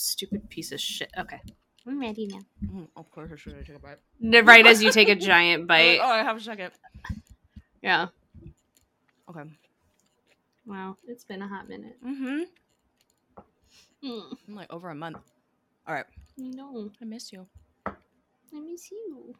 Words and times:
stupid 0.00 0.48
piece 0.50 0.72
of 0.72 0.80
shit. 0.80 1.10
Okay. 1.16 1.40
I'm 1.86 1.98
ready 2.00 2.26
now. 2.26 2.40
Mm, 2.64 2.88
of 2.96 3.10
course, 3.10 3.30
I 3.32 3.36
should 3.36 3.64
take 3.66 3.76
a 3.76 3.78
bite. 3.78 3.98
Right 4.46 4.66
as 4.66 4.82
you 4.82 4.90
take 4.92 5.08
a 5.08 5.14
giant 5.14 5.66
bite. 5.70 5.98
Oh, 6.02 6.08
I 6.10 6.22
have 6.22 6.36
a 6.36 6.40
second. 6.40 6.72
Yeah. 7.82 8.08
Okay. 9.28 9.48
Wow. 10.66 10.96
It's 11.08 11.24
been 11.24 11.42
a 11.42 11.48
hot 11.48 11.68
minute. 11.68 11.96
Mm-hmm. 12.04 12.40
Mm, 14.06 14.36
Like 14.48 14.72
over 14.72 14.90
a 14.90 14.94
month. 14.94 15.18
All 15.86 15.94
right. 15.94 16.06
I 16.38 16.42
know. 16.42 16.90
I 17.00 17.04
miss 17.04 17.32
you. 17.32 17.46
I 17.86 17.92
miss 18.60 18.90
you. 18.90 19.34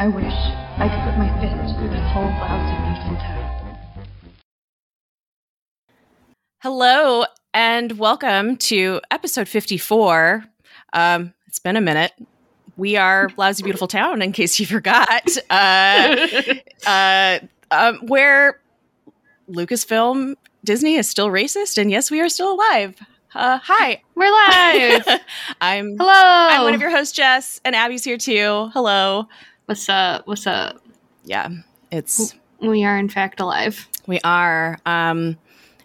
I 0.00 0.08
wish 0.08 0.24
I 0.24 0.88
could 0.88 1.04
put 1.04 1.18
my 1.18 1.28
fist 1.42 1.76
through 1.76 1.90
this 1.90 2.00
whole 2.10 2.24
lousy, 2.24 2.74
beautiful 2.86 3.16
town. 3.16 3.76
Hello 6.62 7.24
and 7.52 7.98
welcome 7.98 8.56
to 8.56 9.02
episode 9.10 9.46
54. 9.46 10.42
Um, 10.94 11.34
it's 11.46 11.58
been 11.58 11.76
a 11.76 11.82
minute. 11.82 12.12
We 12.78 12.96
are 12.96 13.28
Lousy 13.36 13.62
Beautiful 13.62 13.88
Town, 13.88 14.22
in 14.22 14.32
case 14.32 14.58
you 14.58 14.64
forgot, 14.64 15.36
uh, 15.50 16.16
uh, 16.86 17.40
um, 17.70 17.96
where 18.06 18.58
Lucasfilm 19.50 20.36
Disney 20.64 20.94
is 20.94 21.10
still 21.10 21.28
racist, 21.28 21.76
and 21.76 21.90
yes, 21.90 22.10
we 22.10 22.22
are 22.22 22.30
still 22.30 22.54
alive. 22.54 22.96
Uh, 23.34 23.58
hi, 23.62 24.02
We're 24.14 24.32
live. 24.32 25.20
I'm 25.60 25.98
Hello. 25.98 26.10
I'm 26.10 26.62
one 26.62 26.74
of 26.74 26.80
your 26.80 26.90
hosts, 26.90 27.14
Jess, 27.14 27.60
and 27.66 27.76
Abby's 27.76 28.02
here 28.02 28.16
too. 28.16 28.70
Hello. 28.72 29.28
What's 29.70 29.88
up? 29.88 30.26
What's 30.26 30.48
up? 30.48 30.82
Yeah, 31.24 31.48
it's 31.92 32.34
We 32.60 32.82
are 32.82 32.98
in 32.98 33.08
fact 33.08 33.38
alive. 33.38 33.86
We 34.04 34.18
are. 34.24 34.80
Um, 34.84 35.38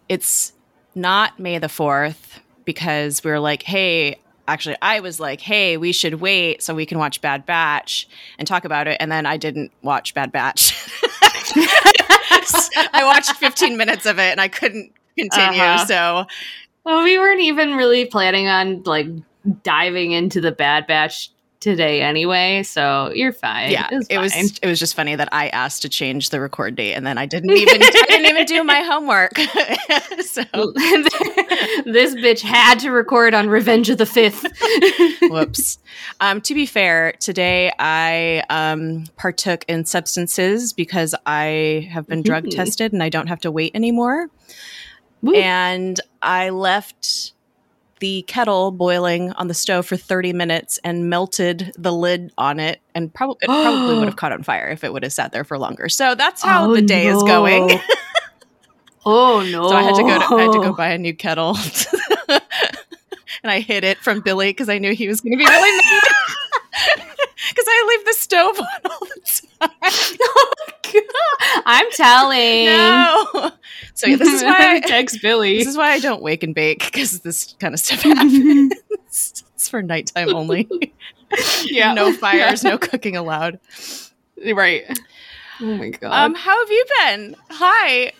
it's 0.09 0.53
not 0.95 1.39
May 1.39 1.59
the 1.59 1.67
4th 1.67 2.39
because 2.66 3.23
we 3.23 3.30
were 3.30 3.39
like, 3.39 3.61
hey, 3.61 4.16
actually, 4.47 4.78
I 4.81 5.02
was 5.02 5.19
like, 5.19 5.39
hey, 5.39 5.78
we 5.78 5.91
should 5.91 6.16
wait 6.16 6.63
so 6.63 6.73
we 6.73 6.88
can 6.88 6.97
watch 6.97 7.22
Bad 7.22 7.45
Batch 7.45 8.09
and 8.39 8.47
talk 8.47 8.66
about 8.66 8.88
it. 8.88 8.97
And 9.00 9.11
then 9.11 9.28
I 9.28 9.38
didn't 9.38 9.72
watch 9.83 10.16
Bad 10.16 10.31
Batch. 10.31 10.73
I 12.91 13.03
watched 13.03 13.33
15 13.33 13.78
minutes 13.78 14.08
of 14.08 14.17
it 14.17 14.31
and 14.31 14.41
I 14.41 14.47
couldn't 14.47 14.94
continue. 15.16 15.61
Uh-huh. 15.61 15.86
So, 15.86 16.25
Well, 16.86 17.03
we 17.03 17.19
weren't 17.19 17.41
even 17.41 17.75
really 17.75 18.08
planning 18.08 18.47
on 18.47 18.81
like 18.81 19.09
diving 19.61 20.11
into 20.11 20.41
the 20.41 20.52
Bad 20.52 20.88
Batch 20.88 21.30
today 21.59 22.02
anyway, 22.02 22.64
so 22.64 23.11
you're 23.14 23.31
fine. 23.34 23.72
yeah, 23.72 23.89
it 24.09 24.17
was 24.20 24.34
fine. 24.34 24.45
it 24.61 24.67
was 24.67 24.80
just 24.80 24.95
funny 24.95 25.16
that 25.16 25.30
I 25.31 25.48
asked 25.50 25.81
to 25.84 25.89
change 25.89 26.30
the 26.30 26.39
record 26.39 26.75
date 26.75 26.94
and 26.94 27.06
then 27.06 27.17
I 27.17 27.25
didn't 27.25 27.52
even 27.58 27.81
I 27.81 27.89
didn't 28.08 28.25
even 28.28 28.45
do 28.45 28.64
my 28.64 28.81
homework. 28.81 29.38
so, 30.22 30.44
this 31.86 32.16
bitch 32.16 32.42
had 32.42 32.80
to 32.80 32.92
record 32.92 33.34
on 33.34 33.50
Revenge 33.50 33.89
of 33.89 33.97
the 33.97 34.06
Fifth. 34.06 34.45
Whoops. 35.23 35.80
Um, 36.20 36.42
to 36.42 36.53
be 36.53 36.66
fair, 36.66 37.14
today 37.20 37.72
I 37.80 38.44
um, 38.50 39.06
partook 39.17 39.66
in 39.67 39.86
substances 39.86 40.73
because 40.73 41.16
I 41.25 41.90
have 41.92 42.08
been 42.08 42.22
drug 42.22 42.45
Mhm. 42.45 42.56
tested 42.56 42.94
and 42.94 43.02
I 43.03 43.09
don't 43.09 43.28
have 43.28 43.42
to 43.42 43.52
wait 43.52 43.72
anymore. 43.75 44.28
Woo. 45.22 45.34
And 45.36 46.00
I 46.22 46.50
left 46.50 47.34
the 47.99 48.23
kettle 48.23 48.71
boiling 48.71 49.31
on 49.33 49.47
the 49.47 49.53
stove 49.53 49.85
for 49.85 49.95
30 49.97 50.33
minutes 50.33 50.79
and 50.83 51.09
melted 51.09 51.71
the 51.77 51.91
lid 51.93 52.31
on 52.38 52.59
it 52.59 52.81
and 52.93 53.13
probably 53.13 53.38
it 53.41 53.47
probably 53.47 53.95
would 53.99 54.05
have 54.07 54.15
caught 54.17 54.31
on 54.31 54.43
fire 54.43 54.67
if 54.67 54.83
it 54.83 54.91
would 54.91 55.03
have 55.03 55.13
sat 55.13 55.31
there 55.31 55.43
for 55.43 55.57
longer. 55.57 55.88
So 55.89 56.13
that's 56.16 56.41
how 56.43 56.69
Oh, 56.69 56.75
the 56.75 56.81
day 56.81 57.07
is 57.07 57.21
going. 57.23 57.79
oh 59.05 59.47
no! 59.51 59.69
So 59.69 59.75
I 59.75 59.84
had 59.84 59.95
to 59.95 60.03
go 60.03 60.19
to 60.19 60.35
I 60.35 60.41
had 60.41 60.51
to 60.51 60.59
go 60.59 60.73
buy 60.78 60.89
a 60.89 60.97
new 60.97 61.13
kettle. 61.16 61.57
and 62.29 63.51
I 63.51 63.59
hid 63.61 63.84
it 63.84 63.97
from 64.00 64.22
Billy 64.22 64.50
because 64.50 64.69
I 64.69 64.78
knew 64.78 64.94
he 64.94 65.07
was 65.07 65.22
going 65.22 65.34
to 65.34 65.38
be 65.38 65.45
really 65.45 65.78
mad. 65.78 66.03
Because 67.50 67.66
I 67.67 67.85
leave 67.89 68.05
the 68.05 68.13
stove 68.13 68.59
on 68.59 68.91
all 68.91 69.00
the 69.00 69.22
I'm 71.66 71.89
telling. 71.91 72.66
No. 72.66 73.51
So 73.93 74.07
yeah, 74.07 74.16
this 74.17 74.29
is 74.29 74.43
why 74.43 74.55
I, 74.75 74.79
text 74.81 75.21
Billy. 75.21 75.57
this 75.57 75.67
is 75.67 75.77
why 75.77 75.91
I 75.91 75.99
don't 75.99 76.21
wake 76.21 76.43
and 76.43 76.53
bake 76.53 76.83
because 76.85 77.21
this 77.21 77.55
kind 77.59 77.73
of 77.73 77.79
stuff 77.79 78.01
happens. 78.01 78.73
it's 79.05 79.69
for 79.69 79.81
nighttime 79.81 80.33
only. 80.35 80.67
yeah, 81.66 81.93
no 81.93 82.13
fires, 82.13 82.63
no 82.63 82.77
cooking 82.77 83.16
allowed. 83.16 83.59
right. 84.53 84.83
Oh 85.61 85.66
my 85.66 85.89
god. 85.89 86.11
Um, 86.11 86.35
how 86.35 86.59
have 86.59 86.69
you 86.69 86.85
been? 86.99 87.35
Hi. 87.49 88.07
Uh, 88.07 88.11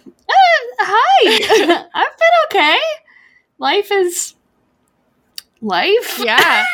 hi. 0.80 1.86
I've 1.94 2.18
been 2.18 2.62
okay. 2.62 2.80
Life 3.58 3.92
is 3.92 4.36
life. 5.62 6.20
Yeah. 6.24 6.66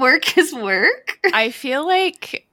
work 0.00 0.36
is 0.38 0.54
work. 0.54 1.18
I 1.32 1.50
feel 1.50 1.86
like- 1.86 2.45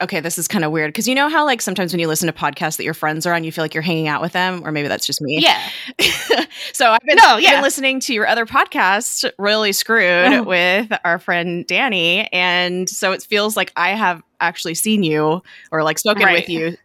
okay, 0.00 0.20
this 0.20 0.38
is 0.38 0.48
kind 0.48 0.64
of 0.64 0.70
weird 0.72 0.88
because 0.90 1.06
you 1.08 1.14
know 1.14 1.28
how 1.28 1.44
like 1.44 1.60
sometimes 1.62 1.92
when 1.92 2.00
you 2.00 2.08
listen 2.08 2.26
to 2.26 2.32
podcasts 2.32 2.76
that 2.76 2.84
your 2.84 2.94
friends 2.94 3.26
are 3.26 3.34
on, 3.34 3.44
you 3.44 3.52
feel 3.52 3.64
like 3.64 3.74
you're 3.74 3.82
hanging 3.82 4.08
out 4.08 4.20
with 4.22 4.32
them, 4.32 4.62
or 4.64 4.72
maybe 4.72 4.88
that's 4.88 5.06
just 5.06 5.20
me. 5.20 5.38
Yeah. 5.40 5.60
so 6.72 6.90
I've 6.90 7.00
been, 7.06 7.16
No, 7.16 7.36
yeah. 7.36 7.52
been 7.56 7.62
listening 7.62 8.00
to 8.00 8.14
your 8.14 8.26
other 8.26 8.46
podcast, 8.46 9.30
Royally 9.38 9.72
Screwed, 9.72 10.32
Oh. 10.32 10.42
with 10.42 10.92
our 11.04 11.18
friend 11.18 11.66
Danny, 11.66 12.28
and 12.32 12.88
so 12.88 13.12
it 13.12 13.22
feels 13.22 13.56
like 13.56 13.72
I 13.76 13.90
have 13.90 14.22
actually 14.40 14.74
seen 14.74 15.02
you 15.02 15.42
or 15.70 15.82
like 15.82 15.98
spoken 15.98 16.24
Right. 16.24 16.40
with 16.40 16.48
you, 16.48 16.76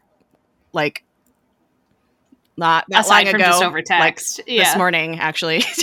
like 0.74 1.04
not 2.58 2.86
that 2.90 3.02
Aside 3.02 3.24
long 3.26 3.32
from 3.32 3.42
ago, 3.42 3.50
just 3.52 3.64
over 3.64 3.78
like 3.78 3.86
text. 3.86 4.42
this 4.48 4.76
morning 4.78 5.20
actually. 5.20 5.64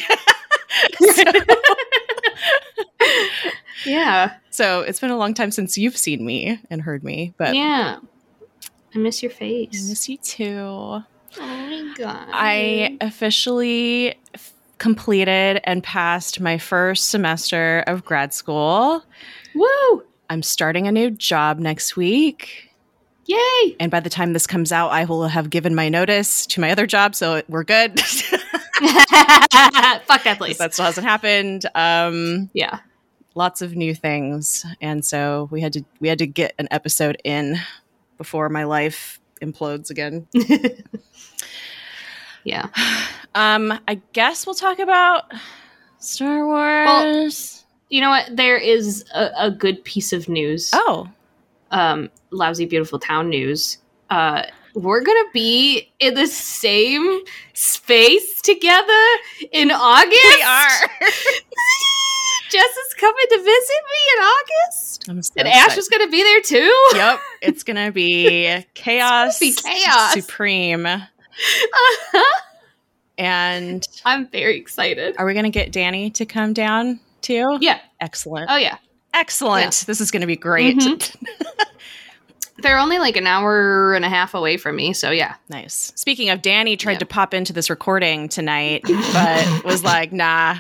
yeah. 3.85 4.35
So 4.51 4.81
it's 4.81 5.01
been 5.01 5.11
a 5.11 5.17
long 5.17 5.35
time 5.35 5.51
since 5.51 5.79
you've 5.79 5.97
seen 5.97 6.25
me 6.25 6.61
and 6.71 6.83
heard 6.83 7.05
me, 7.05 7.35
but 7.37 7.55
yeah. 7.55 7.99
I 8.95 8.99
miss 8.99 9.23
your 9.23 9.31
face. 9.31 9.85
I 9.87 9.89
miss 9.91 10.09
you 10.09 10.17
too. 10.19 10.55
oh 10.57 11.05
my 11.39 11.95
god. 11.97 12.29
I 12.33 12.97
officially 13.01 14.15
f- 14.35 14.55
completed 14.79 15.61
and 15.65 15.83
passed 15.83 16.41
my 16.41 16.59
first 16.59 17.09
semester 17.11 17.85
of 17.87 18.05
grad 18.05 18.33
school. 18.33 19.05
Woo! 19.55 20.03
I'm 20.31 20.43
starting 20.43 20.87
a 20.87 20.93
new 20.93 21.11
job 21.11 21.59
next 21.59 21.97
week. 21.97 22.71
Yay! 23.27 23.77
And 23.79 23.91
by 23.91 24.01
the 24.01 24.09
time 24.09 24.33
this 24.33 24.47
comes 24.47 24.73
out, 24.73 24.89
I 24.89 25.05
will 25.05 25.29
have 25.29 25.51
given 25.51 25.75
my 25.75 25.91
notice 25.91 26.47
to 26.47 26.61
my 26.61 26.71
other 26.71 26.87
job. 26.87 27.15
So 27.15 27.43
we're 27.49 27.65
good. 27.65 28.01
Fuck 28.81 30.25
that 30.25 30.37
place. 30.39 30.59
that 30.59 30.73
still 30.73 30.87
hasn't 30.87 31.07
happened. 31.07 31.67
Um, 31.75 32.49
yeah. 32.55 32.81
Lots 33.39 33.63
of 33.63 33.75
new 33.77 33.95
things. 33.95 34.67
And 34.81 35.05
so 35.05 35.49
we 35.51 35.61
had 35.61 35.73
to, 35.75 35.85
we 36.01 36.09
had 36.09 36.19
to 36.19 36.27
get 36.27 36.53
an 36.59 36.67
episode 36.71 37.17
in 37.25 37.57
before 38.19 38.49
my 38.49 38.65
life 38.65 39.21
implodes 39.41 39.91
again. 39.91 40.27
Yeah. 42.45 42.69
Um, 43.35 43.79
I 43.87 44.01
guess 44.15 44.47
we'll 44.47 44.55
talk 44.55 44.79
about 44.79 45.25
Star 45.99 46.47
Wars. 46.47 47.65
You 47.91 48.01
know 48.01 48.09
what? 48.11 48.35
There 48.35 48.57
is 48.57 49.05
a, 49.15 49.31
a 49.37 49.51
good 49.51 49.85
piece 49.85 50.13
of 50.15 50.29
news. 50.29 50.71
oh, 50.73 51.09
Um, 51.71 52.09
lousy, 52.31 52.65
beautiful 52.65 52.99
town 52.99 53.29
news. 53.29 53.79
Uh, 54.09 54.45
we're 54.75 55.03
gonna 55.03 55.29
be 55.35 55.91
in 55.99 56.15
the 56.15 56.27
same 56.27 57.21
space 57.53 58.41
together 58.41 59.05
in 59.53 59.71
August. 59.71 60.13
we 60.37 60.43
are. 60.43 60.71
Jess 62.51 62.77
is 62.77 62.95
coming 62.95 63.27
to 63.31 63.37
visit 63.39 63.47
me 63.47 64.13
in 64.17 64.23
August, 64.23 65.05
so 65.07 65.33
and 65.37 65.49
Ash 65.49 65.77
is 65.77 65.89
gonna 65.89 66.09
be 66.09 66.23
there 66.23 66.41
too. 66.41 66.87
Yep, 66.95 67.21
it's 67.43 67.63
gonna 67.63 67.93
be 67.93 68.65
chaos, 68.75 69.39
be 69.39 69.53
chaos. 69.55 70.13
supreme. 70.15 70.87
And 73.21 73.85
I'm 74.05 74.29
very 74.29 74.57
excited. 74.59 75.17
are 75.19 75.27
we 75.27 75.35
gonna 75.35 75.51
get 75.51 75.73
Danny 75.73 76.11
to 76.11 76.25
come 76.25 76.53
down 76.53 77.01
too? 77.21 77.59
Yeah. 77.61 77.81
Excellent. 78.01 78.49
Oh 78.49 78.57
yeah. 78.57 78.77
Excellent. 79.13 79.85
This 79.89 80.01
is 80.01 80.13
gonna 80.13 80.27
be 80.29 80.37
great. 80.37 80.77
Mhm. 80.77 81.17
They're 82.63 82.79
only 82.79 82.99
like 83.01 83.17
an 83.17 83.27
hour 83.27 83.95
and 83.95 84.05
a 84.05 84.09
half 84.09 84.35
away 84.35 84.57
from 84.57 84.77
me, 84.77 84.93
so 84.93 85.11
yeah. 85.11 85.35
nice. 85.49 85.93
Speaking 85.97 86.31
of, 86.31 86.43
Danny 86.43 86.77
tried 86.77 86.93
Yeah. 86.95 86.99
to 87.01 87.07
pop 87.07 87.35
into 87.35 87.53
this 87.53 87.71
recording 87.71 88.29
tonight, 88.29 88.83
but 89.13 89.65
was 89.65 89.83
like, 89.85 90.13
nah. 90.13 90.57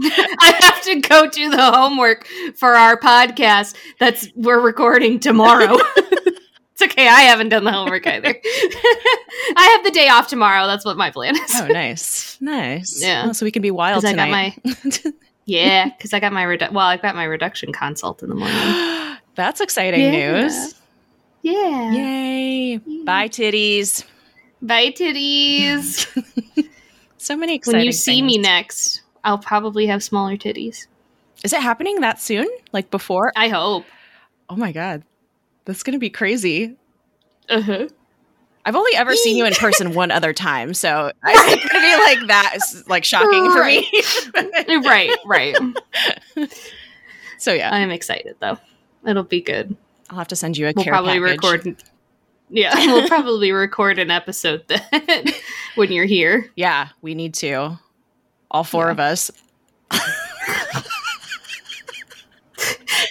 I 0.40 0.54
have 0.60 0.82
to 0.84 1.00
go 1.00 1.28
do 1.28 1.50
the 1.50 1.62
homework 1.72 2.26
for 2.56 2.74
our 2.74 2.98
podcast 2.98 3.74
that's 3.98 4.28
we're 4.34 4.60
recording 4.60 5.20
tomorrow. 5.20 5.76
it's 5.96 6.82
okay, 6.82 7.06
I 7.08 7.22
haven't 7.22 7.50
done 7.50 7.64
the 7.64 7.72
homework 7.72 8.06
either. 8.06 8.28
I 9.56 9.68
have 9.76 9.84
the 9.84 9.90
day 9.90 10.08
off 10.08 10.28
tomorrow. 10.28 10.66
That's 10.66 10.84
what 10.84 10.96
my 10.96 11.10
plan 11.10 11.36
is. 11.36 11.50
oh, 11.56 11.66
nice. 11.66 12.38
Nice. 12.40 13.02
Yeah. 13.02 13.26
Oh, 13.28 13.32
so 13.32 13.44
we 13.44 13.50
can 13.50 13.62
be 13.62 13.70
wild 13.70 14.02
Because 14.02 14.14
I 14.14 14.16
got 14.16 14.24
tonight. 14.26 14.58
my 14.64 15.12
Yeah, 15.46 15.86
because 15.88 16.12
I 16.14 16.20
got 16.20 16.32
my 16.32 16.44
redu- 16.44 16.72
well, 16.72 16.86
I've 16.86 17.02
got 17.02 17.14
my 17.14 17.24
reduction 17.24 17.72
consult 17.72 18.22
in 18.22 18.28
the 18.28 18.34
morning. 18.36 19.18
That's 19.34 19.60
exciting 19.60 20.00
Yeah. 20.00 20.42
news. 20.42 20.74
Yeah. 21.42 21.92
Yay. 21.92 22.76
Bye, 23.04 23.28
titties. 23.28 24.04
Bye, 24.62 24.90
titties. 24.90 26.06
So 27.16 27.36
many 27.36 27.54
exciting 27.56 27.78
when 27.78 27.86
you 27.86 27.92
see 27.92 28.22
me 28.22 28.38
next, 28.38 29.02
I'll 29.24 29.38
probably 29.38 29.86
have 29.86 30.02
smaller 30.02 30.36
titties. 30.36 30.86
Is 31.44 31.52
it 31.52 31.60
happening 31.60 32.00
that 32.00 32.20
soon? 32.20 32.46
Like 32.72 32.90
before? 32.90 33.32
I 33.36 33.48
hope. 33.48 33.84
Oh 34.48 34.56
my 34.56 34.72
God. 34.72 35.02
That's 35.64 35.82
going 35.82 35.92
to 35.94 35.98
be 35.98 36.10
crazy. 36.10 36.76
Uh 37.48 37.60
huh. 37.62 37.88
I've 38.64 38.76
only 38.76 38.94
ever 38.94 39.14
seen 39.16 39.36
you 39.36 39.46
in 39.46 39.54
person 39.54 39.94
one 39.94 40.10
other 40.10 40.32
time. 40.32 40.74
So 40.74 41.12
I 41.22 41.38
think 41.48 41.64
it'd 41.64 41.70
be 41.70 42.04
like 42.20 42.28
that 42.28 42.52
is 42.56 42.84
like 42.88 43.04
shocking 43.04 43.50
for 43.52 43.64
me. 43.64 44.84
right, 44.86 45.10
right. 45.24 45.56
so 47.38 47.52
yeah, 47.52 47.72
I'm 47.74 47.90
excited 47.90 48.36
though. 48.40 48.58
It'll 49.06 49.22
be 49.24 49.40
good. 49.40 49.76
I'll 50.10 50.18
have 50.18 50.28
to 50.28 50.36
send 50.36 50.58
you 50.58 50.66
a 50.68 50.72
We'll 50.76 50.84
probably 50.84 51.20
package. 51.20 51.42
record. 51.64 51.76
Yeah, 52.50 52.74
we'll 52.86 53.08
probably 53.08 53.52
record 53.52 53.98
an 53.98 54.10
episode 54.10 54.64
then 54.68 55.24
when 55.76 55.90
you're 55.92 56.04
here. 56.04 56.50
Yeah, 56.56 56.88
we 57.00 57.14
need 57.14 57.32
to. 57.34 57.78
All 58.50 58.64
four 58.64 58.86
Yeah. 58.86 58.92
of 58.92 59.00
us. 59.00 59.30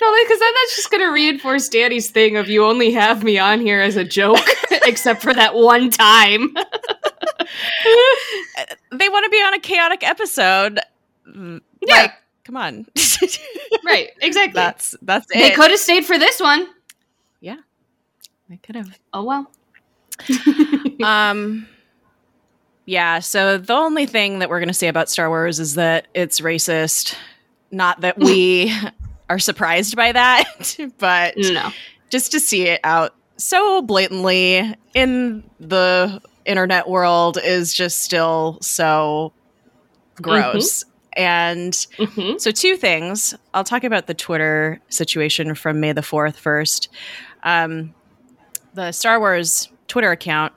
No, 0.02 0.14
because 0.24 0.40
then 0.40 0.54
that's 0.62 0.76
just 0.78 0.92
going 0.92 1.02
to 1.04 1.12
reinforce 1.12 1.68
Danny's 1.68 2.10
thing 2.10 2.38
of 2.38 2.48
you 2.48 2.64
only 2.64 2.92
have 2.92 3.22
me 3.24 3.38
on 3.38 3.60
here 3.60 3.82
as 3.82 3.98
a 3.98 4.04
joke, 4.06 4.40
except 4.86 5.22
for 5.22 5.34
that 5.34 5.56
one 5.56 5.90
time. 5.90 6.56
They 8.92 9.10
want 9.10 9.24
to 9.26 9.30
be 9.30 9.38
on 9.38 9.54
a 9.54 9.60
chaotic 9.60 10.04
episode. 10.04 10.80
Yeah. 11.26 11.60
Like, 11.88 12.14
come 12.44 12.56
on. 12.58 12.86
right, 13.86 14.10
exactly. 14.22 14.54
that's 14.54 14.96
that's 15.02 15.26
it. 15.32 15.40
they 15.40 15.52
could 15.52 15.72
have 15.72 15.80
stayed 15.80 16.06
for 16.06 16.18
this 16.20 16.40
one. 16.40 16.68
Yeah. 17.42 17.58
They 18.50 18.58
could 18.58 18.76
have. 18.76 18.98
Oh 19.14 19.24
well. 19.24 19.52
um 21.04 21.68
yeah 22.90 23.20
so 23.20 23.58
the 23.58 23.74
only 23.74 24.06
thing 24.06 24.40
that 24.40 24.50
we're 24.50 24.60
going 24.60 24.68
to 24.68 24.74
say 24.74 24.88
about 24.88 25.10
star 25.10 25.30
wars 25.30 25.60
is 25.60 25.76
that 25.76 26.08
it's 26.14 26.40
racist 26.42 27.16
not 27.72 28.02
that 28.02 28.18
we 28.18 28.74
are 29.30 29.38
surprised 29.40 29.96
by 29.96 30.12
that 30.12 30.76
but 30.98 31.36
No. 31.38 31.72
just 32.10 32.32
to 32.32 32.40
see 32.40 32.64
it 32.68 32.80
out 32.84 33.14
so 33.38 33.82
blatantly 33.82 34.76
in 34.96 35.44
the 35.60 36.20
internet 36.46 36.90
world 36.90 37.38
is 37.44 37.74
just 37.74 38.02
still 38.02 38.58
so 38.62 39.32
gross 40.16 40.84
and 41.16 41.88
hmm 41.98 42.38
so 42.38 42.52
two 42.52 42.76
things. 42.78 43.36
I'll 43.54 43.64
talk 43.66 43.84
about 43.84 44.08
the 44.08 44.14
Twitter 44.14 44.80
situation 44.90 45.54
from 45.56 45.80
May 45.82 45.92
the 45.92 46.02
4th 46.02 46.36
first. 46.36 46.88
Um, 47.44 47.94
the 48.74 48.92
Star 48.94 49.20
Wars 49.20 49.68
Twitter 49.90 50.12
account 50.12 50.54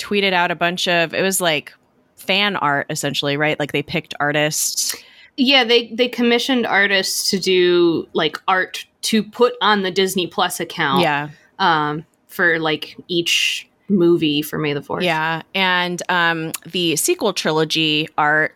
tweeted 0.00 0.32
out 0.32 0.50
a 0.50 0.56
bunch 0.56 0.88
of 0.88 1.14
it 1.14 1.22
was 1.22 1.40
like 1.40 1.72
fan 2.16 2.56
art 2.56 2.86
essentially, 2.90 3.36
right? 3.36 3.58
Like 3.58 3.72
they 3.72 3.82
picked 3.82 4.14
artists. 4.20 4.96
Yeah, 5.36 5.64
they 5.64 5.88
they 5.88 6.08
commissioned 6.08 6.66
artists 6.66 7.30
to 7.30 7.38
do 7.38 8.08
like 8.12 8.36
art 8.48 8.86
to 9.02 9.22
put 9.22 9.54
on 9.60 9.82
the 9.82 9.90
Disney 9.90 10.26
Plus 10.26 10.60
account. 10.60 11.02
Yeah. 11.02 11.30
Um, 11.58 12.04
for 12.28 12.58
like 12.58 12.96
each 13.08 13.68
movie 13.88 14.40
for 14.40 14.58
May 14.58 14.72
the 14.72 14.82
Fourth. 14.82 15.02
Yeah. 15.02 15.42
And 15.54 16.02
um, 16.08 16.52
the 16.64 16.96
sequel 16.96 17.32
trilogy 17.32 18.08
art 18.16 18.54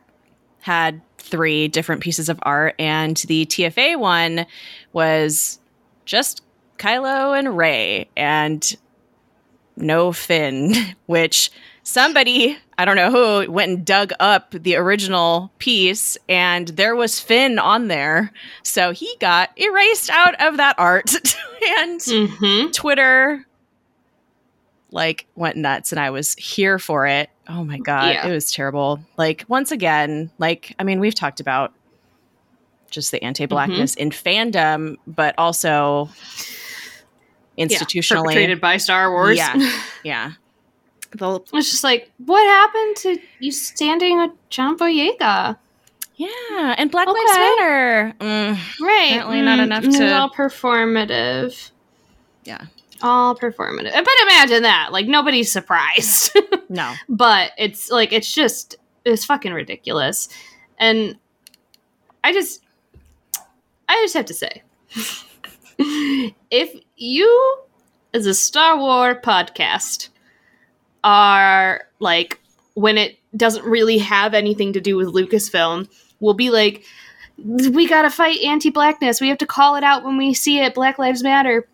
had 0.61 1.01
three 1.19 1.69
different 1.69 2.03
pieces 2.03 2.29
of 2.29 2.39
art, 2.43 2.75
and 2.79 3.17
the 3.29 3.47
TFA 3.47 3.99
one 3.99 4.47
was 4.93 5.59
just 6.05 6.43
Kylo 6.79 7.39
and 7.39 7.57
Rey 7.57 8.09
and 8.17 8.77
no 9.77 10.13
Finn, 10.13 10.73
which 11.07 11.51
somebody, 11.83 12.57
I 12.79 12.85
don't 12.85 12.97
know 12.97 13.11
who, 13.11 13.51
went 13.51 13.71
and 13.71 13.85
dug 13.85 14.13
up 14.21 14.53
the 14.53 14.77
original 14.77 15.51
piece, 15.59 16.17
and 16.29 16.69
there 16.69 16.97
was 16.97 17.21
Finn 17.21 17.59
on 17.59 17.89
there. 17.89 18.33
So 18.63 18.93
he 18.93 19.15
got 19.21 19.51
erased 19.59 20.11
out 20.11 20.35
of 20.41 20.57
that 20.59 20.77
art. 20.79 21.13
and 21.79 22.01
Mm-hmm. 22.01 22.71
Twitter 22.73 23.47
like 24.91 25.27
went 25.35 25.57
nuts 25.57 25.91
and 25.93 25.99
I 25.99 26.11
was 26.11 26.35
here 26.35 26.79
for 26.79 27.07
it. 27.07 27.29
Oh 27.49 27.65
my 27.65 27.79
god, 27.79 28.15
Yeah. 28.15 28.29
it 28.29 28.33
was 28.33 28.53
terrible. 28.53 29.01
Like 29.17 29.45
once 29.49 29.73
again, 29.73 30.31
like 30.39 30.75
I 30.79 30.85
mean, 30.85 31.01
we've 31.01 31.15
talked 31.15 31.41
about 31.41 31.73
just 32.91 33.11
the 33.11 33.23
anti-blackness 33.25 33.97
in 33.97 34.11
fandom, 34.11 34.97
but 35.07 35.35
also 35.37 36.09
institutionally. 37.59 38.25
perpetrated 38.25 38.61
by 38.61 38.77
Star 38.77 39.11
Wars. 39.11 39.37
Yeah. 39.37 39.55
yeah. 40.05 40.33
The, 41.13 41.41
It's 41.53 41.71
just 41.71 41.85
like, 41.85 42.11
what 42.19 42.43
happened 42.45 42.97
to 42.97 43.19
you 43.39 43.53
standing 43.53 44.19
with 44.19 44.31
John 44.51 44.77
Boyega? 44.77 45.57
yeah, 46.17 46.75
and 46.79 46.91
Black 46.93 47.09
Lives 47.09 47.19
Matter. 47.35 48.15
Mm, 48.21 48.59
Right. 48.81 49.07
Apparently 49.13 49.43
not 49.43 49.59
enough 49.61 49.85
it's 49.85 49.99
to- 49.99 50.13
all 50.17 50.31
performative. 50.31 51.71
Yeah. 52.45 52.67
All 53.03 53.35
performative. 53.37 53.93
But 53.93 54.09
imagine 54.23 54.63
that. 54.63 54.91
Like 54.93 55.07
nobody's 55.07 55.51
surprised. 55.53 56.37
no. 56.69 56.95
but 57.09 57.51
it's 57.59 57.91
like 57.91 58.13
it's 58.13 58.33
just 58.33 58.77
it's 59.05 59.25
fucking 59.25 59.53
ridiculous. 59.53 60.29
And 60.79 61.17
I 62.23 62.33
just 62.33 62.63
I 63.89 64.01
just 64.03 64.15
have 64.15 64.25
to 64.27 64.35
say 64.35 64.63
if 66.51 66.75
you 67.05 67.59
as 68.13 68.27
a 68.27 68.35
Star 68.35 68.79
Wars 68.79 69.17
podcast 69.23 70.09
are 71.03 71.87
like 72.01 72.41
when 72.75 72.97
it 72.97 73.19
doesn't 73.37 73.65
really 73.65 73.99
have 73.99 74.35
anything 74.35 74.73
to 74.73 74.81
do 74.81 74.97
with 74.97 75.09
Lucasfilm, 75.09 75.89
will 76.21 76.35
be 76.35 76.51
like 76.51 76.85
we 77.37 77.89
got 77.89 78.03
to 78.03 78.11
fight 78.11 78.41
anti-blackness. 78.41 79.21
We 79.21 79.29
have 79.29 79.39
to 79.39 79.47
call 79.47 79.75
it 79.77 79.85
out 79.85 80.05
when 80.05 80.17
we 80.17 80.35
see 80.35 80.61
it. 80.61 80.75
Black 80.75 80.99
Lives 80.99 81.23
Matter. 81.23 81.69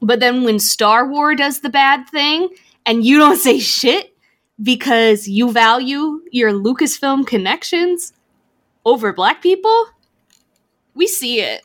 But 0.00 0.18
then 0.18 0.44
when 0.44 0.58
Star 0.58 1.06
Wars 1.06 1.36
does 1.36 1.60
the 1.60 1.68
bad 1.68 2.08
thing 2.08 2.48
and 2.86 3.04
you 3.04 3.18
don't 3.18 3.36
say 3.36 3.58
shit 3.58 4.16
because 4.62 5.28
you 5.28 5.52
value 5.52 6.22
your 6.30 6.52
Lucasfilm 6.52 7.26
connections 7.26 8.12
over 8.84 9.12
black 9.12 9.42
people, 9.42 9.86
we 10.94 11.06
see 11.06 11.40
it. 11.40 11.62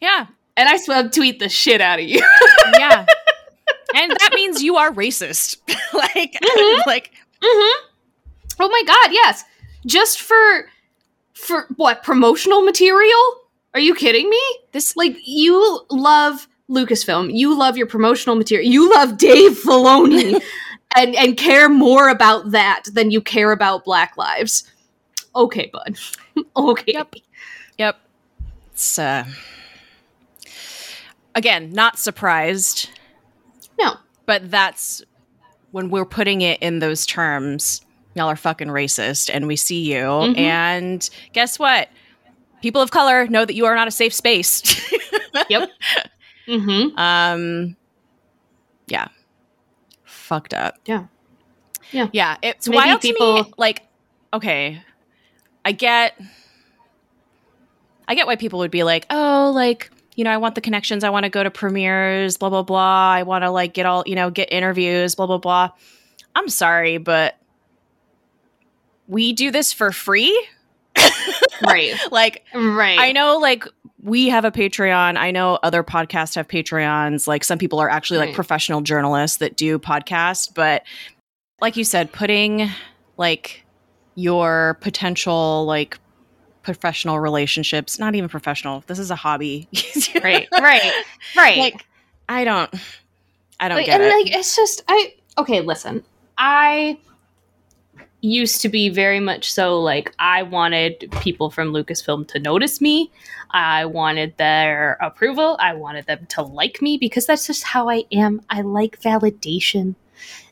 Yeah. 0.00 0.26
And 0.58 0.68
I 0.68 0.76
swear 0.76 1.08
tweet 1.08 1.38
the 1.38 1.48
shit 1.48 1.80
out 1.80 2.00
of 2.00 2.04
you. 2.06 2.20
Yeah. 2.78 3.06
and 3.96 4.10
that 4.10 4.32
means 4.34 4.62
you 4.62 4.76
are 4.76 4.90
racist. 4.92 5.56
like 5.94 6.32
Mhm. 6.34 6.86
like 6.86 7.12
mm-hmm. 7.42 7.84
Oh 8.60 8.68
my 8.68 8.82
god, 8.86 9.12
yes. 9.12 9.44
Just 9.86 10.20
for 10.20 10.68
for 11.34 11.66
what 11.76 12.02
promotional 12.02 12.60
material? 12.62 13.20
Are 13.74 13.80
you 13.80 13.94
kidding 13.94 14.28
me? 14.28 14.40
this 14.72 14.96
Like 14.96 15.16
you 15.24 15.80
love 15.90 16.46
Lucasfilm, 16.68 17.30
you 17.34 17.56
love 17.58 17.76
your 17.78 17.86
promotional 17.86 18.36
material, 18.36 18.70
you 18.70 18.90
love 18.92 19.16
Dave 19.16 19.52
Filoni, 19.52 20.40
and 20.96 21.14
and 21.16 21.36
care 21.36 21.68
more 21.68 22.08
about 22.10 22.50
that 22.50 22.82
than 22.92 23.10
you 23.10 23.20
care 23.20 23.52
about 23.52 23.84
Black 23.84 24.16
lives. 24.16 24.70
Okay, 25.34 25.70
bud. 25.72 25.96
okay. 26.56 26.92
Yep. 26.92 27.14
Yep. 27.78 27.96
It's 28.72 28.98
uh 28.98 29.24
again, 31.38 31.70
not 31.72 31.98
surprised, 31.98 32.90
No. 33.80 33.94
but 34.26 34.50
that's 34.50 35.02
when 35.70 35.88
we're 35.90 36.04
putting 36.04 36.40
it 36.42 36.60
in 36.60 36.80
those 36.80 37.06
terms, 37.06 37.80
y'all 38.14 38.28
are 38.28 38.36
fucking 38.36 38.68
racist 38.68 39.30
and 39.32 39.46
we 39.46 39.54
see 39.56 39.80
you. 39.82 39.98
Mhm. 40.02 40.38
And 40.38 41.10
guess 41.32 41.58
what? 41.58 41.88
People 42.62 42.82
of 42.82 42.90
color 42.90 43.26
know 43.28 43.44
that 43.44 43.54
you 43.54 43.66
are 43.66 43.74
not 43.76 43.86
a 43.88 43.92
safe 43.92 44.12
space. 44.12 44.62
Yep. 45.50 45.70
Mm-hmm. 46.48 46.98
um 46.98 47.76
yeah. 48.88 49.08
Fucked 50.04 50.52
up. 50.54 50.74
Yeah. 50.86 51.04
Yeah. 51.92 52.08
Yeah. 52.12 52.36
It's 52.42 52.66
Maybe 52.68 52.76
wild 52.76 53.00
to 53.02 53.08
me. 53.08 53.12
people- 53.12 53.52
Like, 53.56 53.82
okay. 54.32 54.82
I 55.64 55.72
get 55.72 56.18
I 58.08 58.14
get 58.14 58.26
why 58.26 58.36
people 58.36 58.58
would 58.60 58.70
be 58.70 58.82
like, 58.84 59.06
oh, 59.10 59.52
like, 59.54 59.90
you 60.18 60.24
know, 60.24 60.30
I 60.32 60.36
want 60.36 60.56
the 60.56 60.60
connections. 60.60 61.04
I 61.04 61.10
want 61.10 61.22
to 61.26 61.30
go 61.30 61.44
to 61.44 61.50
premieres, 61.50 62.36
blah, 62.36 62.50
blah, 62.50 62.64
blah. 62.64 63.12
I 63.12 63.22
want 63.22 63.44
to 63.44 63.50
like 63.52 63.72
get 63.72 63.86
all, 63.86 64.02
you 64.04 64.16
know, 64.16 64.30
get 64.30 64.52
interviews, 64.52 65.14
blah, 65.14 65.28
blah, 65.28 65.38
blah. 65.38 65.70
I'm 66.34 66.48
sorry, 66.48 66.98
but 66.98 67.38
we 69.06 69.32
do 69.32 69.52
this 69.52 69.72
for 69.72 69.92
free. 69.92 70.46
Right. 71.62 71.94
Like, 72.12 72.44
Right. 72.54 72.98
I 72.98 73.10
know, 73.12 73.38
like, 73.38 73.64
we 74.02 74.28
have 74.28 74.44
a 74.44 74.50
Patreon. 74.50 75.16
I 75.16 75.30
know 75.32 75.58
other 75.62 75.82
podcasts 75.82 76.34
have 76.36 76.46
Patreons. 76.46 77.26
Like, 77.26 77.42
some 77.44 77.58
people 77.58 77.80
are 77.80 77.90
actually 77.90 78.18
like 78.18 78.34
professional 78.34 78.80
journalists 78.80 79.38
that 79.38 79.56
do 79.56 79.78
podcasts. 79.78 80.52
But 80.52 80.84
like 81.60 81.76
you 81.76 81.82
said, 81.82 82.12
putting 82.12 82.70
like 83.16 83.64
your 84.14 84.78
potential, 84.80 85.64
like, 85.64 85.98
professional 86.68 87.18
relationships. 87.18 87.98
Not 87.98 88.14
even 88.14 88.28
professional. 88.28 88.84
This 88.86 88.98
is 88.98 89.10
a 89.10 89.16
hobby. 89.16 89.68
right, 90.22 90.46
right, 90.52 90.92
right. 91.34 91.58
Like 91.58 91.86
I 92.28 92.44
don't 92.44 92.70
I 93.58 93.68
don't 93.68 93.78
like, 93.78 93.86
get 93.86 94.02
and 94.02 94.04
it. 94.04 94.14
like 94.14 94.36
it's 94.36 94.54
just 94.54 94.84
I 94.86 95.14
okay, 95.38 95.62
listen. 95.62 96.04
I 96.36 96.98
used 98.20 98.60
to 98.60 98.68
be 98.68 98.90
very 98.90 99.18
much 99.18 99.50
so 99.50 99.80
like 99.80 100.14
I 100.18 100.42
wanted 100.42 101.10
people 101.22 101.48
from 101.48 101.72
Lucasfilm 101.72 102.28
to 102.28 102.38
notice 102.38 102.82
me. 102.82 103.10
I 103.50 103.86
wanted 103.86 104.36
their 104.36 104.98
approval. 105.00 105.56
I 105.58 105.72
wanted 105.72 106.04
them 106.04 106.26
to 106.30 106.42
like 106.42 106.82
me 106.82 106.98
because 106.98 107.24
that's 107.24 107.46
just 107.46 107.62
how 107.62 107.88
I 107.88 108.04
am. 108.12 108.42
I 108.50 108.60
like 108.60 109.00
validation, 109.00 109.94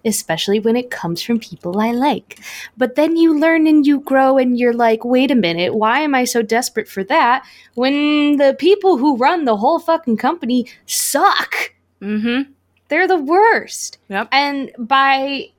especially 0.04 0.60
when 0.60 0.76
it 0.76 0.90
comes 0.90 1.22
from 1.22 1.38
people 1.38 1.80
I 1.80 1.92
like. 1.92 2.40
But 2.76 2.94
then 2.94 3.16
you 3.16 3.38
learn 3.38 3.66
and 3.66 3.86
you 3.86 4.00
grow 4.00 4.38
and 4.38 4.58
you're 4.58 4.72
like, 4.72 5.04
wait 5.04 5.30
a 5.30 5.34
minute, 5.34 5.74
why 5.74 6.00
am 6.00 6.14
I 6.14 6.24
so 6.24 6.42
desperate 6.42 6.88
for 6.88 7.04
that 7.04 7.44
when 7.74 8.36
the 8.36 8.56
people 8.58 8.96
who 8.96 9.16
run 9.16 9.44
the 9.44 9.56
whole 9.56 9.78
fucking 9.78 10.16
company 10.16 10.66
suck? 10.86 11.72
mm-hmm. 12.00 12.50
They're 12.88 13.08
the 13.08 13.18
worst. 13.18 13.98
Yep. 14.08 14.28
And 14.30 14.70
by 14.78 15.50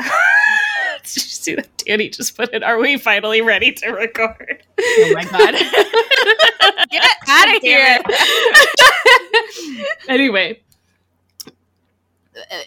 Did 1.02 1.16
you 1.16 1.20
see 1.22 1.54
that 1.54 1.68
Danny 1.78 2.08
just 2.08 2.36
put 2.36 2.52
it? 2.52 2.62
Are 2.62 2.78
we 2.78 2.96
finally 2.98 3.40
ready 3.40 3.72
to 3.72 3.90
record? 3.90 4.62
Oh 4.78 5.12
my 5.14 5.24
god. 5.24 5.54
Get 6.90 7.04
out 7.28 7.56
of 7.56 7.62
here. 7.62 8.00
anyway, 10.08 10.60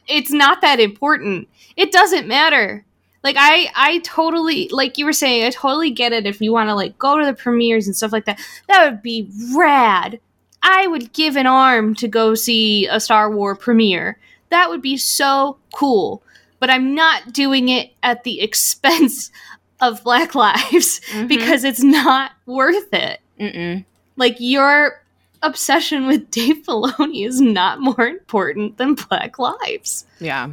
it's 0.07 0.31
not 0.31 0.61
that 0.61 0.79
important. 0.79 1.47
It 1.75 1.91
doesn't 1.91 2.27
matter. 2.27 2.85
Like 3.23 3.35
I 3.39 3.69
I 3.75 3.99
totally 3.99 4.67
like 4.69 4.97
you 4.97 5.05
were 5.05 5.13
saying, 5.13 5.45
I 5.45 5.49
totally 5.49 5.91
get 5.91 6.11
it 6.11 6.25
if 6.25 6.41
you 6.41 6.51
want 6.51 6.69
to 6.69 6.75
like 6.75 6.97
go 6.97 7.17
to 7.19 7.25
the 7.25 7.33
premieres 7.33 7.87
and 7.87 7.95
stuff 7.95 8.11
like 8.11 8.25
that. 8.25 8.39
That 8.67 8.85
would 8.89 9.01
be 9.01 9.29
rad. 9.55 10.19
I 10.61 10.87
would 10.87 11.13
give 11.13 11.35
an 11.37 11.47
arm 11.47 11.95
to 11.95 12.07
go 12.07 12.35
see 12.35 12.87
a 12.87 12.99
Star 12.99 13.29
Wars 13.31 13.57
premiere. 13.59 14.17
That 14.49 14.69
would 14.69 14.81
be 14.81 14.97
so 14.97 15.57
cool. 15.73 16.21
But 16.59 16.69
I'm 16.69 16.95
not 16.95 17.33
doing 17.33 17.69
it 17.69 17.91
at 18.03 18.23
the 18.23 18.41
expense 18.47 19.31
of 19.81 20.03
Black 20.03 20.35
Lives 20.35 21.01
Mhm. 21.11 21.27
because 21.27 21.63
it's 21.63 21.83
not 21.83 22.31
worth 22.45 22.93
it. 22.93 23.19
Mm-mm. 23.39 23.83
Like 24.15 24.35
your 24.39 25.01
obsession 25.43 26.07
with 26.07 26.31
Dave 26.31 26.63
Filoni 26.63 27.27
is 27.27 27.39
not 27.39 27.79
more 27.79 28.07
important 28.07 28.77
than 28.77 28.95
Black 28.95 29.37
Lives. 29.37 30.05
Yeah. 30.19 30.49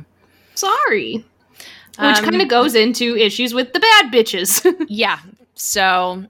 Sorry. 0.55 1.25
Which 1.99 2.19
Um, 2.19 2.25
kind 2.25 2.43
of 2.43 2.49
goes 2.49 2.75
into 2.75 3.17
issues 3.17 3.53
with 3.55 3.73
the 3.73 3.81
bad 3.81 4.13
bitches. 4.13 4.65
Yeah. 4.89 5.19
So 5.55 6.25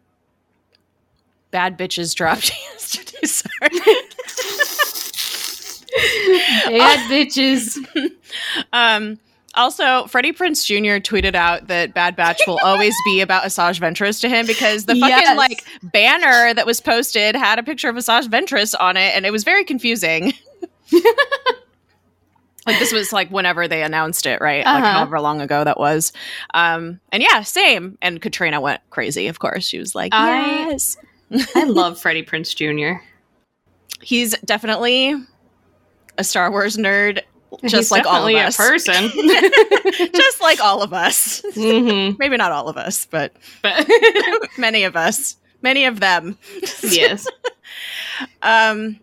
bad 1.50 1.76
bitches 1.78 2.14
dropped 2.14 2.50
yesterday. 2.72 3.26
Sorry. 3.26 3.80
bad 6.78 7.10
bitches. 7.10 7.76
Um 8.72 9.18
also, 9.54 10.06
Freddie 10.06 10.32
Prinze 10.32 10.64
Jr. 10.64 11.00
tweeted 11.02 11.34
out 11.34 11.66
that 11.68 11.92
Bad 11.94 12.16
Batch 12.16 12.40
will 12.46 12.58
always 12.62 12.94
be 13.04 13.20
about 13.20 13.42
Asajj 13.44 13.80
Ventress 13.80 14.20
to 14.20 14.28
him 14.28 14.46
because 14.46 14.84
the 14.86 14.94
fucking 14.94 15.08
Yes. 15.08 15.36
like 15.36 15.64
banner 15.82 16.54
that 16.54 16.66
was 16.66 16.80
posted 16.80 17.34
had 17.34 17.58
a 17.58 17.62
picture 17.62 17.88
of 17.88 17.96
Asajj 17.96 18.28
Ventress 18.28 18.74
on 18.78 18.96
it, 18.96 19.14
and 19.16 19.26
it 19.26 19.30
was 19.32 19.44
very 19.44 19.64
confusing. 19.64 20.32
like 22.66 22.78
this 22.78 22.92
was 22.92 23.12
like 23.12 23.30
whenever 23.30 23.66
they 23.66 23.82
announced 23.82 24.26
it, 24.26 24.40
right? 24.40 24.64
Like 24.64 24.82
Uh-huh. 24.84 24.92
however 24.92 25.20
long 25.20 25.40
ago 25.40 25.64
that 25.64 25.78
was. 25.78 26.12
Um, 26.54 27.00
and 27.10 27.22
yeah, 27.22 27.42
same. 27.42 27.96
And 28.02 28.20
Katrina 28.20 28.60
went 28.60 28.80
crazy. 28.90 29.26
Of 29.28 29.38
course, 29.38 29.66
she 29.66 29.78
was 29.78 29.94
like, 29.94 30.12
I- 30.14 30.68
"Yes." 30.70 30.96
I 31.54 31.64
love 31.64 32.00
Freddie 32.00 32.24
Prinze 32.24 32.54
Jr. 32.54 33.02
He's 34.02 34.36
definitely 34.44 35.14
a 36.18 36.24
Star 36.24 36.50
Wars 36.50 36.76
nerd, 36.76 37.20
just 37.64 37.74
He's 37.74 37.90
like 37.90 38.06
all 38.06 38.26
of 38.26 38.34
us. 38.34 38.54
a 38.54 38.58
person. 38.58 39.10
just 40.14 40.40
like 40.40 40.60
all 40.60 40.82
of 40.82 40.92
us. 40.92 41.42
hmm 41.54 42.10
Maybe 42.18 42.36
not 42.36 42.52
all 42.52 42.68
of 42.68 42.76
us, 42.76 43.06
but 43.06 43.32
But 43.62 43.86
many 44.58 44.84
of 44.84 44.96
us, 44.96 45.36
many 45.62 45.84
of 45.84 46.00
them. 46.00 46.38
yes. 46.82 47.26
Um, 48.42 48.98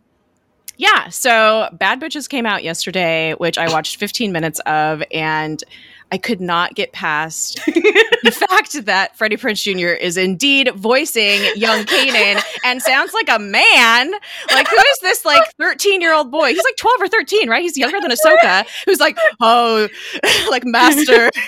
yeah. 0.77 1.09
So 1.09 1.69
Bad 1.73 1.99
Bitches 1.99 2.29
came 2.29 2.45
out 2.45 2.63
yesterday, 2.63 3.33
which 3.33 3.57
I 3.57 3.69
watched 3.71 3.97
15 3.97 4.31
minutes 4.31 4.59
of, 4.65 5.01
and 5.11 5.63
I 6.11 6.17
could 6.17 6.39
not 6.39 6.73
get 6.75 6.93
past 6.93 7.59
the 7.65 8.31
fact 8.49 8.85
that 8.85 9.17
Freddie 9.17 9.35
Prinze 9.35 9.61
Jr. 9.61 9.87
is 9.89 10.15
indeed 10.15 10.71
voicing 10.75 11.41
young 11.55 11.83
Kanan 11.83 12.41
and 12.63 12.81
sounds 12.81 13.13
like 13.13 13.27
a 13.29 13.39
man. 13.39 14.11
Like, 14.53 14.69
who 14.69 14.77
is 14.77 14.99
this 15.01 15.25
like 15.25 15.43
13 15.59 15.99
year 15.99 16.13
old 16.13 16.31
boy? 16.31 16.49
He's 16.49 16.63
like 16.63 16.77
12 16.77 17.01
or 17.01 17.07
13, 17.09 17.49
right? 17.49 17.61
He's 17.61 17.77
younger 17.77 17.99
than 17.99 18.11
Ahsoka, 18.11 18.65
who's 18.85 18.99
like, 18.99 19.17
oh, 19.41 19.89
like 20.49 20.63
master. 20.65 21.29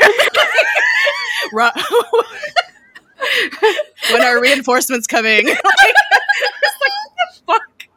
When 4.12 4.22
are 4.22 4.40
reinforcements 4.42 5.06
coming? 5.08 5.46
like, 5.48 5.58
it's 5.58 6.78
like, 6.82 6.92
what 6.94 7.12
the 7.18 7.42
fuck? 7.46 7.88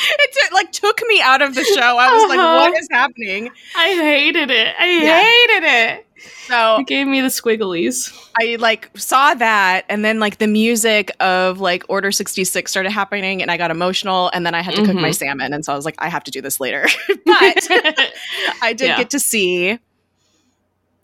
It 0.18 0.32
took, 0.42 0.52
like 0.52 0.72
took 0.72 1.00
me 1.08 1.20
out 1.20 1.42
of 1.42 1.54
the 1.54 1.64
show. 1.64 1.80
I 1.98 2.12
was 2.14 2.28
like, 2.28 2.38
Uh-huh. 2.38 2.70
what 2.70 2.78
is 2.80 2.88
happening? 2.90 3.50
I 3.76 3.88
hated 3.88 4.50
it. 4.50 4.74
I 4.78 4.86
Yeah. 4.86 5.20
hated 5.20 5.64
it. 5.68 6.06
So 6.48 6.76
It 6.80 6.86
gave 6.86 7.06
me 7.06 7.20
the 7.20 7.28
squigglies. 7.28 8.12
I 8.40 8.56
like 8.60 8.90
saw 8.96 9.34
that 9.34 9.84
and 9.88 10.04
then 10.04 10.20
like 10.20 10.38
the 10.38 10.46
music 10.46 11.10
of 11.20 11.60
like 11.60 11.84
Order 11.88 12.12
66 12.12 12.70
started 12.70 12.90
happening 12.90 13.40
and 13.40 13.50
I 13.50 13.56
got 13.56 13.70
emotional 13.70 14.30
and 14.34 14.44
then 14.44 14.54
I 14.54 14.60
had 14.62 14.74
to 14.74 14.84
cook 14.84 14.96
my 14.96 15.10
Mhm. 15.10 15.14
salmon 15.14 15.52
and 15.54 15.64
so 15.64 15.72
I 15.72 15.76
was 15.76 15.84
like 15.84 15.94
I 15.98 16.08
have 16.08 16.24
to 16.24 16.30
do 16.30 16.40
this 16.42 16.60
later. 16.60 16.86
but 17.26 17.68
I 18.62 18.74
did 18.76 18.88
Yeah. 18.88 18.96
get 18.98 19.10
to 19.10 19.18
see 19.20 19.78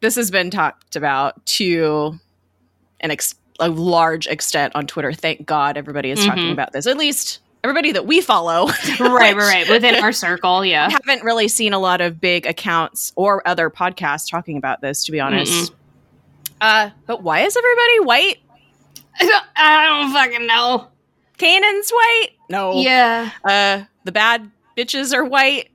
this 0.00 0.16
has 0.16 0.30
been 0.30 0.50
talked 0.50 0.96
about 0.96 1.44
to 1.46 2.18
an 3.00 3.10
ex- 3.10 3.34
a 3.58 3.68
large 3.70 4.26
extent 4.26 4.74
on 4.76 4.86
Twitter. 4.86 5.12
Thank 5.14 5.46
God 5.46 5.76
everybody 5.78 6.10
is 6.10 6.24
talking 6.24 6.44
Mhm. 6.48 6.52
about 6.52 6.72
this. 6.72 6.86
At 6.86 6.98
least 6.98 7.38
everybody 7.66 7.92
that 7.92 8.06
we 8.06 8.20
follow. 8.20 8.66
right, 9.00 9.00
right, 9.00 9.34
right. 9.36 9.68
Within 9.68 9.96
our 9.96 10.12
circle, 10.12 10.64
yeah. 10.64 10.88
haven't 10.88 11.24
really 11.24 11.48
seen 11.48 11.72
a 11.72 11.78
lot 11.78 12.00
of 12.00 12.20
big 12.20 12.46
accounts 12.46 13.12
or 13.16 13.46
other 13.46 13.70
podcasts 13.70 14.30
talking 14.30 14.56
about 14.56 14.80
this, 14.80 15.04
to 15.04 15.12
be 15.12 15.18
honest. 15.20 15.72
Uh, 16.60 16.90
but 17.06 17.22
why 17.22 17.40
is 17.40 17.56
everybody 17.56 18.00
white? 18.00 18.36
I 19.20 19.24
don't, 19.26 19.44
I 19.56 19.86
don't 19.86 20.12
fucking 20.12 20.46
know. 20.46 20.88
Kanan's 21.38 21.90
white? 21.90 22.28
No. 22.48 22.80
Yeah. 22.80 23.30
Uh, 23.44 23.82
the 24.04 24.12
bad 24.12 24.50
bitches 24.76 25.12
are 25.12 25.24
white, 25.24 25.68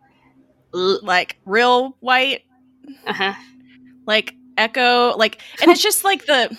like 0.71 1.37
real 1.45 1.97
white, 1.99 2.43
Uh-huh. 3.05 3.33
like 4.07 4.35
Echo, 4.57 5.15
like, 5.17 5.41
and 5.61 5.69
it's 5.71 5.81
just 5.81 6.03
like 6.03 6.25
the 6.25 6.55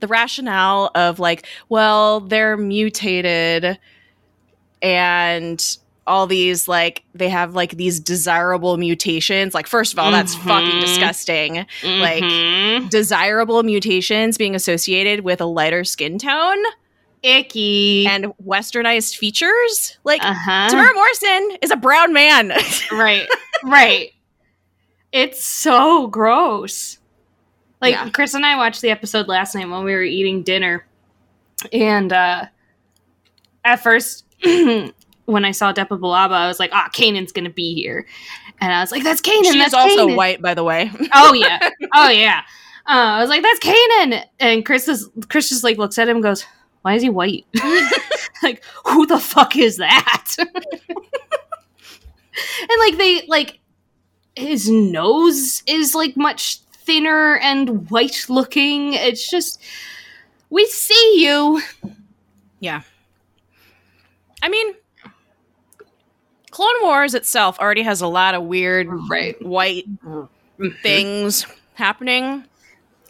the 0.00 0.08
rationale 0.08 0.90
of 0.96 1.18
like, 1.20 1.46
well, 1.68 2.20
they're 2.20 2.56
mutated 2.56 3.78
and 4.82 5.78
all 6.06 6.26
these 6.26 6.66
like 6.66 7.04
they 7.14 7.28
have 7.28 7.54
like 7.54 7.76
these 7.76 8.00
desirable 8.00 8.76
mutations. 8.78 9.54
Like, 9.54 9.66
first 9.66 9.92
of 9.92 9.98
all, 9.98 10.10
that's 10.10 10.34
fucking 10.34 10.80
disgusting. 10.80 11.66
Like- 11.84 12.22
Mhm. 12.24 12.90
Desirable 12.90 13.62
mutations 13.62 14.36
being 14.36 14.54
associated 14.54 15.20
with 15.20 15.40
a 15.40 15.44
lighter 15.46 15.84
skin 15.84 16.18
tone 16.18 16.58
icky. 17.22 18.06
and 18.08 18.26
westernized 18.44 19.16
features. 19.18 19.98
Like, 20.04 20.22
uh-huh. 20.24 20.68
Temuera 20.70 20.94
Morrison 20.94 21.58
is 21.62 21.70
a 21.70 21.76
brown 21.76 22.12
man. 22.14 22.52
right. 22.92 23.28
Right. 23.62 24.10
It's 25.12 25.44
so 25.44 26.06
gross. 26.06 26.98
Like 27.82 27.92
Yeah. 27.92 28.08
Chris 28.10 28.34
and 28.34 28.44
I 28.46 28.56
watched 28.56 28.80
the 28.80 28.90
episode 28.90 29.28
last 29.28 29.54
night 29.54 29.68
when 29.68 29.84
we 29.84 29.92
were 29.92 30.02
eating 30.02 30.42
dinner. 30.42 30.86
And 31.72 32.12
uh 32.12 32.46
at 33.64 33.82
first 33.82 34.24
when 35.26 35.44
I 35.44 35.50
saw 35.50 35.72
Depa 35.72 35.98
Billaba, 35.98 36.32
I 36.32 36.48
was 36.48 36.58
like, 36.58 36.70
ah, 36.72 36.88
Kanan's 36.94 37.32
gonna 37.32 37.50
be 37.50 37.74
here. 37.74 38.06
And 38.60 38.72
I 38.72 38.80
was 38.80 38.92
like, 38.92 39.02
that's 39.02 39.20
Kanan. 39.20 39.44
She's 39.44 39.54
that's 39.54 39.74
also 39.74 40.08
Kanan. 40.08 40.16
white, 40.16 40.42
by 40.42 40.54
the 40.54 40.64
way. 40.64 40.90
Oh 41.14 41.32
yeah. 41.32 41.70
Oh 41.94 42.08
yeah. 42.08 42.42
Uh, 42.86 43.16
I 43.16 43.20
was 43.20 43.30
like, 43.30 43.42
that's 43.42 43.60
Kanan. 43.60 44.24
And 44.38 44.64
Chris 44.66 44.88
is 44.88 45.08
Chris 45.28 45.48
just 45.48 45.64
like 45.64 45.78
looks 45.78 45.98
at 45.98 46.08
him 46.08 46.16
and 46.16 46.22
goes, 46.22 46.44
Why 46.82 46.94
is 46.94 47.02
he 47.02 47.10
white? 47.10 47.46
like, 48.42 48.62
who 48.86 49.06
the 49.06 49.18
fuck 49.18 49.56
is 49.56 49.76
that? 49.78 50.34
and 50.38 50.48
like 52.78 52.96
they 52.96 53.26
like 53.26 53.60
his 54.36 54.68
nose 54.68 55.62
is 55.66 55.94
like 55.94 56.16
much 56.16 56.60
thinner 56.60 57.36
and 57.38 57.90
white 57.90 58.26
looking. 58.28 58.94
It's 58.94 59.30
just 59.30 59.62
we 60.48 60.66
see 60.66 61.24
you. 61.24 61.62
Yeah. 62.58 62.82
I 64.42 64.48
mean, 64.48 64.74
Clone 66.50 66.74
Wars 66.82 67.14
itself 67.14 67.58
already 67.58 67.82
has 67.82 68.00
a 68.00 68.06
lot 68.06 68.34
of 68.34 68.42
weird 68.44 68.88
Right. 69.08 69.40
white 69.44 69.86
things 70.82 71.46
happening. 71.74 72.44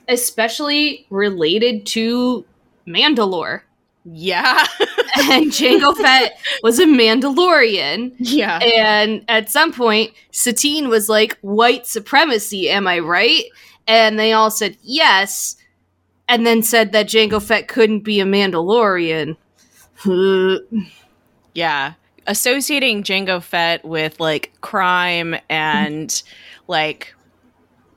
Especially 0.09 1.07
related 1.11 1.87
to 1.87 2.45
Mandalore. 2.87 3.63
Yeah. 4.05 4.67
and 5.31 5.47
Jango 5.47 5.97
Fett 5.97 6.39
was 6.63 6.79
a 6.79 6.85
Mandalorian. 6.87 8.13
yeah. 8.19 8.59
And 8.59 9.25
at 9.29 9.51
some 9.51 9.73
point, 9.73 10.13
Satine 10.33 10.89
was 10.89 11.09
like, 11.09 11.39
white 11.43 11.87
supremacy, 11.87 12.69
am 12.71 12.87
I 12.89 12.99
right? 12.99 13.45
And 13.87 14.19
they 14.19 14.33
all 14.33 14.51
said 14.51 14.77
yes, 14.83 15.57
and 16.29 16.47
then 16.47 16.63
said 16.63 16.93
that 16.93 17.07
Jango 17.09 17.43
Fett 17.43 17.69
couldn't 17.69 18.01
be 18.01 18.21
a 18.21 18.25
Mandalorian. 18.25 19.37
Yeah. 21.55 21.95
Associating 22.27 23.03
Jango 23.03 23.43
Fett 23.43 23.85
with 23.85 24.21
like 24.21 24.53
crime 24.61 25.35
and 25.49 26.23
like 26.69 27.15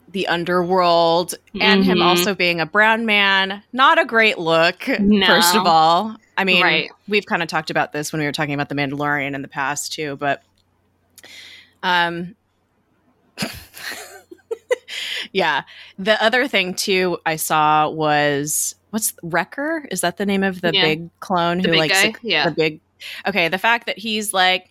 the 0.08 0.26
underworld 0.28 1.34
and 1.60 1.84
him 1.84 1.98
Mhm. 1.98 2.04
also 2.04 2.34
being 2.34 2.60
a 2.60 2.66
brown 2.66 3.04
man, 3.04 3.62
not 3.72 3.98
a 3.98 4.04
great 4.04 4.38
look, 4.38 4.86
No. 5.00 5.26
first 5.26 5.54
of 5.56 5.66
all. 5.66 6.16
I 6.36 6.44
mean, 6.44 6.62
Right. 6.62 6.90
we've 7.08 7.26
kind 7.26 7.42
of 7.42 7.48
talked 7.48 7.70
about 7.70 7.92
this 7.92 8.12
when 8.12 8.20
we 8.20 8.26
were 8.26 8.32
talking 8.32 8.54
about 8.54 8.68
the 8.68 8.74
Mandalorian 8.74 9.34
in 9.34 9.42
the 9.42 9.48
past 9.48 9.92
too, 9.92 10.16
but 10.16 10.42
um 11.82 12.34
yeah. 15.32 15.62
The 15.98 16.22
other 16.22 16.46
thing 16.48 16.74
too 16.74 17.18
I 17.26 17.36
saw 17.36 17.88
was 17.88 18.74
what's 18.90 19.14
Wrecker? 19.22 19.86
Is 19.90 20.00
that 20.02 20.16
the 20.16 20.26
name 20.26 20.42
of 20.44 20.60
the 20.60 20.70
Yeah. 20.72 20.82
big 20.82 21.20
clone 21.20 21.58
The 21.58 21.64
who 21.68 21.70
big 21.72 21.78
like 21.78 21.90
guy? 21.90 22.14
Yeah. 22.22 22.48
the 22.48 22.54
big 22.54 22.80
Okay, 23.26 23.48
the 23.48 23.58
fact 23.58 23.86
that 23.86 23.98
he's 23.98 24.32
like 24.32 24.70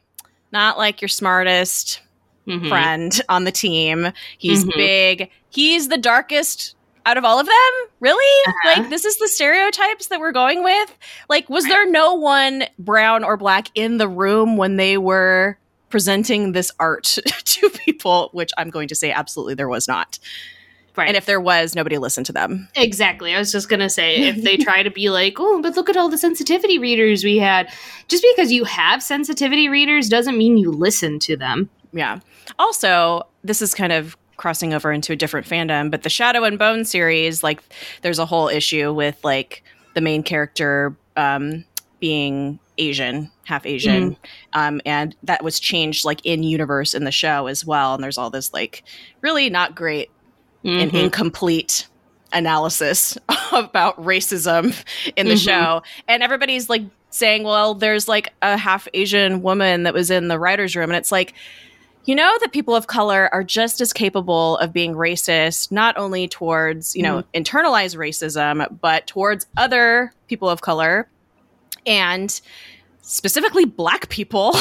not 0.51 0.77
like 0.77 1.01
your 1.01 1.09
smartest 1.09 2.01
Mhm. 2.47 2.67
friend 2.69 3.21
on 3.29 3.45
the 3.45 3.51
team. 3.51 4.11
He's 4.37 4.65
Mhm. 4.65 4.75
big. 4.75 5.29
He's 5.49 5.87
the 5.87 5.97
darkest 5.97 6.75
out 7.05 7.17
of 7.17 7.25
all 7.25 7.39
of 7.39 7.45
them? 7.45 7.73
Really? 7.99 8.43
Uh-huh. 8.47 8.81
Like 8.81 8.89
this 8.89 9.03
is 9.05 9.17
the 9.17 9.27
stereotypes 9.27 10.07
that 10.07 10.19
we're 10.19 10.31
going 10.31 10.63
with? 10.63 10.97
Like 11.29 11.49
was 11.49 11.63
Right. 11.65 11.71
there 11.71 11.89
no 11.89 12.13
one 12.13 12.65
brown 12.79 13.23
or 13.23 13.35
black 13.37 13.67
in 13.75 13.97
the 13.97 14.07
room 14.07 14.57
when 14.57 14.75
they 14.77 14.97
were 14.97 15.57
presenting 15.89 16.51
this 16.53 16.71
art 16.79 17.17
to 17.45 17.69
people, 17.85 18.29
which 18.33 18.51
I'm 18.57 18.69
going 18.69 18.87
to 18.89 18.95
say 18.95 19.11
absolutely 19.11 19.53
there 19.55 19.67
was 19.69 19.87
not. 19.87 20.17
Right. 20.95 21.07
And 21.07 21.17
if 21.17 21.25
there 21.25 21.41
was, 21.41 21.75
nobody 21.75 21.97
listened 21.97 22.27
to 22.27 22.33
them. 22.33 22.69
Exactly. 22.75 23.33
I 23.33 23.39
was 23.39 23.51
just 23.51 23.67
going 23.67 23.79
to 23.79 23.89
say 23.89 24.27
if 24.27 24.43
they 24.43 24.57
try 24.63 24.83
to 24.83 24.91
be 24.91 25.09
like, 25.09 25.35
oh, 25.39 25.61
but 25.61 25.75
look 25.75 25.89
at 25.89 25.97
all 25.97 26.09
the 26.09 26.17
sensitivity 26.17 26.77
readers 26.77 27.23
we 27.23 27.37
had. 27.37 27.71
Just 28.07 28.23
because 28.35 28.51
you 28.51 28.63
have 28.63 29.01
sensitivity 29.01 29.69
readers 29.69 30.07
doesn't 30.07 30.37
mean 30.37 30.57
you 30.57 30.71
listen 30.71 31.17
to 31.19 31.35
them. 31.35 31.69
Yeah. 31.93 32.19
Also, 32.59 33.23
this 33.43 33.61
is 33.61 33.73
kind 33.73 33.91
of 33.91 34.15
crossing 34.37 34.73
over 34.73 34.91
into 34.91 35.13
a 35.13 35.15
different 35.15 35.47
fandom, 35.47 35.89
but 35.89 36.03
the 36.03 36.09
Shadow 36.09 36.43
and 36.43 36.59
Bone 36.59 36.85
series, 36.85 37.43
like, 37.43 37.61
there's 38.01 38.19
a 38.19 38.25
whole 38.25 38.47
issue 38.47 38.93
with 38.93 39.17
like 39.23 39.63
the 39.93 40.01
main 40.01 40.23
character 40.23 40.95
um, 41.15 41.63
being 41.99 42.59
Asian, 42.77 43.31
half 43.45 43.65
Asian, 43.65 44.17
um, 44.53 44.81
and 44.85 45.15
that 45.23 45.43
was 45.43 45.59
changed 45.59 46.05
like 46.05 46.25
in 46.25 46.43
universe 46.43 46.93
in 46.93 47.03
the 47.03 47.11
show 47.11 47.47
as 47.47 47.65
well. 47.65 47.93
And 47.93 48.03
there's 48.03 48.17
all 48.17 48.29
this 48.29 48.51
like 48.53 48.83
really 49.21 49.49
not 49.49 49.75
great 49.75 50.09
and 50.63 50.91
Mhm. 50.91 51.03
incomplete 51.05 51.87
analysis 52.31 53.17
about 53.51 53.95
racism 54.03 54.75
in 55.15 55.27
the 55.27 55.35
Mhm. 55.35 55.45
show. 55.45 55.83
And 56.07 56.23
everybody's 56.23 56.69
like 56.69 56.83
saying, 57.09 57.43
well, 57.43 57.75
there's 57.75 58.07
like 58.07 58.33
a 58.41 58.57
half 58.57 58.87
Asian 58.93 59.41
woman 59.43 59.83
that 59.83 59.93
was 59.93 60.09
in 60.09 60.29
the 60.29 60.39
writer's 60.39 60.75
room. 60.75 60.89
And 60.89 60.97
it's 60.97 61.11
like, 61.11 61.33
you 62.05 62.15
know 62.15 62.35
that 62.41 62.51
people 62.51 62.75
of 62.75 62.87
color 62.87 63.29
are 63.31 63.43
just 63.43 63.79
as 63.79 63.93
capable 63.93 64.57
of 64.57 64.73
being 64.73 64.93
racist, 64.93 65.71
not 65.71 65.95
only 65.95 66.27
towards, 66.27 66.95
you 66.95 67.03
know, 67.03 67.23
internalized 67.33 67.95
racism, 67.95 68.67
but 68.81 69.05
towards 69.07 69.45
other 69.55 70.11
people 70.27 70.49
of 70.49 70.59
color 70.61 71.07
and 71.85 72.41
specifically 73.03 73.63
black 73.65 74.09
people 74.09 74.55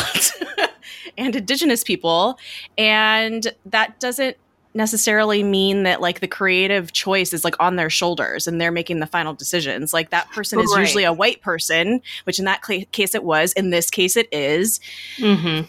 and 1.18 1.34
indigenous 1.34 1.82
people. 1.82 2.38
And 2.78 3.52
that 3.66 3.98
doesn't 3.98 4.36
necessarily 4.74 5.42
mean 5.42 5.82
that 5.82 6.00
like 6.00 6.20
the 6.20 6.28
creative 6.28 6.92
choice 6.92 7.32
is 7.32 7.44
like 7.44 7.54
on 7.60 7.76
their 7.76 7.90
shoulders 7.90 8.46
and 8.46 8.60
they're 8.60 8.72
making 8.72 9.00
the 9.00 9.06
final 9.06 9.34
decisions. 9.34 9.92
Like 9.92 10.10
that 10.10 10.30
person 10.30 10.58
is 10.60 10.72
Right. 10.74 10.80
usually 10.80 11.04
a 11.04 11.12
white 11.12 11.42
person, 11.42 12.00
which 12.24 12.38
in 12.38 12.44
that 12.46 12.62
cla 12.62 12.84
case 12.86 13.14
it 13.14 13.22
was. 13.24 13.52
In 13.52 13.70
this 13.70 13.90
case, 13.90 14.16
it 14.16 14.28
is. 14.32 14.80
Mm-hmm. 15.18 15.66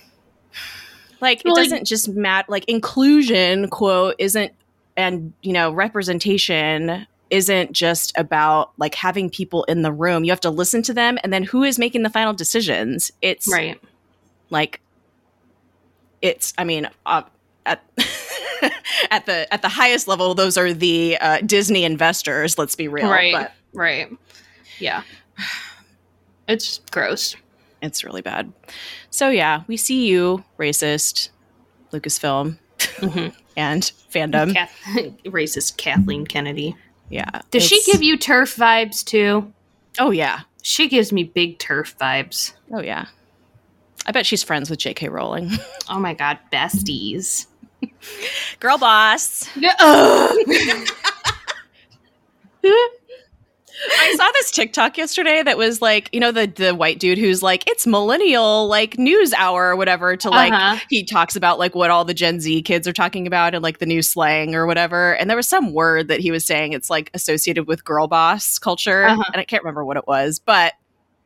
Like 1.22 1.42
Well, 1.44 1.56
it 1.58 1.64
doesn't 1.64 1.86
just 1.86 2.10
matter. 2.10 2.46
Like 2.50 2.66
inclusion, 2.66 3.70
quote, 3.70 4.16
isn't 4.20 4.52
and 4.96 5.34
you 5.42 5.54
know 5.54 5.72
representation 5.72 7.08
isn't 7.30 7.72
just 7.72 8.14
about 8.18 8.72
like 8.78 8.94
having 8.96 9.30
people 9.30 9.64
in 9.66 9.82
the 9.82 9.92
room. 9.92 10.24
You 10.24 10.32
have 10.32 10.42
to 10.42 10.50
listen 10.50 10.82
to 10.84 10.94
them, 10.94 11.18
and 11.24 11.34
then 11.34 11.44
who 11.44 11.64
is 11.64 11.80
making 11.80 12.04
the 12.04 12.10
final 12.10 12.34
decisions? 12.34 13.12
It's 13.22 13.52
Right. 13.52 13.82
like 14.50 14.80
it's 16.22 16.54
i 16.58 16.64
mean 16.64 16.88
uh, 17.06 17.22
at 17.66 17.84
at 19.12 19.26
the 19.26 19.52
at 19.54 19.62
the 19.62 19.70
highest 19.70 20.08
level 20.08 20.34
those 20.36 20.58
are 20.58 20.74
the 20.74 21.18
uh, 21.20 21.40
disney 21.46 21.84
investors 21.84 22.58
let's 22.58 22.76
be 22.76 22.88
real 22.88 23.10
right. 23.10 23.34
but 23.34 23.52
Right. 23.76 24.08
Yeah. 24.80 25.02
It's 26.48 26.80
gross. 26.92 27.36
it's 27.82 28.04
really 28.04 28.22
bad 28.22 28.52
so 29.10 29.30
yeah 29.30 29.64
we 29.68 29.78
see 29.78 30.08
you 30.08 30.44
racist 30.60 31.30
lucasfilm 31.92 32.58
Mhm. 32.78 33.34
and 33.58 33.84
fandom 34.12 34.54
Kath- 34.54 34.72
racist 35.26 35.78
Kathleen 35.78 36.26
Kennedy. 36.26 36.76
yeah 37.10 37.42
Does 37.52 37.64
she 37.64 37.82
give 37.92 38.02
you 38.04 38.18
TERF 38.18 38.58
vibes 38.58 39.04
too? 39.04 39.52
oh 40.00 40.12
yeah 40.12 40.42
She 40.62 40.88
gives 40.88 41.12
me 41.12 41.24
big 41.24 41.60
TERF 41.60 41.96
vibes. 41.98 42.54
oh 42.72 42.82
yeah 42.82 43.08
i 44.06 44.12
bet 44.12 44.26
she's 44.26 44.44
friends 44.44 44.70
with 44.70 44.80
jk 44.80 45.10
rowling 45.10 45.50
Oh 45.90 46.00
my 46.00 46.14
god, 46.14 46.40
besties. 46.52 47.48
Girl 48.60 48.78
boss. 48.78 49.50
I 53.96 54.16
saw 54.16 54.32
this 54.34 54.52
TikTok 54.52 54.98
yesterday 54.98 55.44
that 55.44 55.58
was 55.58 55.82
like, 55.82 56.10
you 56.14 56.20
know, 56.20 56.32
the 56.32 56.48
the 56.48 56.74
white 56.74 57.00
dude 57.00 57.18
who's 57.18 57.44
like, 57.44 57.64
it's 57.68 57.86
millennial 57.86 58.68
like 58.68 58.98
news 58.98 59.34
hour 59.34 59.68
or 59.70 59.76
whatever 59.76 60.16
to 60.16 60.30
like 60.30 60.54
Uh-huh. 60.54 60.80
he 60.90 61.04
talks 61.04 61.36
about 61.36 61.60
like 61.60 61.76
what 61.76 61.90
all 61.90 62.06
the 62.06 62.14
Gen 62.14 62.40
Z 62.40 62.62
kids 62.62 62.88
are 62.88 62.94
talking 62.94 63.28
about 63.28 63.54
and 63.54 63.62
like 63.62 63.80
the 63.80 63.86
new 63.86 64.02
slang 64.02 64.56
or 64.56 64.66
whatever. 64.66 65.16
And 65.16 65.30
there 65.30 65.36
was 65.36 65.50
some 65.50 65.74
word 65.74 66.08
that 66.08 66.22
he 66.22 66.32
was 66.32 66.46
saying 66.46 66.72
it's 66.72 66.90
like 66.90 67.12
associated 67.14 67.68
with 67.68 67.84
girl 67.84 68.08
boss 68.08 68.58
culture. 68.58 69.04
Uh-huh. 69.06 69.24
And 69.34 69.42
I 69.42 69.44
can't 69.44 69.64
remember 69.64 69.84
what 69.84 69.98
it 69.98 70.08
was, 70.08 70.40
but 70.40 70.74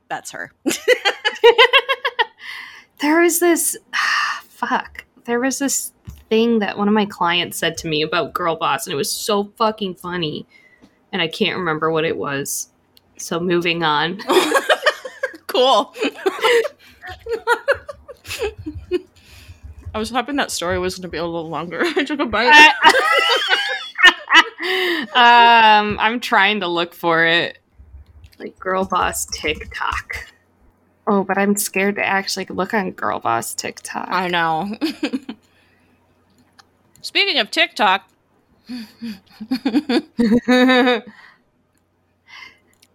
that's 0.10 0.32
her. 0.32 0.52
there 3.02 3.22
was 3.22 3.39
this 3.39 3.78
fuck. 4.48 5.06
There 5.26 5.39
was 5.39 5.60
this 5.60 5.91
thing 6.30 6.60
that 6.60 6.78
one 6.78 6.88
of 6.88 6.94
my 6.94 7.06
clients 7.06 7.58
said 7.58 7.78
to 7.78 7.88
me 7.88 8.02
about 8.02 8.34
girl 8.34 8.56
boss, 8.56 8.86
and 8.86 8.94
it 8.94 8.98
was 8.98 9.12
so 9.12 9.46
fucking 9.58 9.96
funny. 9.96 10.46
And 11.12 11.22
I 11.22 11.28
can't 11.28 11.58
remember 11.58 11.92
what 11.92 12.06
it 12.06 12.18
was. 12.18 12.70
So 13.18 13.40
moving 13.40 13.84
on. 13.84 14.18
cool. 15.48 15.94
I 19.94 20.00
was 20.00 20.12
hoping 20.12 20.36
that 20.36 20.52
story 20.52 20.78
was 20.78 20.96
going 20.96 21.04
to 21.04 21.08
be 21.08 21.18
a 21.18 21.26
little 21.26 21.50
longer. 21.50 21.82
I 21.84 22.04
took 22.04 22.20
a 22.20 22.26
bite. 22.26 22.54
um, 25.16 25.98
I'm 26.00 26.20
trying 26.20 26.60
to 26.60 26.68
look 26.68 26.94
for 26.94 27.26
it. 27.26 27.58
Like 28.38 28.60
girl 28.60 28.86
boss 28.86 29.26
TikTok. 29.26 30.32
Oh, 31.08 31.24
but 31.24 31.40
I'm 31.40 31.56
scared 31.56 31.96
to 31.96 32.06
actually 32.06 32.46
look 32.46 32.76
on 32.76 32.92
girl 32.92 33.20
boss 33.20 33.56
TikTok. 33.56 34.10
I 34.12 34.28
know. 34.28 34.78
Speaking 37.02 37.40
of 37.40 37.52
TikTok, 37.52 38.10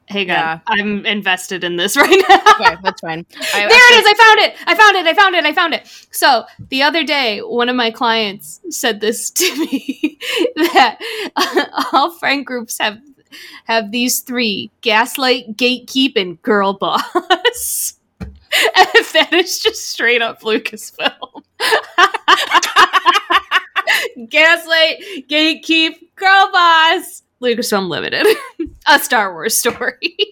Hey, 0.06 0.24
God, 0.26 0.32
Yeah. 0.34 0.60
I'm 0.66 1.06
invested 1.06 1.64
in 1.64 1.76
this 1.76 1.96
right 1.96 2.22
now. 2.28 2.42
okay, 2.60 2.76
that's 2.82 3.00
fine. 3.00 3.24
I, 3.54 3.66
there 3.66 3.68
it 3.68 4.00
is. 4.00 4.06
I 4.06 4.14
found 4.14 4.40
it. 4.40 4.54
I 4.66 4.74
found 4.74 4.96
it. 4.96 5.06
I 5.06 5.14
found 5.14 5.34
it. 5.36 5.44
I 5.46 5.52
found 5.54 5.72
it. 5.74 6.06
So 6.10 6.44
the 6.68 6.82
other 6.82 7.02
day, 7.04 7.38
one 7.40 7.70
of 7.70 7.76
my 7.76 7.90
clients 7.90 8.60
said 8.68 9.00
this 9.00 9.30
to 9.30 9.56
me 9.56 10.18
that 10.56 10.98
uh, 11.36 11.64
all 11.92 12.10
friend 12.18 12.44
groups 12.44 12.76
have 12.78 12.98
have 13.64 13.90
these 13.90 14.20
three: 14.20 14.70
gaslight, 14.82 15.56
gatekeep, 15.56 16.16
and 16.16 16.42
girl 16.42 16.74
boss. 16.74 17.94
and 18.20 19.06
that 19.14 19.30
is 19.32 19.60
just 19.60 19.88
straight 19.88 20.20
up 20.20 20.42
Lucasfilm. 20.42 21.42
Gaslight, 24.28 25.28
gatekeep, 25.28 25.94
girl 26.16 26.50
boss. 26.52 27.22
Lucasfilm 27.42 27.88
Limited, 27.88 28.24
a 28.86 28.98
Star 29.00 29.32
Wars 29.32 29.56
story. 29.56 29.98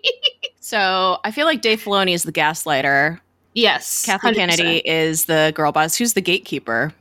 So 0.62 1.18
I 1.24 1.32
feel 1.32 1.46
like 1.46 1.62
Dave 1.62 1.82
Filoni 1.82 2.14
is 2.14 2.22
the 2.22 2.30
gaslighter. 2.32 3.18
yes, 3.54 4.04
Kathleen 4.06 4.34
100%. 4.34 4.36
Kennedy 4.36 4.88
is 4.88 5.24
the 5.24 5.50
girl 5.56 5.72
boss. 5.72 5.96
Who's 5.96 6.12
the 6.12 6.20
gatekeeper? 6.20 6.94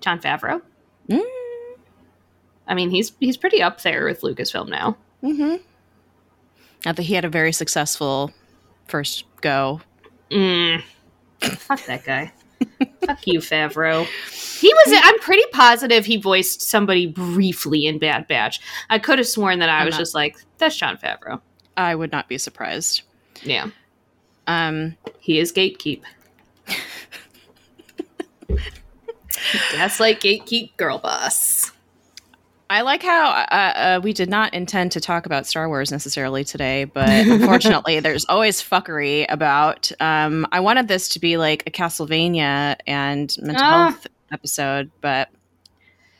Jon 0.00 0.18
Favreau. 0.18 0.60
Mm. 1.08 1.22
I 2.66 2.74
mean, 2.74 2.90
he's 2.90 3.12
he's 3.20 3.36
pretty 3.36 3.62
up 3.62 3.80
there 3.82 4.04
with 4.06 4.22
Lucasfilm 4.22 4.68
now. 4.68 4.96
Mm-hmm. 5.22 5.56
Not 6.84 6.96
that 6.96 7.02
he 7.02 7.14
had 7.14 7.24
a 7.24 7.28
very 7.28 7.52
successful 7.52 8.32
first 8.88 9.24
go. 9.40 9.80
Mm. 10.32 10.82
Fuck 11.40 11.84
that 11.86 12.04
guy. 12.04 12.32
Fuck 13.06 13.26
you, 13.26 13.40
Favreau. 13.40 14.04
He 14.60 14.72
was. 14.72 15.00
I'm 15.02 15.18
pretty 15.20 15.44
positive 15.52 16.04
he 16.04 16.16
voiced 16.18 16.60
somebody 16.62 17.06
briefly 17.06 17.86
in 17.86 17.98
Bad 17.98 18.28
Batch. 18.28 18.60
I 18.90 18.98
could 18.98 19.18
have 19.18 19.26
sworn 19.26 19.58
that 19.60 19.68
I 19.70 19.78
I'm 19.80 19.86
was 19.86 19.94
not- 19.94 19.98
just 20.00 20.14
like, 20.14 20.36
"That's 20.58 20.76
Jon 20.76 20.96
Favreau." 20.98 21.40
I 21.76 21.94
would 21.94 22.12
not 22.12 22.28
be 22.28 22.36
surprised. 22.36 23.02
Yeah, 23.42 23.70
Um, 24.46 24.96
he 25.18 25.38
is 25.38 25.50
gatekeep. 25.52 26.02
Gaslight 29.72 30.20
gatekeep 30.20 30.76
girl 30.76 30.98
boss. 30.98 31.72
I 32.70 32.82
like 32.82 33.02
how 33.02 33.30
uh, 33.30 33.54
uh, 33.54 34.00
we 34.02 34.12
did 34.12 34.30
not 34.30 34.54
intend 34.54 34.92
to 34.92 35.00
talk 35.00 35.26
about 35.26 35.44
Star 35.44 35.66
Wars 35.68 35.90
necessarily 35.90 36.44
today, 36.44 36.84
but 36.84 37.08
unfortunately, 37.08 37.98
there's 38.00 38.24
always 38.26 38.62
fuckery 38.62 39.26
about. 39.28 39.90
Um, 40.00 40.46
I 40.52 40.60
wanted 40.60 40.86
this 40.86 41.08
to 41.10 41.18
be 41.18 41.36
like 41.36 41.64
a 41.66 41.70
Castlevania 41.72 42.76
and 42.86 43.34
mental 43.42 43.64
Ah. 43.66 43.90
health 43.90 44.06
episode, 44.32 44.92
but 45.00 45.30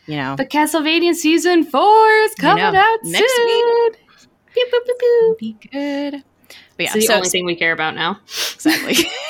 you 0.07 0.17
know, 0.17 0.35
the 0.35 0.45
Castlevania 0.45 1.15
season 1.15 1.63
four 1.63 2.11
is 2.25 2.33
I 2.41 2.43
coming 2.43 2.65
know. 2.65 2.81
out 2.81 2.99
Next 3.05 3.33
soon. 3.37 3.93
Pew, 4.53 4.67
pew, 4.69 4.81
pew, 4.85 4.95
pew. 4.99 5.37
be 5.39 5.57
good. 5.71 6.25
But 6.77 6.83
yeah, 6.85 6.85
It's 6.87 6.95
the 6.95 7.01
so 7.03 7.15
only 7.15 7.29
thing 7.29 7.45
we 7.47 7.55
care 7.55 7.73
about 7.73 7.95
now. 7.95 8.19
exactly. 8.55 8.95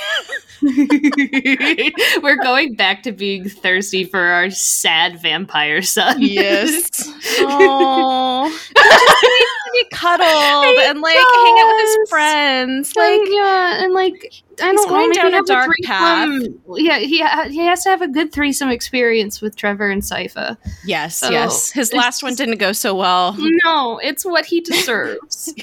We're 2.22 2.36
going 2.42 2.74
back 2.74 3.02
to 3.04 3.12
being 3.12 3.48
thirsty 3.48 4.04
for 4.04 4.20
our 4.20 4.50
sad 4.50 5.20
vampire 5.20 5.82
son. 5.82 6.16
yes. 6.20 6.88
Oh, 7.42 8.48
just 8.48 8.76
needs 8.76 9.50
to 9.64 9.70
be 9.72 9.96
cuddled 9.96 10.64
He 10.66 10.82
and 10.84 11.00
like 11.00 11.14
hang 11.14 11.56
out 11.60 11.74
with 11.74 11.86
his 12.00 12.10
friends. 12.10 12.96
Like 12.96 13.20
yeah, 13.30 13.82
and 13.84 13.94
like 13.94 14.34
I 14.62 14.72
don't 14.72 14.88
going 14.88 15.10
down 15.12 15.32
a 15.34 15.42
dark 15.42 15.70
path. 15.84 16.28
Yeah, 16.76 16.98
he 16.98 17.22
ha- 17.22 17.46
he 17.48 17.58
has 17.60 17.84
to 17.84 17.90
have 17.90 18.02
a 18.02 18.08
good 18.08 18.32
threesome 18.32 18.68
experience 18.70 19.40
with 19.40 19.56
Trevor 19.56 19.88
and 19.90 20.02
Sypha. 20.02 20.56
yes, 20.84 21.16
So, 21.16 21.30
yes. 21.30 21.70
His 21.70 21.92
last 21.94 22.22
one 22.22 22.34
didn't 22.34 22.58
go 22.58 22.72
so 22.72 22.94
well. 22.94 23.34
No, 23.64 23.98
it's 23.98 24.24
what 24.24 24.44
he 24.44 24.60
deserves. 24.60 25.54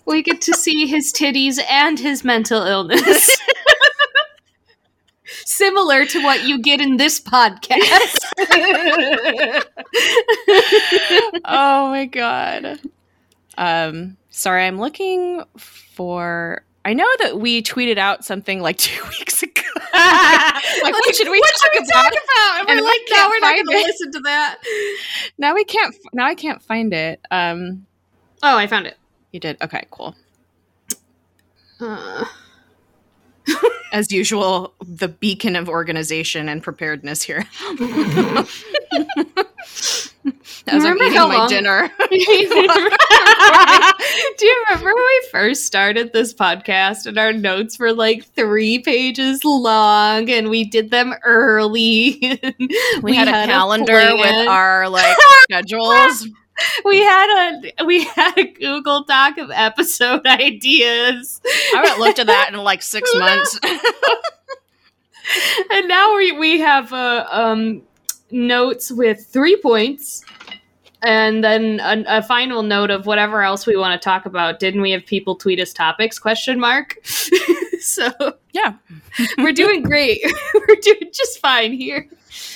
we 0.06 0.22
get 0.22 0.40
to 0.42 0.54
see 0.54 0.86
his 0.86 1.12
titties 1.12 1.58
and 1.68 1.98
his 1.98 2.24
mental 2.24 2.62
illness. 2.62 3.38
Similar 5.44 6.06
to 6.06 6.22
what 6.22 6.44
you 6.44 6.60
get 6.62 6.80
in 6.80 6.96
this 6.96 7.20
podcast. 7.20 8.16
oh 11.44 11.88
my 11.90 12.06
god. 12.06 12.80
Um, 13.58 14.16
sorry, 14.30 14.64
I'm 14.66 14.78
looking 14.78 15.42
for. 15.56 16.64
I 16.84 16.94
know 16.94 17.06
that 17.20 17.38
we 17.38 17.62
tweeted 17.62 17.98
out 17.98 18.24
something 18.24 18.60
like 18.60 18.78
two 18.78 19.02
weeks 19.18 19.42
ago. 19.42 19.60
like, 19.92 20.94
what 20.94 21.14
should 21.14 21.28
we 21.28 21.38
what 21.38 21.50
talk 21.50 21.72
should 21.74 21.80
we 21.82 21.86
about? 21.86 22.02
talk 22.04 22.12
about? 22.12 22.60
And, 22.60 22.68
And 22.70 22.78
we're 22.80 22.84
we 22.84 22.88
like, 22.90 23.00
no, 23.10 23.16
can't 23.16 23.30
we're 23.30 23.38
not 23.40 23.54
going 23.54 23.66
to 23.66 23.86
listen 23.88 24.12
to 24.12 24.20
that. 24.20 24.56
Now 25.38 25.54
we 25.54 25.64
can't. 25.64 25.94
Now 26.12 26.26
I 26.26 26.34
can't 26.34 26.62
find 26.62 26.92
it. 26.94 27.20
Um, 27.30 27.86
Oh, 28.42 28.56
I 28.56 28.66
found 28.66 28.86
it. 28.86 28.96
you 29.32 29.40
did. 29.40 29.58
Okay, 29.60 29.84
cool. 29.90 30.14
Uh, 31.78 32.24
As 33.92 34.12
usual, 34.12 34.72
the 34.86 35.08
beacon 35.08 35.56
of 35.56 35.68
organization 35.68 36.48
and 36.48 36.62
preparedness 36.62 37.22
here. 37.22 37.44
As 40.66 40.84
I'm 40.84 40.96
eating 40.98 41.14
my 41.14 41.36
long- 41.36 41.48
dinner. 41.48 41.90
Do 42.10 42.16
you 44.46 44.64
remember 44.68 44.94
when 44.94 45.04
we 45.04 45.28
first 45.32 45.66
started 45.66 46.12
this 46.12 46.32
podcast 46.32 47.06
and 47.06 47.18
our 47.18 47.32
notes 47.32 47.78
were 47.78 47.92
like 47.92 48.26
three 48.34 48.78
pages 48.78 49.44
long 49.44 50.30
and 50.30 50.50
we 50.50 50.64
did 50.64 50.90
them 50.90 51.14
early? 51.24 52.38
We, 53.02 53.16
had, 53.16 53.28
a 53.28 53.46
calendar 53.46 54.16
with 54.16 54.48
our 54.48 54.88
like 54.88 55.16
schedules. 55.44 56.28
we 56.84 56.98
had 57.02 57.62
a 57.78 57.84
we 57.84 58.04
had 58.04 58.38
a 58.38 58.44
Google 58.44 59.04
Doc 59.04 59.38
of 59.38 59.50
episode 59.52 60.26
ideas. 60.26 61.40
I 61.44 61.82
haven't 61.84 62.00
looked 62.00 62.18
at 62.18 62.26
that 62.26 62.50
in 62.52 62.58
like 62.58 62.82
six 62.82 63.10
months. 63.18 63.58
and 65.72 65.88
now 65.88 66.16
we 66.16 66.32
we 66.32 66.60
have 66.60 66.92
uh, 66.92 67.26
um 67.30 67.82
notes 68.30 68.90
with 68.90 69.26
three 69.26 69.56
points 69.56 70.24
and 71.02 71.42
then 71.42 71.80
a, 71.80 72.04
a 72.18 72.22
final 72.22 72.62
note 72.62 72.90
of 72.90 73.06
whatever 73.06 73.42
else 73.42 73.66
we 73.66 73.76
want 73.76 74.00
to 74.00 74.04
talk 74.04 74.26
about. 74.26 74.58
Didn't 74.58 74.82
we 74.82 74.90
have 74.90 75.04
people 75.06 75.34
tweet 75.34 75.58
us 75.58 75.72
topics? 75.72 76.18
Question 76.18 76.60
mark? 76.60 76.98
So 77.80 78.10
yeah, 78.52 78.74
we're 79.38 79.52
doing 79.52 79.82
great. 79.82 80.20
We're 80.52 80.76
doing 80.82 81.10
just 81.12 81.38
fine 81.40 81.72
here. 81.72 82.06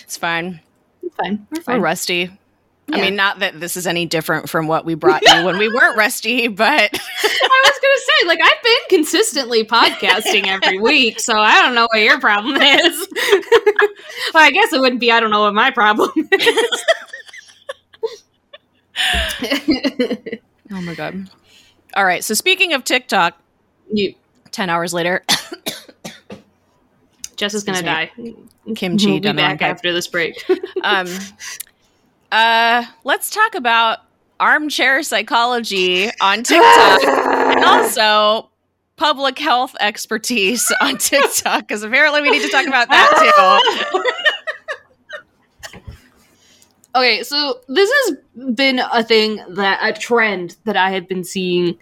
It's 0.02 0.18
fine. 0.18 0.60
We're 1.02 1.08
fine. 1.10 1.46
We're 1.50 1.62
fine. 1.62 1.80
We're 1.80 1.96
fine 1.96 2.38
rusty. 2.88 3.00
I 3.00 3.04
mean, 3.04 3.16
not 3.16 3.38
that 3.40 3.60
this 3.60 3.76
is 3.76 3.86
any 3.86 4.06
different 4.06 4.48
from 4.48 4.66
what 4.66 4.84
we 4.84 4.94
brought 5.04 5.22
you 5.22 5.44
when 5.44 5.58
we 5.58 5.68
weren't 5.68 5.96
rusty, 5.96 6.48
but 6.48 6.90
i 6.92 7.62
was 7.64 7.78
gonna 7.82 7.98
say 7.98 8.26
like 8.26 8.38
i've 8.42 8.62
been 8.62 8.98
consistently 8.98 9.64
podcasting 9.64 10.46
every 10.46 10.78
week 10.78 11.20
so 11.20 11.34
i 11.36 11.60
don't 11.62 11.74
know 11.74 11.86
what 11.92 12.00
your 12.00 12.18
problem 12.20 12.56
is 12.56 13.08
well 14.34 14.42
i 14.42 14.50
guess 14.50 14.72
it 14.72 14.80
wouldn't 14.80 15.00
be 15.00 15.10
i 15.12 15.20
don't 15.20 15.30
know 15.30 15.42
what 15.42 15.54
my 15.54 15.70
problem 15.70 16.10
is 16.32 16.84
oh 20.72 20.80
my 20.82 20.94
god. 20.94 21.28
All 21.96 22.04
right. 22.04 22.24
So 22.24 22.34
speaking 22.34 22.72
of 22.72 22.84
TikTok, 22.84 23.36
you 23.92 24.14
ten 24.50 24.70
hours 24.70 24.94
later, 24.94 25.24
Jess 27.36 27.54
is 27.54 27.64
gonna 27.64 27.82
die. 27.82 28.10
kimchi 28.74 29.06
We'll 29.06 29.16
be 29.16 29.20
done 29.20 29.36
the 29.36 29.42
wrong 29.42 29.56
back 29.56 29.62
after 29.62 29.92
this 29.92 30.06
break. 30.06 30.42
um, 30.82 31.06
uh, 32.34 32.84
let's 33.04 33.30
talk 33.30 33.54
about 33.54 34.00
armchair 34.40 35.04
psychology 35.04 36.10
on 36.20 36.42
TikTok 36.42 37.04
and 37.04 37.64
also 37.64 38.50
public 38.96 39.38
health 39.38 39.76
expertise 39.78 40.70
on 40.80 40.98
TikTok 40.98 41.60
because 41.60 41.84
apparently 41.84 42.22
we 42.22 42.30
need 42.30 42.42
to 42.42 42.48
talk 42.48 42.66
about 42.66 42.88
that 42.88 44.02
too. 45.72 45.80
okay, 46.96 47.22
so 47.22 47.60
this 47.68 47.88
has 47.90 48.16
been 48.54 48.80
a 48.80 49.04
thing 49.04 49.40
that 49.50 49.78
a 49.80 49.92
trend 49.96 50.56
that 50.64 50.76
I 50.76 50.90
have 50.90 51.06
been 51.06 51.22
seeing 51.22 51.78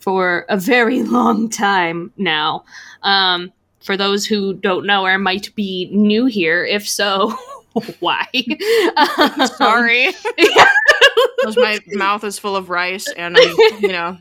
for 0.00 0.44
a 0.50 0.58
very 0.58 1.02
long 1.04 1.48
time 1.48 2.12
now. 2.18 2.64
Um, 3.02 3.52
for 3.80 3.96
those 3.96 4.26
who 4.26 4.52
don't 4.52 4.86
know 4.86 5.06
or 5.06 5.18
might 5.18 5.54
be 5.54 5.88
new 5.92 6.26
here, 6.26 6.62
if 6.62 6.86
so, 6.86 7.34
why? 8.00 8.26
Um, 8.96 9.46
Sorry, 9.46 10.12
yeah. 10.38 10.66
my 11.56 11.78
mouth 11.88 12.24
is 12.24 12.38
full 12.38 12.56
of 12.56 12.70
rice 12.70 13.10
and 13.16 13.36
I'm, 13.36 13.56
you 13.80 13.88
know, 13.88 14.18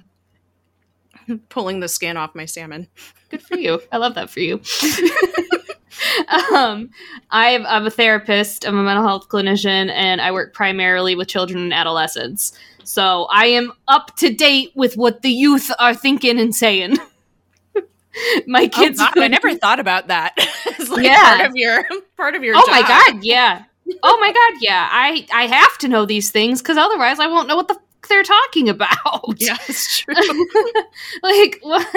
pulling 1.49 1.79
the 1.79 1.87
skin 1.87 2.17
off 2.17 2.35
my 2.35 2.45
salmon. 2.45 2.87
Good 3.29 3.41
for 3.41 3.57
you. 3.57 3.81
I 3.91 3.97
love 3.97 4.15
that 4.15 4.29
for 4.29 4.39
you. 4.39 4.61
um, 6.53 6.89
I'm, 7.31 7.65
I'm 7.65 7.85
a 7.85 7.91
therapist. 7.91 8.65
I'm 8.65 8.77
a 8.77 8.83
mental 8.83 9.05
health 9.05 9.29
clinician, 9.29 9.89
and 9.91 10.21
I 10.21 10.31
work 10.31 10.53
primarily 10.53 11.15
with 11.15 11.27
children 11.27 11.61
and 11.63 11.73
adolescents. 11.73 12.53
So 12.83 13.27
I 13.31 13.45
am 13.45 13.71
up 13.87 14.15
to 14.17 14.33
date 14.33 14.71
with 14.75 14.97
what 14.97 15.21
the 15.21 15.31
youth 15.31 15.71
are 15.79 15.95
thinking 15.95 16.39
and 16.39 16.55
saying. 16.55 16.97
My 18.47 18.63
Oh, 18.65 18.69
kids. 18.69 18.99
God, 18.99 19.17
I 19.17 19.27
never 19.27 19.53
thought 19.55 19.79
about 19.79 20.07
that. 20.07 20.33
it's 20.37 20.89
like 20.89 21.05
Yeah. 21.05 21.37
part 21.37 21.49
of 21.49 21.55
your 21.55 21.85
part 22.17 22.35
of 22.35 22.43
your. 22.43 22.55
oh 22.57 22.67
my 22.69 22.81
god! 22.81 23.23
Yeah. 23.23 23.63
Oh 24.01 24.17
my 24.19 24.31
god! 24.31 24.61
Yeah. 24.61 24.87
I 24.91 25.25
I 25.33 25.47
have 25.47 25.77
to 25.79 25.87
know 25.87 26.05
these 26.05 26.31
things 26.31 26.61
because 26.61 26.77
otherwise 26.77 27.19
I 27.19 27.27
won't 27.27 27.47
know 27.47 27.55
what 27.55 27.67
the 27.67 27.75
f- 27.75 28.07
they're 28.09 28.23
talking 28.23 28.69
about. 28.69 29.35
Yeah, 29.41 29.57
it's 29.67 29.97
true. 29.99 30.13
like 31.23 31.59
what 31.61 31.87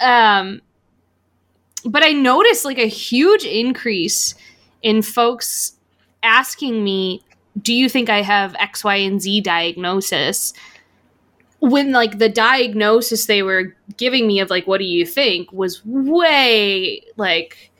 um 0.00 0.60
but 1.84 2.02
i 2.02 2.10
noticed 2.12 2.64
like 2.64 2.78
a 2.78 2.86
huge 2.88 3.44
increase 3.44 4.34
in 4.82 5.02
folks 5.02 5.76
asking 6.24 6.82
me 6.82 7.22
do 7.62 7.72
you 7.72 7.88
think 7.88 8.10
i 8.10 8.20
have 8.22 8.56
x 8.58 8.82
y 8.82 8.96
and 8.96 9.22
z 9.22 9.40
diagnosis 9.40 10.52
when 11.70 11.92
like 11.92 12.18
the 12.18 12.28
diagnosis 12.28 13.26
they 13.26 13.42
were 13.42 13.74
giving 13.96 14.26
me 14.26 14.40
of 14.40 14.50
like 14.50 14.66
what 14.66 14.78
do 14.78 14.84
you 14.84 15.04
think 15.06 15.52
was 15.52 15.84
way 15.84 17.02
like 17.16 17.70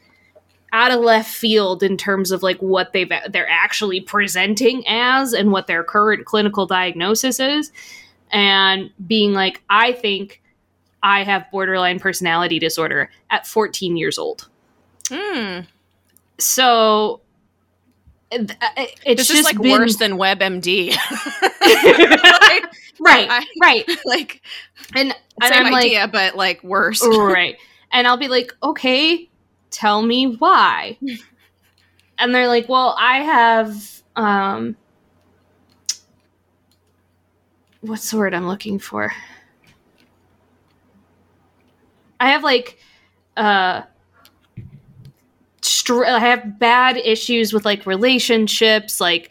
out 0.73 0.91
of 0.91 1.01
left 1.01 1.33
field 1.33 1.83
in 1.83 1.97
terms 1.97 2.31
of 2.33 2.43
like 2.43 2.61
what 2.61 2.93
they've 2.93 3.11
they're 3.31 3.49
actually 3.49 4.01
presenting 4.01 4.83
as 4.89 5.33
and 5.33 5.53
what 5.53 5.67
their 5.67 5.85
current 5.85 6.25
clinical 6.25 6.67
diagnosis 6.67 7.39
is 7.39 7.71
and 8.35 8.91
being 9.07 9.33
like, 9.33 9.63
I 9.71 9.93
think 9.93 10.43
I 11.03 11.23
have 11.23 11.49
borderline 11.53 12.01
personality 12.01 12.59
disorder 12.59 13.11
at 13.31 13.47
14 13.47 13.97
years 13.97 14.19
old. 14.19 14.49
Hmm. 15.09 15.61
So 16.39 17.21
it's 18.33 18.55
This 19.05 19.29
just 19.29 19.45
like 19.45 19.61
been- 19.61 19.71
worse 19.71 19.97
than 19.97 20.13
WebMD. 20.15 20.97
like, 22.41 22.65
right, 23.05 23.29
I- 23.31 23.47
right, 23.61 23.89
like 24.05 24.43
and 24.95 25.15
and 25.41 25.55
same 25.55 25.67
I'm 25.67 25.73
like, 25.73 25.85
idea, 25.85 26.09
but 26.09 26.37
like 26.37 26.63
worse. 26.63 27.03
right, 27.07 27.57
and 27.93 28.07
I'll 28.07 28.17
be 28.17 28.29
like, 28.29 28.53
okay, 28.63 29.29
tell 29.71 30.03
me 30.03 30.37
why, 30.37 30.99
and 32.19 32.35
they're 32.35 32.49
like, 32.49 32.69
well, 32.69 32.97
I 32.99 33.19
have 33.19 34.03
um, 34.17 34.77
what's 37.81 38.11
the 38.11 38.17
word 38.19 38.35
I'm 38.35 38.47
looking 38.47 38.79
for? 38.79 39.13
I 42.21 42.31
have 42.31 42.43
like 42.43 42.79
uh 43.37 43.83
str- 45.61 46.05
I 46.07 46.19
have 46.19 46.59
bad 46.59 46.97
issues 46.97 47.53
with 47.53 47.65
like 47.65 47.85
relationships 47.87 49.01
like 49.01 49.31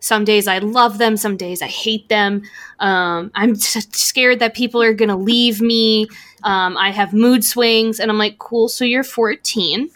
some 0.00 0.24
days 0.24 0.48
I 0.48 0.58
love 0.58 0.98
them, 0.98 1.16
some 1.16 1.36
days 1.36 1.62
I 1.62 1.66
hate 1.66 2.08
them. 2.08 2.42
Um, 2.78 3.30
I'm 3.34 3.54
scared 3.54 4.38
that 4.40 4.54
people 4.54 4.82
are 4.82 4.94
gonna 4.94 5.16
leave 5.16 5.60
me. 5.60 6.08
Um, 6.42 6.76
I 6.76 6.90
have 6.90 7.12
mood 7.12 7.44
swings, 7.44 8.00
and 8.00 8.10
I'm 8.10 8.18
like, 8.18 8.38
cool. 8.38 8.68
So 8.68 8.84
you're 8.84 9.04
14, 9.04 9.90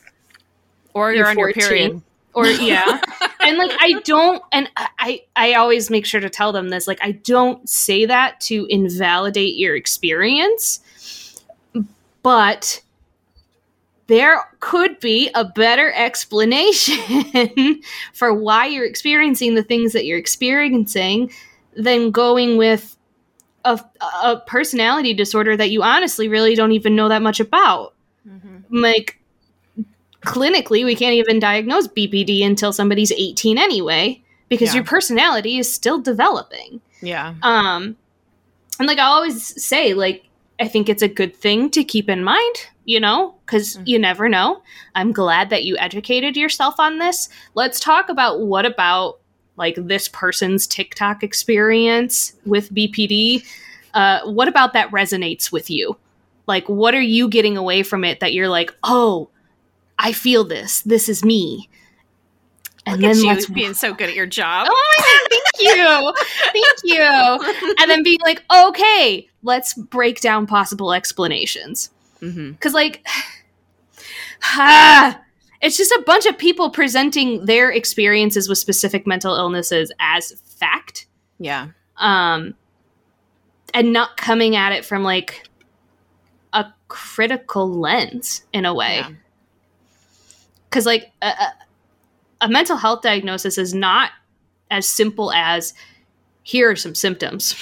Or 0.93 1.11
you're, 1.11 1.17
You're 1.19 1.29
on 1.29 1.39
your 1.39 1.53
period. 1.53 2.03
or 2.35 2.47
yeah, 2.47 3.01
and 3.41 3.57
like 3.59 3.71
I 3.81 4.01
don't, 4.05 4.43
and 4.53 4.69
I 4.77 5.23
I 5.35 5.55
always 5.55 5.89
make 5.91 6.05
sure 6.05 6.21
to 6.21 6.29
tell 6.29 6.53
them 6.53 6.69
this. 6.69 6.87
Like 6.87 6.99
I 7.03 7.13
don't 7.13 7.67
say 7.69 8.05
that 8.07 8.41
to 8.43 8.67
invalidate 8.69 9.57
your 9.57 9.75
experience, 9.75 10.81
but 12.23 12.83
there 14.07 14.43
could 14.61 15.01
be 15.01 15.31
a 15.35 15.45
better 15.45 15.93
explanation 15.95 17.81
for 18.13 18.35
why 18.35 18.67
you're 18.67 18.85
experiencing 18.85 19.55
the 19.55 19.63
things 19.63 19.93
that 19.93 20.05
you're 20.05 20.19
experiencing 20.19 21.31
than 21.77 22.11
going 22.11 22.57
with 22.57 22.97
a, 23.65 23.81
a 24.23 24.43
personality 24.47 25.15
disorder 25.15 25.57
that 25.57 25.71
you 25.71 25.83
honestly 25.83 26.29
really 26.29 26.55
don't 26.55 26.73
even 26.73 26.95
know 26.95 27.09
that 27.09 27.23
much 27.23 27.41
about. 27.41 27.95
Mm-hmm. 28.29 28.77
Like, 28.77 29.19
clinically, 30.23 30.85
we 30.85 30.95
can't 30.95 31.15
even 31.15 31.39
diagnose 31.39 31.89
BPD 31.89 32.45
until 32.45 32.73
somebody's 32.73 33.13
18 33.13 33.59
anyway, 33.59 34.23
because 34.49 34.69
Yeah. 34.69 34.77
your 34.77 34.85
personality 34.85 35.59
is 35.59 35.73
still 35.73 35.99
developing. 36.01 36.81
Yeah. 37.01 37.35
Um, 37.43 37.97
and 38.79 38.87
like 38.87 38.99
I 38.99 39.05
always 39.05 39.63
say, 39.63 39.95
like 39.95 40.25
I 40.61 40.69
think 40.69 40.89
it's 40.89 41.03
a 41.03 41.09
good 41.09 41.35
thing 41.35 41.71
to 41.71 41.85
keep 41.85 42.09
in 42.09 42.23
mind, 42.23 42.57
you 42.85 43.01
know, 43.01 43.35
because 43.47 43.77
Mhm. 43.77 43.83
you 43.87 43.99
never 43.99 44.29
know. 44.29 44.63
I'm 44.95 45.13
glad 45.13 45.51
that 45.51 45.65
you 45.65 45.77
educated 45.79 46.37
yourself 46.37 46.79
on 46.79 46.99
this. 46.99 47.29
Let's 47.55 47.81
talk 47.81 48.09
about 48.09 48.41
what 48.41 48.67
about 48.67 49.19
like 49.57 49.77
this 49.77 50.09
person's 50.09 50.67
TikTok 50.67 51.23
experience 51.23 52.33
with 52.45 52.73
BPD. 52.75 53.45
Uh, 53.95 54.21
what 54.25 54.49
about 54.49 54.73
that 54.73 54.91
resonates 54.91 55.53
with 55.53 55.71
you? 55.71 55.97
Like, 56.47 56.69
what 56.69 56.95
are 56.95 57.01
you 57.01 57.29
getting 57.29 57.57
away 57.57 57.83
from 57.85 58.05
it 58.05 58.21
that 58.21 58.35
you're 58.35 58.49
like, 58.49 58.75
oh, 58.83 59.29
I 59.99 60.13
feel 60.13 60.45
this. 60.45 60.81
This 60.83 61.09
is 61.09 61.25
me. 61.25 61.69
And 62.87 63.01
Look 63.01 63.11
at 63.13 63.17
then 63.17 63.39
you 63.41 63.55
being 63.55 63.73
so 63.75 63.95
good 63.95 64.11
at 64.11 64.15
your 64.15 64.27
job. 64.27 64.67
Oh 64.71 64.95
my 64.99 65.05
god, 65.05 65.29
thank 65.31 65.77
you. 65.79 66.13
Thank 66.53 66.79
you. 66.85 67.75
And 67.81 67.91
then 67.91 68.03
being 68.03 68.19
like, 68.25 68.43
okay, 68.55 69.27
let's 69.43 69.73
break 69.75 70.21
down 70.21 70.47
possible 70.47 70.93
explanations. 70.93 71.91
Hmm 72.33 72.53
Cause 72.55 72.73
like 72.75 73.05
ah, 74.45 75.21
it's 75.61 75.77
just 75.77 75.91
a 75.93 76.03
bunch 76.07 76.27
of 76.27 76.37
people 76.39 76.71
presenting 76.71 77.45
their 77.47 77.71
experiences 77.71 78.49
with 78.49 78.59
specific 78.59 79.07
mental 79.07 79.35
illnesses 79.35 79.93
as 80.01 80.33
fact. 80.45 81.07
Yeah. 81.39 81.69
Um 81.97 82.55
and 83.73 83.93
not 83.93 84.17
coming 84.17 84.55
at 84.57 84.73
it 84.73 84.85
from 84.85 85.03
like 85.03 85.49
a 86.53 86.67
critical 86.89 87.69
lens 87.69 88.45
in 88.53 88.65
a 88.65 88.73
way 88.75 88.99
Yeah. 88.99 89.11
because 90.71 90.87
like 90.87 91.11
a, 91.23 91.27
a, 91.27 91.53
a 92.43 92.49
mental 92.49 92.77
health 92.77 93.03
diagnosis 93.03 93.59
is 93.59 93.75
not 93.75 94.11
as 94.71 94.89
simple 94.89 95.33
as 95.33 95.75
here 96.45 96.71
are 96.71 96.77
some 96.77 96.95
symptoms 96.95 97.55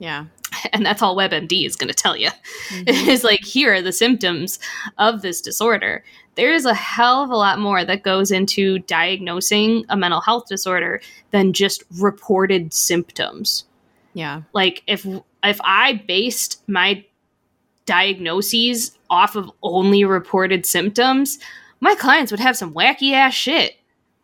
Yeah. 0.00 0.24
and 0.72 0.84
that's 0.86 1.02
all 1.02 1.16
webmd 1.16 1.66
is 1.66 1.76
going 1.76 1.88
to 1.88 1.94
tell 1.94 2.16
you 2.16 2.30
Mhm. 2.70 3.08
is 3.08 3.24
like 3.24 3.44
here 3.44 3.74
are 3.74 3.82
the 3.82 3.92
symptoms 3.92 4.58
of 4.98 5.22
this 5.22 5.40
disorder 5.40 6.04
there 6.34 6.52
is 6.54 6.64
a 6.66 6.74
hell 6.74 7.24
of 7.24 7.30
a 7.30 7.36
lot 7.36 7.58
more 7.58 7.84
that 7.84 8.02
goes 8.04 8.30
into 8.30 8.78
diagnosing 8.80 9.84
a 9.88 9.96
mental 9.96 10.20
health 10.20 10.46
disorder 10.48 11.00
than 11.32 11.52
just 11.52 11.82
reported 11.98 12.72
symptoms 12.72 13.64
yeah. 14.14 14.42
like 14.52 14.82
if 14.86 15.06
if 15.44 15.60
i 15.64 16.02
based 16.06 16.62
my 16.68 17.04
diagnoses 17.86 18.96
off 19.10 19.34
of 19.34 19.50
only 19.62 20.04
reported 20.04 20.66
symptoms 20.66 21.38
my 21.80 21.94
clients 21.94 22.30
would 22.30 22.40
have 22.40 22.56
some 22.56 22.74
wacky 22.74 23.12
ass 23.12 23.32
shit 23.34 23.77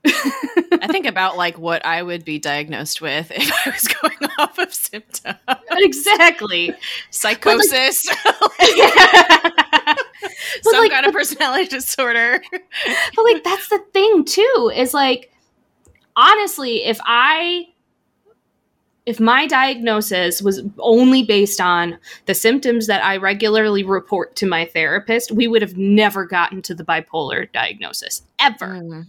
I 0.07 0.87
think 0.91 1.07
about 1.07 1.37
like 1.37 1.59
what 1.59 1.85
I 1.87 2.03
would 2.03 2.25
be 2.25 2.39
diagnosed 2.39 3.01
with 3.01 3.31
if 3.31 3.51
I 3.67 3.71
was 3.71 3.89
going 4.03 4.31
off 4.39 4.59
of 4.59 4.73
symptoms. 4.75 5.39
exactly 5.71 6.73
Psychosis, 7.11 8.03
some 10.63 10.75
like- 10.75 10.91
kind 10.91 11.07
of 11.07 11.13
personality 11.13 11.67
disorder. 11.67 12.43
but 13.17 13.25
like 13.25 13.43
that's 13.45 13.69
the 13.69 13.79
thing 13.93 14.25
too 14.25 14.73
is 14.75 14.93
like 14.95 15.31
honestly 16.17 16.85
if 16.85 16.99
i 17.05 17.67
if 19.07 19.21
my 19.21 19.47
diagnosis 19.47 20.41
was 20.41 20.63
only 20.79 21.23
based 21.25 21.61
on 21.61 21.99
the 22.27 22.35
symptoms 22.35 22.87
that 22.87 23.03
i 23.05 23.17
regularly 23.17 23.83
report 23.83 24.37
to 24.37 24.47
my 24.47 24.65
therapist 24.67 25.33
we 25.33 25.49
would 25.49 25.61
have 25.63 25.77
never 25.77 26.25
gotten 26.25 26.63
to 26.63 26.75
the 26.75 26.85
bipolar 26.85 27.51
diagnosis 27.53 28.23
ever 28.39 28.67
Mm. 28.83 29.07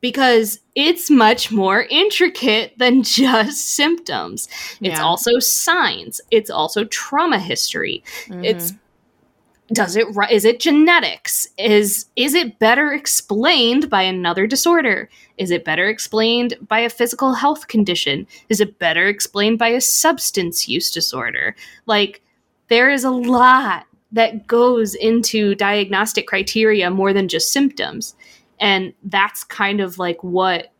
Because 0.00 0.60
it's 0.74 1.10
much 1.10 1.52
more 1.52 1.86
intricate 1.90 2.74
than 2.78 3.02
just 3.02 3.74
symptoms. 3.74 4.48
It's 4.80 4.98
Yeah. 4.98 5.02
also 5.02 5.38
signs 5.38 6.20
it's 6.30 6.50
also 6.50 6.84
trauma 6.84 7.38
history. 7.38 8.02
It's 8.28 8.72
mm-hmm. 8.72 9.74
does 9.74 9.96
it 9.96 10.06
is 10.30 10.44
it 10.44 10.60
genetics? 10.60 11.48
Is 11.58 12.06
is 12.16 12.34
it 12.34 12.58
better 12.58 12.92
explained 12.92 13.90
by 13.90 14.02
another 14.02 14.46
disorder? 14.46 15.08
Is 15.36 15.50
it 15.50 15.64
better 15.64 15.88
explained 15.88 16.54
by 16.66 16.80
a 16.80 16.90
physical 16.90 17.34
health 17.34 17.68
condition? 17.68 18.26
Is 18.48 18.60
it 18.60 18.78
better 18.78 19.06
explained 19.08 19.58
by 19.58 19.68
a 19.68 19.80
substance 19.80 20.68
use 20.68 20.90
disorder? 20.90 21.54
Like 21.86 22.22
there 22.68 22.90
is 22.90 23.04
a 23.04 23.10
lot 23.10 23.86
that 24.12 24.46
goes 24.46 24.94
into 24.94 25.54
diagnostic 25.54 26.26
criteria 26.26 26.90
more 26.90 27.12
than 27.12 27.28
just 27.28 27.52
symptoms 27.52 28.14
and 28.60 28.92
that's 29.04 29.42
kind 29.44 29.80
of 29.80 29.98
like 29.98 30.22
what 30.22 30.72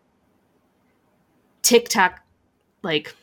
tiktok 1.62 2.20
like 2.82 3.14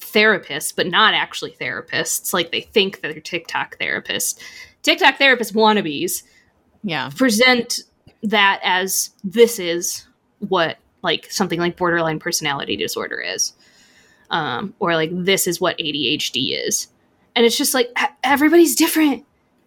therapists 0.00 0.74
but 0.74 0.86
not 0.86 1.14
actually 1.14 1.52
therapists 1.52 2.32
like 2.32 2.50
they 2.50 2.62
think 2.62 3.00
that 3.00 3.12
they're 3.12 3.20
tiktok 3.20 3.78
therapists 3.78 4.40
TikTok 4.82 5.18
therapist 5.18 5.54
wannabes 5.54 6.22
yeah. 6.82 7.10
present 7.14 7.80
that 8.22 8.60
as 8.62 9.10
this 9.24 9.58
is 9.58 10.06
what 10.40 10.78
like 11.02 11.30
something 11.30 11.60
like 11.60 11.76
borderline 11.76 12.18
personality 12.18 12.76
disorder 12.76 13.20
is, 13.20 13.52
um, 14.30 14.74
or 14.78 14.94
like 14.94 15.10
this 15.12 15.46
is 15.46 15.60
what 15.60 15.78
ADHD 15.78 16.66
is, 16.66 16.88
and 17.36 17.44
it's 17.44 17.58
just 17.58 17.74
like 17.74 17.90
everybody's 18.24 18.74
different. 18.74 19.24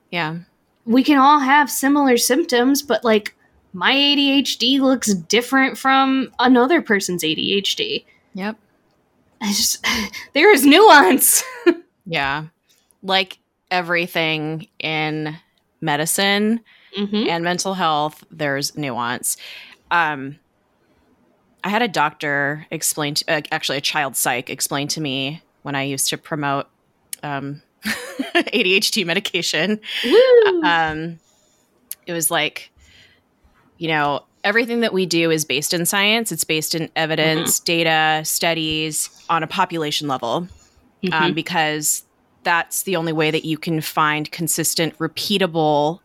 Yeah. 0.09 0.39
We 0.85 1.03
can 1.03 1.19
all 1.19 1.39
have 1.39 1.69
similar 1.69 2.17
symptoms, 2.17 2.81
but 2.81 3.03
like 3.03 3.35
my 3.73 3.93
ADHD 3.93 4.79
looks 4.79 5.13
different 5.13 5.77
from 5.77 6.31
another 6.39 6.81
person's 6.81 7.23
ADHD. 7.23 8.03
Yep. 8.33 8.57
It's 9.41 9.57
just 9.57 9.85
there 10.33 10.53
is 10.53 10.65
nuance. 10.65 11.43
Yeah. 12.05 12.45
Like 13.03 13.37
everything 13.69 14.67
in 14.79 15.37
medicine 15.79 16.59
Mhm. 16.97 17.27
and 17.29 17.43
mental 17.43 17.75
health, 17.75 18.23
there's 18.31 18.75
nuance. 18.75 19.37
Um, 19.91 20.39
I 21.63 21.69
had 21.69 21.81
a 21.83 21.87
doctor 21.87 22.65
explain, 22.71 23.13
to, 23.13 23.25
uh, 23.31 23.41
actually, 23.51 23.77
a 23.77 23.81
child 23.81 24.15
psych 24.17 24.49
explain 24.49 24.87
to 24.89 24.99
me 24.99 25.41
when 25.61 25.75
I 25.75 25.83
used 25.83 26.09
to 26.09 26.17
promote 26.17 26.67
um, 27.23 27.61
ADHD 27.85 29.05
medication. 29.05 29.79
Um, 30.63 31.19
it 32.07 32.13
was 32.13 32.31
like, 32.31 32.70
you 33.81 33.87
know, 33.87 34.23
everything 34.43 34.81
that 34.81 34.93
we 34.93 35.07
do 35.07 35.31
is 35.31 35.43
based 35.43 35.73
in 35.73 35.87
science, 35.87 36.31
it's 36.31 36.43
based 36.43 36.75
in 36.75 36.87
evidence, 36.95 37.59
data, 37.59 38.21
studies 38.23 39.09
on 39.27 39.41
a 39.41 39.47
population 39.47 40.07
level 40.07 40.47
um, 41.11 41.31
Mhm. 41.31 41.33
because 41.33 42.03
that's 42.43 42.83
the 42.83 42.95
only 42.95 43.11
way 43.11 43.31
that 43.31 43.43
you 43.43 43.57
can 43.57 43.81
find 43.81 44.31
consistent, 44.31 44.95
repeatable 44.99 45.99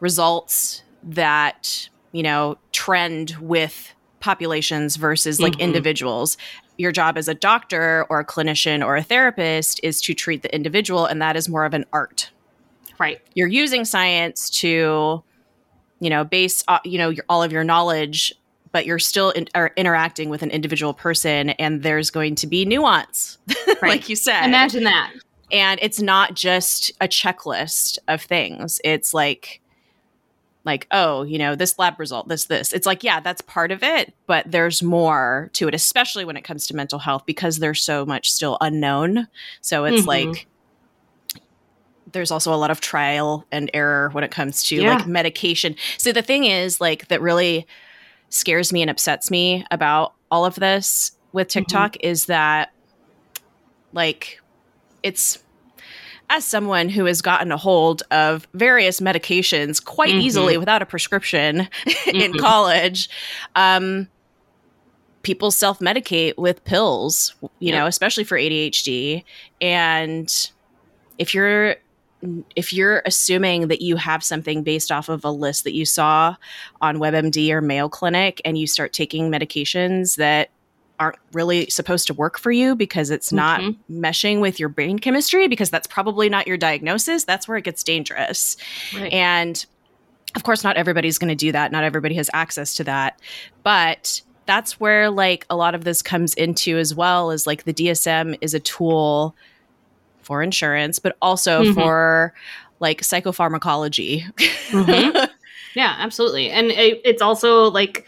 results 0.00 0.82
that 1.02 1.88
you 2.12 2.22
know 2.22 2.58
trend 2.72 3.36
with 3.40 3.94
populations 4.20 4.96
versus 4.96 5.40
like 5.40 5.54
Mhm. 5.54 5.60
individuals. 5.60 6.36
Your 6.76 6.92
job 6.92 7.16
as 7.16 7.26
a 7.26 7.34
doctor 7.34 8.04
or 8.10 8.20
a 8.20 8.24
clinician 8.24 8.84
or 8.84 8.96
a 8.96 9.02
therapist 9.02 9.80
is 9.82 10.02
to 10.02 10.12
treat 10.12 10.42
the 10.42 10.54
individual, 10.54 11.06
and 11.06 11.22
that 11.22 11.36
is 11.36 11.48
more 11.48 11.64
of 11.64 11.72
an 11.72 11.86
art. 11.90 12.30
Right. 12.98 13.18
You're 13.34 13.48
using 13.48 13.86
science 13.86 14.50
to, 14.60 15.22
you 16.00 16.10
know, 16.10 16.24
base 16.24 16.64
uh, 16.68 16.78
you 16.84 16.98
know 16.98 17.10
your, 17.10 17.24
all 17.28 17.42
of 17.42 17.52
your 17.52 17.62
knowledge, 17.64 18.34
but 18.72 18.86
you're 18.86 18.98
still 18.98 19.30
in, 19.30 19.48
are 19.54 19.72
interacting 19.76 20.28
with 20.30 20.42
an 20.42 20.50
individual 20.50 20.94
person, 20.94 21.50
and 21.50 21.82
there's 21.82 22.10
going 22.10 22.34
to 22.36 22.46
be 22.46 22.64
nuance, 22.64 23.38
Right. 23.66 23.82
like 23.82 24.08
you 24.08 24.16
said. 24.16 24.44
Imagine 24.46 24.84
that. 24.84 25.12
and 25.52 25.78
it's 25.82 26.00
not 26.00 26.34
just 26.34 26.90
a 27.00 27.08
checklist 27.08 27.98
of 28.08 28.22
things. 28.22 28.80
It's 28.84 29.12
like 29.14 29.60
like 30.64 30.86
oh 30.90 31.22
you 31.22 31.38
know 31.38 31.54
this 31.54 31.78
lab 31.78 31.98
result 31.98 32.28
this 32.28 32.44
this 32.44 32.74
it's 32.74 32.84
like 32.84 33.02
yeah 33.02 33.18
that's 33.18 33.40
part 33.40 33.72
of 33.72 33.82
it 33.82 34.12
but 34.26 34.44
there's 34.50 34.82
more 34.82 35.48
to 35.54 35.66
it 35.66 35.74
especially 35.74 36.22
when 36.22 36.36
it 36.36 36.42
comes 36.44 36.66
to 36.66 36.76
mental 36.76 36.98
health 36.98 37.24
because 37.24 37.60
there's 37.60 37.82
so 37.82 38.04
much 38.04 38.30
still 38.30 38.58
unknown 38.60 39.26
so 39.62 39.86
it's 39.86 40.02
Mhm. 40.02 40.06
like 40.06 40.46
there's 42.12 42.30
also 42.30 42.52
a 42.52 42.56
lot 42.56 42.70
of 42.70 42.80
trial 42.80 43.46
and 43.52 43.70
error 43.74 44.08
when 44.10 44.24
it 44.24 44.30
comes 44.30 44.62
to 44.64 44.76
Yeah. 44.76 44.94
like 44.96 45.06
medication 45.06 45.76
so 45.98 46.12
the 46.12 46.22
thing 46.22 46.44
is 46.44 46.80
like 46.80 47.08
that 47.08 47.20
really 47.20 47.66
scares 48.28 48.72
me 48.72 48.80
and 48.82 48.90
upsets 48.90 49.30
me 49.30 49.64
about 49.70 50.14
all 50.30 50.44
of 50.44 50.54
this 50.56 51.12
with 51.32 51.48
Mm-hmm. 51.48 51.60
tiktok 51.60 51.96
is 52.00 52.26
that 52.26 52.70
like 53.92 54.38
it's 55.02 55.38
as 56.28 56.44
someone 56.44 56.88
who 56.88 57.06
has 57.06 57.22
gotten 57.22 57.50
a 57.50 57.56
hold 57.56 58.02
of 58.12 58.46
various 58.54 59.00
medications 59.00 59.84
quite 59.84 60.14
Mhm. 60.14 60.22
easily 60.22 60.56
without 60.58 60.80
a 60.82 60.86
prescription 60.86 61.68
in 62.12 62.32
Mhm. 62.32 62.38
college 62.38 63.08
um 63.56 64.08
people 65.22 65.50
self-medicate 65.50 66.34
with 66.38 66.64
pills 66.64 67.34
you 67.58 67.72
Yep. 67.72 67.74
know 67.78 67.86
especially 67.86 68.24
for 68.24 68.38
ADHD 68.38 69.24
and 69.60 70.50
if 71.18 71.34
you're 71.34 71.76
if 72.56 72.72
you're 72.72 73.02
assuming 73.06 73.68
that 73.68 73.80
you 73.80 73.96
have 73.96 74.22
something 74.22 74.62
based 74.62 74.92
off 74.92 75.08
of 75.08 75.24
a 75.24 75.30
list 75.30 75.64
that 75.64 75.72
you 75.74 75.84
saw 75.86 76.36
on 76.80 76.98
WebMD 76.98 77.50
or 77.50 77.60
Mayo 77.60 77.88
Clinic 77.88 78.40
and 78.44 78.58
you 78.58 78.66
start 78.66 78.92
taking 78.92 79.30
medications 79.30 80.16
that 80.16 80.50
aren't 80.98 81.16
really 81.32 81.68
supposed 81.70 82.06
to 82.08 82.12
work 82.14 82.38
for 82.38 82.52
you 82.52 82.76
because 82.76 83.08
it's 83.10 83.32
not 83.32 83.60
Mhm. 83.62 83.76
meshing 83.90 84.40
with 84.40 84.60
your 84.60 84.68
brain 84.68 84.98
chemistry 84.98 85.48
because 85.48 85.70
that's 85.70 85.86
probably 85.86 86.28
not 86.28 86.46
your 86.46 86.58
diagnosis 86.58 87.24
that's 87.24 87.48
where 87.48 87.56
it 87.56 87.64
gets 87.64 87.82
dangerous 87.82 88.58
Right. 88.94 89.10
and 89.12 89.64
of 90.36 90.44
course, 90.44 90.62
not 90.62 90.76
everybody's 90.76 91.18
going 91.18 91.30
to 91.30 91.34
do 91.34 91.50
that. 91.50 91.72
Not 91.72 91.82
everybody 91.82 92.14
has 92.14 92.30
access 92.32 92.76
to 92.76 92.84
that. 92.84 93.18
But 93.64 94.20
that's 94.46 94.78
where 94.78 95.10
like 95.10 95.44
a 95.50 95.56
lot 95.56 95.74
of 95.74 95.82
this 95.82 96.02
comes 96.02 96.34
into 96.34 96.78
as 96.78 96.94
well 96.94 97.32
is 97.32 97.48
like 97.48 97.64
the 97.64 97.72
DSM 97.72 98.36
is 98.40 98.54
a 98.54 98.60
tool 98.60 99.34
for 100.30 100.44
insurance, 100.44 101.00
but 101.00 101.16
also 101.20 101.64
Mhm. 101.64 101.74
for 101.74 102.32
like 102.78 103.00
psychopharmacology. 103.02 104.22
Mhm. 104.70 105.28
Yeah, 105.74 105.94
absolutely. 106.00 106.50
And 106.50 106.72
it, 106.72 107.00
it's 107.04 107.22
also 107.22 107.70
like 107.70 108.04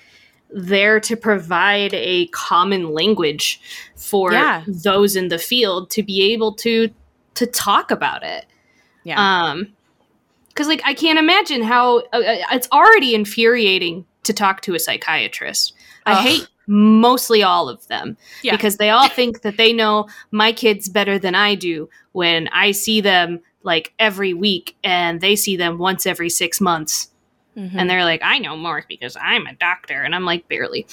there 0.51 0.99
to 0.99 1.17
provide 1.17 1.95
a 1.95 2.27
common 2.29 2.93
language 2.93 3.61
for 3.97 4.33
Yeah. 4.33 4.65
those 4.67 5.15
in 5.15 5.29
the 5.29 5.39
field 5.39 5.89
to 5.91 6.03
be 6.03 6.33
able 6.33 6.53
to 6.55 6.91
to 7.35 7.47
talk 7.47 7.91
about 7.93 8.23
it. 8.25 8.47
yeah. 9.05 9.19
Um 9.51 9.69
cuz 10.57 10.67
like 10.69 10.83
I 10.85 10.95
can't 10.95 11.19
imagine 11.21 11.63
how 11.63 11.99
uh, 12.13 12.19
uh, 12.19 12.37
it's 12.53 12.69
already 12.73 13.15
infuriating 13.15 14.05
to 14.25 14.33
talk 14.33 14.61
to 14.63 14.75
a 14.75 14.79
psychiatrist. 14.81 15.73
I 16.07 16.13
Ugh. 16.13 16.25
hate 16.27 16.47
mostly 16.73 17.43
all 17.43 17.69
of 17.69 17.87
them 17.89 18.17
Yeah. 18.43 18.53
because 18.57 18.79
they 18.79 18.89
all 18.91 19.09
think 19.09 19.43
that 19.43 19.59
they 19.59 19.73
know 19.73 20.09
my 20.31 20.53
kids 20.53 20.89
better 20.89 21.19
than 21.19 21.35
I 21.35 21.55
do 21.55 21.89
when 22.13 22.49
I 22.49 22.71
see 22.73 23.01
them 23.03 23.41
like 23.63 23.93
every 23.99 24.33
week 24.33 24.77
and 24.83 25.21
they 25.21 25.37
see 25.37 25.57
them 25.57 25.79
once 25.79 26.07
every 26.07 26.31
6 26.31 26.61
months 26.61 27.09
Mhm. 27.57 27.73
and 27.77 27.91
they're 27.91 28.05
like, 28.05 28.23
I 28.25 28.39
know 28.39 28.57
more 28.57 28.83
because 28.89 29.15
I'm 29.21 29.47
a 29.47 29.53
doctor. 29.55 30.01
And 30.03 30.15
I'm 30.15 30.25
like, 30.25 30.49
barely. 30.49 30.87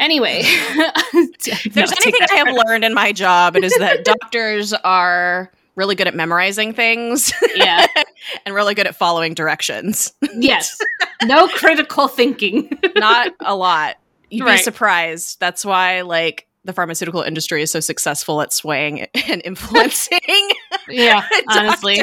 Anyway. 0.00 0.40
if 0.44 1.72
there's 1.72 1.92
anything 1.92 2.26
I 2.32 2.34
have 2.44 2.56
learned 2.66 2.84
in 2.84 2.92
my 2.92 3.12
job, 3.12 3.54
it 3.56 3.62
is 3.62 3.72
that 3.78 4.04
doctors 4.04 4.72
are 4.72 5.52
really 5.76 5.94
good 5.94 6.08
at 6.08 6.14
memorizing 6.16 6.72
things 6.72 7.32
Yeah. 7.54 7.86
and 8.46 8.54
really 8.54 8.74
good 8.74 8.86
at 8.88 8.96
following 8.96 9.34
directions. 9.34 10.12
Yes. 10.34 10.76
No 11.24 11.46
critical 11.48 12.08
thinking. 12.08 12.76
Not 12.96 13.32
a 13.40 13.54
lot. 13.56 13.96
You'd 14.34 14.44
Right. 14.44 14.58
be 14.58 14.62
surprised. 14.62 15.38
That's 15.40 15.64
why, 15.64 16.00
like, 16.02 16.46
the 16.64 16.72
pharmaceutical 16.72 17.22
industry 17.22 17.62
is 17.62 17.70
so 17.70 17.80
successful 17.80 18.40
at 18.40 18.52
swaying 18.52 19.00
and 19.28 19.42
influencing 19.44 20.18
yeah. 20.88 21.26
Honestly. 21.48 22.02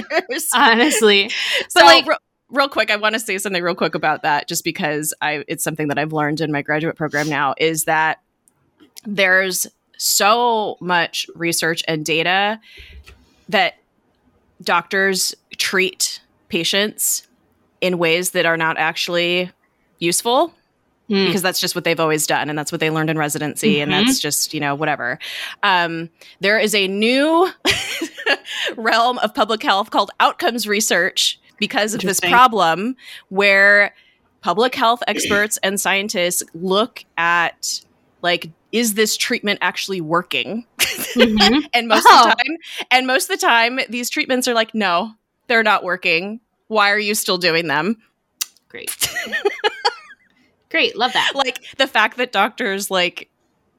Honestly. 0.53 1.31
so, 1.69 1.83
like- 1.83 2.05
real, 2.07 2.17
real 2.49 2.69
quick, 2.69 2.91
I 2.91 2.95
want 2.97 3.13
to 3.13 3.19
say 3.19 3.37
something 3.37 3.63
real 3.63 3.75
quick 3.75 3.95
about 3.95 4.21
that, 4.23 4.47
just 4.47 4.63
because 4.63 5.13
I 5.21 5.43
it's 5.47 5.63
something 5.63 5.87
that 5.87 5.97
I've 5.97 6.13
learned 6.13 6.41
in 6.41 6.51
my 6.51 6.61
graduate 6.61 6.95
program 6.95 7.27
now 7.29 7.55
is 7.57 7.85
that 7.85 8.19
there's 9.05 9.67
so 9.97 10.77
much 10.79 11.27
research 11.35 11.83
and 11.87 12.05
data 12.05 12.59
that 13.49 13.75
doctors 14.63 15.33
treat 15.57 16.21
patients 16.49 17.27
in 17.81 17.97
ways 17.97 18.31
that 18.31 18.45
are 18.45 18.57
not 18.57 18.77
actually 18.77 19.51
useful 19.99 20.53
Mm. 21.11 21.25
because 21.27 21.41
that's 21.41 21.59
just 21.59 21.75
what 21.75 21.83
they've 21.83 21.99
always 21.99 22.25
done 22.25 22.49
and 22.49 22.57
that's 22.57 22.71
what 22.71 22.79
they 22.79 22.89
learned 22.89 23.09
in 23.09 23.17
residency 23.17 23.81
and 23.81 23.91
Mhm. 23.91 24.05
that's 24.05 24.19
just 24.19 24.53
you 24.53 24.59
know 24.61 24.73
whatever 24.75 25.19
um, 25.61 26.09
there 26.39 26.57
is 26.57 26.73
a 26.73 26.87
new 26.87 27.49
realm 28.77 29.17
of 29.19 29.33
public 29.35 29.61
health 29.61 29.91
called 29.91 30.11
outcomes 30.19 30.67
research 30.67 31.39
because 31.57 31.93
of 31.93 32.01
this 32.01 32.19
problem 32.21 32.95
where 33.29 33.93
public 34.41 34.73
health 34.73 35.03
experts 35.07 35.57
and 35.63 35.79
scientists 35.79 36.43
look 36.53 37.03
at 37.17 37.81
like 38.21 38.49
is 38.71 38.93
this 38.93 39.17
treatment 39.17 39.59
actually 39.61 39.99
working 40.01 40.65
Mhm. 40.79 41.67
and 41.73 41.87
most 41.87 42.07
Oh. 42.09 42.21
of 42.23 42.29
the 42.37 42.43
time 42.43 42.57
and 42.89 43.05
most 43.05 43.29
of 43.29 43.37
the 43.39 43.45
time 43.45 43.79
these 43.89 44.09
treatments 44.09 44.47
are 44.47 44.53
like 44.53 44.73
no 44.73 45.13
they're 45.47 45.61
not 45.63 45.83
working 45.83 46.39
why 46.67 46.89
are 46.91 46.99
you 46.99 47.15
still 47.15 47.37
doing 47.37 47.67
them 47.67 47.97
Great. 48.69 48.95
Great. 50.71 50.97
Love 50.97 51.13
that. 51.13 51.33
like 51.35 51.63
the 51.77 51.87
fact 51.87 52.17
that 52.17 52.31
doctors 52.31 52.89
like 52.89 53.29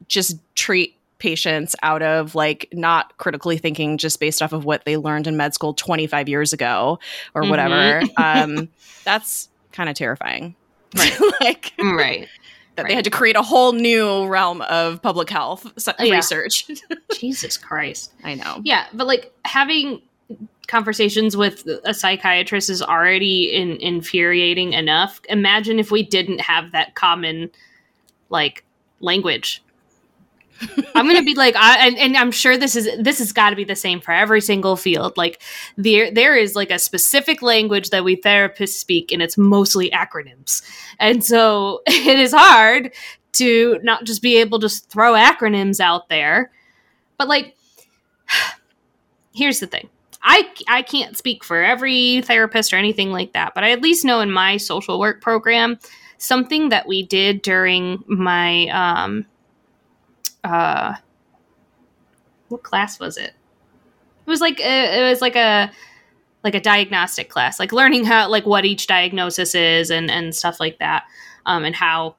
just 0.08 0.36
treat 0.54 0.96
patients 1.18 1.74
out 1.82 2.02
of 2.02 2.34
like 2.34 2.68
not 2.72 3.16
critically 3.16 3.56
thinking 3.56 3.96
just 3.96 4.18
based 4.20 4.42
off 4.42 4.52
of 4.52 4.64
what 4.64 4.84
they 4.84 4.96
learned 4.96 5.26
in 5.28 5.36
med 5.36 5.54
school 5.54 5.72
25 5.72 6.28
years 6.28 6.52
ago 6.52 6.98
or 7.34 7.44
whatever 7.48 8.02
um 8.16 8.68
that's 9.04 9.48
kind 9.70 9.88
of 9.88 9.94
terrifying 9.94 10.56
Right. 10.96 11.16
like 11.40 11.72
Right. 11.78 12.28
that 12.74 12.88
they 12.88 12.94
had 12.94 13.04
to 13.04 13.10
create 13.10 13.36
a 13.36 13.42
whole 13.42 13.72
new 13.72 14.26
realm 14.26 14.62
of 14.62 15.00
public 15.00 15.30
health 15.30 15.64
s- 15.76 15.88
Yeah. 16.00 16.16
research 16.16 16.66
Jesus 17.20 17.56
Christ. 17.56 18.12
i 18.24 18.34
know 18.34 18.60
Yeah, 18.64 18.86
but 18.92 19.06
like 19.06 19.32
having 19.44 20.02
conversations 20.68 21.36
with 21.36 21.66
a 21.84 21.94
psychiatrist 21.94 22.70
is 22.70 22.82
already 22.82 23.52
in, 23.52 23.76
infuriating 23.80 24.72
enough. 24.72 25.20
Imagine 25.28 25.78
if 25.78 25.90
we 25.90 26.02
didn't 26.02 26.40
have 26.40 26.72
that 26.72 26.94
common 26.94 27.50
like 28.28 28.64
language. 29.00 29.62
I'm 30.94 31.06
gonna 31.06 31.22
be 31.22 31.34
like, 31.34 31.56
I, 31.56 31.86
and, 31.86 31.98
and 31.98 32.16
I'm 32.16 32.30
sure 32.30 32.56
this 32.56 32.76
is 32.76 32.88
this 32.98 33.18
has 33.18 33.32
got 33.32 33.50
to 33.50 33.56
be 33.56 33.64
the 33.64 33.76
same 33.76 34.00
for 34.00 34.12
every 34.12 34.40
single 34.40 34.76
field. 34.76 35.16
Like 35.16 35.42
there 35.76 36.10
there 36.10 36.36
is 36.36 36.54
like 36.54 36.70
a 36.70 36.78
specific 36.78 37.42
language 37.42 37.90
that 37.90 38.04
we 38.04 38.16
therapists 38.16 38.74
speak, 38.74 39.10
and 39.10 39.20
it's 39.20 39.36
mostly 39.36 39.90
acronyms, 39.90 40.62
and 41.00 41.24
so 41.24 41.82
it 41.86 42.18
is 42.18 42.32
hard 42.32 42.92
to 43.32 43.80
not 43.82 44.04
just 44.04 44.22
be 44.22 44.36
able 44.36 44.60
to 44.60 44.68
throw 44.68 45.14
acronyms 45.14 45.80
out 45.80 46.08
there. 46.08 46.52
But 47.18 47.28
like, 47.28 47.56
here's 49.34 49.60
the 49.60 49.66
thing. 49.66 49.88
I, 50.22 50.48
I 50.68 50.82
can't 50.82 51.16
speak 51.16 51.42
for 51.44 51.62
every 51.62 52.22
therapist 52.22 52.72
or 52.72 52.76
anything 52.76 53.10
like 53.10 53.32
that, 53.32 53.54
but 53.54 53.64
I 53.64 53.70
at 53.72 53.82
least 53.82 54.04
know 54.04 54.20
in 54.20 54.30
my 54.30 54.56
social 54.56 54.98
work 55.00 55.20
program, 55.20 55.78
something 56.18 56.68
that 56.68 56.86
we 56.86 57.02
did 57.02 57.42
during 57.42 58.04
my 58.06 58.68
um 58.68 59.26
uh 60.44 60.94
what 62.48 62.62
class 62.62 63.00
was 63.00 63.16
it? 63.16 63.32
It 64.26 64.30
was 64.30 64.40
like 64.40 64.60
a, 64.60 65.00
it 65.00 65.08
was 65.10 65.20
like 65.20 65.36
a 65.36 65.70
like 66.44 66.54
a 66.54 66.60
diagnostic 66.60 67.28
class, 67.28 67.58
like 67.58 67.72
learning 67.72 68.04
how 68.04 68.28
like 68.28 68.46
what 68.46 68.64
each 68.64 68.86
diagnosis 68.86 69.54
is 69.54 69.90
and 69.90 70.10
and 70.10 70.34
stuff 70.34 70.60
like 70.60 70.78
that, 70.78 71.04
um, 71.46 71.64
and 71.64 71.74
how 71.74 72.16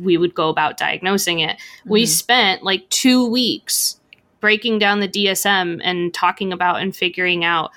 we 0.00 0.16
would 0.16 0.34
go 0.34 0.48
about 0.48 0.76
diagnosing 0.78 1.40
it. 1.40 1.58
We 1.84 2.04
Mhm. 2.04 2.08
spent 2.08 2.62
like 2.62 2.88
two 2.90 3.26
weeks 3.26 4.00
breaking 4.46 4.78
down 4.78 5.00
the 5.00 5.08
DSM 5.08 5.80
and 5.82 6.14
talking 6.14 6.52
about 6.52 6.80
and 6.80 6.94
figuring 6.94 7.44
out 7.44 7.72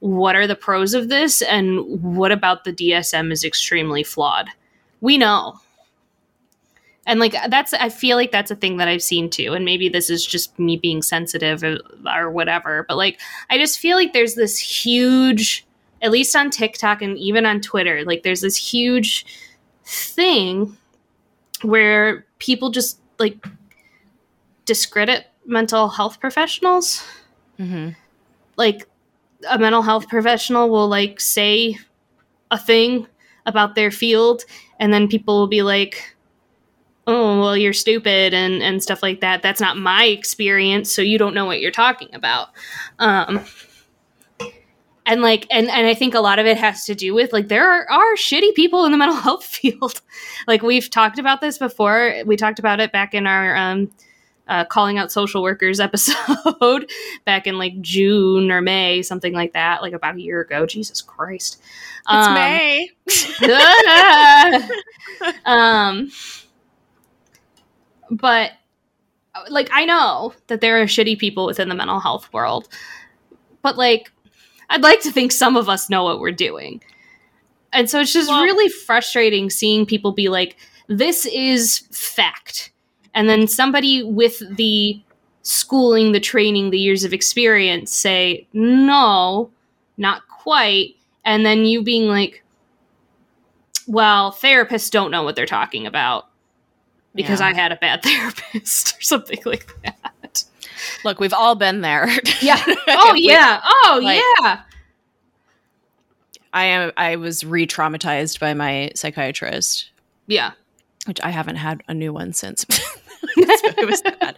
what 0.00 0.34
are 0.34 0.48
the 0.48 0.56
pros 0.56 0.94
of 0.94 1.08
this 1.08 1.42
and 1.42 1.78
what 2.02 2.32
about 2.32 2.64
the 2.64 2.72
DSM 2.72 3.30
is 3.30 3.44
extremely 3.44 4.02
flawed. 4.02 4.48
We 5.00 5.16
know. 5.16 5.60
and 7.06 7.20
like 7.20 7.36
that's 7.50 7.72
i 7.74 7.88
feel 7.88 8.16
like 8.16 8.32
that's 8.32 8.50
a 8.50 8.56
thing 8.56 8.78
that 8.78 8.88
i've 8.88 9.02
seen 9.02 9.30
too 9.30 9.52
and 9.54 9.64
maybe 9.64 9.88
this 9.88 10.10
is 10.10 10.26
just 10.26 10.58
me 10.58 10.76
being 10.76 11.02
sensitive 11.02 11.62
or, 11.62 12.30
whatever 12.30 12.84
but 12.88 12.96
like 12.96 13.20
i 13.48 13.56
just 13.56 13.78
feel 13.78 13.96
like 13.96 14.12
there's 14.12 14.34
this 14.34 14.58
huge 14.58 15.64
at 16.00 16.10
least 16.10 16.34
on 16.34 16.50
tiktok 16.50 17.00
and 17.00 17.16
even 17.16 17.46
on 17.46 17.60
twitter 17.60 18.04
like 18.04 18.24
there's 18.24 18.40
this 18.40 18.56
huge 18.56 19.24
thing 19.84 20.76
where 21.62 22.26
people 22.40 22.70
just 22.70 22.98
like 23.20 23.46
discredit 24.64 25.26
mental 25.46 25.88
health 25.88 26.20
professionals. 26.20 27.04
Mm-hmm. 27.58 27.90
like 28.56 28.88
a 29.48 29.58
mental 29.58 29.82
health 29.82 30.08
professional 30.08 30.70
will 30.70 30.88
like 30.88 31.20
say 31.20 31.76
a 32.50 32.58
thing 32.58 33.06
about 33.46 33.74
their 33.74 33.90
field 33.90 34.44
and 34.80 34.92
then 34.92 35.06
people 35.06 35.38
will 35.38 35.46
be 35.48 35.62
like 35.62 36.16
oh 37.06 37.40
well 37.40 37.56
you're 37.56 37.72
stupid 37.72 38.32
and 38.34 38.62
and 38.62 38.82
stuff 38.82 39.02
like 39.02 39.20
that. 39.20 39.42
That's 39.42 39.60
not 39.60 39.76
my 39.76 40.06
experience 40.06 40.90
so 40.90 41.02
you 41.02 41.18
don't 41.18 41.34
know 41.34 41.44
what 41.44 41.60
you're 41.60 41.70
talking 41.70 42.08
about. 42.14 42.48
Um 42.98 43.44
and 45.04 45.20
like 45.20 45.46
and 45.50 45.68
and 45.68 45.86
i 45.86 45.94
think 45.94 46.14
a 46.14 46.20
lot 46.20 46.38
of 46.38 46.46
it 46.46 46.56
has 46.56 46.84
to 46.84 46.94
do 46.94 47.12
with 47.12 47.32
like 47.32 47.48
there 47.48 47.68
are, 47.68 47.90
are 47.90 48.14
shitty 48.14 48.54
people 48.54 48.84
in 48.84 48.92
the 48.92 48.98
mental 48.98 49.16
health 49.28 49.44
field. 49.44 50.00
Like 50.46 50.62
we've 50.62 50.88
talked 50.88 51.18
about 51.18 51.40
this 51.40 51.58
before. 51.58 52.14
We 52.24 52.36
talked 52.36 52.58
about 52.58 52.80
it 52.80 52.92
back 52.92 53.14
in 53.14 53.26
our 53.26 53.54
um 53.56 53.90
uh, 54.52 54.66
calling 54.66 54.98
out 54.98 55.10
social 55.10 55.42
workers 55.42 55.80
episode 55.80 56.90
back 57.24 57.46
in 57.46 57.56
like 57.56 57.80
June 57.80 58.50
or 58.50 58.60
May, 58.60 59.00
something 59.00 59.32
like 59.32 59.54
that, 59.54 59.80
like 59.80 59.94
about 59.94 60.16
a 60.16 60.20
year 60.20 60.42
ago. 60.42 60.66
Jesus 60.66 61.00
Christ. 61.00 61.58
It's 61.58 62.06
Um, 62.06 62.34
May. 62.34 62.90
um, 65.46 66.10
but 68.10 68.52
like 69.48 69.70
I 69.72 69.86
know 69.86 70.34
that 70.48 70.60
there 70.60 70.82
are 70.82 70.84
shitty 70.84 71.18
people 71.18 71.46
within 71.46 71.70
the 71.70 71.74
mental 71.74 72.00
health 72.00 72.30
world, 72.32 72.68
but 73.62 73.78
like 73.78 74.12
I'd 74.68 74.82
like 74.82 75.00
to 75.02 75.10
think 75.10 75.32
some 75.32 75.56
of 75.56 75.70
us 75.70 75.88
know 75.88 76.04
what 76.04 76.20
we're 76.20 76.30
doing. 76.30 76.82
And 77.72 77.88
so 77.88 78.00
it's 78.00 78.12
just 78.12 78.28
Well- 78.28 78.42
really 78.42 78.68
frustrating 78.68 79.48
seeing 79.48 79.86
people 79.86 80.12
be 80.12 80.28
like, 80.28 80.58
this 80.88 81.24
is 81.24 81.78
fact. 81.90 82.71
And 83.14 83.28
then 83.28 83.46
somebody 83.46 84.02
with 84.02 84.42
the 84.56 85.00
schooling, 85.42 86.12
the 86.12 86.20
training, 86.20 86.70
the 86.70 86.78
years 86.78 87.04
of 87.04 87.12
experience 87.12 87.94
say, 87.94 88.46
no, 88.52 89.50
not 89.96 90.26
quite. 90.28 90.94
And 91.24 91.44
then 91.44 91.64
you 91.64 91.82
being 91.82 92.08
like, 92.08 92.42
well, 93.86 94.32
therapists 94.32 94.90
don't 94.90 95.10
know 95.10 95.22
what 95.24 95.36
they're 95.36 95.46
talking 95.46 95.86
about 95.86 96.28
because 97.14 97.40
Yeah. 97.40 97.46
I 97.48 97.54
had 97.54 97.72
a 97.72 97.76
bad 97.76 98.02
therapist 98.04 98.96
or 98.96 99.02
something 99.02 99.40
like 99.44 99.66
that. 99.84 100.44
Look, 101.04 101.20
we've 101.20 101.32
all 101.34 101.54
been 101.54 101.80
there. 101.80 102.08
Yeah. 102.40 102.62
Oh, 102.88 103.14
yeah. 103.14 103.60
Oh, 103.64 104.00
like- 104.02 104.22
yeah. 104.40 104.62
I 106.54 106.64
am. 106.66 106.92
I 106.96 107.16
was 107.16 107.44
re-traumatized 107.44 108.38
by 108.38 108.52
my 108.54 108.92
psychiatrist, 108.94 109.90
Yeah. 110.26 110.52
which 111.06 111.18
I 111.22 111.30
haven't 111.30 111.56
had 111.56 111.82
a 111.88 111.94
new 111.94 112.12
one 112.12 112.32
since. 112.34 112.66
it 113.36 113.86
was 113.88 114.02
bad. 114.02 114.36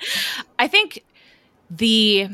I 0.58 0.68
think 0.68 1.02
the 1.70 2.28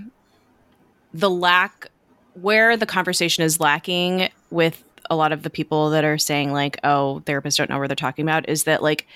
the 1.13 1.31
lack 1.31 1.89
where 2.35 2.77
the 2.77 2.87
conversation 2.87 3.43
is 3.45 3.61
lacking 3.61 4.29
with 4.51 4.83
a 5.09 5.17
lot 5.17 5.33
of 5.33 5.43
the 5.43 5.51
people 5.51 5.91
that 5.91 6.05
are 6.05 6.19
saying 6.19 6.53
like, 6.53 6.79
"Oh, 6.85 7.23
therapists 7.27 7.57
don't 7.57 7.71
know 7.71 7.79
where 7.79 7.89
they're 7.89 7.95
talking 7.97 8.25
about," 8.25 8.49
is 8.49 8.65
that 8.65 8.83
like, 8.83 9.07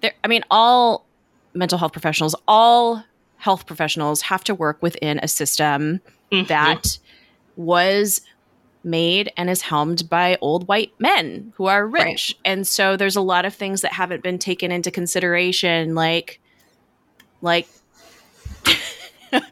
there. 0.00 0.12
I 0.24 0.28
mean, 0.28 0.44
all 0.50 1.06
mental 1.54 1.78
health 1.78 1.92
professionals, 1.92 2.34
all 2.48 3.02
health 3.36 3.66
professionals 3.66 4.22
have 4.22 4.42
to 4.44 4.54
work 4.54 4.82
within 4.82 5.20
a 5.22 5.28
system 5.28 6.00
Mhm. 6.32 6.48
that 6.48 6.98
was 7.56 8.20
made 8.82 9.32
and 9.36 9.48
is 9.48 9.62
helmed 9.62 10.08
by 10.10 10.36
old 10.40 10.66
white 10.68 10.92
men 10.98 11.52
who 11.56 11.66
are 11.66 11.86
rich. 11.86 12.02
Right. 12.04 12.34
And 12.44 12.66
so 12.66 12.96
there's 12.96 13.16
a 13.16 13.20
lot 13.20 13.44
of 13.44 13.54
things 13.54 13.80
that 13.82 13.92
haven't 13.92 14.22
been 14.22 14.38
taken 14.38 14.70
into 14.72 14.90
consideration 14.90 15.94
like 15.94 16.40
like 17.44 17.68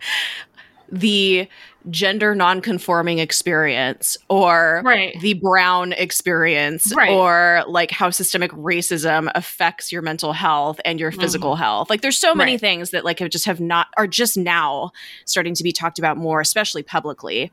the 0.90 1.48
gender 1.90 2.34
nonconforming 2.34 3.18
experience 3.18 4.16
or 4.28 4.82
Right. 4.84 5.18
the 5.20 5.34
brown 5.34 5.92
experience 5.94 6.94
Right. 6.94 7.10
or 7.10 7.64
like 7.66 7.90
how 7.90 8.10
systemic 8.10 8.52
racism 8.52 9.30
affects 9.34 9.90
your 9.90 10.00
mental 10.02 10.32
health 10.32 10.80
and 10.84 11.00
your 11.00 11.10
physical 11.10 11.56
health 11.56 11.90
like 11.90 12.00
there's 12.00 12.18
so 12.18 12.34
many 12.36 12.52
Mm-hmm. 12.52 12.54
Right. 12.54 12.60
things 12.60 12.90
that 12.90 13.04
like 13.04 13.18
have 13.18 13.30
just 13.30 13.46
have 13.46 13.58
not 13.60 13.88
are 13.96 14.06
just 14.06 14.36
now 14.36 14.92
starting 15.24 15.54
to 15.54 15.64
be 15.64 15.72
talked 15.72 15.98
about 15.98 16.16
more 16.16 16.40
especially 16.40 16.84
publicly 16.84 17.50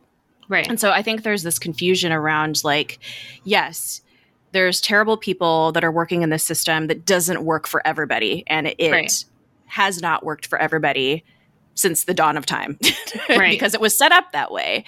Right. 0.48 0.68
and 0.68 0.80
so 0.80 0.92
I 0.92 1.02
think 1.02 1.24
there's 1.24 1.42
this 1.44 1.58
confusion 1.60 2.12
around 2.12 2.64
like, 2.64 2.98
yes, 3.44 4.02
there's 4.52 4.82
terrible 4.82 5.16
people 5.16 5.72
that 5.74 5.84
are 5.84 5.92
working 5.92 6.24
in 6.24 6.30
this 6.32 6.44
system 6.44 6.88
that 6.88 7.06
doesn't 7.06 7.44
work 7.46 7.68
for 7.68 7.86
everybody. 7.86 8.44
And 8.48 8.66
it 8.80 8.92
Right. 8.92 9.24
Has 9.70 10.02
not 10.02 10.24
worked 10.26 10.46
for 10.48 10.60
everybody 10.60 11.24
since 11.76 12.04
the 12.04 12.14
dawn 12.14 12.36
of 12.36 12.46
time 12.46 12.78
Right. 13.30 13.52
because 13.52 13.74
it 13.74 13.80
was 13.82 13.98
set 13.98 14.12
up 14.12 14.32
that 14.34 14.52
way. 14.52 14.84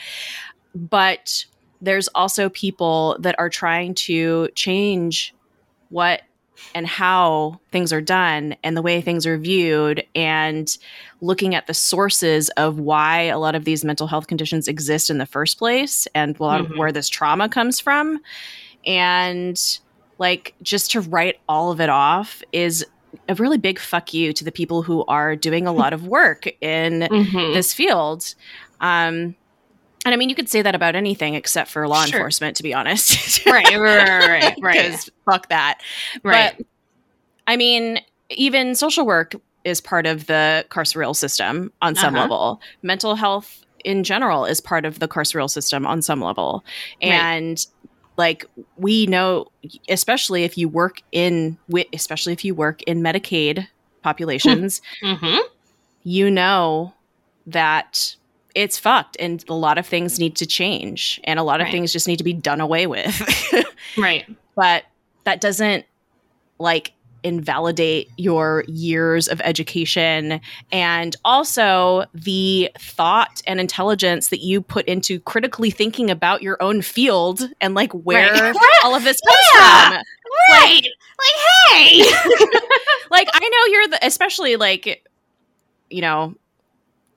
But 0.75 1.45
there's 1.81 2.07
also 2.09 2.49
people 2.49 3.15
that 3.19 3.35
are 3.39 3.49
trying 3.49 3.95
to 3.95 4.49
change 4.55 5.33
what 5.89 6.21
and 6.75 6.85
how 6.85 7.59
things 7.71 7.91
are 7.91 8.01
done 8.01 8.55
and 8.63 8.77
the 8.77 8.81
way 8.83 9.01
things 9.01 9.25
are 9.25 9.37
viewed 9.37 10.05
and 10.13 10.77
looking 11.21 11.55
at 11.55 11.65
the 11.65 11.73
sources 11.73 12.49
of 12.49 12.77
why 12.77 13.21
a 13.23 13.39
lot 13.39 13.55
of 13.55 13.65
these 13.65 13.83
mental 13.83 14.05
health 14.05 14.27
conditions 14.27 14.67
exist 14.67 15.09
in 15.09 15.17
the 15.17 15.25
first 15.25 15.57
place 15.57 16.07
and 16.13 16.39
a 16.39 16.43
lot 16.43 16.61
Mhm. 16.61 16.71
of 16.71 16.77
where 16.77 16.91
this 16.91 17.09
trauma 17.09 17.49
comes 17.49 17.79
from 17.79 18.19
and 18.85 19.79
like 20.19 20.53
just 20.61 20.91
to 20.91 21.01
write 21.01 21.39
all 21.49 21.71
of 21.71 21.81
it 21.81 21.89
off 21.89 22.43
is 22.51 22.85
a 23.29 23.35
really 23.35 23.57
big 23.57 23.77
fuck 23.79 24.13
you 24.13 24.33
to 24.33 24.43
the 24.43 24.51
people 24.51 24.81
who 24.83 25.03
are 25.05 25.35
doing 25.35 25.67
a 25.67 25.71
lot 25.73 25.93
of 25.93 26.07
work 26.07 26.47
in 26.61 27.01
Mhm. 27.11 27.53
this 27.53 27.73
field 27.73 28.33
um 28.79 29.35
and 30.03 30.15
I 30.15 30.17
mean, 30.17 30.29
you 30.29 30.35
could 30.35 30.49
say 30.49 30.63
that 30.63 30.73
about 30.73 30.95
anything 30.95 31.35
except 31.35 31.69
for 31.69 31.87
law 31.87 32.05
Sure. 32.05 32.17
enforcement, 32.17 32.57
to 32.57 32.63
be 32.63 32.73
honest. 32.73 33.45
right. 33.45 33.63
Right. 33.77 34.27
Right. 34.27 34.55
Right. 34.59 34.75
Because 34.87 35.11
fuck 35.29 35.47
that. 35.49 35.79
Right. 36.23 36.55
But 36.57 36.65
I 37.45 37.55
mean, 37.55 37.99
even 38.31 38.73
social 38.73 39.05
work 39.05 39.35
is 39.63 39.79
part 39.79 40.07
of 40.07 40.25
the 40.25 40.65
carceral 40.69 41.15
system 41.15 41.71
on 41.83 41.93
some 41.93 42.15
Uh-huh. 42.15 42.23
level. 42.23 42.61
Mental 42.81 43.13
health 43.13 43.63
in 43.85 44.03
general 44.03 44.43
is 44.45 44.59
part 44.59 44.85
of 44.85 44.97
the 44.97 45.07
carceral 45.07 45.47
system 45.47 45.85
on 45.85 46.01
some 46.01 46.19
level. 46.19 46.65
Right. 47.03 47.11
And 47.11 47.63
like 48.21 48.45
we 48.77 49.07
know, 49.07 49.47
especially 49.89 50.43
if 50.43 50.57
you 50.57 50.69
work 50.69 51.01
in, 51.11 51.57
especially 51.91 52.33
if 52.33 52.45
you 52.45 52.53
work 52.53 52.81
in 52.83 53.01
Medicaid 53.01 53.67
populations, 54.03 54.81
hmm 55.01 55.37
you 56.03 56.29
know 56.31 56.93
that 57.47 58.15
it's 58.55 58.77
fucked 58.79 59.15
and 59.19 59.43
a 59.49 59.53
lot 59.53 59.77
of 59.77 59.85
things 59.85 60.17
need 60.19 60.35
to 60.35 60.45
change 60.45 61.19
and 61.23 61.39
a 61.39 61.43
lot 61.43 61.61
of 61.61 61.65
Right. 61.65 61.71
things 61.71 61.93
just 61.93 62.07
need 62.07 62.17
to 62.17 62.23
be 62.23 62.33
done 62.33 62.59
away 62.61 62.85
with. 62.87 63.13
Right. 63.97 64.25
but 64.55 64.83
that 65.25 65.41
doesn't 65.41 65.85
like 66.59 66.91
invalidate 67.23 68.09
your 68.17 68.63
years 68.67 69.27
of 69.27 69.39
education 69.41 70.41
and 70.71 71.15
also 71.23 72.05
the 72.13 72.69
thought 72.79 73.41
and 73.45 73.59
intelligence 73.59 74.29
that 74.29 74.39
you 74.41 74.61
put 74.61 74.85
into 74.87 75.19
critically 75.19 75.69
thinking 75.69 76.09
about 76.09 76.41
your 76.41 76.61
own 76.61 76.81
field 76.81 77.41
and 77.61 77.75
like 77.75 77.91
where 77.93 78.31
Right. 78.53 78.55
all 78.83 78.95
of 78.95 79.03
this 79.03 79.19
comes 79.21 79.39
Yeah. 79.53 79.89
from. 79.89 80.03
Right. 80.51 80.81
Like, 80.83 81.69
hey. 81.69 82.03
Like 83.11 83.27
I 83.33 83.39
know 83.39 83.73
you're 83.73 83.87
the 83.89 83.99
especially 84.05 84.55
like 84.55 85.05
you 85.89 86.01
know 86.01 86.33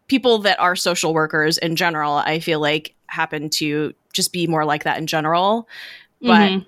people 0.08 0.38
that 0.40 0.58
are 0.60 0.74
social 0.76 1.14
workers 1.14 1.56
in 1.56 1.76
general, 1.76 2.14
I 2.14 2.40
feel 2.40 2.60
like 2.60 2.94
happen 3.06 3.48
to 3.50 3.94
just 4.12 4.32
be 4.32 4.46
more 4.48 4.64
like 4.64 4.84
that 4.84 4.98
in 4.98 5.06
general. 5.06 5.68
But 6.20 6.50
Mhm. 6.50 6.66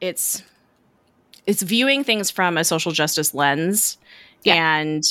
it's 0.00 0.42
it's 1.46 1.62
viewing 1.62 2.02
things 2.04 2.30
from 2.30 2.56
a 2.58 2.64
social 2.64 2.92
justice 2.92 3.34
lens 3.34 3.98
Yeah. 4.42 4.54
and 4.78 5.02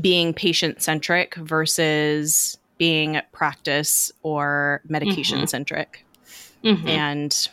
being 0.00 0.32
patient 0.34 0.82
centric 0.82 1.34
versus 1.36 2.58
being 2.78 3.20
practice 3.32 4.10
or 4.22 4.80
medication 4.88 5.46
centric 5.46 6.04
Mhm. 6.64 6.88
and 6.88 7.48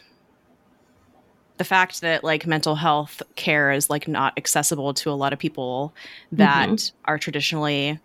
the 1.58 1.64
fact 1.66 2.00
that 2.02 2.24
like 2.24 2.48
mental 2.48 2.76
health 2.76 3.22
care 3.36 3.72
is 3.72 3.90
like 3.90 4.08
not 4.08 4.34
accessible 4.38 4.94
to 4.94 5.10
a 5.12 5.14
lot 5.14 5.34
of 5.34 5.40
people 5.40 5.94
that 6.32 6.92
are 7.06 7.18
traditionally 7.18 8.00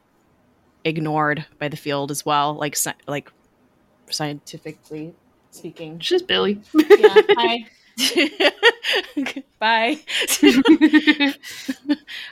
ignored 0.85 1.47
by 1.61 1.69
the 1.69 1.77
field 1.77 2.11
as 2.11 2.27
well 2.27 2.55
like 2.55 2.77
like 3.07 3.31
scientifically 4.11 5.15
speaking 5.51 5.99
She's 6.01 6.23
Billy. 6.23 6.61
yeah 6.75 7.15
hi 7.31 7.67
Bye. 9.59 9.99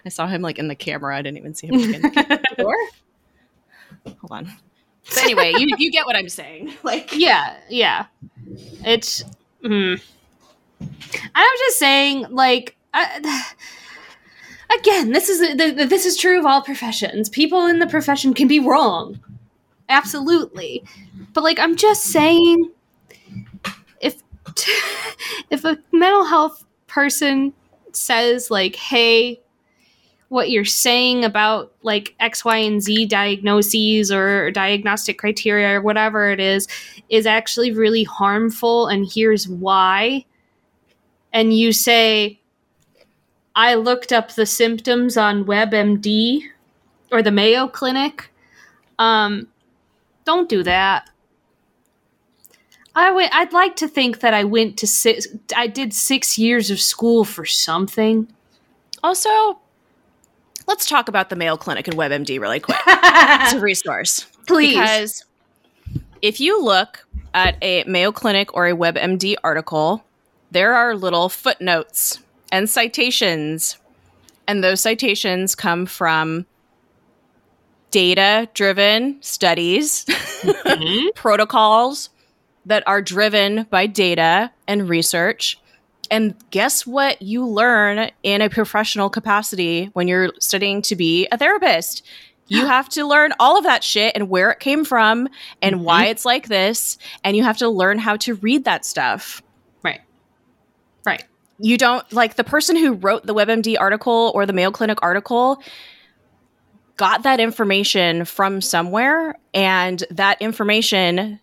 I 0.05 0.09
saw 0.09 0.27
him 0.27 0.43
like 0.43 0.59
in 0.59 0.69
the 0.69 0.75
camera. 0.75 1.17
I 1.17 1.23
didn't 1.23 1.39
even 1.39 1.55
see 1.55 1.69
him 1.69 1.75
in 1.75 2.03
the 2.03 2.55
door. 2.59 2.75
Hold 4.21 4.33
on. 4.33 4.53
So 5.05 5.23
anyway, 5.23 5.53
you, 5.57 5.69
you 5.79 5.91
get 5.91 6.07
what 6.07 6.17
I'm 6.17 6.29
saying. 6.29 6.75
Like, 6.83 7.15
yeah, 7.15 7.57
yeah. 7.69 8.07
It's. 8.85 9.25
Mm. 9.65 10.01
I'm 11.35 11.59
just 11.59 11.79
saying, 11.79 12.27
like, 12.31 12.77
I, 12.95 13.53
again, 14.79 15.13
this 15.13 15.29
is 15.29 15.57
this 15.57 16.07
is 16.07 16.17
true 16.17 16.39
of 16.39 16.47
all 16.47 16.63
professions. 16.63 17.29
People 17.29 17.67
in 17.67 17.79
the 17.79 17.87
profession 17.87 18.35
can 18.35 18.49
be 18.49 18.59
wrong, 18.59 19.21
absolutely. 19.89 20.83
But 21.33 21.45
like, 21.45 21.59
I'm 21.59 21.77
just 21.77 22.05
saying, 22.05 22.71
if 25.51 25.65
a 25.65 25.79
mental 25.93 26.25
health 26.25 26.65
person 26.87 27.53
says 27.93 28.51
like, 28.51 28.77
"Hey, 28.77 29.41
what 30.33 30.51
you're 30.51 30.65
saying 30.65 31.27
about 31.27 31.73
like 31.83 32.15
X, 32.19 32.43
Y, 32.43 32.57
and 32.57 32.83
Z 32.83 33.05
diagnoses 33.05 34.11
or 34.11 34.51
diagnostic 34.51 35.19
criteria 35.19 35.79
or 35.79 35.83
whatever 35.83 36.31
it 36.31 36.41
is 36.41 36.67
is 37.11 37.27
actually 37.27 37.71
really 37.71 38.05
harmful, 38.05 38.87
and 38.87 39.07
here's 39.13 39.47
why. 39.47 40.25
And 41.35 41.55
you 41.55 41.73
say, 41.73 42.41
I 43.55 43.75
looked 43.75 44.11
up 44.11 44.33
the 44.35 44.47
symptoms 44.47 45.19
on 45.19 45.45
WebMD 45.45 46.45
or 47.11 47.23
the 47.23 47.31
Mayo 47.31 47.69
Clinic. 47.69 48.31
Um, 48.99 49.49
don't 50.25 50.49
do 50.49 50.63
that. 50.63 51.11
I 52.95 53.09
w- 53.09 53.29
I'd 53.33 53.53
like 53.53 53.77
to 53.77 53.89
think 53.89 54.21
that 54.21 54.35
I 54.35 54.45
went 54.45 54.77
to 54.79 54.87
six. 54.87 55.27
I 55.57 55.67
did 55.67 55.95
six 55.95 56.39
years 56.39 56.71
of 56.71 56.81
school 56.81 57.25
for 57.25 57.47
something. 57.47 58.29
Also, 59.03 59.59
let's 60.67 60.87
talk 60.87 61.09
about 61.09 61.31
the 61.31 61.37
Mayo 61.37 61.57
Clinic 61.57 61.89
and 61.89 61.97
WebMD 61.97 62.39
really 62.39 62.61
quick. 62.61 62.79
it's 62.87 63.55
a 63.55 63.61
resource. 63.61 64.27
Please. 64.47 64.75
Because 64.75 65.25
if 66.21 66.41
you 66.41 66.63
look 66.63 67.07
at 67.35 67.57
a 67.63 67.85
Mayo 67.85 68.13
Clinic 68.13 68.55
or 68.55 68.69
a 68.69 68.75
WebMD 68.75 69.37
article, 69.43 70.05
there 70.51 70.75
are 70.75 70.95
little 70.95 71.29
footnotes 71.29 72.19
and 72.51 72.69
citations. 72.69 73.79
And 74.47 74.63
those 74.63 74.81
citations 74.81 75.55
come 75.55 75.87
from 75.87 76.47
data 77.91 78.49
driven 78.55 79.23
studies, 79.23 80.05
mm-hmm. 80.09 81.09
protocols 81.15 82.11
that 82.67 82.83
are 82.87 83.03
driven 83.03 83.67
by 83.71 83.87
data 83.87 84.51
and 84.67 84.89
research 84.89 85.59
and 86.13 86.35
guess 86.51 86.87
what 86.87 87.23
you 87.23 87.47
learn 87.47 88.11
in 88.23 88.43
a 88.43 88.51
professional 88.51 89.09
capacity 89.09 89.87
when 89.95 90.09
you're 90.09 90.31
studying 90.39 90.83
to 90.83 90.95
be 90.95 91.27
a 91.33 91.39
therapist? 91.39 92.05
You 92.49 92.67
have 92.67 92.91
to 92.91 93.07
learn 93.07 93.33
all 93.41 93.57
of 93.57 93.65
that 93.65 93.83
shit 93.83 94.13
and 94.15 94.29
where 94.29 94.51
it 94.51 94.61
came 94.61 94.85
from 94.85 95.27
and 95.63 95.77
mm-hmm. 95.77 95.85
why 95.85 96.07
it's 96.07 96.27
like 96.27 96.49
this. 96.49 96.99
And 97.25 97.35
you 97.35 97.43
have 97.45 97.57
to 97.59 97.69
learn 97.71 97.99
how 97.99 98.17
to 98.19 98.35
read 98.35 98.65
that 98.65 98.85
stuff. 98.85 99.43
Right. 99.83 100.03
Right. 101.07 101.25
You 101.59 101.79
don't 101.79 102.11
like 102.13 102.37
the 102.37 102.45
person 102.45 102.77
who 102.77 102.93
wrote 102.93 103.25
the 103.25 103.35
WebMD 103.35 103.77
article 103.81 104.33
or 104.35 104.45
the 104.45 104.53
Mayo 104.53 104.71
Clinic 104.71 104.99
article 105.01 105.63
got 106.99 107.23
that 107.23 107.41
information 107.41 108.27
from 108.27 108.61
somewhere 108.61 109.39
and 109.55 110.05
that 110.11 110.43
information 110.43 111.41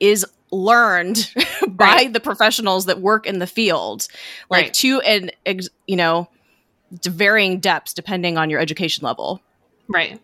is 0.00 0.26
learned 0.50 1.32
by 1.68 1.84
right. 1.84 2.12
the 2.12 2.20
professionals 2.20 2.86
that 2.86 3.00
work 3.00 3.26
in 3.26 3.38
the 3.38 3.46
field. 3.46 4.08
Like 4.50 4.66
right. 4.66 4.74
to 4.74 5.00
an 5.00 5.30
ex, 5.46 5.68
you 5.86 5.96
know 5.96 6.28
to 7.00 7.10
varying 7.10 7.60
depths 7.60 7.92
depending 7.92 8.38
on 8.38 8.50
your 8.50 8.60
education 8.60 9.04
level. 9.04 9.40
Right. 9.88 10.20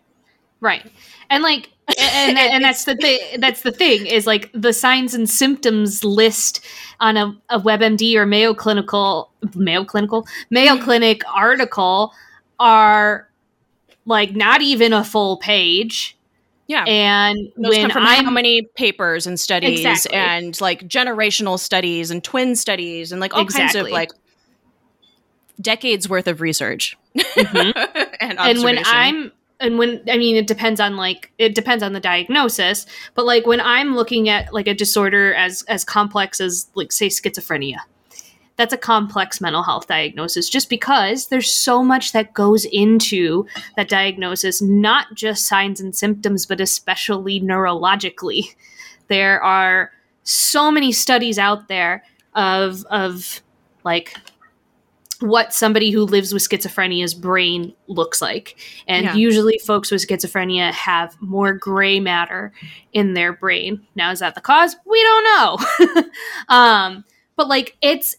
Right. 0.59 0.89
And 1.29 1.43
like 1.43 1.69
and, 1.99 2.37
and, 2.37 2.63
that's 2.63 2.85
the 2.85 2.95
thing 2.95 3.19
that's 3.39 3.63
the 3.63 3.71
thing 3.71 4.05
is 4.05 4.25
like 4.25 4.49
the 4.53 4.71
signs 4.71 5.13
and 5.13 5.29
symptoms 5.29 6.03
list 6.03 6.65
on 6.99 7.17
a, 7.17 7.35
a 7.49 7.59
webmd 7.59 8.15
or 8.15 8.25
mayo 8.25 8.53
clinical 8.53 9.31
mayo 9.55 9.83
clinical 9.83 10.25
mayo 10.49 10.75
mm-hmm. 10.75 10.83
clinic 10.83 11.21
article 11.33 12.13
are 12.59 13.27
like 14.05 14.35
not 14.35 14.61
even 14.61 14.93
a 14.93 15.03
full 15.03 15.37
page 15.37 16.17
yeah. 16.71 16.85
And 16.85 17.51
Those 17.57 17.75
when 17.77 17.91
I'm 17.91 18.23
how 18.23 18.31
many 18.31 18.61
papers 18.61 19.27
and 19.27 19.37
studies 19.37 19.81
exactly. 19.81 20.17
and 20.17 20.59
like 20.61 20.87
generational 20.87 21.59
studies 21.59 22.11
and 22.11 22.23
twin 22.23 22.55
studies 22.55 23.11
and 23.11 23.19
like 23.19 23.33
all 23.33 23.41
exactly. 23.41 23.79
kinds 23.79 23.87
of 23.87 23.91
like 23.91 24.11
decades 25.59 26.07
worth 26.07 26.27
of 26.27 26.39
research 26.39 26.97
mm-hmm. 27.15 27.77
and, 28.21 28.39
and 28.39 28.63
when 28.63 28.79
I'm 28.85 29.33
and 29.59 29.77
when 29.77 30.01
I 30.09 30.17
mean 30.17 30.37
it 30.37 30.47
depends 30.47 30.79
on 30.79 30.95
like 30.95 31.31
it 31.37 31.53
depends 31.53 31.83
on 31.83 31.91
the 31.91 31.99
diagnosis, 31.99 32.85
but 33.15 33.25
like 33.25 33.45
when 33.45 33.59
I'm 33.59 33.95
looking 33.95 34.29
at 34.29 34.53
like 34.53 34.67
a 34.67 34.73
disorder 34.73 35.33
as 35.33 35.63
as 35.63 35.83
complex 35.83 36.39
as 36.39 36.67
like 36.73 36.93
say 36.93 37.07
schizophrenia, 37.07 37.79
that's 38.61 38.73
a 38.73 38.77
complex 38.77 39.41
mental 39.41 39.63
health 39.63 39.87
diagnosis 39.87 40.47
just 40.47 40.69
because 40.69 41.29
there's 41.29 41.51
so 41.51 41.83
much 41.83 42.11
that 42.11 42.35
goes 42.35 42.63
into 42.65 43.43
that 43.75 43.89
diagnosis, 43.89 44.61
not 44.61 45.07
just 45.15 45.47
signs 45.47 45.81
and 45.81 45.95
symptoms, 45.95 46.45
but 46.45 46.61
especially 46.61 47.41
neurologically. 47.41 48.53
There 49.07 49.41
are 49.41 49.91
so 50.21 50.69
many 50.69 50.91
studies 50.91 51.39
out 51.39 51.69
there 51.69 52.03
of 52.35 52.85
of 52.91 53.41
like 53.83 54.15
what 55.21 55.55
somebody 55.55 55.89
who 55.89 56.03
lives 56.03 56.31
with 56.31 56.47
schizophrenia's 56.47 57.15
brain 57.15 57.73
looks 57.87 58.21
like. 58.21 58.59
And 58.87 59.05
yeah. 59.05 59.15
usually 59.15 59.59
folks 59.65 59.89
with 59.89 60.07
schizophrenia 60.07 60.71
have 60.71 61.19
more 61.19 61.53
gray 61.53 61.99
matter 61.99 62.53
in 62.93 63.15
their 63.15 63.33
brain. 63.33 63.81
Now 63.95 64.11
is 64.11 64.19
that 64.19 64.35
the 64.35 64.41
cause? 64.41 64.75
We 64.85 65.01
don't 65.01 65.23
know. 65.23 66.03
um 66.55 67.05
but 67.35 67.47
like 67.47 67.75
it's 67.81 68.17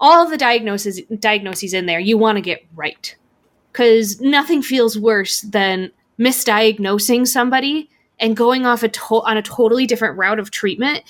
all 0.00 0.24
of 0.24 0.30
the 0.30 0.38
diagnoses 0.38 1.00
diagnoses 1.18 1.74
in 1.74 1.86
there 1.86 2.00
you 2.00 2.16
want 2.18 2.36
to 2.36 2.42
get 2.42 2.64
right. 2.74 3.14
Because 3.72 4.20
nothing 4.20 4.62
feels 4.62 4.98
worse 4.98 5.42
than 5.42 5.92
misdiagnosing 6.18 7.26
somebody 7.26 7.88
and 8.18 8.36
going 8.36 8.66
off 8.66 8.82
a 8.82 8.88
to- 8.88 9.22
on 9.22 9.36
a 9.36 9.42
totally 9.42 9.86
different 9.86 10.18
route 10.18 10.38
of 10.38 10.50
treatment 10.50 11.04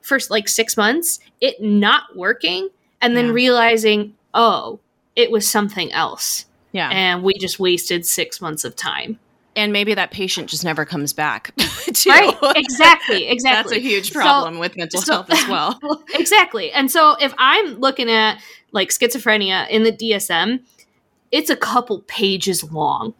for 0.00 0.18
like 0.30 0.48
six 0.48 0.76
months 0.76 1.18
it 1.40 1.60
not 1.60 2.16
working 2.16 2.68
and 3.00 3.16
then 3.16 3.26
yeah. 3.26 3.32
realizing 3.32 4.14
oh 4.34 4.78
it 5.14 5.30
was 5.30 5.48
something 5.48 5.92
else. 5.92 6.46
Yeah. 6.72 6.88
And 6.90 7.22
we 7.22 7.34
just 7.34 7.60
wasted 7.60 8.06
six 8.06 8.40
months 8.40 8.64
of 8.64 8.74
time 8.74 9.18
and 9.54 9.72
maybe 9.72 9.94
that 9.94 10.10
patient 10.10 10.48
just 10.48 10.64
never 10.64 10.84
comes 10.84 11.12
back. 11.12 11.52
right? 12.06 12.36
Exactly. 12.56 13.28
Exactly. 13.28 13.30
That's 13.42 13.72
a 13.72 13.78
huge 13.78 14.12
problem 14.12 14.54
so, 14.54 14.60
with 14.60 14.76
mental 14.76 15.02
so, 15.02 15.12
health 15.12 15.30
as 15.30 15.48
well. 15.48 15.78
exactly. 16.14 16.72
And 16.72 16.90
so 16.90 17.16
if 17.20 17.34
I'm 17.38 17.74
looking 17.74 18.10
at 18.10 18.38
like 18.72 18.88
schizophrenia 18.88 19.68
in 19.68 19.82
the 19.82 19.92
DSM, 19.92 20.60
it's 21.30 21.50
a 21.50 21.56
couple 21.56 22.00
pages 22.02 22.64
long. 22.72 23.14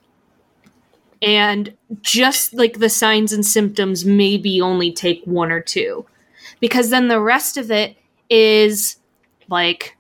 And 1.20 1.76
just 2.00 2.52
like 2.52 2.78
the 2.78 2.88
signs 2.88 3.32
and 3.32 3.46
symptoms 3.46 4.04
maybe 4.04 4.60
only 4.60 4.90
take 4.90 5.22
one 5.24 5.52
or 5.52 5.60
two. 5.60 6.06
Because 6.58 6.90
then 6.90 7.08
the 7.08 7.20
rest 7.20 7.56
of 7.56 7.70
it 7.70 7.96
is 8.28 8.96
like 9.48 9.96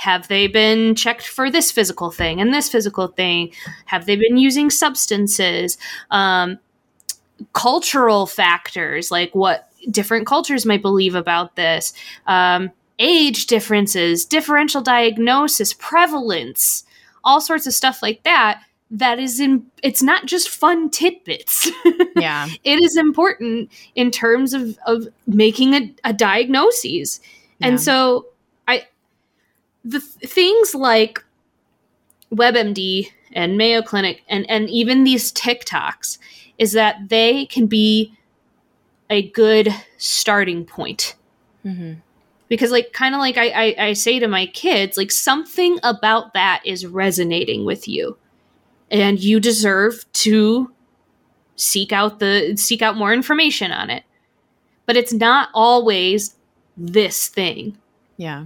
have 0.00 0.28
they 0.28 0.46
been 0.46 0.94
checked 0.94 1.26
for 1.28 1.50
this 1.50 1.70
physical 1.70 2.10
thing 2.10 2.40
and 2.40 2.54
this 2.54 2.70
physical 2.70 3.08
thing? 3.08 3.52
Have 3.84 4.06
they 4.06 4.16
been 4.16 4.38
using 4.38 4.70
substances? 4.70 5.76
Um, 6.10 6.58
cultural 7.52 8.26
factors, 8.26 9.10
like 9.10 9.34
what 9.34 9.68
different 9.90 10.26
cultures 10.26 10.64
might 10.64 10.80
believe 10.80 11.14
about 11.14 11.54
this, 11.56 11.92
um, 12.26 12.70
age 12.98 13.44
differences, 13.46 14.24
differential 14.24 14.80
diagnosis, 14.80 15.74
prevalence, 15.74 16.84
all 17.22 17.42
sorts 17.42 17.66
of 17.66 17.74
stuff 17.74 18.02
like 18.02 18.22
that. 18.22 18.62
That 18.90 19.18
is 19.18 19.38
in, 19.38 19.66
it's 19.82 20.02
not 20.02 20.24
just 20.24 20.48
fun 20.48 20.88
tidbits. 20.88 21.70
Yeah. 22.16 22.48
it 22.64 22.82
is 22.82 22.96
important 22.98 23.70
in 23.94 24.10
terms 24.10 24.52
of, 24.52 24.78
of 24.84 25.08
making 25.26 25.74
a, 25.74 25.94
a 26.04 26.12
diagnosis. 26.12 27.18
Yeah. 27.58 27.68
And 27.68 27.80
so 27.80 28.26
the 29.84 30.00
th- 30.00 30.32
things 30.32 30.74
like 30.74 31.24
WebMD 32.32 33.08
and 33.32 33.56
Mayo 33.56 33.82
Clinic 33.82 34.22
and, 34.28 34.48
and 34.50 34.68
even 34.70 35.04
these 35.04 35.32
TikToks 35.32 36.18
is 36.58 36.72
that 36.72 37.08
they 37.08 37.46
can 37.46 37.66
be 37.66 38.12
a 39.08 39.28
good 39.30 39.74
starting 39.98 40.64
point. 40.64 41.16
Mm-hmm. 41.64 41.94
Because, 42.48 42.72
like, 42.72 42.92
kind 42.92 43.14
of 43.14 43.20
like 43.20 43.36
I, 43.38 43.48
I, 43.48 43.74
I 43.78 43.92
say 43.92 44.18
to 44.18 44.26
my 44.26 44.46
kids, 44.46 44.96
like, 44.96 45.12
something 45.12 45.78
about 45.84 46.34
that 46.34 46.62
is 46.64 46.84
resonating 46.84 47.64
with 47.64 47.86
you. 47.86 48.18
And 48.90 49.22
you 49.22 49.38
deserve 49.38 50.04
to 50.14 50.72
seek 51.54 51.92
out 51.92 52.18
the 52.18 52.56
seek 52.56 52.82
out 52.82 52.96
more 52.96 53.12
information 53.12 53.70
on 53.70 53.88
it. 53.88 54.02
But 54.84 54.96
it's 54.96 55.12
not 55.12 55.50
always 55.54 56.34
this 56.76 57.28
thing 57.28 57.76
Yeah. 58.20 58.44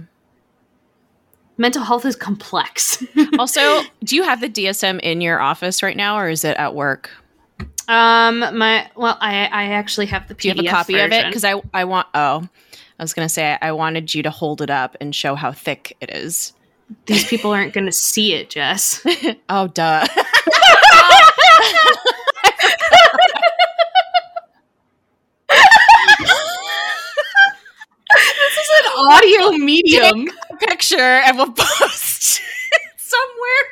Mental 1.57 1.83
health 1.83 2.05
is 2.05 2.15
complex. 2.15 3.03
Also, 3.39 3.81
do 4.03 4.15
you 4.15 4.23
have 4.23 4.41
the 4.41 4.49
DSM 4.49 4.99
in 5.01 5.21
your 5.21 5.39
office 5.39 5.81
right 5.83 5.95
now, 5.97 6.17
or 6.17 6.29
is 6.29 6.43
it 6.43 6.55
at 6.57 6.73
work? 6.75 7.09
um, 7.87 8.39
my 8.39 8.89
well, 8.95 9.17
I 9.21 9.45
I 9.45 9.63
actually 9.71 10.05
have 10.07 10.27
the 10.27 10.35
PDF 10.35 10.39
Do 10.41 10.47
you 10.47 10.53
have 10.55 10.65
a 10.65 10.69
copy 10.69 10.99
of 10.99 11.11
it? 11.11 11.25
Because 11.27 11.43
I 11.43 11.61
I 11.73 11.83
want. 11.85 12.07
Oh, 12.13 12.47
I 12.99 13.03
was 13.03 13.13
gonna 13.13 13.29
say 13.29 13.57
I 13.61 13.71
wanted 13.73 14.13
you 14.13 14.23
to 14.23 14.29
hold 14.29 14.61
it 14.61 14.69
up 14.69 14.95
and 15.01 15.13
show 15.13 15.35
how 15.35 15.51
thick 15.51 15.95
it 16.01 16.11
is. 16.11 16.53
these 17.07 17.25
people 17.25 17.51
aren't 17.51 17.73
going 17.73 17.85
to 17.87 17.91
see 17.91 18.33
it, 18.33 18.49
Jess. 18.49 19.05
Oh, 19.49 19.67
duh. 19.67 20.05
this 28.15 28.57
is 28.57 28.69
an 28.83 28.84
audio 28.95 29.51
medium. 29.57 30.27
Picture 30.59 30.99
and 30.99 31.37
we'll 31.37 31.51
post 31.51 32.39
it 32.41 32.81
somewhere. 32.97 33.63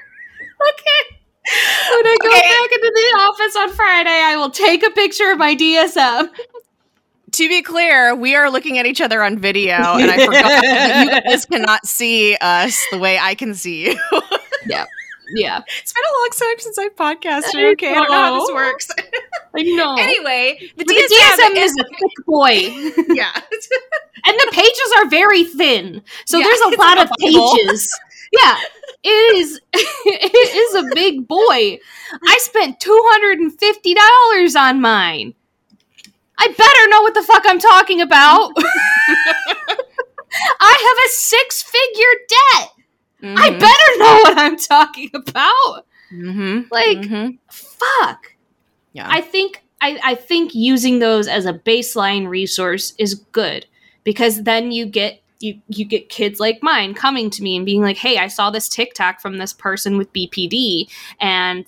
Okay. 0.70 1.18
When 1.92 2.08
I 2.08 2.18
go 2.22 2.30
Okay. 2.30 2.42
back 2.42 2.72
into 2.72 2.92
the 2.94 3.18
office 3.20 3.56
on 3.58 3.70
Friday, 3.74 4.10
I 4.10 4.36
will 4.38 4.50
take 4.50 4.84
a 4.84 4.92
picture 4.92 5.32
of 5.32 5.38
my 5.38 5.56
DSM. 5.56 6.30
To 7.34 7.50
be 7.50 7.62
clear, 7.64 8.14
we 8.16 8.36
are 8.36 8.50
looking 8.50 8.78
at 8.78 8.86
each 8.86 9.02
other 9.02 9.24
on 9.24 9.40
video, 9.40 9.74
and 9.74 10.10
I 10.12 10.24
forgot 10.24 10.44
that 10.44 11.06
you 11.06 11.32
guys 11.32 11.46
cannot 11.52 11.86
see 11.86 12.36
us 12.40 12.80
the 12.92 13.00
way 13.00 13.18
I 13.18 13.34
can 13.36 13.56
see 13.56 13.88
you. 13.90 14.00
Yeah, 15.36 15.62
It's 15.82 15.94
been 15.94 16.04
a 16.04 16.14
long 16.20 16.30
time 16.38 16.60
since 16.60 16.78
I've 16.78 16.96
podcasted. 16.96 17.56
I 17.56 17.72
Okay, 17.72 17.92
I 17.92 17.94
don't 17.96 18.10
know 18.10 18.18
how 18.18 18.40
this 18.40 18.54
works. 18.54 18.88
I 19.56 19.62
know. 19.62 19.96
anyway, 20.00 20.58
the 20.60 20.72
But 20.78 20.88
the 20.88 20.94
DSM, 20.94 21.56
DSM 21.56 21.64
is 21.64 21.76
a 21.80 21.84
thick 21.84 22.26
boy. 22.26 23.14
yeah. 23.16 23.32
and 24.26 24.38
the 24.38 24.50
pages 24.52 24.94
are 24.98 25.10
very 25.10 25.44
thin 25.44 26.02
so 26.26 26.38
Yeah, 26.38 26.46
there's 26.46 26.62
a 26.62 26.80
lot 26.80 27.02
of 27.02 27.10
pages 27.20 27.90
yeah 28.32 28.58
it 29.04 29.36
is 29.36 29.60
it 29.74 30.56
is 30.56 30.76
a 30.76 30.96
big 30.96 31.28
boy 31.28 31.80
i 32.26 32.38
spent 32.40 32.80
$250 32.80 34.56
on 34.60 34.82
mine 34.82 35.34
i 36.38 36.48
better 36.48 36.90
know 36.90 37.02
what 37.02 37.14
the 37.14 37.24
fuck 37.24 37.44
i'm 37.46 37.60
talking 37.60 38.02
about 38.02 38.52
i 40.60 40.76
have 40.88 40.98
a 41.06 41.10
six 41.12 41.64
figure 41.64 42.14
debt 43.24 43.38
i 43.40 43.50
better 43.50 44.00
know 44.00 44.20
what 44.24 44.38
i'm 44.38 44.58
talking 44.58 45.10
about 45.14 45.86
Mhm. 46.14 46.70
like 46.72 46.98
Mhm. 47.00 47.38
fuck 47.50 48.34
yeah. 48.96 49.08
I 49.10 49.22
think 49.22 49.64
I, 49.82 50.00
I 50.04 50.14
think 50.16 50.54
using 50.54 51.00
those 51.00 51.28
as 51.28 51.48
a 51.48 51.54
baseline 51.54 52.28
resource 52.28 52.94
is 53.00 53.16
good 53.16 53.66
because 54.04 54.44
then 54.44 54.72
you 54.72 54.86
get 54.86 55.24
you 55.40 55.60
you 55.68 55.84
get 55.84 56.10
kids 56.10 56.40
like 56.40 56.60
mine 56.62 56.94
coming 56.94 57.32
to 57.32 57.42
me 57.42 57.58
and 57.58 57.66
being 57.66 57.82
like, 57.82 57.98
"Hey, 57.98 58.20
I 58.20 58.28
saw 58.28 58.52
this 58.52 58.70
TikTok 58.70 59.20
from 59.20 59.40
this 59.40 59.52
person 59.52 59.98
with 59.98 60.14
BPD 60.14 60.86
and 61.20 61.66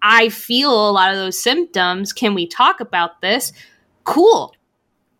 I 0.00 0.30
feel 0.30 0.88
a 0.88 0.90
lot 0.90 1.10
of 1.12 1.18
those 1.18 1.40
symptoms. 1.40 2.14
Can 2.14 2.32
we 2.32 2.46
talk 2.46 2.80
about 2.80 3.20
this?" 3.20 3.52
Cool. 4.04 4.54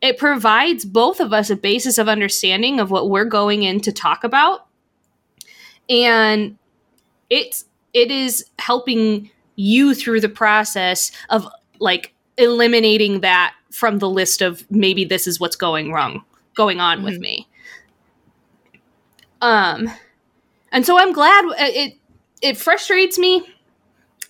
It 0.01 0.17
provides 0.17 0.87
both 0.87 1.21
of 1.21 1.35
us 1.35 1.51
a 1.51 1.57
basis 1.57 1.99
of 1.99 2.09
understanding 2.09 2.81
of 2.81 2.91
what 2.91 3.11
we're 3.11 3.27
going 3.27 3.65
in 3.65 3.81
to 3.81 3.93
talk 3.93 4.25
about. 4.25 4.67
And 5.89 6.57
it's 7.31 7.65
it 7.93 8.11
is 8.11 8.45
helping 8.59 9.31
you 9.57 9.95
through 9.95 10.21
the 10.21 10.29
process 10.29 11.11
of 11.31 11.47
like 11.79 12.15
eliminating 12.39 13.21
that 13.21 13.55
from 13.71 13.99
the 13.99 14.09
list 14.09 14.41
of 14.43 14.65
maybe 14.71 15.05
this 15.05 15.27
is 15.27 15.39
what's 15.41 15.57
going 15.57 15.93
wrong 15.93 16.25
going 16.55 16.81
on 16.81 17.03
with 17.03 17.15
Mhm. 17.15 17.21
me 17.21 17.49
um 19.41 19.91
and 20.71 20.85
so 20.87 20.99
i'm 20.99 21.13
glad 21.13 21.45
uh, 21.47 21.55
it 21.59 21.95
it 22.43 22.57
frustrates 22.57 23.19
me 23.19 23.47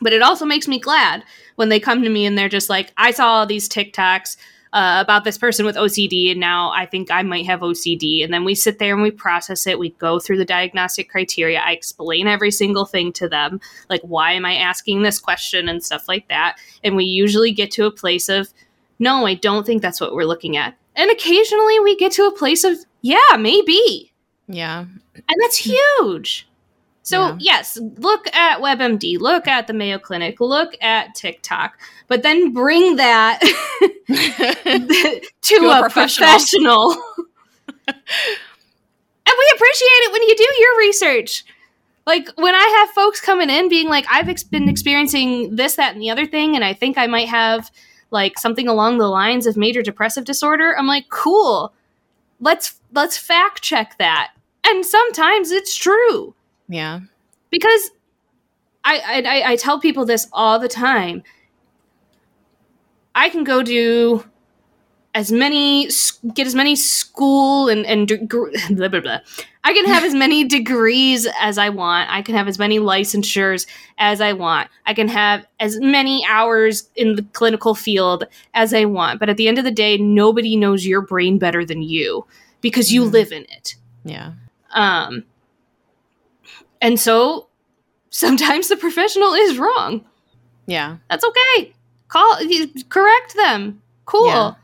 but 0.01 0.13
it 0.13 0.23
also 0.23 0.45
makes 0.45 0.67
me 0.67 0.79
glad 0.79 1.23
when 1.57 1.69
they 1.69 1.79
come 1.81 2.03
to 2.03 2.09
me 2.09 2.27
and 2.27 2.37
they're 2.37 2.49
just 2.49 2.69
like 2.71 2.93
i 2.97 3.11
saw 3.11 3.29
all 3.29 3.47
these 3.47 3.69
tiktoks 3.69 4.37
uh, 4.73 4.99
about 5.01 5.25
this 5.25 5.37
person 5.37 5.67
with 5.67 5.77
OCD, 5.77 6.31
and 6.31 6.41
now 6.41 6.71
I 6.71 6.87
think 6.87 7.11
I 7.11 7.23
might 7.23 7.45
have 7.47 7.61
OCD. 7.61 8.25
And 8.25 8.33
then 8.33 8.45
we 8.45 8.55
sit 8.55 8.79
there 8.79 8.95
and 8.95 9.03
we 9.03 9.11
process 9.11 9.67
it. 9.67 9.79
We 9.79 9.91
go 9.91 10.19
through 10.19 10.39
the 10.39 10.45
diagnostic 10.45 11.11
criteria. 11.11 11.61
I 11.61 11.73
explain 11.73 12.27
every 12.27 12.51
single 12.51 12.87
thing 12.87 13.13
to 13.15 13.29
them, 13.29 13.61
like 13.91 14.01
why 14.03 14.33
am 14.33 14.47
I 14.47 14.55
asking 14.55 15.03
this 15.03 15.19
question 15.19 15.69
and 15.69 15.85
stuff 15.85 16.09
like 16.09 16.29
that. 16.29 16.57
And 16.83 16.97
we 16.97 17.05
usually 17.05 17.53
get 17.53 17.71
to 17.73 17.85
a 17.85 17.91
place 17.91 18.29
of, 18.29 18.49
no, 18.99 19.27
I 19.27 19.35
don't 19.35 19.67
think 19.67 19.83
that's 19.83 20.01
what 20.01 20.15
we're 20.15 20.25
looking 20.25 20.57
at. 20.57 20.77
And 20.97 21.11
occasionally 21.11 21.81
we 21.81 21.97
get 21.97 22.13
to 22.13 22.25
a 22.25 22.37
place 22.37 22.65
of, 22.65 22.79
yeah, 23.03 23.37
maybe. 23.39 24.13
yeah. 24.47 24.85
And 25.15 25.37
that's 25.41 25.59
huge. 25.59 26.49
So, 27.03 27.29
Yeah. 27.29 27.37
yes, 27.41 27.79
look 27.99 28.33
at 28.35 28.61
WebMD, 28.61 29.19
look 29.19 29.49
at 29.49 29.67
the 29.67 29.73
Mayo 29.73 29.99
Clinic, 29.99 30.41
look 30.41 30.75
at 30.81 31.15
TikTok, 31.17 31.79
but 32.07 32.23
then 32.23 32.53
bring 32.53 32.97
that 32.97 33.41
to, 35.43 35.57
a 35.57 35.79
a, 35.79 35.81
professional. 35.81 36.29
professional. 36.29 36.93
and 37.89 37.97
we 39.39 39.53
appreciate 39.55 40.03
it 40.05 40.13
when 40.13 40.23
you 40.23 40.37
do 40.37 40.47
your 40.61 40.79
research. 40.79 41.45
Like 42.07 42.29
when 42.37 42.55
I 42.55 42.77
have 42.81 42.91
folks 42.91 43.21
coming 43.21 43.51
in 43.51 43.69
being 43.69 43.89
like, 43.89 44.07
I've 44.11 44.29
ex- 44.29 44.45
been 44.45 44.69
experiencing 44.69 45.57
this, 45.57 45.77
that, 45.77 45.95
and 45.95 46.03
the 46.03 46.11
other 46.11 46.27
thing, 46.27 46.55
and 46.55 46.65
I 46.65 46.73
think 46.75 46.99
I 46.99 47.07
might 47.07 47.29
have 47.29 47.71
like 48.11 48.39
something 48.39 48.69
along 48.69 48.99
the 48.99 49.09
lines 49.09 49.47
of 49.47 49.57
major 49.57 49.83
depressive 49.83 50.25
disorder. 50.25 50.77
I'm 50.77 50.87
like, 50.87 51.09
cool. 51.09 51.73
Let's 52.41 52.81
let's 52.93 53.17
fact 53.17 53.63
check 53.63 53.97
that. 53.99 54.33
And 54.67 54.85
sometimes 54.85 55.51
it's 55.51 55.75
true 55.75 56.35
yeah. 56.69 57.01
because 57.51 57.91
I, 58.85 59.23
I 59.25 59.53
I- 59.53 59.57
tell 59.57 59.79
people 59.81 60.05
this 60.05 60.27
all 60.33 60.59
the 60.59 60.69
time. 60.69 61.23
I 63.15 63.29
can 63.29 63.45
go 63.45 63.63
do 63.63 64.25
as 65.15 65.31
many 65.31 65.89
get 66.35 66.47
as 66.47 66.55
many 66.55 66.75
school 66.75 67.69
and 67.69 67.85
and 67.85 68.09
deg- 68.09 68.29
blah, 68.77 68.89
blah, 68.89 69.01
blah. 69.01 69.19
I 69.65 69.73
can 69.75 69.85
have 69.85 70.03
as 70.03 70.15
many 70.15 70.43
degrees 70.45 71.29
as 71.39 71.59
I 71.59 71.69
want. 71.69 72.11
I 72.11 72.23
can 72.23 72.35
have 72.35 72.49
as 72.49 72.59
many 72.59 72.79
licensures 72.81 73.67
as 73.99 74.21
I 74.21 74.33
want. 74.33 74.69
I 74.87 74.95
can 74.95 75.07
have 75.09 75.47
as 75.61 75.79
many 75.79 76.25
hours 76.27 76.89
in 76.97 77.15
the 77.15 77.23
clinical 77.33 77.75
field 77.77 78.25
as 78.55 78.75
I 78.75 78.87
want. 78.87 79.21
But 79.21 79.29
at 79.29 79.37
the 79.37 79.47
end 79.47 79.59
of 79.59 79.65
the 79.65 79.71
day, 79.71 79.99
nobody 79.99 80.57
knows 80.57 80.85
your 80.85 81.03
brain 81.03 81.39
better 81.39 81.65
than 81.65 81.83
you 81.83 82.27
because 82.61 82.93
you 82.93 83.05
Mhm. 83.05 83.13
live 83.13 83.31
in 83.33 83.43
it. 83.45 83.77
Yeah. 84.05 84.33
Um, 84.75 85.23
and 86.83 87.01
so 87.01 87.49
sometimes 88.11 88.69
the 88.69 88.77
professional 88.77 89.33
is 89.33 89.57
wrong. 89.59 90.05
Yeah. 90.67 90.99
That's 91.09 91.25
okay. 91.25 91.73
Call, 92.09 92.39
correct 92.91 93.35
them. 93.37 93.81
Cool. 94.05 94.27
Yeah. 94.27 94.55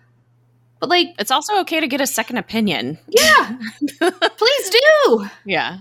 But 0.80 0.90
like, 0.90 1.14
It's 1.18 1.30
also 1.30 1.58
okay 1.60 1.80
to 1.80 1.88
get 1.88 2.00
a 2.00 2.06
second 2.06 2.36
opinion. 2.36 2.98
yeah, 3.08 3.58
please 4.36 4.70
do. 4.70 5.26
Yeah. 5.44 5.78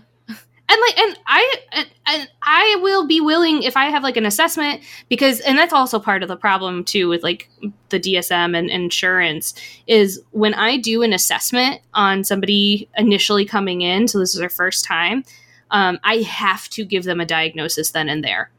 And 0.69 0.81
like, 0.81 0.97
and 0.99 1.17
I, 1.27 1.55
and, 1.71 1.87
and 2.07 2.29
I 2.41 2.77
will 2.81 3.07
be 3.07 3.21
willing 3.21 3.63
if 3.63 3.77
I 3.77 3.85
have 3.85 4.03
like 4.03 4.17
an 4.17 4.25
assessment 4.25 4.81
because, 5.07 5.39
and 5.41 5.57
that's 5.57 5.71
also 5.71 5.97
part 5.97 6.23
of 6.23 6.29
the 6.29 6.35
problem 6.35 6.83
too 6.83 7.07
with 7.07 7.23
like 7.23 7.49
the 7.87 7.99
DSM 8.01 8.57
and 8.57 8.69
insurance 8.69 9.53
is 9.87 10.21
when 10.31 10.53
I 10.53 10.77
do 10.77 11.03
an 11.03 11.13
assessment 11.13 11.79
on 11.93 12.25
somebody 12.25 12.89
initially 12.97 13.45
coming 13.45 13.79
in, 13.81 14.09
so 14.09 14.19
this 14.19 14.33
is 14.33 14.39
their 14.41 14.49
first 14.49 14.83
time, 14.83 15.23
um, 15.71 15.99
I 16.03 16.17
have 16.17 16.69
to 16.69 16.85
give 16.85 17.03
them 17.03 17.19
a 17.19 17.25
diagnosis 17.25 17.91
then 17.91 18.09
and 18.09 18.23
there 18.23 18.51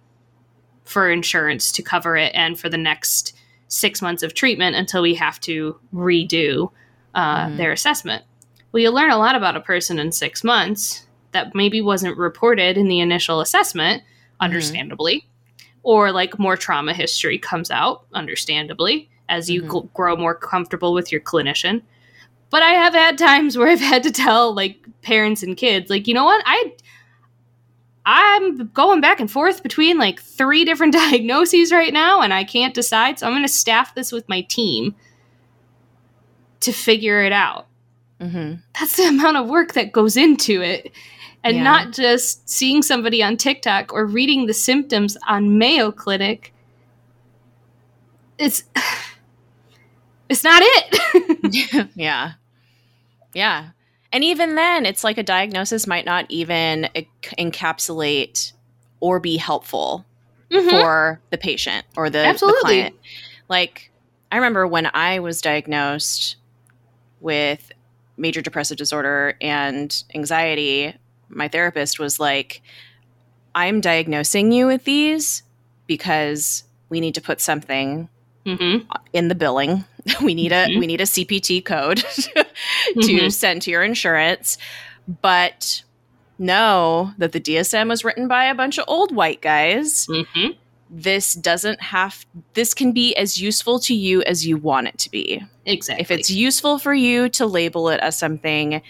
for 0.84 1.10
insurance 1.10 1.70
to 1.72 1.82
cover 1.82 2.16
it 2.16 2.32
and 2.34 2.58
for 2.58 2.68
the 2.68 2.76
next 2.78 3.34
six 3.68 4.00
months 4.00 4.22
of 4.22 4.32
treatment 4.34 4.74
until 4.76 5.02
we 5.02 5.14
have 5.14 5.38
to 5.40 5.78
redo 5.94 6.70
uh, 7.14 7.46
Mhm. 7.46 7.56
their 7.56 7.72
assessment. 7.72 8.24
Well, 8.72 8.82
you 8.82 8.90
learn 8.90 9.10
a 9.10 9.18
lot 9.18 9.34
about 9.34 9.56
a 9.56 9.60
person 9.60 9.98
in 9.98 10.12
six 10.12 10.42
months 10.44 11.06
that 11.32 11.54
maybe 11.54 11.80
wasn't 11.82 12.16
reported 12.16 12.76
in 12.78 12.88
the 12.88 13.00
initial 13.00 13.40
assessment, 13.40 14.02
understandably, 14.40 15.26
or 15.82 16.12
like 16.12 16.38
more 16.38 16.56
trauma 16.56 16.92
history 16.94 17.38
comes 17.38 17.70
out, 17.70 18.04
understandably, 18.14 19.10
as 19.28 19.50
you 19.50 19.62
Mhm. 19.62 19.68
gl- 19.68 19.92
grow 19.94 20.16
more 20.16 20.34
comfortable 20.34 20.92
with 20.94 21.10
your 21.12 21.20
clinician. 21.20 21.82
But 22.50 22.62
I 22.62 22.70
have 22.70 22.94
had 22.94 23.18
times 23.18 23.56
where 23.58 23.68
I've 23.68 23.80
had 23.80 24.02
to 24.04 24.10
tell 24.10 24.54
like 24.54 24.78
parents 25.02 25.42
and 25.42 25.56
kids, 25.56 25.90
like, 25.90 26.06
you 26.06 26.14
know 26.14 26.24
what, 26.24 26.42
I 26.46 26.72
I'm 28.10 28.68
going 28.68 29.02
back 29.02 29.20
and 29.20 29.30
forth 29.30 29.62
between 29.62 29.98
like 29.98 30.20
three 30.22 30.64
different 30.64 30.92
diagnoses 31.04 31.70
right 31.72 31.92
now, 31.92 32.22
and 32.22 32.32
I 32.32 32.42
can't 32.42 32.72
decide. 32.74 33.18
So 33.18 33.26
I'm 33.26 33.32
going 33.32 33.42
to 33.42 33.48
staff 33.48 33.94
this 33.94 34.12
with 34.12 34.26
my 34.30 34.40
team 34.42 34.94
to 36.60 36.72
figure 36.72 37.22
it 37.22 37.32
out 37.32 37.66
Mm-hmm. 38.20 38.54
that's 38.76 38.96
the 38.96 39.04
amount 39.06 39.36
of 39.36 39.48
work 39.48 39.74
that 39.74 39.92
goes 39.92 40.16
into 40.16 40.60
it 40.60 40.90
and 41.44 41.56
Yeah. 41.58 41.62
not 41.62 41.92
just 41.92 42.48
seeing 42.50 42.82
somebody 42.82 43.22
on 43.22 43.36
TikTok 43.36 43.92
or 43.92 44.04
reading 44.06 44.46
the 44.46 44.54
symptoms 44.54 45.16
on 45.28 45.56
Mayo 45.56 45.92
Clinic. 45.92 46.52
It's 48.36 48.64
it's 50.28 50.42
not 50.42 50.62
it. 50.64 51.88
yeah. 51.94 52.32
Yeah. 53.34 53.68
And 54.12 54.24
even 54.24 54.54
then, 54.54 54.86
it's 54.86 55.04
like 55.04 55.18
a 55.18 55.22
diagnosis 55.22 55.86
might 55.86 56.04
not 56.06 56.26
even 56.30 56.88
encapsulate 57.38 58.52
or 59.00 59.20
be 59.20 59.36
helpful 59.36 60.04
Mhm. 60.50 60.70
for 60.70 61.20
the 61.30 61.38
patient 61.38 61.84
or 61.96 62.08
the, 62.08 62.22
the 62.40 62.56
client. 62.60 62.94
Like, 63.48 63.90
I 64.32 64.36
remember 64.36 64.66
when 64.66 64.90
I 64.94 65.18
was 65.20 65.40
diagnosed 65.42 66.36
with 67.20 67.70
major 68.16 68.40
depressive 68.40 68.76
disorder 68.78 69.34
and 69.40 70.02
anxiety, 70.14 70.94
my 71.28 71.48
therapist 71.48 71.98
was 71.98 72.18
like, 72.18 72.62
I'm 73.54 73.80
diagnosing 73.80 74.52
you 74.52 74.66
with 74.66 74.84
these 74.84 75.42
because 75.86 76.64
we 76.88 77.00
need 77.00 77.14
to 77.14 77.20
put 77.20 77.40
something 77.40 78.08
Mhm. 78.46 78.86
in 79.12 79.28
the 79.28 79.34
billing. 79.34 79.84
We 80.22 80.34
need 80.34 80.52
a 80.52 80.66
Mhm. 80.66 80.78
we 80.78 80.86
need 80.86 81.00
a 81.00 81.06
CPT 81.06 81.62
code 81.64 81.98
to 81.98 82.44
Mhm. 82.94 83.32
send 83.32 83.62
to 83.62 83.70
your 83.70 83.82
insurance. 83.82 84.56
But 85.22 85.82
know 86.38 87.12
that 87.18 87.32
the 87.32 87.40
DSM 87.40 87.88
was 87.88 88.04
written 88.04 88.28
by 88.28 88.44
a 88.44 88.54
bunch 88.54 88.78
of 88.78 88.84
old 88.88 89.14
white 89.14 89.40
guys. 89.42 90.06
Mhm. 90.06 90.56
This 90.90 91.34
doesn't 91.34 91.82
have 91.82 92.24
this 92.54 92.72
can 92.74 92.92
be 92.92 93.14
as 93.16 93.38
useful 93.40 93.78
to 93.80 93.94
you 93.94 94.22
as 94.22 94.46
you 94.46 94.56
want 94.56 94.86
it 94.88 94.98
to 94.98 95.10
be. 95.10 95.42
Exactly. 95.66 96.00
If 96.02 96.10
it's 96.10 96.30
useful 96.30 96.78
for 96.78 96.94
you 96.94 97.28
to 97.30 97.44
label 97.46 97.90
it 97.90 98.00
as 98.00 98.16
something 98.18 98.80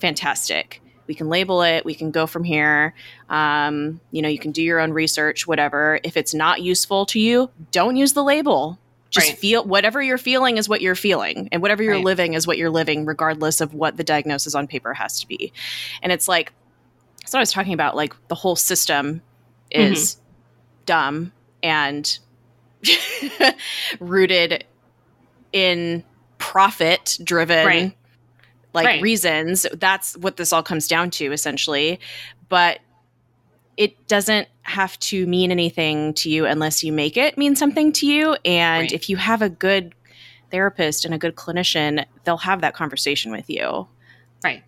fantastic, 0.00 0.82
we 1.06 1.14
can 1.14 1.28
label 1.30 1.62
it. 1.62 1.84
We 1.86 1.94
can 1.94 2.10
go 2.10 2.26
from 2.26 2.44
here. 2.44 2.92
Um, 3.30 4.00
you 4.10 4.20
know, 4.20 4.28
you 4.28 4.38
can 4.38 4.50
do 4.52 4.62
your 4.62 4.80
own 4.80 4.92
research, 4.92 5.46
whatever. 5.46 5.98
If 6.02 6.16
it's 6.18 6.34
not 6.34 6.60
useful 6.60 7.06
to 7.06 7.18
you, 7.20 7.48
don't 7.70 7.96
use 7.96 8.12
the 8.12 8.24
label. 8.24 8.78
Just 9.16 9.28
Right. 9.30 9.38
feel 9.38 9.64
whatever 9.64 10.00
you're 10.02 10.18
feeling 10.18 10.56
is 10.56 10.68
what 10.68 10.80
you're 10.80 10.94
feeling, 10.94 11.48
and 11.50 11.60
whatever 11.62 11.82
you're 11.82 11.94
Right. 11.94 12.04
living 12.04 12.34
is 12.34 12.46
what 12.46 12.58
you're 12.58 12.70
living, 12.70 13.04
regardless 13.04 13.60
of 13.60 13.74
what 13.74 13.96
the 13.96 14.04
diagnosis 14.04 14.54
on 14.54 14.66
paper 14.66 14.94
has 14.94 15.20
to 15.20 15.26
be. 15.26 15.52
And 16.02 16.12
it's 16.12 16.28
like, 16.28 16.52
that's 17.20 17.32
what 17.32 17.40
I 17.40 17.42
was 17.42 17.50
talking 17.52 17.72
about. 17.72 17.96
Like 17.96 18.14
the 18.28 18.34
whole 18.36 18.54
system 18.56 19.22
mm-hmm. 19.72 19.92
is 19.92 20.16
dumb 20.84 21.32
and 21.62 22.18
rooted 24.00 24.64
in 25.52 26.04
profit 26.38 27.18
driven 27.24 27.66
Right. 27.66 27.96
like 28.74 28.86
Right. 28.86 29.02
reasons 29.02 29.66
that's 29.74 30.16
what 30.18 30.36
this 30.36 30.52
all 30.52 30.62
comes 30.62 30.86
down 30.86 31.10
to 31.12 31.32
essentially 31.32 31.98
but 32.48 32.78
it 33.76 34.06
doesn't 34.06 34.48
have 34.66 34.98
to 34.98 35.26
mean 35.26 35.50
anything 35.50 36.12
to 36.14 36.28
you 36.30 36.44
unless 36.46 36.82
you 36.84 36.92
make 36.92 37.16
it 37.16 37.38
mean 37.38 37.54
something 37.56 37.92
to 37.92 38.06
you 38.06 38.36
and 38.44 38.82
Right. 38.82 38.92
if 38.92 39.08
you 39.08 39.16
have 39.16 39.40
a 39.42 39.48
good 39.48 39.94
therapist 40.50 41.04
and 41.04 41.14
a 41.14 41.18
good 41.18 41.34
clinician 41.36 42.04
they'll 42.24 42.36
have 42.36 42.60
that 42.62 42.74
conversation 42.74 43.30
with 43.32 43.48
you 43.48 43.86
right. 44.44 44.62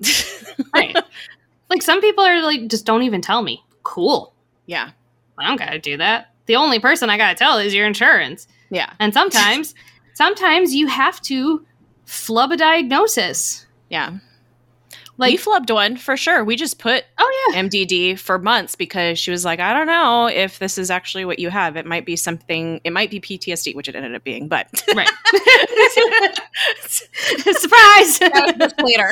Right. 0.74 0.96
like 1.70 1.82
some 1.82 2.00
people 2.00 2.24
are 2.24 2.42
like, 2.42 2.68
just 2.68 2.84
don't 2.86 3.02
even 3.02 3.20
tell 3.20 3.42
me. 3.42 3.64
Cool. 3.82 4.32
yeah 4.66 4.90
I 5.38 5.46
don't 5.48 5.56
gotta 5.58 5.78
do 5.78 5.96
that. 5.96 6.30
The 6.46 6.56
only 6.56 6.78
person 6.78 7.10
I 7.10 7.16
gotta 7.16 7.36
tell 7.36 7.58
is 7.58 7.74
your 7.74 7.86
insurance. 7.86 8.46
yeah 8.70 8.92
And 9.00 9.12
sometimes, 9.14 9.74
sometimes 10.14 10.74
you 10.74 10.86
have 10.88 11.20
to 11.22 11.64
flub 12.06 12.52
a 12.52 12.56
diagnosis. 12.56 13.66
yeah 13.88 14.18
Like, 15.16 15.30
we 15.32 15.38
flubbed 15.38 15.72
one 15.72 15.96
for 15.96 16.16
sure 16.16 16.44
we 16.44 16.56
just 16.56 16.78
put 16.78 17.04
oh 17.18 17.52
yeah, 17.52 17.62
MDD 17.62 18.18
for 18.18 18.38
months 18.38 18.74
because 18.74 19.18
she 19.18 19.30
was 19.30 19.44
like, 19.44 19.60
I 19.60 19.72
don't 19.72 19.86
know 19.86 20.26
if 20.26 20.58
this 20.58 20.76
is 20.78 20.90
actually 20.90 21.24
what 21.24 21.38
you 21.38 21.50
have. 21.50 21.76
It 21.76 21.86
might 21.86 22.04
be 22.04 22.16
something, 22.16 22.80
it 22.84 22.92
might 22.92 23.10
be 23.10 23.20
PTSD, 23.20 23.74
which 23.74 23.88
it 23.88 23.94
ended 23.94 24.14
up 24.14 24.24
being, 24.24 24.48
but 24.48 24.68
right. 24.94 25.10
Surprise! 27.54 28.20
later. 28.82 29.10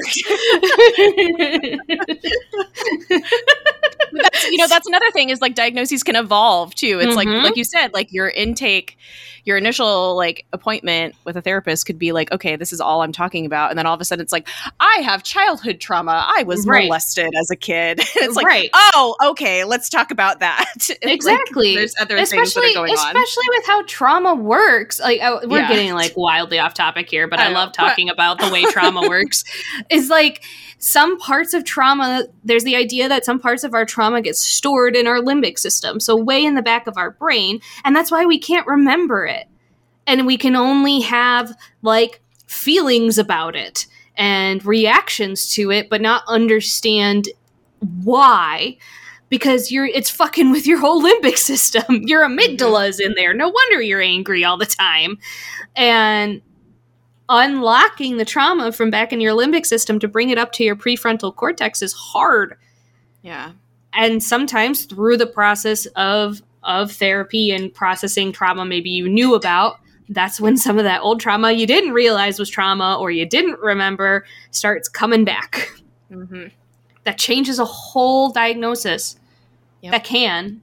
That's, 4.13 4.45
you 4.51 4.57
know, 4.59 4.67
that's 4.69 4.87
another 4.87 5.11
thing 5.13 5.31
is 5.31 5.41
like 5.41 5.55
diagnoses 5.55 6.03
can 6.03 6.17
evolve 6.17 6.75
too. 6.75 6.99
It's 7.01 7.17
like, 7.17 7.29
Mhm. 7.29 7.43
like 7.43 7.57
you 7.57 7.65
said, 7.65 7.93
like 7.95 8.13
your 8.13 8.29
intake, 8.29 8.97
your 9.45 9.57
initial 9.57 10.15
like 10.17 10.47
appointment 10.53 11.17
with 11.25 11.37
a 11.37 11.43
therapist 11.43 11.85
could 11.87 11.99
be 11.99 12.13
like, 12.13 12.31
okay, 12.31 12.55
this 12.55 12.73
is 12.73 12.81
all 12.81 13.03
I'm 13.03 13.11
talking 13.11 13.45
about. 13.45 13.71
And 13.71 13.79
then 13.79 13.87
all 13.87 13.95
of 13.95 14.01
a 14.01 14.05
sudden 14.05 14.23
it's 14.23 14.33
like, 14.33 14.47
I 14.79 15.01
have 15.05 15.25
childhood 15.25 15.81
trauma. 15.81 16.25
I 16.37 16.45
was 16.45 16.65
Right. 16.65 16.85
molested 16.85 17.31
as 17.41 17.51
a 17.51 17.57
kid. 17.57 17.99
it's 18.17 18.37
like, 18.37 18.47
right. 18.47 18.71
oh, 18.73 19.17
okay, 19.31 19.65
let's 19.65 19.89
talk 19.89 20.11
about 20.11 20.41
that. 20.41 20.67
Like, 21.03 21.15
Exactly. 21.15 21.75
there's 21.75 21.95
other 22.01 22.17
things 22.25 22.55
that 22.55 22.61
are 22.65 22.75
going 22.75 22.93
on. 22.93 22.99
especially 23.17 23.45
with 23.49 23.67
how 23.67 23.83
trauma 23.87 24.35
works. 24.35 25.01
Like 25.01 25.21
I, 25.21 25.45
we're 25.45 25.61
Yeah. 25.61 25.69
getting 25.69 25.95
like 25.95 26.13
wildly 26.17 26.59
off 26.59 26.75
topic 26.75 27.09
here, 27.11 27.27
but 27.27 27.41
I 27.41 27.47
I, 27.47 27.49
love 27.49 27.71
but- 27.71 27.75
talking 27.89 28.09
about 28.11 28.39
the 28.39 28.49
way 28.51 28.63
trauma 28.71 29.09
works. 29.09 29.43
Is 29.91 30.09
like 30.09 30.43
some 30.79 31.19
parts 31.19 31.55
of 31.55 31.65
trauma. 31.65 32.25
There's 32.45 32.65
the 32.65 32.77
idea 32.77 33.09
that 33.09 33.25
some 33.25 33.39
parts 33.41 33.65
of 33.65 33.75
our 33.75 33.85
trauma 33.85 34.02
get 34.23 34.37
stored 34.37 34.97
in 34.97 35.07
our 35.07 35.21
limbic 35.21 35.59
system, 35.59 36.01
so 36.01 36.17
way 36.17 36.45
in 36.45 36.55
the 36.55 36.63
back 36.63 36.87
of 36.87 36.97
our 36.97 37.11
brain, 37.13 37.61
and 37.85 37.95
that's 37.95 38.11
why 38.11 38.25
we 38.25 38.39
can't 38.39 38.67
remember 38.67 39.27
it, 39.27 39.47
and 40.07 40.27
we 40.27 40.37
can 40.37 40.57
only 40.57 41.01
have 41.01 41.55
like 41.83 42.21
feelings 42.47 43.19
about 43.19 43.57
it 43.57 43.87
and 44.17 44.65
reactions 44.65 45.53
to 45.55 45.71
it, 45.71 45.89
but 45.89 46.01
not 46.01 46.23
understand 46.29 47.29
why 48.03 48.77
because 49.33 49.73
you're 49.73 49.87
it's 49.87 50.11
fucking 50.11 50.53
with 50.53 50.67
your 50.67 50.79
whole 50.79 51.03
limbic 51.03 51.39
system. 51.39 51.83
Your 52.05 52.23
amygdala 52.23 52.87
is 52.87 53.01
in 53.01 53.15
there. 53.15 53.33
No 53.33 53.49
wonder 53.49 53.81
you're 53.81 54.03
angry 54.03 54.45
all 54.45 54.59
the 54.59 54.67
time. 54.67 55.17
And 55.75 56.43
unlocking 57.31 58.19
the 58.19 58.27
trauma 58.27 58.73
from 58.73 58.91
back 58.91 59.11
in 59.11 59.23
your 59.23 59.35
limbic 59.35 59.65
system 59.65 59.99
to 60.01 60.07
bring 60.07 60.29
it 60.29 60.37
up 60.37 60.53
to 60.53 60.65
your 60.65 60.77
prefrontal 60.77 61.35
cortex 61.35 61.81
is 61.81 61.95
hard. 61.95 62.59
yeah. 63.23 63.53
And 63.95 64.23
sometimes 64.23 64.85
through 64.85 65.17
the 65.19 65.27
process 65.27 65.87
of 65.97 66.43
of 66.63 66.93
therapy 66.93 67.51
and 67.51 67.75
processing 67.75 68.31
trauma 68.33 68.65
maybe 68.65 68.89
you 68.89 69.09
knew 69.09 69.35
about, 69.35 69.81
that's 70.09 70.41
when 70.41 70.57
some 70.57 70.79
of 70.79 70.85
that 70.85 71.01
old 71.01 71.21
trauma 71.21 71.51
you 71.53 71.67
didn't 71.67 71.93
realize 71.93 72.39
was 72.39 72.49
trauma 72.49 72.97
or 73.01 73.11
you 73.11 73.27
didn't 73.27 73.59
remember 73.59 74.25
starts 74.53 74.89
coming 74.89 75.25
back. 75.25 75.73
hmm 76.09 76.47
That 77.05 77.19
changes 77.19 77.59
a 77.59 77.65
whole 77.65 78.31
diagnosis. 78.31 79.17
Yep. 79.81 79.93
That 79.93 80.05
can 80.05 80.63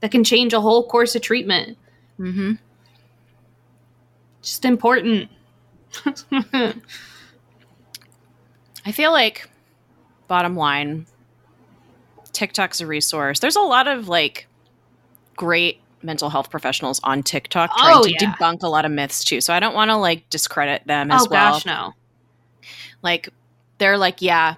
that 0.00 0.10
can 0.10 0.24
change 0.24 0.52
a 0.52 0.60
whole 0.60 0.86
course 0.86 1.14
of 1.14 1.22
treatment. 1.22 1.76
mm-hmm. 2.18 2.52
Just 4.42 4.64
important. 4.64 5.28
I 8.86 8.92
feel 8.92 9.12
like, 9.12 9.48
bottom 10.26 10.56
line, 10.56 11.06
TikTok's 12.40 12.80
a 12.80 12.86
resource. 12.86 13.38
There's 13.40 13.56
a 13.56 13.60
lot 13.60 13.86
of 13.86 14.08
like 14.08 14.46
great 15.36 15.78
mental 16.02 16.30
health 16.30 16.50
professionals 16.50 16.98
on 17.04 17.22
TikTok 17.22 17.76
trying 17.76 17.96
Oh, 17.98 18.02
to 18.04 18.10
yeah. 18.10 18.32
debunk 18.34 18.62
a 18.62 18.68
lot 18.68 18.86
of 18.86 18.90
myths 18.90 19.22
too. 19.22 19.42
So 19.42 19.52
I 19.52 19.60
don't 19.60 19.74
want 19.74 19.90
to 19.90 19.96
like 19.96 20.28
discredit 20.30 20.86
them 20.86 21.10
as 21.10 21.26
oh 21.26 21.26
well. 21.30 21.52
gosh, 21.52 21.66
no. 21.66 21.92
Like 23.02 23.28
they're 23.76 23.98
like, 23.98 24.22
yeah, 24.22 24.54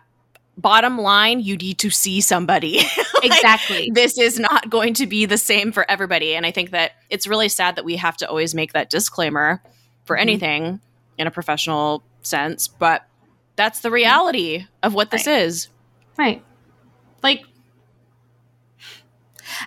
bottom 0.57 0.97
line, 0.99 1.41
you 1.41 1.57
need 1.57 1.79
to 1.79 1.91
see 1.91 2.21
somebody. 2.21 2.81
Like, 3.23 3.31
Exactly. 3.37 3.89
this 3.95 4.19
is 4.19 4.37
not 4.41 4.69
going 4.69 4.95
to 4.95 5.07
be 5.07 5.27
the 5.27 5.39
same 5.39 5.71
for 5.71 5.89
everybody. 5.89 6.35
And 6.35 6.45
I 6.45 6.51
think 6.51 6.71
that 6.73 6.91
it's 7.09 7.29
really 7.29 7.49
sad 7.49 7.77
that 7.77 7.85
we 7.85 7.95
have 7.95 8.17
to 8.17 8.29
always 8.29 8.53
make 8.53 8.73
that 8.73 8.91
disclaimer 8.91 9.63
for 10.07 10.17
Mhm. 10.17 10.21
anything 10.23 10.81
in 11.19 11.29
a 11.29 11.31
professional 11.31 12.03
sense. 12.23 12.67
But 12.67 13.07
that's 13.55 13.79
the 13.79 13.93
reality 13.93 14.67
of 14.83 14.93
what 14.95 15.13
this 15.13 15.29
is. 15.29 15.69
Right. 16.19 16.43
Like 17.23 17.45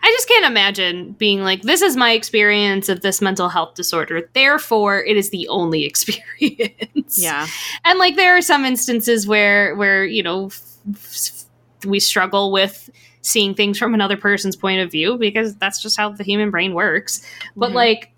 I 0.01 0.11
just 0.11 0.27
can't 0.27 0.45
imagine 0.45 1.11
being 1.13 1.41
like, 1.43 1.61
this 1.63 1.81
is 1.81 1.95
my 1.95 2.11
experience 2.11 2.89
of 2.89 3.01
this 3.01 3.21
mental 3.21 3.49
health 3.49 3.75
disorder. 3.75 4.29
Therefore, 4.33 5.03
it 5.03 5.17
is 5.17 5.29
the 5.31 5.47
only 5.47 5.85
experience. 5.89 7.17
Yeah. 7.21 7.47
and 7.83 7.99
like 7.99 8.15
there 8.15 8.35
are 8.37 8.41
some 8.41 8.65
instances 8.65 9.27
where 9.27 9.75
where 9.75 10.05
you 10.05 10.23
know 10.23 10.47
f- 10.47 10.61
f- 10.95 11.45
we 11.85 11.99
struggle 11.99 12.51
with 12.51 12.89
seeing 13.21 13.53
things 13.55 13.77
from 13.77 13.93
another 13.93 14.17
person's 14.17 14.55
point 14.55 14.81
of 14.81 14.91
view 14.91 15.17
because 15.17 15.55
that's 15.55 15.81
just 15.81 15.97
how 15.97 16.09
the 16.09 16.23
human 16.23 16.51
brain 16.51 16.73
works 16.73 17.25
but 17.55 17.71
Mhm. 17.71 17.75
like 17.75 18.11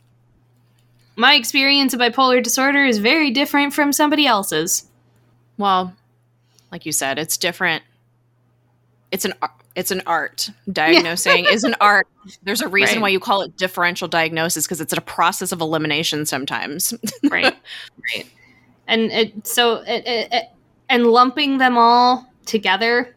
my 1.15 1.33
experience 1.35 1.93
of 1.93 1.99
bipolar 2.01 2.43
disorder 2.43 2.85
is 2.85 2.97
very 2.97 3.31
different 3.31 3.73
from 3.73 3.91
somebody 3.93 4.27
else's 4.27 4.85
Well, 5.57 5.93
like 6.71 6.85
you 6.85 6.91
said, 6.91 7.17
it's 7.17 7.37
different. 7.37 7.83
It's 9.11 9.25
an 9.25 9.33
it's 9.77 9.91
an 9.91 10.01
art. 10.05 10.49
Diagnosing 10.71 11.45
is 11.45 11.63
an 11.63 11.75
art. 11.79 12.07
There's 12.43 12.61
a 12.61 12.67
reason 12.67 12.95
Right. 12.95 13.01
why 13.03 13.09
you 13.09 13.19
call 13.19 13.41
it 13.43 13.55
differential 13.55 14.09
diagnosis 14.09 14.65
because 14.65 14.81
it's 14.81 14.91
a 14.91 14.99
process 14.99 15.53
of 15.53 15.61
elimination 15.61 16.25
sometimes. 16.25 16.93
right 17.31 17.55
right 18.15 18.25
and 18.87 19.11
it 19.11 19.47
so 19.47 19.75
it, 19.87 20.05
it, 20.05 20.33
it 20.33 20.45
and 20.89 21.07
lumping 21.07 21.57
them 21.57 21.77
all 21.77 22.29
together 22.45 23.15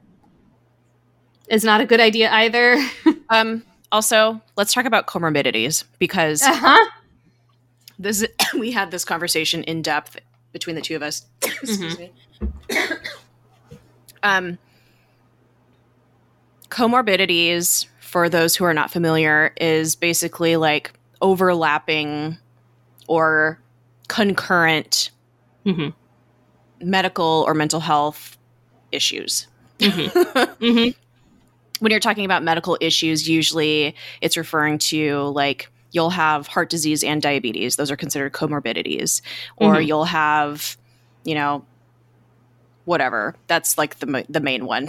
is 1.49 1.65
not 1.65 1.81
a 1.81 1.87
good 1.87 2.01
idea 2.01 2.31
either 2.31 2.77
um 3.31 3.65
also, 3.93 4.41
let's 4.57 4.73
talk 4.73 4.85
about 4.85 5.09
comorbidities 5.09 5.83
because 5.99 6.43
uh-huh 6.43 6.91
this 7.99 8.25
we 8.59 8.71
had 8.71 8.91
this 8.91 9.05
conversation 9.05 9.63
in 9.65 9.83
depth 9.83 10.19
between 10.53 10.75
the 10.75 10.83
two 10.83 10.97
of 10.97 11.03
us. 11.03 11.27
Excuse 11.43 11.99
me. 11.99 12.11
um, 14.23 14.59
comorbidities, 16.71 17.87
for 18.01 18.29
those 18.29 18.57
who 18.57 18.65
are 18.65 18.75
not 18.75 18.91
familiar, 18.91 19.53
is 19.61 19.95
basically 19.97 20.57
like 20.57 20.93
overlapping 21.21 22.37
or 23.07 23.61
concurrent 24.09 25.11
Mhm. 25.67 25.93
medical 26.81 27.45
or 27.47 27.55
mental 27.55 27.81
health 27.81 28.37
issues. 28.93 29.47
Mhm. 29.79 30.95
When 31.81 31.91
you're 31.91 31.99
talking 32.01 32.27
about 32.27 32.43
medical 32.43 32.77
issues, 32.83 33.27
usually 33.27 33.95
it's 34.21 34.37
referring 34.37 34.77
to 34.91 35.29
like 35.35 35.71
you'll 35.93 36.11
have 36.11 36.47
heart 36.47 36.69
disease 36.69 37.03
and 37.03 37.23
diabetes. 37.23 37.77
Those 37.77 37.91
are 37.91 37.97
considered 37.97 38.33
comorbidities. 38.33 39.23
Or 39.57 39.77
Mhm. 39.77 39.87
you'll 39.87 40.05
have, 40.05 40.77
you 41.25 41.35
know, 41.35 41.65
whatever. 42.85 43.35
That's 43.47 43.79
like 43.79 43.99
the 43.99 44.25
the 44.29 44.41
main 44.41 44.67
one. 44.67 44.89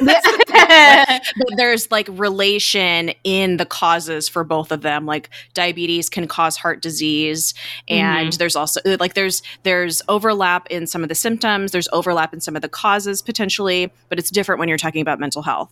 but 0.00 1.56
there's 1.56 1.90
like 1.90 2.08
relation 2.10 3.12
in 3.24 3.56
the 3.56 3.66
causes 3.66 4.28
for 4.28 4.44
both 4.44 4.72
of 4.72 4.82
them. 4.82 5.06
Like 5.06 5.30
diabetes 5.52 6.08
can 6.08 6.26
cause 6.26 6.56
heart 6.56 6.82
disease 6.82 7.54
and 7.88 8.32
there's 8.34 8.56
also 8.56 8.80
like 8.98 9.14
there's 9.14 9.42
there's 9.62 10.02
overlap 10.08 10.66
in 10.70 10.86
some 10.86 11.02
of 11.02 11.08
the 11.08 11.14
symptoms 11.14 11.72
there's 11.72 11.88
overlap 11.92 12.32
in 12.32 12.40
some 12.40 12.56
of 12.56 12.62
the 12.62 12.68
causes 12.68 13.22
potentially 13.22 13.90
but 14.08 14.18
it's 14.18 14.30
different 14.30 14.58
when 14.58 14.68
you're 14.68 14.78
talking 14.78 15.02
about 15.02 15.20
mental 15.20 15.42
health. 15.42 15.70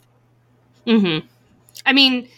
Hmm 0.86 1.18
I 1.84 1.92
mean, 1.92 2.28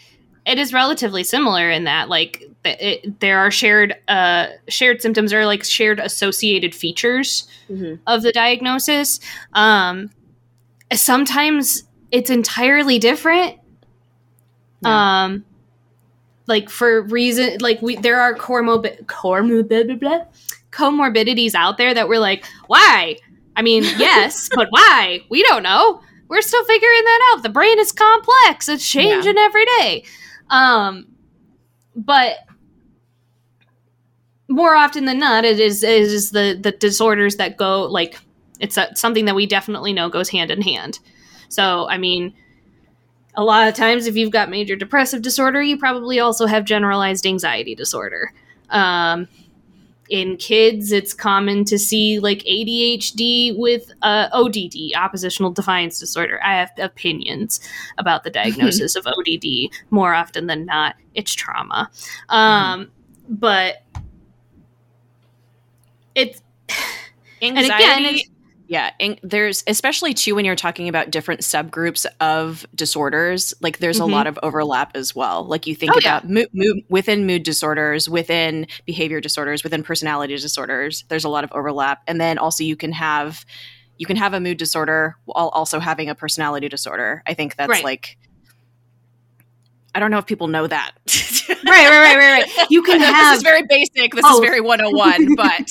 it 0.45 0.57
is 0.57 0.73
relatively 0.73 1.23
similar 1.23 1.69
in 1.69 1.85
that, 1.85 2.09
like, 2.09 2.43
it, 2.65 3.19
there 3.19 3.39
are 3.39 3.51
shared 3.51 3.95
uh, 4.07 4.47
shared 4.67 5.01
symptoms 5.01 5.33
or 5.33 5.45
like 5.45 5.63
shared 5.63 5.99
associated 5.99 6.73
features 6.75 7.47
of 8.07 8.21
the 8.21 8.31
diagnosis. 8.31 9.19
Um, 9.53 10.09
sometimes 10.93 11.83
it's 12.11 12.29
entirely 12.29 12.99
different. 12.99 13.59
Um, 14.83 15.45
like 16.47 16.69
for 16.69 17.01
reason, 17.01 17.57
like 17.59 17.81
we 17.81 17.95
there 17.95 18.21
are 18.21 18.35
comorbid 18.35 19.05
comorbid 19.05 20.27
comorbidities 20.71 21.55
out 21.55 21.77
there 21.77 21.93
that 21.93 22.07
we're 22.07 22.19
like, 22.19 22.45
why? 22.67 23.17
I 23.55 23.61
mean, 23.61 23.83
yes, 23.97 24.49
but 24.53 24.67
why? 24.69 25.21
We 25.29 25.43
don't 25.43 25.63
know. 25.63 26.01
We're 26.27 26.41
still 26.41 26.65
figuring 26.65 27.03
that 27.03 27.33
out. 27.33 27.43
The 27.43 27.49
brain 27.49 27.79
is 27.79 27.91
complex. 27.91 28.67
It's 28.67 28.87
changing 28.87 29.37
every 29.37 29.65
day. 29.65 30.05
Um, 30.49 31.07
but 31.95 32.37
more 34.55 34.75
often 34.75 35.03
than 35.03 35.19
not, 35.19 35.43
it 35.43 35.59
is 35.59 35.83
it 35.83 36.01
is 36.01 36.31
the 36.31 36.57
the 36.59 36.71
disorders 36.71 37.35
that 37.35 37.57
go 37.57 37.83
like 37.83 38.17
it's 38.61 38.77
a, 38.77 38.95
something 38.95 39.25
that 39.25 39.35
we 39.35 39.45
definitely 39.45 39.91
know 39.91 40.07
goes 40.09 40.29
hand 40.29 40.49
in 40.49 40.61
hand. 40.61 40.99
So, 41.49 41.89
I 41.89 41.97
mean, 41.97 42.33
a 43.35 43.43
lot 43.43 43.67
of 43.67 43.73
times, 43.73 44.07
if 44.07 44.15
you've 44.15 44.31
got 44.31 44.49
major 44.49 44.77
depressive 44.77 45.21
disorder, 45.21 45.61
you 45.61 45.77
probably 45.77 46.21
also 46.21 46.45
have 46.45 46.63
generalized 46.63 47.25
anxiety 47.25 47.75
disorder. 47.75 48.31
Um, 48.69 49.27
in 50.09 50.37
kids, 50.37 50.93
it's 50.93 51.13
common 51.13 51.65
to 51.65 51.77
see 51.77 52.19
like 52.19 52.39
ADHD 52.39 53.57
with 53.57 53.91
uh, 54.03 54.29
ODD, 54.31 54.95
oppositional 54.95 55.51
defiance 55.51 55.99
disorder. 55.99 56.39
I 56.41 56.55
have 56.55 56.71
opinions 56.77 57.59
about 57.97 58.23
the 58.23 58.29
diagnosis 58.39 58.95
of 58.95 59.05
ODD 59.05 59.69
more 59.89 60.13
often 60.13 60.47
than 60.47 60.65
not. 60.65 60.95
It's 61.13 61.33
trauma. 61.33 61.91
Um, 62.29 62.89
But 63.27 63.84
it's 66.15 66.41
anxiety 67.41 67.73
again, 67.83 68.05
it's- 68.05 68.29
yeah 68.67 68.89
and 68.99 69.19
there's 69.21 69.63
especially 69.67 70.11
too 70.13 70.33
when 70.33 70.43
you're 70.43 70.55
talking 70.55 70.89
about 70.89 71.11
different 71.11 71.41
subgroups 71.41 72.05
of 72.19 72.65
disorders 72.73 73.53
like 73.61 73.77
there's 73.77 73.99
Mhm. 73.99 74.03
a 74.03 74.05
lot 74.05 74.25
of 74.25 74.39
overlap 74.41 74.95
as 74.95 75.13
well 75.15 75.45
like 75.45 75.67
you 75.67 75.75
think 75.75 75.91
Oh, 75.93 75.99
yeah. 76.01 76.17
about 76.17 76.27
mood, 76.29 76.47
mood 76.51 76.77
within 76.89 77.27
mood 77.27 77.43
disorders 77.43 78.09
within 78.09 78.65
behavior 78.87 79.21
disorders 79.21 79.63
within 79.63 79.83
personality 79.83 80.35
disorders 80.35 81.03
there's 81.09 81.25
a 81.25 81.29
lot 81.29 81.43
of 81.43 81.51
overlap 81.51 82.01
and 82.07 82.19
then 82.19 82.39
also 82.39 82.63
you 82.63 82.75
can 82.75 82.91
have 82.93 83.45
you 83.99 84.07
can 84.07 84.17
have 84.17 84.33
a 84.33 84.39
mood 84.39 84.57
disorder 84.57 85.15
while 85.25 85.49
also 85.49 85.79
having 85.79 86.09
a 86.09 86.15
personality 86.15 86.67
disorder 86.67 87.21
i 87.27 87.35
think 87.35 87.55
that's 87.57 87.69
Right. 87.69 87.83
like 87.83 88.17
i 89.95 89.99
don't 89.99 90.11
know 90.11 90.19
if 90.19 90.25
people 90.25 90.47
know 90.47 90.67
that. 90.67 90.91
Right, 91.47 91.89
right, 91.89 91.89
right, 91.89 92.17
right, 92.17 92.57
right. 92.57 92.67
You 92.69 92.81
can 92.83 92.99
this 92.99 93.37
is 93.37 93.43
very 93.43 93.63
basic. 93.63 94.13
This 94.13 94.23
Oh. 94.25 94.35
is 94.35 94.39
very 94.39 94.61
101 94.61 95.35
but 95.35 95.69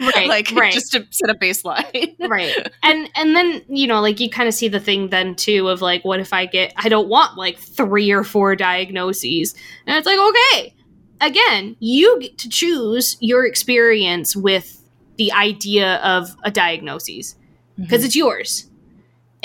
Right, 0.14 0.28
like 0.28 0.50
right. 0.52 0.72
just 0.72 0.92
to 0.92 1.06
set 1.10 1.30
a 1.30 1.34
baseline. 1.34 2.16
Right. 2.28 2.54
And 2.82 3.10
and 3.14 3.34
then 3.34 3.62
you 3.68 3.86
know 3.86 4.00
like 4.00 4.20
you 4.20 4.30
kind 4.30 4.48
of 4.48 4.54
see 4.54 4.68
the 4.68 4.80
thing 4.80 5.08
then 5.08 5.34
too 5.34 5.68
of 5.68 5.82
like 5.82 6.04
what 6.04 6.20
if 6.20 6.32
i 6.32 6.46
get 6.46 6.72
i 6.76 6.88
don't 6.88 7.08
want 7.08 7.36
like 7.36 7.58
three 7.58 8.10
or 8.10 8.24
four 8.24 8.56
diagnoses. 8.56 9.54
And 9.86 9.96
it's 9.96 10.06
like 10.06 10.18
okay 10.18 10.74
again 11.20 11.76
you 11.80 12.20
get 12.20 12.38
to 12.38 12.48
choose 12.48 13.16
your 13.20 13.46
experience 13.46 14.34
with 14.36 14.82
the 15.16 15.32
idea 15.32 15.96
of 15.96 16.34
a 16.42 16.50
diagnosis 16.50 17.36
because 17.76 18.00
mm-hmm. 18.00 18.06
it's 18.06 18.16
yours 18.16 18.70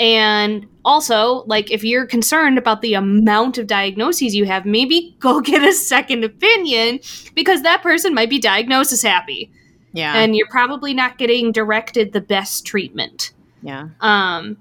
and 0.00 0.66
also 0.84 1.44
like 1.46 1.70
if 1.70 1.84
you're 1.84 2.06
concerned 2.06 2.56
about 2.58 2.80
the 2.80 2.94
amount 2.94 3.58
of 3.58 3.66
diagnoses 3.68 4.34
you 4.34 4.46
have 4.46 4.64
maybe 4.64 5.14
go 5.20 5.40
get 5.40 5.62
a 5.62 5.72
second 5.72 6.24
opinion 6.24 6.98
because 7.34 7.62
that 7.62 7.82
person 7.82 8.14
might 8.14 8.30
be 8.30 8.38
diagnosed 8.40 8.92
as 8.92 9.02
happy 9.02 9.50
yeah 9.92 10.14
and 10.16 10.34
you're 10.34 10.48
probably 10.48 10.94
not 10.94 11.18
getting 11.18 11.52
directed 11.52 12.12
the 12.12 12.20
best 12.20 12.64
treatment. 12.66 13.32
yeah 13.62 13.88
Um, 14.00 14.56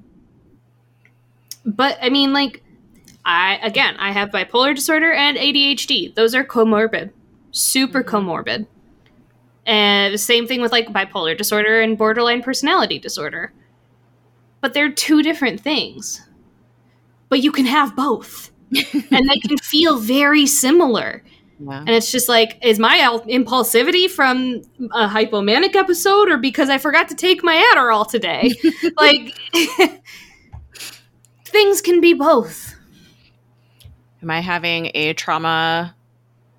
but 1.66 1.98
I 2.02 2.10
mean, 2.10 2.34
like, 2.34 2.64
I 3.26 3.60
again, 3.62 3.96
I 3.98 4.12
have 4.12 4.30
bipolar 4.30 4.74
disorder 4.74 5.12
and 5.14 5.38
ADHD. 5.38 6.16
Those 6.16 6.34
are 6.34 6.44
comorbid, 6.44 7.12
super 7.52 8.04
Mhm. 8.04 8.08
comorbid. 8.10 8.66
And 9.66 10.14
the 10.14 10.18
same 10.18 10.48
thing 10.48 10.62
with 10.62 10.72
like 10.72 10.88
bipolar 10.88 11.38
disorder 11.38 11.80
and 11.80 11.98
borderline 11.98 12.42
personality 12.42 12.98
disorder. 12.98 13.54
But 14.62 14.74
they're 14.74 14.92
two 14.92 15.22
different 15.24 15.62
things. 15.62 16.22
But 17.30 17.42
you 17.42 17.52
can 17.52 17.66
have 17.66 17.96
both, 17.96 18.52
and 19.12 19.30
they 19.30 19.40
can 19.40 19.58
feel 19.58 19.98
very 19.98 20.46
similar. 20.46 21.24
And 21.68 21.90
it's 21.90 22.12
just 22.12 22.30
like, 22.30 22.58
is 22.62 22.80
my 22.80 22.98
impulsivity 23.28 24.10
from 24.10 24.62
a 24.94 25.08
hypomanic 25.08 25.76
episode 25.76 26.30
or 26.30 26.38
because 26.38 26.70
I 26.70 26.78
forgot 26.78 27.10
to 27.10 27.16
take 27.16 27.44
my 27.44 27.74
Adderall 27.74 28.10
today? 28.10 28.54
like, 28.98 29.36
things 31.46 31.82
can 31.82 32.00
be 32.00 32.14
both. 32.14 32.76
Am 34.22 34.32
I 34.32 34.40
having 34.40 34.92
a 34.94 35.14
trauma 35.14 35.96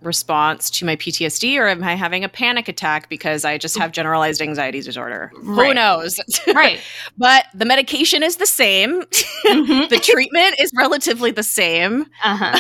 response 0.03 0.71
to 0.71 0.85
my 0.87 0.97
PTSD 0.97 1.59
or 1.59 1.69
am 1.69 1.85
I 1.85 1.95
having 1.95 2.25
a 2.25 2.29
panic 2.29 2.69
attack 2.69 3.09
because 3.11 3.45
I 3.45 3.59
just 3.59 3.77
have 3.79 3.93
generalized 3.93 4.41
anxiety 4.41 4.81
disorder? 4.81 5.31
Who 5.35 5.75
knows? 5.75 6.19
Right. 6.55 6.81
but 7.19 7.45
the 7.55 7.65
medication 7.67 8.23
is 8.23 8.37
the 8.37 8.47
same. 8.47 9.03
Mhm. 9.45 9.89
the 9.91 9.99
treatment 9.99 10.57
is 10.59 10.73
relatively 10.77 11.31
the 11.33 11.43
same. 11.43 12.07
uh-huh. 12.25 12.59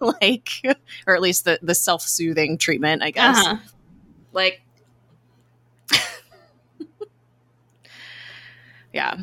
like 0.22 0.48
or 1.06 1.14
at 1.16 1.20
least 1.22 1.44
the 1.44 1.58
the 1.62 1.74
self-soothing 1.74 2.58
treatment, 2.58 3.02
I 3.02 3.10
guess. 3.10 3.36
Uh-huh. 3.38 3.56
Like 4.32 4.62
Yeah. 8.92 9.14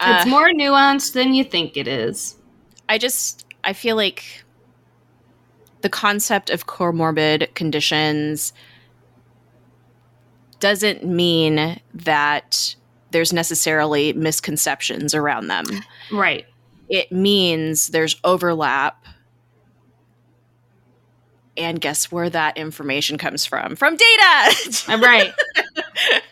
It's 0.00 0.26
Uh, 0.26 0.28
more 0.28 0.48
nuanced 0.50 1.12
than 1.12 1.34
you 1.34 1.44
think 1.44 1.76
it 1.76 1.86
is. 1.88 2.36
I 2.88 2.98
just 2.98 3.46
I 3.62 3.72
feel 3.72 3.96
like 3.96 4.43
the 5.84 5.90
concept 5.90 6.48
of 6.48 6.66
comorbid 6.66 7.54
conditions 7.54 8.54
doesn't 10.60 11.04
mean 11.04 11.78
that 11.92 12.74
there's 13.10 13.34
necessarily 13.34 14.14
misconceptions 14.14 15.14
around 15.14 15.48
them. 15.48 15.66
Right. 16.10 16.46
It 16.88 17.12
means 17.12 17.88
there's 17.88 18.16
overlap. 18.24 19.04
And 21.54 21.78
guess 21.82 22.10
where 22.10 22.30
that 22.30 22.56
information 22.56 23.18
comes 23.18 23.44
from? 23.44 23.76
From 23.76 23.94
data. 23.94 24.54
Uh, 24.88 24.98
Right. 25.02 25.34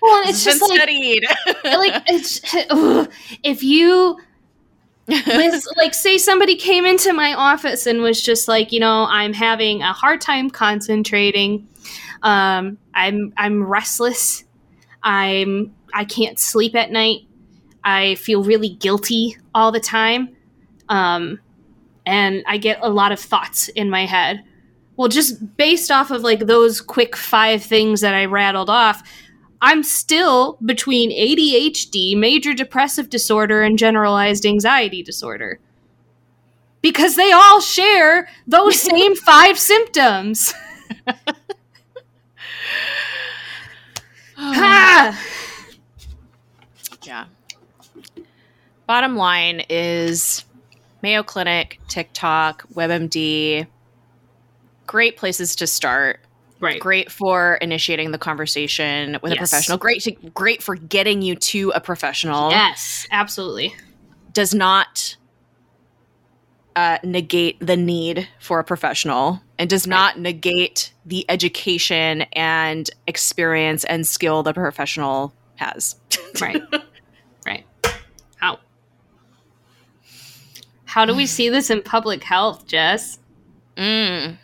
Well, 0.00 0.20
and 0.22 0.30
It's 0.30 0.44
it's 0.46 0.58
been 0.58 0.58
just 0.58 0.70
like, 0.70 0.78
studied. 0.80 1.24
like 1.64 2.02
it's, 2.08 2.40
ugh. 2.70 3.10
if 3.44 3.62
you 3.62 4.18
with 5.08 5.66
like 5.76 5.94
say 5.94 6.16
somebody 6.18 6.56
came 6.56 6.84
into 6.84 7.12
my 7.12 7.34
office 7.34 7.86
and 7.86 8.02
was 8.02 8.20
just 8.20 8.46
like 8.48 8.72
you 8.72 8.80
know 8.80 9.06
i'm 9.10 9.32
having 9.32 9.82
a 9.82 9.92
hard 9.92 10.20
time 10.20 10.50
concentrating. 10.50 11.66
Um 12.22 12.78
i'm 12.94 13.32
i'm 13.36 13.64
restless. 13.64 14.44
I'm 15.02 15.74
i 15.92 16.04
can't 16.04 16.38
sleep 16.38 16.74
at 16.74 16.90
night. 16.90 17.22
I 17.84 18.14
feel 18.16 18.44
really 18.44 18.70
guilty 18.70 19.36
all 19.54 19.72
the 19.72 19.80
time. 19.80 20.36
Um 20.88 21.40
and 22.06 22.42
i 22.46 22.56
get 22.56 22.78
a 22.82 22.90
lot 22.90 23.12
of 23.12 23.18
thoughts 23.18 23.68
in 23.68 23.90
my 23.90 24.06
head. 24.06 24.44
Well 24.96 25.08
just 25.08 25.56
based 25.56 25.90
off 25.90 26.10
of 26.10 26.22
like 26.22 26.40
those 26.40 26.80
quick 26.80 27.16
five 27.16 27.62
things 27.62 28.02
that 28.02 28.14
i 28.14 28.24
rattled 28.24 28.70
off 28.70 29.02
I'm 29.62 29.84
still 29.84 30.58
between 30.64 31.12
ADHD, 31.12 32.16
major 32.16 32.52
depressive 32.52 33.08
disorder, 33.08 33.62
and 33.62 33.78
generalized 33.78 34.44
anxiety 34.44 35.04
disorder. 35.04 35.60
Because 36.82 37.14
they 37.14 37.30
all 37.30 37.60
share 37.60 38.28
those 38.46 38.80
same 38.80 39.14
five 39.14 39.58
symptoms. 39.58 40.52
Ah! 44.44 45.24
Yeah. 47.04 47.26
Bottom 48.88 49.16
line 49.16 49.62
is 49.70 50.44
Mayo 51.00 51.22
Clinic, 51.22 51.78
TikTok, 51.86 52.66
WebMD, 52.74 53.68
great 54.86 55.16
places 55.16 55.54
to 55.56 55.66
start. 55.68 56.21
Right. 56.62 56.80
Great 56.80 57.12
for 57.12 57.56
initiating 57.56 58.12
the 58.12 58.18
conversation 58.18 59.18
with 59.22 59.32
Yes. 59.32 59.36
a 59.36 59.40
professional. 59.40 59.78
Great 59.78 60.02
to, 60.02 60.12
great 60.30 60.62
for 60.62 60.76
getting 60.76 61.20
you 61.20 61.34
to 61.36 61.70
a 61.74 61.80
professional. 61.80 62.50
Yes, 62.50 63.06
absolutely. 63.10 63.74
Does 64.32 64.54
not 64.54 65.16
uh, 66.76 66.96
negate 67.04 67.58
the 67.60 67.76
need 67.76 68.26
for 68.40 68.58
a 68.58 68.64
professional 68.64 69.42
and 69.58 69.68
does 69.68 69.86
not 69.86 70.18
negate 70.18 70.92
the 71.04 71.26
education 71.28 72.22
and 72.32 72.88
experience 73.06 73.84
and 73.84 74.06
skill 74.06 74.42
the 74.42 74.54
professional 74.54 75.34
has. 75.56 75.96
Right. 76.40 76.62
right. 77.44 77.66
How? 78.36 78.58
How 80.86 81.04
do 81.04 81.14
we 81.14 81.26
see 81.26 81.50
this 81.50 81.68
in 81.68 81.82
public 81.82 82.24
health, 82.24 82.66
Jess? 82.66 83.18
Mm. 83.76 84.38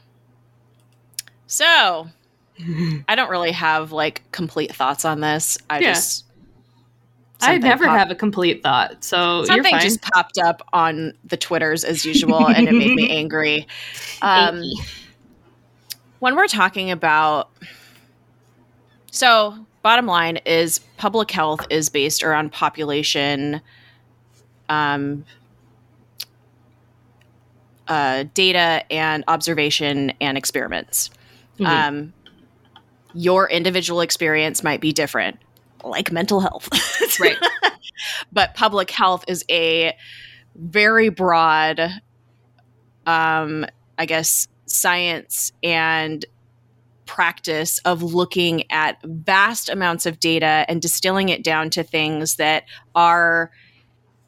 So, 1.48 2.06
I 3.08 3.14
don't 3.14 3.30
really 3.30 3.52
have 3.52 3.90
like 3.90 4.22
complete 4.32 4.74
thoughts 4.74 5.04
on 5.04 5.20
this. 5.20 5.58
I 5.70 5.80
Yeah. 5.80 5.94
just 5.94 6.24
I 7.40 7.56
never 7.56 7.86
popped- 7.86 7.98
have 7.98 8.10
a 8.10 8.14
complete 8.14 8.62
thought, 8.62 9.02
so 9.02 9.44
something 9.44 9.78
just 9.78 10.02
popped 10.02 10.38
up 10.38 10.60
on 10.72 11.14
the 11.24 11.36
twitters 11.36 11.84
as 11.84 12.04
usual, 12.04 12.46
and 12.48 12.68
it 12.68 12.72
made 12.74 12.94
me 12.94 13.08
angry. 13.10 13.66
Um, 14.22 14.60
when 16.18 16.36
we're 16.36 16.48
talking 16.48 16.90
about 16.90 17.50
so 19.10 19.54
bottom 19.82 20.06
line 20.06 20.36
is 20.44 20.80
public 20.96 21.30
health 21.30 21.64
is 21.70 21.88
based 21.88 22.22
around 22.24 22.50
population 22.52 23.60
um, 24.68 25.24
uh, 27.86 28.24
data 28.34 28.82
and 28.92 29.24
observation 29.28 30.12
and 30.20 30.36
experiments 30.36 31.08
Mhm. 31.58 31.66
um, 31.66 32.12
your 33.14 33.48
individual 33.48 34.00
experience 34.00 34.62
might 34.62 34.80
be 34.80 34.92
different 34.92 35.38
like 35.84 36.12
mental 36.12 36.40
health 36.40 36.68
Right. 37.20 37.36
but 38.32 38.54
public 38.54 38.90
health 38.90 39.24
is 39.28 39.44
a 39.50 39.94
very 40.54 41.08
broad 41.08 41.80
um 43.06 43.64
i 43.96 44.04
guess 44.06 44.46
science 44.66 45.52
and 45.62 46.24
practice 47.06 47.78
of 47.86 48.02
looking 48.02 48.70
at 48.70 48.98
vast 49.02 49.68
amounts 49.70 50.04
of 50.04 50.20
data 50.20 50.66
and 50.68 50.82
distilling 50.82 51.30
it 51.30 51.42
down 51.42 51.70
to 51.70 51.82
things 51.82 52.36
that 52.36 52.64
are 52.94 53.50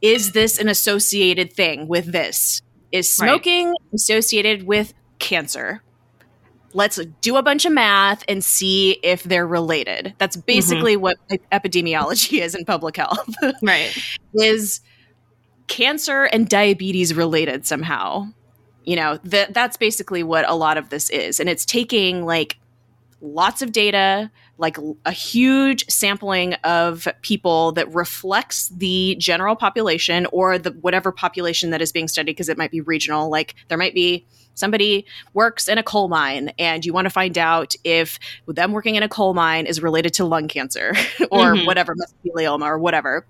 is 0.00 0.32
this 0.32 0.58
an 0.58 0.68
associated 0.68 1.52
thing 1.52 1.86
with 1.86 2.10
this 2.10 2.62
is 2.90 3.14
Right. 3.20 3.28
smoking 3.28 3.74
associated 3.92 4.62
with 4.66 4.94
cancer 5.18 5.82
let's 6.72 7.00
do 7.20 7.36
a 7.36 7.42
bunch 7.42 7.64
of 7.64 7.72
math 7.72 8.22
and 8.28 8.44
see 8.44 8.92
if 9.02 9.22
they're 9.22 9.46
related. 9.46 10.14
That's 10.18 10.36
mm-hmm. 10.36 10.46
basically 10.46 10.96
what 10.96 11.16
e- 11.32 11.38
epidemiology 11.52 12.40
is 12.42 12.54
in 12.54 12.64
public 12.64 12.96
health. 12.96 13.28
Right. 13.62 13.96
is 14.34 14.80
cancer 15.66 16.24
and 16.24 16.48
diabetes 16.48 17.14
related 17.14 17.66
somehow. 17.66 18.28
You 18.84 18.96
know 18.96 19.18
that 19.24 19.52
that's 19.54 19.76
basically 19.76 20.22
what 20.22 20.48
a 20.48 20.54
lot 20.54 20.78
of 20.78 20.88
this 20.88 21.10
is. 21.10 21.40
And 21.40 21.48
it's 21.48 21.64
taking 21.64 22.24
like 22.24 22.58
lots 23.20 23.60
of 23.62 23.72
data 23.72 24.30
like 24.61 24.76
a 25.06 25.11
huge 25.11 25.84
sampling 25.88 26.54
of 26.64 27.08
people 27.22 27.72
that 27.72 27.92
reflects 27.94 28.68
the 28.68 29.16
general 29.18 29.56
population 29.56 30.26
or 30.32 30.58
the 30.58 30.70
whatever 30.72 31.11
population 31.11 31.70
that 31.70 31.80
is 31.80 31.90
being 31.92 32.06
studied 32.08 32.32
because 32.32 32.48
it 32.48 32.58
might 32.58 32.70
be 32.70 32.80
regional. 32.82 33.30
Like 33.30 33.54
there 33.68 33.78
might 33.78 33.94
be 33.94 34.26
somebody 34.54 35.06
works 35.32 35.66
in 35.66 35.78
a 35.78 35.82
coal 35.82 36.08
mine 36.08 36.52
and 36.58 36.84
you 36.84 36.92
want 36.92 37.06
to 37.06 37.11
find 37.11 37.38
out 37.38 37.74
if 37.84 38.18
them 38.46 38.72
working 38.72 38.96
in 38.96 39.02
a 39.02 39.08
coal 39.08 39.32
mine 39.32 39.64
is 39.64 39.82
related 39.82 40.12
to 40.14 40.24
lung 40.26 40.46
cancer 40.46 40.92
or 41.30 41.54
Mhm. 41.54 41.64
whatever 41.64 41.94
mesothelioma 41.96 42.66
or 42.66 42.78
whatever. 42.78 43.26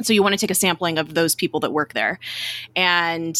So 0.00 0.14
you 0.14 0.22
want 0.22 0.32
to 0.32 0.38
take 0.38 0.50
a 0.50 0.54
sampling 0.54 0.96
of 0.98 1.12
those 1.14 1.34
people 1.34 1.60
that 1.60 1.72
work 1.72 1.92
there. 1.92 2.18
And 2.74 3.36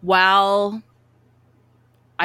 while 0.00 0.82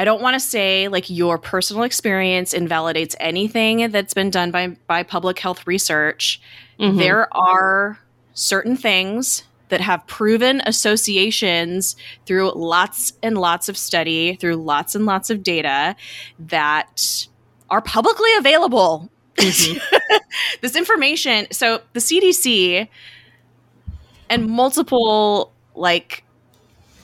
I 0.00 0.04
don't 0.04 0.22
want 0.22 0.32
to 0.32 0.40
say 0.40 0.88
like 0.88 1.10
your 1.10 1.36
personal 1.36 1.82
experience 1.82 2.54
invalidates 2.54 3.14
anything 3.20 3.90
that's 3.90 4.14
been 4.14 4.30
done 4.30 4.50
by 4.50 4.68
by 4.86 5.02
public 5.02 5.38
health 5.38 5.66
research. 5.66 6.40
Mhm. 6.78 6.96
There 6.96 7.28
are 7.36 7.98
certain 8.32 8.78
things 8.78 9.42
that 9.68 9.82
have 9.82 10.06
proven 10.06 10.62
associations 10.64 11.96
through 12.24 12.50
lots 12.56 13.12
and 13.22 13.36
lots 13.36 13.68
of 13.68 13.76
study, 13.76 14.36
through 14.36 14.56
lots 14.56 14.94
and 14.94 15.04
lots 15.04 15.28
of 15.28 15.42
data 15.42 15.94
that 16.38 17.26
are 17.68 17.82
publicly 17.82 18.30
available. 18.38 19.10
Mhm. 19.36 19.82
this 20.62 20.76
information, 20.76 21.46
so 21.52 21.82
the 21.92 22.00
CDC 22.00 22.88
and 24.30 24.46
multiple 24.46 25.52
like 25.74 26.24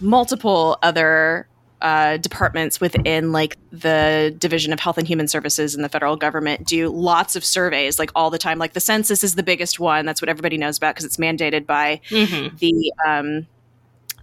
multiple 0.01 0.79
other 0.83 1.47
uh, 1.83 2.17
departments 2.17 2.81
within 2.81 3.33
like 3.33 3.57
the 3.71 4.35
division 4.39 4.73
of 4.73 4.81
health 4.81 4.97
and 4.99 5.07
human 5.07 5.29
services 5.29 5.75
in 5.75 5.83
the 5.83 5.89
federal 5.89 6.17
government 6.17 6.67
do 6.67 6.89
lots 6.89 7.37
of 7.37 7.45
surveys 7.45 7.99
like 7.99 8.11
all 8.15 8.31
the 8.31 8.39
time. 8.39 8.59
Like 8.59 8.73
the 8.73 8.81
census 8.81 9.23
is 9.23 9.35
the 9.35 9.43
biggest 9.43 9.79
one. 9.79 10.07
That's 10.07 10.23
what 10.23 10.29
everybody 10.29 10.57
knows 10.57 10.79
about 10.79 10.95
because 10.95 11.05
it's 11.05 11.19
mandated 11.19 11.67
by 11.67 12.01
Mhm. 12.11 12.59
the 12.59 12.93
um, 13.07 13.47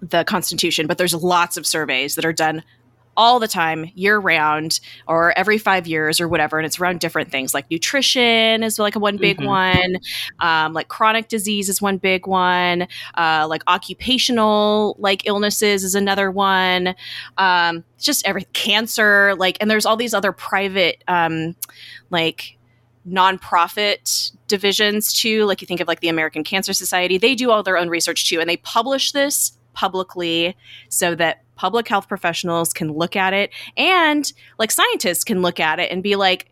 the 0.01 0.23
constitution. 0.25 0.87
But 0.87 0.97
there's 0.97 1.13
lots 1.13 1.55
of 1.57 1.65
surveys 1.65 2.15
that 2.15 2.25
are 2.25 2.33
done 2.33 2.63
all 3.15 3.39
the 3.39 3.47
time 3.47 3.91
year 3.95 4.17
round 4.17 4.79
or 5.07 5.37
every 5.37 5.57
five 5.57 5.85
years 5.87 6.19
or 6.19 6.27
whatever 6.27 6.57
and 6.57 6.65
it's 6.65 6.79
around 6.79 6.99
different 6.99 7.29
things. 7.31 7.53
Like 7.53 7.69
nutrition 7.69 8.63
is 8.63 8.79
like 8.79 8.95
a 8.95 8.99
one 8.99 9.17
big 9.17 9.37
Mhm. 9.39 9.45
one. 9.45 9.95
Um, 10.39 10.73
like 10.73 10.87
chronic 10.87 11.27
disease 11.27 11.69
is 11.69 11.81
one 11.81 11.97
big 11.97 12.25
one. 12.27 12.87
Uh, 13.15 13.45
like 13.49 13.63
occupational 13.67 14.95
like 14.99 15.27
illnesses 15.27 15.83
is 15.83 15.95
another 15.95 16.31
one. 16.31 16.95
Um, 17.37 17.83
just 17.99 18.25
every 18.27 18.45
cancer 18.53 19.35
like 19.35 19.57
and 19.61 19.69
there's 19.69 19.85
all 19.85 19.95
these 19.95 20.13
other 20.13 20.31
private 20.31 21.03
um, 21.07 21.55
like 22.09 22.57
nonprofit 23.07 24.31
divisions 24.47 25.13
too. 25.13 25.45
Like 25.45 25.61
you 25.61 25.67
think 25.67 25.79
of 25.81 25.87
like 25.87 25.99
the 25.99 26.09
american 26.09 26.43
cancer 26.43 26.73
society. 26.73 27.17
They 27.17 27.35
do 27.35 27.51
all 27.51 27.63
their 27.63 27.77
own 27.77 27.89
research 27.89 28.27
too 28.27 28.39
and 28.39 28.49
they 28.49 28.57
publish 28.57 29.11
this 29.11 29.57
publicly 29.73 30.55
so 30.89 31.15
that 31.15 31.42
public 31.55 31.87
health 31.87 32.07
professionals 32.07 32.73
can 32.73 32.91
look 32.91 33.15
at 33.15 33.33
it 33.33 33.51
and 33.77 34.31
like 34.59 34.71
scientists 34.71 35.23
can 35.23 35.41
look 35.41 35.59
at 35.59 35.79
it 35.79 35.91
and 35.91 36.01
be 36.03 36.15
like 36.15 36.51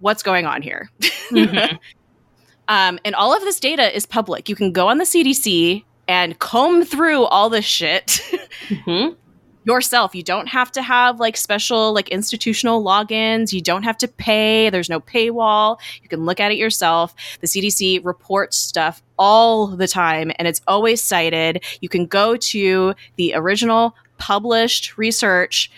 what's 0.00 0.22
going 0.22 0.46
on 0.46 0.62
here 0.62 0.90
Mhm. 1.30 1.78
um, 2.68 2.98
and 3.04 3.14
all 3.14 3.34
of 3.34 3.42
this 3.42 3.60
data 3.60 3.94
is 3.94 4.06
public 4.06 4.48
you 4.48 4.54
can 4.56 4.72
go 4.72 4.88
on 4.88 4.98
the 4.98 5.04
cdc 5.04 5.84
and 6.08 6.38
comb 6.38 6.84
through 6.84 7.24
all 7.24 7.48
this 7.48 7.64
shit 7.64 8.20
Mhm. 8.68 9.16
yourself. 9.66 10.14
You 10.14 10.22
don't 10.22 10.46
have 10.48 10.70
to 10.72 10.82
have 10.82 11.18
like 11.20 11.38
special 11.38 11.94
like 11.94 12.10
institutional 12.10 12.84
logins. 12.84 13.50
You 13.50 13.62
don't 13.62 13.82
have 13.84 13.96
to 13.96 14.08
pay. 14.08 14.68
There's 14.68 14.90
no 14.90 15.00
paywall. 15.00 15.78
You 16.02 16.08
can 16.10 16.26
look 16.26 16.38
at 16.38 16.52
it 16.52 16.58
yourself. 16.58 17.14
The 17.40 17.46
CDC 17.46 18.04
reports 18.04 18.58
stuff 18.58 19.02
all 19.18 19.68
the 19.68 19.88
time 19.88 20.30
and 20.38 20.46
it's 20.46 20.60
always 20.68 21.00
cited. 21.02 21.64
You 21.80 21.88
can 21.88 22.04
go 22.04 22.36
to 22.36 22.94
the 23.16 23.32
original 23.34 23.94
published 24.18 24.96
research 24.96 25.70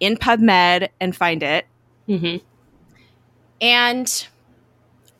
in 0.00 0.16
PubMed 0.16 0.88
and 1.00 1.14
find 1.14 1.42
it. 1.42 1.66
Mhm. 2.08 2.40
And 3.60 4.26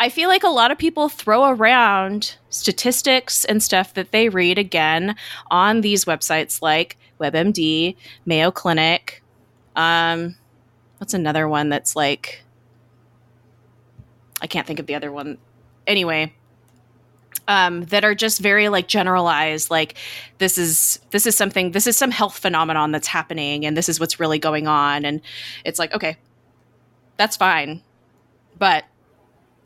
I 0.01 0.09
feel 0.09 0.29
like 0.29 0.43
a 0.43 0.49
lot 0.49 0.73
of 0.73 0.79
people 0.79 1.09
throw 1.09 1.49
around 1.49 2.37
statistics 2.51 3.45
and 3.45 3.63
stuff 3.63 3.95
that 3.95 4.11
they 4.11 4.29
read 4.29 4.59
again 4.59 5.15
on 5.51 5.81
these 5.81 6.05
websites 6.05 6.61
like 6.61 6.99
WebMD, 7.21 7.97
Mayo 8.27 8.51
Clinic. 8.51 9.23
Um, 9.77 10.37
what's 10.99 11.15
another 11.15 11.49
one 11.49 11.69
that's 11.69 11.95
like, 11.95 12.43
I 14.41 14.49
can't 14.49 14.67
think 14.67 14.81
of 14.81 14.87
the 14.87 14.97
other 14.97 15.13
one. 15.13 15.39
Anyway, 15.87 16.35
um, 17.49 17.83
that 17.87 18.05
are 18.05 18.15
just 18.15 18.41
very 18.41 18.69
like 18.69 18.87
generalized 18.89 19.71
like 19.71 19.95
this 20.39 20.59
is 20.59 21.01
this 21.11 21.27
is 21.27 21.37
something 21.37 21.73
this 21.73 21.87
is 21.87 21.97
some 21.97 22.11
health 22.11 22.39
phenomenon 22.39 22.93
that's 22.93 23.09
happening 23.09 23.67
and 23.67 23.77
this 23.77 23.89
is 23.89 23.99
what's 23.99 24.21
really 24.21 24.39
going 24.39 24.67
on 24.69 25.05
and 25.05 25.21
it's 25.65 25.79
like 25.79 25.93
okay 25.95 26.17
that's 27.17 27.37
fine 27.37 27.83
But 28.59 28.85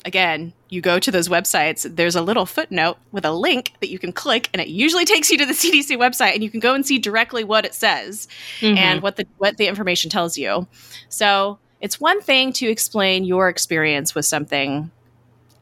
again, 0.04 0.52
you 0.68 0.80
go 0.80 0.98
to 1.00 1.10
those 1.10 1.28
websites, 1.28 1.82
there's 1.96 2.14
a 2.16 2.22
little 2.22 2.46
footnote 2.46 2.96
with 3.12 3.24
a 3.24 3.32
link 3.32 3.72
that 3.80 3.88
you 3.90 3.98
can 3.98 4.12
click, 4.12 4.48
and 4.52 4.62
it 4.62 4.68
usually 4.68 5.04
takes 5.04 5.30
you 5.30 5.38
to 5.38 5.44
the 5.46 5.52
CDC 5.62 5.96
website, 5.98 6.34
and 6.34 6.42
you 6.44 6.50
can 6.50 6.60
go 6.60 6.74
and 6.74 6.86
see 6.86 6.98
directly 6.98 7.44
what 7.44 7.64
it 7.64 7.74
says 7.74 8.28
Mm-hmm. 8.60 8.78
and 8.78 9.02
what 9.02 9.16
the 9.16 9.26
what 9.38 9.56
the 9.56 9.66
information 9.66 10.10
tells 10.10 10.38
you. 10.38 10.66
So 11.08 11.58
it's 11.80 12.00
one 12.00 12.20
thing 12.22 12.52
to 12.54 12.68
explain 12.68 13.24
your 13.24 13.48
experience 13.48 14.14
with 14.14 14.24
something 14.24 14.90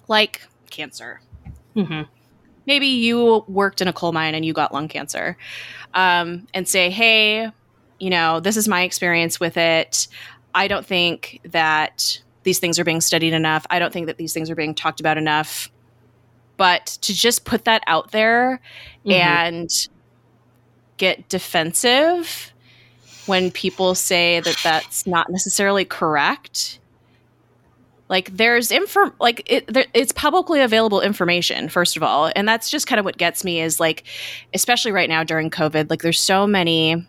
like 0.08 0.42
cancer. 0.70 1.20
Hmm 1.74 2.02
Maybe 2.66 2.86
you 2.86 3.44
worked 3.46 3.82
in 3.82 3.88
a 3.88 3.92
coal 3.92 4.12
mine 4.12 4.34
and 4.34 4.44
you 4.44 4.54
got 4.54 4.72
lung 4.72 4.88
cancer, 4.88 5.36
um, 5.92 6.46
and 6.54 6.66
say, 6.66 6.88
"Hey, 6.88 7.50
you 7.98 8.10
know, 8.10 8.40
this 8.40 8.56
is 8.56 8.66
my 8.66 8.82
experience 8.82 9.38
with 9.38 9.56
it. 9.58 10.08
I 10.54 10.66
don't 10.66 10.86
think 10.86 11.40
that 11.44 12.22
these 12.44 12.58
things 12.58 12.78
are 12.78 12.84
being 12.84 13.02
studied 13.02 13.34
enough. 13.34 13.66
I 13.68 13.78
don't 13.78 13.92
think 13.92 14.06
that 14.06 14.16
these 14.16 14.32
things 14.32 14.48
are 14.50 14.54
being 14.54 14.74
talked 14.74 15.00
about 15.00 15.18
enough." 15.18 15.70
But 16.56 16.86
to 17.02 17.12
just 17.12 17.44
put 17.44 17.64
that 17.64 17.82
out 17.86 18.12
there 18.12 18.60
Mhm. 19.04 19.12
and 19.12 19.70
get 20.96 21.28
defensive 21.28 22.52
when 23.26 23.50
people 23.50 23.94
say 23.94 24.40
that 24.40 24.56
that's 24.62 25.06
not 25.06 25.28
necessarily 25.30 25.84
correct 25.84 26.78
like 28.14 28.36
there's 28.36 28.70
info 28.70 29.12
like 29.20 29.42
it 29.50 29.66
there, 29.66 29.86
it's 29.92 30.12
publicly 30.12 30.60
available 30.60 31.00
information 31.00 31.68
first 31.68 31.96
of 31.96 32.02
all 32.02 32.30
and 32.36 32.46
that's 32.48 32.70
just 32.70 32.86
kind 32.86 32.98
of 33.00 33.04
what 33.04 33.16
gets 33.18 33.42
me 33.44 33.60
is 33.60 33.80
like 33.80 34.04
especially 34.54 34.92
right 34.92 35.08
now 35.08 35.24
during 35.24 35.50
covid 35.50 35.90
like 35.90 36.00
there's 36.02 36.20
so 36.20 36.46
many 36.46 37.04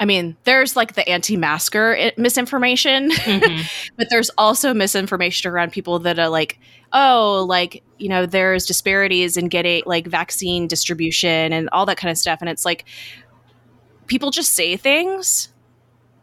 i 0.00 0.04
mean 0.04 0.36
there's 0.44 0.74
like 0.76 0.94
the 0.94 1.08
anti-masker 1.08 1.96
i- 1.96 2.12
misinformation 2.16 3.10
Mhm. 3.12 3.70
but 3.96 4.08
there's 4.10 4.30
also 4.36 4.74
misinformation 4.74 5.50
around 5.50 5.70
people 5.72 6.00
that 6.00 6.18
are 6.18 6.28
like 6.28 6.58
oh 6.92 7.46
like 7.48 7.82
you 7.98 8.08
know 8.08 8.26
there's 8.26 8.66
disparities 8.66 9.36
in 9.36 9.46
getting 9.48 9.82
like 9.86 10.06
vaccine 10.06 10.66
distribution 10.66 11.52
and 11.52 11.68
all 11.72 11.86
that 11.86 11.96
kind 11.96 12.10
of 12.10 12.18
stuff 12.18 12.38
and 12.40 12.48
it's 12.50 12.64
like 12.64 12.84
people 14.06 14.30
just 14.30 14.52
say 14.54 14.76
things 14.76 15.48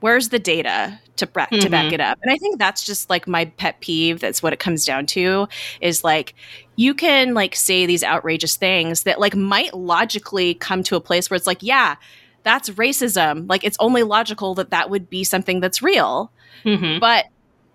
where's 0.02 0.30
the 0.30 0.40
data 0.40 1.00
to, 1.18 1.28
bra- 1.28 1.46
to 1.46 1.70
back 1.70 1.86
Mhm. 1.86 1.94
it 1.94 2.00
up 2.02 2.18
and 2.24 2.32
i 2.32 2.38
think 2.38 2.58
that's 2.58 2.84
just 2.86 3.10
like 3.10 3.28
my 3.28 3.46
pet 3.46 3.80
peeve 3.82 4.20
that's 4.20 4.42
what 4.42 4.52
it 4.54 4.60
comes 4.60 4.86
down 4.86 5.06
to 5.08 5.48
is 5.82 6.04
like 6.04 6.34
you 6.76 6.94
can 6.96 7.34
like 7.36 7.56
say 7.56 7.86
these 7.86 8.04
outrageous 8.04 8.56
things 8.56 9.04
that 9.04 9.20
like 9.20 9.36
might 9.36 9.74
logically 9.74 10.56
come 10.56 10.82
to 10.84 10.96
a 10.96 11.02
place 11.02 11.30
where 11.30 11.36
it's 11.36 11.46
like 11.48 11.62
yeah 11.62 11.96
that's 12.44 12.70
racism 12.72 13.48
like 13.48 13.64
it's 13.64 13.78
only 13.80 14.02
logical 14.04 14.56
that 14.56 14.72
that 14.72 14.90
would 14.90 15.10
be 15.10 15.24
something 15.24 15.60
that's 15.60 15.82
real 15.84 16.32
Mhm. 16.66 17.00
but 17.00 17.26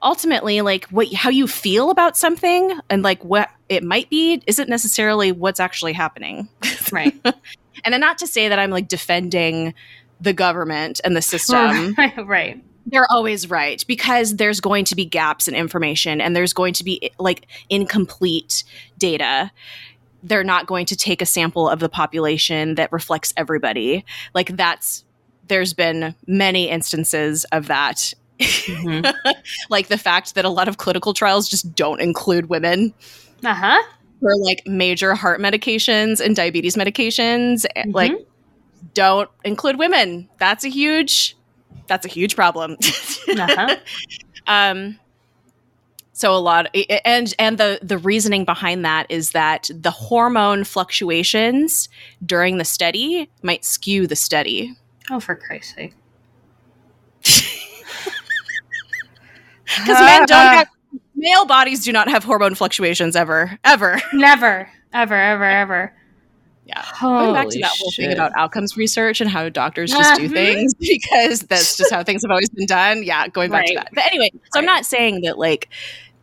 ultimately 0.02 0.60
like 0.60 0.86
what 0.86 1.12
how 1.12 1.30
you 1.30 1.46
feel 1.46 1.90
about 1.90 2.16
something 2.16 2.72
and 2.90 3.02
like 3.02 3.24
what 3.24 3.48
it 3.68 3.82
might 3.82 4.08
be 4.10 4.42
isn't 4.46 4.68
necessarily 4.68 5.32
what's 5.32 5.60
actually 5.60 5.92
happening 5.92 6.48
Right. 6.92 7.14
and 7.84 7.92
then 7.92 8.00
not 8.00 8.18
to 8.18 8.26
say 8.26 8.48
that 8.48 8.58
i'm 8.58 8.70
like 8.70 8.88
defending 8.88 9.74
the 10.20 10.32
government 10.32 11.00
and 11.04 11.16
the 11.16 11.22
system 11.22 11.94
right. 12.26 12.62
They're 12.90 13.06
always 13.10 13.48
right 13.50 13.84
because 13.86 14.36
there's 14.36 14.60
going 14.60 14.84
to 14.84 14.94
be 14.94 15.04
gaps 15.04 15.48
in 15.48 15.54
information 15.54 16.20
and 16.20 16.34
there's 16.34 16.52
going 16.52 16.72
to 16.74 16.84
be 16.84 17.10
like 17.18 17.46
incomplete 17.70 18.64
data 18.98 19.50
they're 20.24 20.42
not 20.44 20.66
going 20.66 20.84
to 20.86 20.96
take 20.96 21.22
a 21.22 21.26
sample 21.26 21.68
of 21.68 21.78
the 21.78 21.88
population 21.88 22.74
that 22.74 22.90
reflects 22.92 23.32
everybody 23.36 24.04
like 24.34 24.56
that's 24.56 25.04
there's 25.48 25.72
been 25.74 26.14
many 26.26 26.68
instances 26.68 27.44
of 27.52 27.66
that 27.68 28.12
Mhm. 28.38 29.12
like 29.70 29.88
the 29.88 29.98
fact 29.98 30.34
that 30.36 30.44
a 30.44 30.48
lot 30.48 30.68
of 30.68 30.76
clinical 30.78 31.12
trials 31.12 31.48
just 31.48 31.74
don't 31.74 32.00
include 32.00 32.48
women 32.48 32.94
Uh 33.44 33.52
huh. 33.54 33.82
for 34.20 34.30
like 34.44 34.62
major 34.66 35.14
heart 35.14 35.40
medications 35.40 36.20
and 36.24 36.36
diabetes 36.36 36.76
medications 36.76 37.66
eh, 37.74 37.82
Mhm. 37.84 37.94
like 37.94 38.12
don't 38.94 39.28
include 39.44 39.76
women 39.78 40.28
that's 40.38 40.64
a 40.64 40.68
huge 40.68 41.36
that's 41.86 42.04
a 42.04 42.08
huge 42.08 42.34
problem 42.36 42.76
Uh-huh. 43.28 43.76
um 44.46 44.98
so 46.12 46.34
a 46.34 46.38
lot 46.38 46.74
and 47.04 47.34
and 47.38 47.58
the 47.58 47.78
the 47.82 47.98
reasoning 47.98 48.44
behind 48.44 48.84
that 48.84 49.06
is 49.08 49.30
that 49.30 49.70
the 49.74 49.90
hormone 49.90 50.64
fluctuations 50.64 51.88
during 52.24 52.58
the 52.58 52.64
study 52.64 53.30
might 53.42 53.64
skew 53.64 54.06
the 54.06 54.16
study 54.16 54.74
Oh, 55.10 55.20
for 55.20 55.34
Christ's 55.34 55.74
sake. 55.74 55.94
because 59.64 60.00
men 60.00 60.26
don't 60.26 60.54
have 60.54 60.68
male 61.14 61.46
bodies 61.46 61.82
do 61.84 61.92
not 61.92 62.08
have 62.08 62.24
hormone 62.24 62.54
fluctuations 62.54 63.16
ever 63.16 63.58
ever 63.64 64.00
Never. 64.12 64.68
Ever, 64.92 65.14
ever, 65.14 65.44
ever. 65.44 65.92
Yeah. 66.68 66.84
going 67.00 67.32
back 67.34 67.48
to 67.48 67.58
that 67.60 67.70
whole 67.78 67.90
thing 67.90 68.12
about 68.12 68.30
outcomes 68.36 68.76
research 68.76 69.20
and 69.22 69.28
how 69.30 69.48
doctors 69.48 69.90
just 69.90 70.20
do 70.20 70.28
Mhm. 70.28 70.32
things 70.32 70.74
because 70.78 71.40
that's 71.40 71.76
just 71.78 71.90
how 71.90 72.04
things 72.04 72.22
have 72.22 72.30
always 72.30 72.50
been 72.50 72.66
done. 72.66 73.02
Yeah, 73.02 73.26
going 73.28 73.50
back 73.50 73.64
to 73.66 73.74
that. 73.74 73.88
But 73.94 74.04
anyway, 74.04 74.30
so 74.52 74.58
I'm 74.60 74.66
not 74.66 74.84
saying 74.84 75.22
that 75.22 75.38
like 75.38 75.68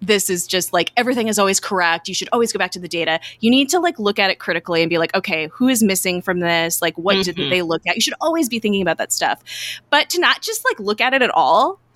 this 0.02 0.30
is 0.30 0.46
just 0.46 0.72
like 0.72 0.92
everything 0.98 1.30
is 1.30 1.40
always 1.40 1.60
correct. 1.60 2.08
You 2.08 2.14
should 2.14 2.30
always 2.32 2.54
go 2.54 2.60
back 2.60 2.70
to 2.72 2.80
the 2.80 2.88
data. 2.88 3.20
You 3.40 3.50
need 3.50 3.70
to 3.70 3.80
like 3.80 3.98
look 3.98 4.20
at 4.20 4.30
it 4.30 4.38
critically 4.38 4.84
and 4.84 4.90
be 4.90 5.00
like, 5.00 5.16
okay, 5.16 5.48
who 5.48 5.68
is 5.68 5.82
missing 5.82 6.22
from 6.22 6.42
this? 6.42 6.80
Like, 6.80 6.96
what 6.96 7.16
Mhm. 7.16 7.24
didn't 7.24 7.50
they 7.50 7.64
look 7.64 7.82
at? 7.88 7.96
You 7.96 8.02
should 8.02 8.14
always 8.22 8.48
be 8.48 8.60
thinking 8.60 8.84
about 8.84 9.00
that 9.00 9.12
stuff, 9.12 9.42
but 9.90 10.12
to 10.12 10.20
not 10.20 10.44
just 10.44 10.64
like 10.64 10.80
look 10.80 11.02
at 11.02 11.16
it 11.16 11.24
at 11.24 11.32
all. 11.32 11.80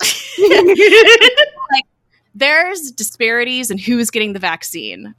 like 1.70 1.84
There's 2.34 2.90
disparities 2.90 3.70
in 3.70 3.78
who's 3.78 4.10
getting 4.10 4.32
the 4.32 4.38
vaccine, 4.40 5.14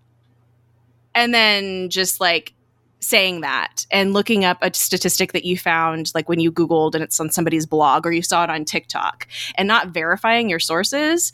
and 1.15 1.33
then 1.33 1.89
just 1.89 2.19
like 2.19 2.53
saying 3.01 3.41
that 3.41 3.85
and 3.91 4.13
looking 4.13 4.45
up 4.45 4.59
a 4.61 4.71
statistic 4.73 5.33
that 5.33 5.43
you 5.43 5.57
found 5.57 6.11
like 6.13 6.29
when 6.29 6.39
you 6.39 6.51
googled 6.51 6.93
and 6.93 7.03
it's 7.03 7.19
on 7.19 7.29
somebody's 7.31 7.65
blog 7.65 8.05
or 8.05 8.11
you 8.11 8.21
saw 8.21 8.43
it 8.43 8.49
on 8.49 8.63
TikTok 8.63 9.27
and 9.55 9.67
not 9.67 9.87
verifying 9.89 10.49
your 10.49 10.59
sources 10.59 11.31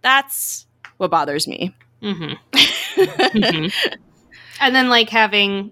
that's 0.00 0.66
what 0.96 1.10
bothers 1.10 1.46
me 1.46 1.74
Mhm. 2.02 2.36
Mhm. 2.52 3.72
and 4.60 4.74
then 4.74 4.88
like 4.88 5.08
having 5.10 5.70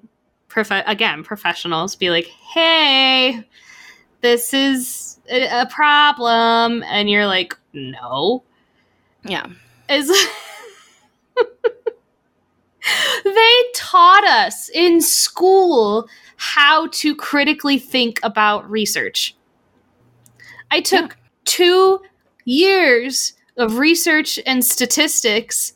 prof- 0.49 0.71
again 0.87 1.25
professionals 1.25 1.97
be 1.97 2.11
like 2.11 2.27
hey 2.27 3.43
this 4.21 4.53
is 4.53 5.19
a, 5.31 5.63
a 5.63 5.67
problem 5.67 6.83
and 6.85 7.09
you're 7.09 7.27
like 7.27 7.57
no 7.73 8.43
yeah 9.25 9.47
is 9.89 10.11
they 13.25 13.63
taught 13.75 14.25
us 14.25 14.69
in 14.71 15.01
school 15.01 16.09
how 16.37 16.89
to 16.89 17.15
critically 17.15 17.79
think 17.79 18.19
about 18.23 18.69
research. 18.71 19.35
I 20.71 20.81
took 20.81 21.17
two 21.45 22.01
years 22.45 23.35
of 23.57 23.79
research 23.79 24.39
and 24.47 24.65
statistics. 24.65 25.75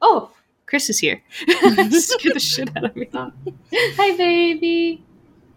Oh 0.00 0.30
chris 0.68 0.90
is 0.90 0.98
here. 0.98 1.22
Scared 1.90 2.34
the 2.34 2.40
shit 2.40 2.76
out 2.76 2.84
of 2.84 2.94
me. 2.94 3.08
Oh. 3.14 3.32
Hi 3.72 4.16
baby. 4.16 5.02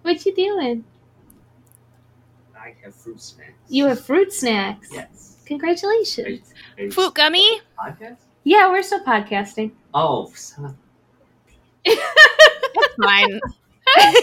What 0.01 0.25
you 0.25 0.33
doing? 0.33 0.83
I 2.57 2.73
have 2.83 2.95
fruit 2.95 3.21
snacks. 3.21 3.51
you 3.69 3.85
have 3.85 4.03
fruit 4.03 4.31
snacks? 4.33 4.89
Yes. 4.91 5.37
congratulations. 5.45 6.53
Are 6.77 6.83
you 6.83 6.91
Food 6.91 7.13
gummy? 7.13 7.61
podcast? 7.77 8.17
yeah 8.43 8.69
we're 8.69 8.81
still 8.83 9.03
podcasting. 9.03 9.71
Oh, 9.93 10.31
son 10.33 10.77
of- 11.85 11.97
fine 13.03 13.29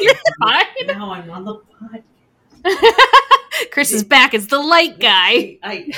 you're 0.01 0.15
fine 0.43 0.65
now 0.87 1.11
I'm 1.13 1.31
on 1.31 1.45
the 1.45 1.55
podcast. 2.65 3.71
Chris 3.73 3.93
is 3.93 4.05
back 4.05 4.35
as 4.35 4.47
the 4.47 4.59
light 4.59 4.99
guy. 5.01 5.59
I, 5.63 5.93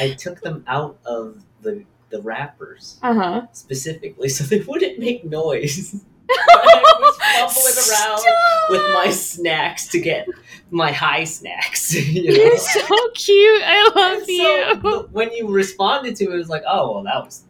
I 0.00 0.10
took 0.12 0.40
them 0.40 0.64
out 0.66 0.98
of 1.06 1.42
the 1.62 1.84
the 2.10 2.20
wrappers 2.22 2.98
Uh 3.02 3.14
huh. 3.14 3.46
specifically 3.52 4.28
so 4.28 4.44
they 4.44 4.60
wouldn't 4.60 4.98
make 4.98 5.24
noise. 5.24 6.02
I 6.28 6.82
was 7.00 7.16
fumbling 7.54 7.76
around 7.90 8.24
with 8.70 8.94
my 8.94 9.10
snacks 9.10 9.88
to 9.88 10.00
get 10.00 10.26
my 10.70 10.90
high 10.92 11.24
snacks. 11.24 11.94
You 11.94 12.28
know? 12.30 12.44
You're 12.44 12.58
so 12.58 13.08
cute. 13.14 13.62
I 13.64 13.92
love 13.94 14.18
And 14.18 14.26
so 14.26 14.32
you. 14.32 14.76
the- 15.02 15.08
when 15.12 15.32
you 15.32 15.48
responded 15.48 16.16
to 16.16 16.24
it, 16.30 16.34
it 16.34 16.36
was 16.36 16.48
like, 16.48 16.62
oh, 16.66 16.92
well, 16.94 17.02
that 17.04 17.24
was 17.24 17.44
a 17.44 17.45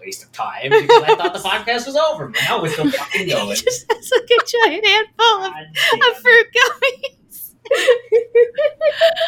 waste 0.00 0.22
of 0.24 0.32
time 0.32 0.70
because 0.70 1.02
I 1.04 1.14
thought 1.16 1.32
the 1.32 1.38
podcast 1.38 1.86
was 1.86 1.96
over. 1.96 2.28
But 2.28 2.40
now 2.48 2.60
we're 2.62 2.70
still 2.70 2.90
fucking 2.90 3.26
He 3.26 3.32
going. 3.32 3.54
just 3.56 3.86
has 3.92 4.10
like 4.12 4.30
a 4.30 4.68
giant 4.68 4.86
handful 4.86 5.44
of, 5.44 5.52
God 5.52 5.62
of 5.62 6.00
damn. 6.00 6.14
fruit 6.22 6.46
gummies. 6.56 7.54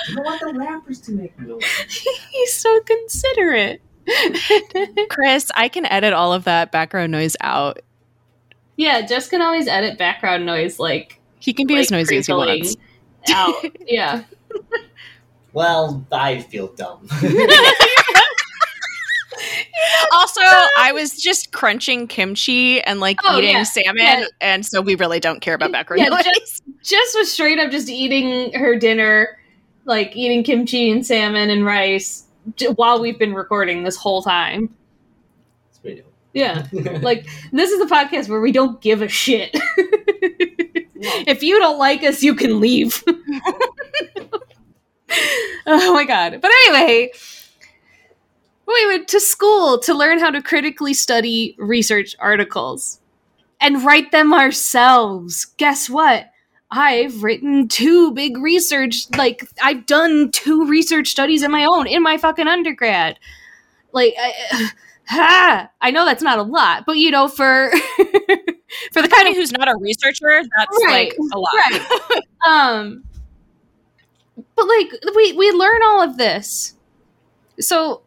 You 0.08 0.16
don't 0.16 0.24
want 0.24 0.40
the 0.40 0.52
wrappers 0.58 1.00
to 1.02 1.12
make 1.12 1.38
noise. 1.38 1.62
He's 2.30 2.52
so 2.52 2.80
considerate. 2.80 3.80
chris 5.08 5.48
i 5.54 5.68
can 5.68 5.86
edit 5.86 6.12
all 6.12 6.32
of 6.32 6.42
that 6.42 6.72
background 6.72 7.12
noise 7.12 7.36
out 7.40 7.78
yeah, 8.76 9.02
Jess 9.02 9.28
can 9.28 9.42
always 9.42 9.68
edit 9.68 9.98
background 9.98 10.46
noise 10.46 10.78
like, 10.78 11.20
he 11.38 11.52
can 11.52 11.66
be 11.66 11.76
as 11.76 11.90
noisy 11.90 12.16
as 12.16 12.26
he 12.26 12.32
wants 12.32 12.76
out. 13.28 13.54
Yeah. 13.86 14.24
Well, 15.52 16.06
I 16.10 16.40
feel 16.40 16.68
dumb. 16.74 17.06
Also, 20.22 20.40
I 20.78 20.92
was 20.94 21.20
just 21.20 21.52
crunching 21.52 22.06
kimchi 22.08 22.80
and 22.82 23.00
like 23.00 23.18
Oh, 23.24 23.38
eating 23.38 23.50
yeah. 23.56 23.62
salmon, 23.64 23.96
Yeah. 24.02 24.24
and 24.40 24.64
so 24.64 24.80
we 24.80 24.94
really 24.94 25.20
don't 25.20 25.40
care 25.40 25.54
about 25.54 25.70
macaroni 25.70 26.02
Yeah, 26.04 26.08
noise. 26.10 26.24
just, 26.24 26.62
just 26.84 27.18
was 27.18 27.30
straight 27.32 27.58
up 27.58 27.70
just 27.70 27.88
eating 27.88 28.52
her 28.54 28.76
dinner, 28.76 29.38
like 29.84 30.16
eating 30.16 30.42
kimchi 30.44 30.90
and 30.90 31.04
salmon 31.06 31.50
and 31.50 31.64
rice 31.66 32.24
j- 32.56 32.68
while 32.68 33.00
we've 33.00 33.18
been 33.18 33.34
recording 33.34 33.82
this 33.84 33.96
whole 33.96 34.22
time. 34.22 34.74
It's 35.70 35.78
pretty 35.80 35.96
dope. 36.02 36.12
Yeah. 36.34 36.66
Like, 37.02 37.26
this 37.52 37.70
is 37.70 37.78
the 37.80 37.92
podcast 37.94 38.28
where 38.28 38.40
we 38.40 38.52
don't 38.52 38.80
give 38.80 39.02
a 39.02 39.08
shit. 39.08 39.50
if 41.26 41.42
you 41.42 41.58
don't 41.58 41.78
like 41.78 42.02
us, 42.04 42.22
you 42.22 42.34
can 42.34 42.60
leave. 42.60 43.02
oh 45.66 45.92
my 45.94 46.04
god. 46.04 46.38
But 46.40 46.50
anyway, 46.66 47.10
we 48.66 48.86
went 48.86 49.08
to 49.08 49.20
school 49.20 49.78
to 49.80 49.94
learn 49.94 50.18
how 50.18 50.30
to 50.30 50.42
critically 50.42 50.94
study 50.94 51.54
research 51.58 52.14
articles 52.18 53.00
and 53.60 53.84
write 53.84 54.12
them 54.12 54.32
ourselves. 54.32 55.46
Guess 55.56 55.90
what? 55.90 56.26
I've 56.70 57.22
written 57.22 57.68
two 57.68 58.12
big 58.12 58.38
research, 58.38 59.04
like, 59.16 59.46
I've 59.62 59.84
done 59.86 60.30
two 60.30 60.66
research 60.66 61.08
studies 61.08 61.42
of 61.42 61.50
my 61.50 61.64
own 61.64 61.86
in 61.86 62.02
my 62.02 62.16
fucking 62.16 62.48
undergrad. 62.48 63.18
Like, 63.92 64.14
I, 64.18 64.70
ha, 65.06 65.70
I 65.82 65.90
know 65.90 66.06
that's 66.06 66.22
not 66.22 66.38
a 66.38 66.42
lot, 66.42 66.84
but 66.86 66.96
you 66.96 67.10
know, 67.10 67.28
for 67.28 67.70
for 68.92 69.02
the 69.02 69.08
kind 69.08 69.28
of 69.28 69.34
who's 69.34 69.52
not 69.52 69.68
a 69.68 69.76
researcher, 69.80 70.42
that's 70.56 70.84
Right, 70.86 71.12
like 71.12 71.18
a 71.32 71.38
lot. 71.38 71.52
right. 71.54 72.22
um 72.48 73.04
but 74.56 74.66
like 74.66 74.92
we 75.14 75.32
we 75.34 75.50
learn 75.52 75.80
all 75.84 76.02
of 76.02 76.16
this 76.16 76.74
so 77.60 78.02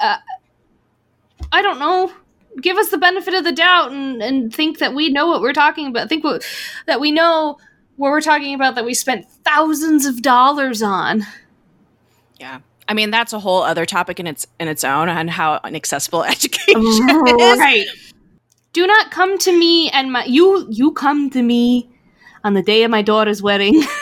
uh, 0.00 0.16
i 1.52 1.62
don't 1.62 1.78
know. 1.78 2.12
Give 2.60 2.76
us 2.76 2.90
the 2.90 2.98
benefit 2.98 3.32
of 3.34 3.44
the 3.44 3.52
doubt 3.52 3.92
and 3.92 4.22
and 4.22 4.52
think 4.52 4.78
that 4.78 4.94
we 4.94 5.08
know 5.08 5.26
what 5.26 5.40
we're 5.40 5.52
talking 5.52 5.86
about. 5.86 6.08
Think 6.08 6.24
what, 6.24 6.44
that 6.86 7.00
we 7.00 7.10
know 7.10 7.58
what 7.96 8.10
we're 8.10 8.20
talking 8.20 8.54
about 8.54 8.74
that 8.74 8.84
we 8.84 8.94
spent 8.94 9.30
thousands 9.44 10.04
of 10.04 10.22
dollars 10.22 10.82
on. 10.82 11.24
Yeah. 12.38 12.60
I 12.88 12.94
mean, 12.94 13.12
that's 13.12 13.32
a 13.32 13.38
whole 13.38 13.62
other 13.62 13.86
topic 13.86 14.18
in 14.18 14.26
its 14.26 14.46
in 14.58 14.66
its 14.66 14.82
own 14.82 15.08
on 15.08 15.28
how 15.28 15.60
inaccessible 15.64 16.24
education 16.36 16.82
is. 16.82 17.00
right. 17.58 17.86
Do 18.72 18.86
not 18.86 19.10
come 19.10 19.38
to 19.38 19.56
me 19.56 19.90
and 19.90 20.12
my 20.12 20.24
you 20.24 20.66
you 20.70 20.92
come 20.92 21.30
to 21.30 21.42
me 21.42 21.88
on 22.42 22.54
the 22.54 22.62
day 22.62 22.82
of 22.82 22.90
my 22.90 23.02
daughter's 23.02 23.42
wedding. 23.42 23.82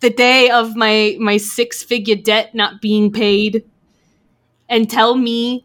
The 0.00 0.10
day 0.10 0.50
of 0.50 0.76
my 0.76 1.16
my 1.18 1.36
six 1.36 1.82
figure 1.82 2.16
debt 2.16 2.54
not 2.54 2.80
being 2.80 3.12
paid 3.12 3.64
and 4.68 4.90
tell 4.90 5.14
me 5.14 5.64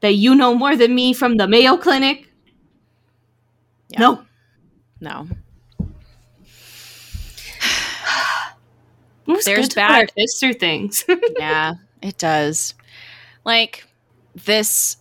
that 0.00 0.14
you 0.14 0.34
know 0.34 0.54
more 0.54 0.76
than 0.76 0.94
me 0.94 1.12
from 1.12 1.36
the 1.36 1.46
mayo 1.48 1.76
clinic 1.76 2.28
Yeah. 3.88 4.00
no 4.00 4.22
No. 5.00 5.26
There's 9.26 9.44
good 9.44 9.70
to 9.70 9.74
put 9.76 9.82
our 9.82 10.06
bad- 10.06 10.26
through 10.38 10.54
things 10.54 11.04
yeah, 11.38 11.74
it 12.02 12.16
does. 12.18 12.74
Like 13.44 13.84
this 14.34 14.96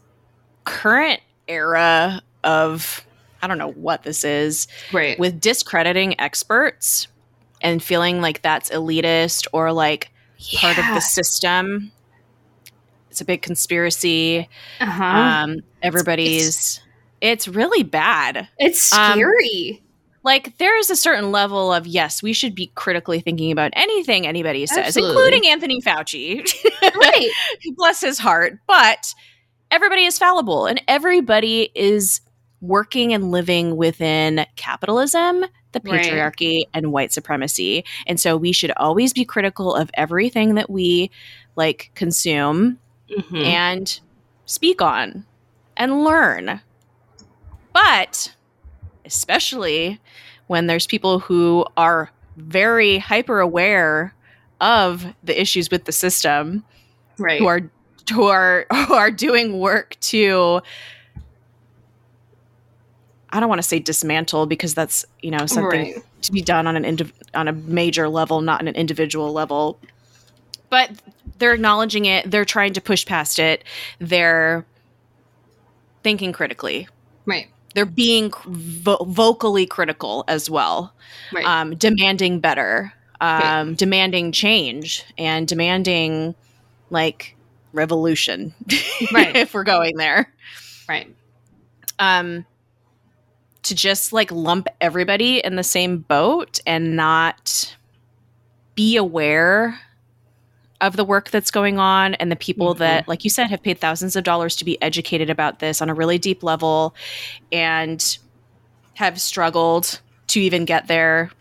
current 0.63 1.19
era 1.47 2.21
of 2.43 3.05
I 3.41 3.47
don't 3.47 3.57
know 3.59 3.71
what 3.71 4.03
this 4.03 4.23
is 4.23 4.67
right 4.91 5.17
with 5.19 5.39
discrediting 5.39 6.19
experts 6.19 7.07
and 7.61 7.81
feeling 7.83 8.21
like 8.21 8.41
that's 8.41 8.69
elitist 8.71 9.45
or 9.53 9.71
like 9.71 10.11
part 10.55 10.77
of 10.79 10.85
the 10.85 10.99
system. 11.01 11.91
It's 13.15 13.21
a 13.21 13.25
big 13.25 13.41
conspiracy. 13.41 14.49
uh-huh. 14.81 15.03
Um, 15.05 15.61
everybody's. 15.81 16.81
It's, 17.21 17.47
really 17.47 17.81
bad. 17.81 18.49
it's 18.59 18.91
um, 18.91 19.13
scary 19.13 19.81
Like 20.23 20.57
there 20.57 20.77
is 20.77 20.89
a 20.89 20.97
certain 20.97 21.31
level 21.31 21.71
of 21.71 21.87
yes, 21.87 22.21
we 22.21 22.33
should 22.33 22.53
be 22.55 22.73
critically 22.75 23.21
thinking 23.21 23.53
about 23.53 23.71
anything 23.73 24.27
anybody 24.27 24.65
says, 24.65 24.87
Absolutely. 24.87 25.11
including 25.15 25.49
Anthony 25.49 25.81
Fauci. 25.81 26.45
right 26.95 27.29
bless 27.77 28.01
his 28.01 28.19
heart 28.19 28.59
but 28.67 29.13
everybody 29.71 30.03
is 30.03 30.17
fallible 30.19 30.65
and 30.65 30.81
everybody 30.89 31.69
is 31.73 32.19
working 32.59 33.13
and 33.13 33.31
living 33.31 33.77
within 33.77 34.45
capitalism 34.57 35.45
the 35.71 35.81
Right. 35.83 36.05
patriarchy 36.05 36.63
and 36.73 36.91
white 36.91 37.11
supremacy 37.11 37.83
and 38.07 38.19
so 38.19 38.37
we 38.37 38.51
should 38.51 38.71
always 38.77 39.13
be 39.13 39.25
critical 39.25 39.73
of 39.73 39.89
everything 39.95 40.55
that 40.55 40.69
we 40.69 41.09
like 41.55 41.91
consume 41.95 42.77
Mhm. 43.09 43.43
and 43.45 43.99
speak 44.45 44.81
on 44.81 45.25
and 45.77 46.03
learn 46.03 46.61
but 47.73 48.33
especially 49.05 49.99
when 50.47 50.67
there's 50.67 50.87
people 50.87 51.19
who 51.19 51.65
are 51.77 52.09
very 52.37 52.97
hyper 52.97 53.39
aware 53.39 54.13
of 54.61 55.05
the 55.23 55.39
issues 55.39 55.69
with 55.69 55.85
the 55.85 55.91
system 55.91 56.63
right 57.17 57.39
who 57.39 57.47
are 57.47 57.61
who 58.13 58.23
are 58.25 58.65
who 58.87 58.93
are 58.93 59.11
doing 59.11 59.59
work 59.59 59.95
to 59.99 60.61
I 63.31 63.39
don't 63.39 63.49
want 63.49 63.59
to 63.59 63.67
say 63.67 63.79
dismantle 63.79 64.45
because 64.45 64.73
that's 64.73 65.05
you 65.21 65.31
know 65.31 65.45
something 65.45 65.93
Right. 65.93 66.03
to 66.21 66.31
be 66.31 66.41
done 66.41 66.67
on 66.67 66.75
an 66.77 66.83
indiv- 66.83 67.11
on 67.33 67.47
a 67.49 67.51
major 67.53 68.07
level, 68.07 68.39
not 68.41 68.61
on 68.61 68.67
an 68.69 68.75
individual 68.75 69.33
level. 69.33 69.77
But 70.75 70.91
they're 71.39 71.53
acknowledging 71.53 72.03
it. 72.05 72.29
They're 72.29 72.43
trying 72.43 72.73
to 72.73 72.81
push 72.81 73.05
past 73.05 73.39
it. 73.39 73.63
They're 73.99 74.65
thinking 76.03 76.33
critically. 76.33 76.87
right 77.25 77.47
They're 77.73 77.85
being 77.85 78.31
vo- 78.45 79.03
vocally 79.05 79.65
critical 79.65 80.25
as 80.27 80.49
well 80.49 80.93
right 81.31 81.45
um, 81.45 81.75
demanding 81.77 82.39
better, 82.41 82.91
um, 83.21 83.69
Right. 83.69 83.77
demanding 83.77 84.31
change, 84.33 85.05
and 85.17 85.47
demanding 85.47 86.35
like 86.89 87.35
revolution. 87.71 88.53
Right. 89.13 89.33
if 89.43 89.53
we're 89.53 89.63
going 89.63 89.95
there, 89.97 90.31
right 90.89 91.07
um, 91.99 92.45
to 93.63 93.73
just 93.75 94.11
like 94.11 94.29
lump 94.31 94.67
everybody 94.81 95.39
in 95.39 95.55
the 95.55 95.63
same 95.63 95.99
boat 95.99 96.59
and 96.67 96.95
not 96.97 97.75
be 98.75 98.97
aware 98.97 99.79
of 100.81 100.97
the 100.97 101.05
work 101.05 101.29
that's 101.29 101.51
going 101.51 101.79
on 101.79 102.15
and 102.15 102.31
the 102.31 102.35
people 102.35 102.75
Mhm. 102.75 102.79
that 102.79 103.07
like 103.07 103.23
you 103.23 103.29
said 103.29 103.49
have 103.49 103.63
paid 103.63 103.79
thousands 103.79 104.15
of 104.15 104.23
dollars 104.23 104.55
to 104.57 104.65
be 104.65 104.81
educated 104.81 105.29
about 105.29 105.59
this 105.59 105.81
on 105.81 105.89
a 105.89 105.93
really 105.93 106.17
deep 106.17 106.43
level 106.43 106.93
and 107.51 108.17
have 108.95 109.19
struggled 109.21 110.01
to 110.27 110.39
even 110.41 110.65
get 110.65 110.87
there. 110.87 111.31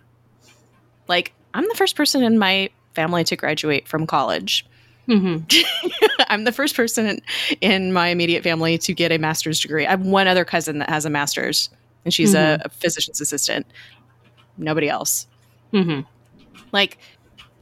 Like 1.08 1.32
i'm 1.52 1.64
the 1.68 1.74
first 1.74 1.96
person 1.96 2.22
in 2.22 2.38
my 2.38 2.70
family 2.94 3.24
to 3.24 3.36
graduate 3.36 3.88
from 3.88 4.06
college. 4.06 4.64
Hmm 5.06 5.38
i'm 6.28 6.44
the 6.44 6.52
first 6.52 6.76
person 6.76 7.20
in, 7.60 7.92
my 7.92 8.08
immediate 8.08 8.42
family 8.42 8.78
to 8.78 8.94
get 8.94 9.10
a 9.12 9.18
master's 9.18 9.60
degree. 9.60 9.84
I 9.86 9.90
have 9.90 10.02
one 10.02 10.26
other 10.28 10.44
cousin 10.44 10.78
that 10.78 10.88
has 10.90 11.04
a 11.04 11.10
master's 11.10 11.70
and 12.04 12.12
she's 12.14 12.34
a, 12.34 12.60
a 12.64 12.68
physician's 12.68 13.20
assistant. 13.20 13.66
Nobody 14.58 14.88
else. 14.88 15.26
Hmm 15.72 16.00
like 16.72 16.98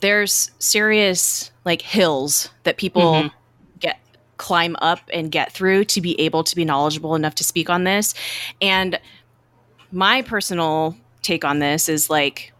there's 0.01 0.51
serious 0.59 1.52
like 1.65 1.83
hills 1.83 2.49
that 2.65 2.77
people 2.77 3.25
Mhm. 3.25 3.31
get 3.79 3.99
climb 4.37 4.77
up 4.81 5.01
and 5.13 5.31
get 5.31 5.53
through 5.53 5.85
to 5.85 6.01
be 6.01 6.19
able 6.21 6.43
to 6.45 6.57
be 6.57 6.65
knowledgeable 6.65 7.15
enough 7.15 7.35
to 7.37 7.45
speak 7.45 7.71
on 7.71 7.85
this 7.85 8.15
and 8.61 8.99
my 9.93 10.23
personal 10.23 10.97
take 11.23 11.45
on 11.45 11.59
this 11.61 11.89
is 11.89 12.11
like 12.11 12.53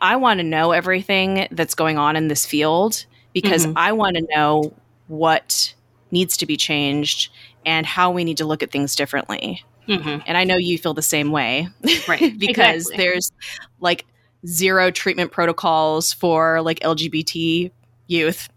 i 0.00 0.14
want 0.14 0.38
to 0.38 0.44
know 0.44 0.70
everything 0.70 1.48
that's 1.50 1.74
going 1.74 1.98
on 1.98 2.14
in 2.14 2.28
this 2.28 2.46
field 2.46 3.04
because 3.32 3.66
Mhm. 3.66 3.72
i 3.76 3.90
want 3.92 4.16
to 4.16 4.26
know 4.34 4.72
what 5.08 5.74
needs 6.12 6.36
to 6.36 6.46
be 6.46 6.56
changed 6.56 7.30
and 7.66 7.86
how 7.86 8.10
we 8.10 8.22
need 8.22 8.36
to 8.36 8.44
look 8.44 8.62
at 8.62 8.70
things 8.70 8.94
differently 8.94 9.62
hmm 9.86 10.18
and 10.26 10.36
i 10.38 10.44
know 10.44 10.56
you 10.56 10.78
feel 10.78 10.94
the 10.94 11.02
same 11.02 11.32
way 11.32 11.68
right 12.06 12.38
because 12.38 12.86
exactly. 12.88 12.96
there's 12.96 13.32
like 13.80 14.04
zero 14.46 14.90
treatment 14.90 15.32
protocols 15.32 16.12
for 16.12 16.60
like 16.60 16.78
LGBT 16.80 17.70
youth. 18.06 18.48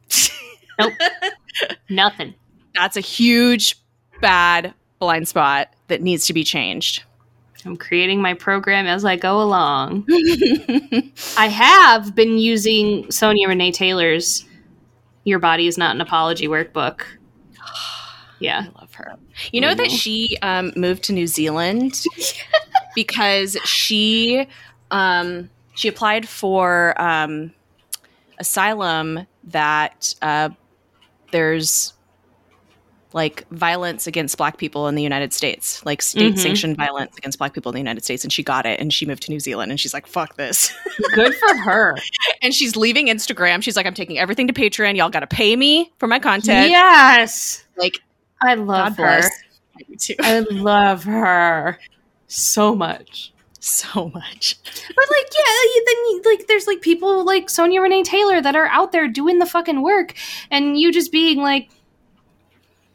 Nope. 0.79 0.93
Nothing 1.89 2.35
That's 2.75 2.97
a 2.97 3.01
huge 3.01 3.77
bad 4.21 4.73
blind 4.99 5.27
spot 5.27 5.69
that 5.87 6.01
needs 6.01 6.27
to 6.27 6.33
be 6.33 6.43
changed. 6.43 7.03
I'm 7.65 7.75
creating 7.77 8.21
my 8.21 8.33
program 8.33 8.85
as 8.87 9.03
I 9.03 9.15
go 9.15 9.41
along. 9.41 10.05
I 11.37 11.47
have 11.47 12.15
been 12.15 12.37
using 12.37 13.11
Sonya 13.11 13.47
Renee 13.47 13.71
Taylor's 13.71 14.45
Your 15.23 15.39
Body 15.39 15.67
is 15.67 15.77
Not 15.77 15.95
an 15.95 16.01
Apology 16.01 16.47
workbook. 16.47 17.01
Yeah. 18.39 18.67
I 18.67 18.79
love 18.79 18.93
her. 18.93 19.15
You 19.51 19.61
know 19.61 19.73
that 19.73 19.89
she 19.89 20.37
um, 20.43 20.71
moved 20.75 21.03
to 21.05 21.13
New 21.13 21.25
Zealand 21.25 22.03
because 22.95 23.57
she 23.65 24.47
um, 24.91 25.49
she 25.73 25.87
applied 25.87 26.29
for 26.29 26.93
um, 27.01 27.51
asylum 28.37 29.25
that 29.45 30.13
uh, 30.21 30.49
there's 31.31 31.93
like 33.13 33.47
violence 33.49 34.05
against 34.05 34.37
black 34.37 34.57
people 34.57 34.87
in 34.87 34.95
the 34.95 35.01
United 35.01 35.33
States, 35.33 35.83
like 35.85 36.01
state 36.01 36.37
sanctioned 36.37 36.75
violence 36.75 37.17
against 37.17 37.39
black 37.39 37.53
people 37.53 37.71
in 37.71 37.73
the 37.73 37.79
United 37.79 38.03
States. 38.03 38.23
And 38.23 38.31
she 38.31 38.43
got 38.43 38.65
it 38.65 38.79
and 38.79 38.93
she 38.93 39.05
moved 39.05 39.23
to 39.23 39.31
New 39.31 39.39
Zealand 39.39 39.71
and 39.71 39.79
she's 39.79 39.93
like, 39.93 40.05
fuck 40.05 40.35
this. 40.35 40.71
Good 41.13 41.33
for 41.35 41.55
her. 41.57 41.95
and 42.41 42.53
she's 42.53 42.75
leaving 42.75 43.07
Instagram. 43.07 43.63
She's 43.63 43.75
like, 43.75 43.85
I'm 43.85 43.93
taking 43.93 44.19
everything 44.19 44.47
to 44.47 44.53
Patreon. 44.53 44.95
Y'all 44.97 45.09
got 45.09 45.21
to 45.21 45.27
pay 45.27 45.55
me 45.55 45.91
for 45.97 46.07
my 46.07 46.19
content. 46.19 46.69
Yes. 46.69 47.65
Like, 47.77 47.97
I 48.41 48.55
love 48.55 48.97
God 48.97 49.03
her. 49.03 49.19
bless. 49.19 49.29
I 49.77 49.95
too. 49.97 50.15
I 50.19 50.39
love 50.39 51.03
her 51.05 51.79
so 52.27 52.75
much. 52.75 53.33
So 53.59 54.09
much. 54.09 54.55
But 54.63 55.05
like, 55.09 55.27
yeah, 55.37 55.81
then 55.85 55.95
you, 55.95 56.21
like, 56.25 56.47
there's 56.47 56.67
like 56.67 56.81
people 56.81 57.25
like 57.25 57.49
Sonya 57.49 57.81
Renee 57.81 58.03
Taylor 58.03 58.41
that 58.41 58.55
are 58.55 58.67
out 58.67 58.91
there 58.91 59.07
doing 59.07 59.39
the 59.39 59.45
fucking 59.45 59.81
work, 59.81 60.13
and 60.51 60.79
you 60.79 60.91
just 60.91 61.11
being 61.11 61.39
like, 61.39 61.69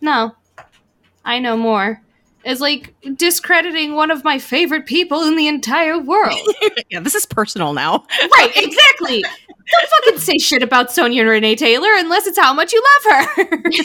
no, 0.01 0.34
I 1.24 1.39
know 1.40 1.56
more. 1.56 2.01
Is 2.44 2.60
like 2.60 2.94
discrediting 3.14 3.94
one 3.94 4.10
of 4.10 4.24
my 4.24 4.39
favorite 4.39 4.86
people 4.86 5.22
in 5.22 5.36
the 5.36 5.47
entire 5.47 5.98
world. 5.98 6.40
yeah, 6.90 6.98
this 6.98 7.14
is 7.14 7.24
personal 7.24 7.72
now. 7.72 8.05
right, 8.20 8.52
exactly. 8.56 9.22
Don't 9.22 9.89
fucking 10.05 10.18
say 10.18 10.39
shit 10.39 10.62
about 10.62 10.90
Sonya 10.90 11.24
Renee 11.24 11.55
Taylor 11.55 11.90
unless 11.93 12.26
it's 12.26 12.39
how 12.39 12.52
much 12.52 12.72
you 12.72 12.82
love 13.05 13.26
her. 13.36 13.62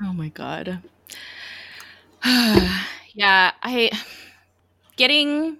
Oh 0.00 0.12
my 0.12 0.28
god. 0.28 0.80
yeah, 3.18 3.50
I 3.62 3.90
getting 4.96 5.58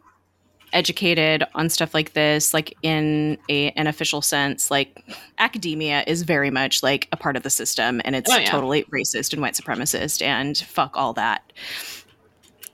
educated 0.72 1.44
on 1.54 1.68
stuff 1.70 1.94
like 1.94 2.12
this 2.12 2.52
like 2.52 2.76
in 2.82 3.38
a, 3.48 3.70
an 3.70 3.86
official 3.86 4.20
sense 4.20 4.70
like 4.70 5.02
academia 5.38 6.04
is 6.06 6.22
very 6.24 6.50
much 6.50 6.82
like 6.82 7.08
a 7.10 7.16
part 7.16 7.36
of 7.36 7.42
the 7.42 7.48
system 7.48 8.02
and 8.04 8.14
it's 8.14 8.30
Oh, 8.30 8.36
yeah. 8.36 8.44
totally 8.50 8.82
racist 8.84 9.32
and 9.32 9.40
white 9.40 9.54
supremacist 9.54 10.20
and 10.20 10.58
fuck 10.58 10.94
all 10.94 11.14
that. 11.14 11.52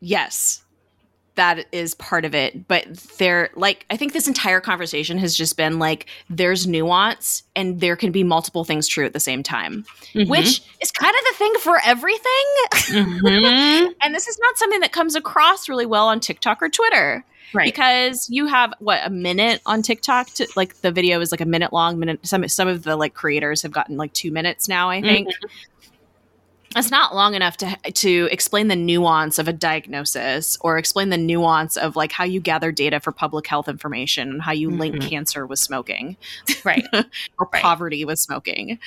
yes 0.00 0.61
that 1.34 1.66
is 1.72 1.94
part 1.94 2.24
of 2.24 2.34
it 2.34 2.68
but 2.68 2.84
there 3.18 3.48
like 3.54 3.86
i 3.90 3.96
think 3.96 4.12
this 4.12 4.28
entire 4.28 4.60
conversation 4.60 5.16
has 5.18 5.34
just 5.34 5.56
been 5.56 5.78
like 5.78 6.06
there's 6.28 6.66
nuance 6.66 7.42
and 7.56 7.80
there 7.80 7.96
can 7.96 8.12
be 8.12 8.22
multiple 8.22 8.64
things 8.64 8.86
true 8.86 9.04
at 9.06 9.12
the 9.12 9.20
same 9.20 9.42
time 9.42 9.84
Mm-hmm. 10.14 10.30
which 10.30 10.60
is 10.82 10.90
kind 10.92 11.14
of 11.14 11.24
the 11.32 11.38
thing 11.38 11.52
for 11.60 11.80
everything 11.86 12.22
Mhm. 12.90 13.94
and 14.02 14.14
this 14.14 14.28
is 14.28 14.38
not 14.40 14.58
something 14.58 14.80
that 14.80 14.92
comes 14.92 15.14
across 15.14 15.68
really 15.68 15.86
well 15.86 16.06
on 16.08 16.20
tiktok 16.20 16.62
or 16.62 16.68
twitter 16.68 17.24
right. 17.54 17.64
because 17.64 18.28
you 18.28 18.46
have 18.46 18.74
what 18.78 19.00
a 19.04 19.08
minute 19.10 19.62
on 19.64 19.80
tiktok 19.80 20.28
to 20.34 20.46
like 20.54 20.82
the 20.82 20.92
video 20.92 21.20
is 21.20 21.32
like 21.32 21.40
a 21.40 21.46
minute 21.46 21.72
long 21.72 21.98
minute 21.98 22.20
some 22.26 22.46
some 22.48 22.68
of 22.68 22.82
the 22.82 22.94
like 22.96 23.14
creators 23.14 23.62
have 23.62 23.72
gotten 23.72 23.96
like 23.96 24.12
two 24.12 24.30
minutes 24.30 24.68
now 24.68 24.90
i 24.90 25.00
think 25.00 25.28
that's 26.74 26.90
not 26.90 27.14
long 27.14 27.34
enough 27.34 27.56
to 27.58 27.76
to 27.92 28.28
explain 28.30 28.68
the 28.68 28.76
nuance 28.76 29.38
of 29.38 29.48
a 29.48 29.52
diagnosis 29.52 30.56
or 30.60 30.78
explain 30.78 31.10
the 31.10 31.16
nuance 31.18 31.76
of 31.76 31.96
like 31.96 32.12
how 32.12 32.24
you 32.24 32.40
gather 32.40 32.72
data 32.72 33.00
for 33.00 33.12
public 33.12 33.46
health 33.46 33.68
information 33.68 34.30
and 34.30 34.42
how 34.42 34.52
you 34.52 34.70
link 34.70 34.96
Mhm. 34.96 35.08
cancer 35.08 35.46
with 35.46 35.58
smoking 35.58 36.16
right. 36.64 36.84
or 37.38 37.48
Right. 37.52 37.62
poverty 37.62 38.04
with 38.04 38.18
smoking 38.18 38.78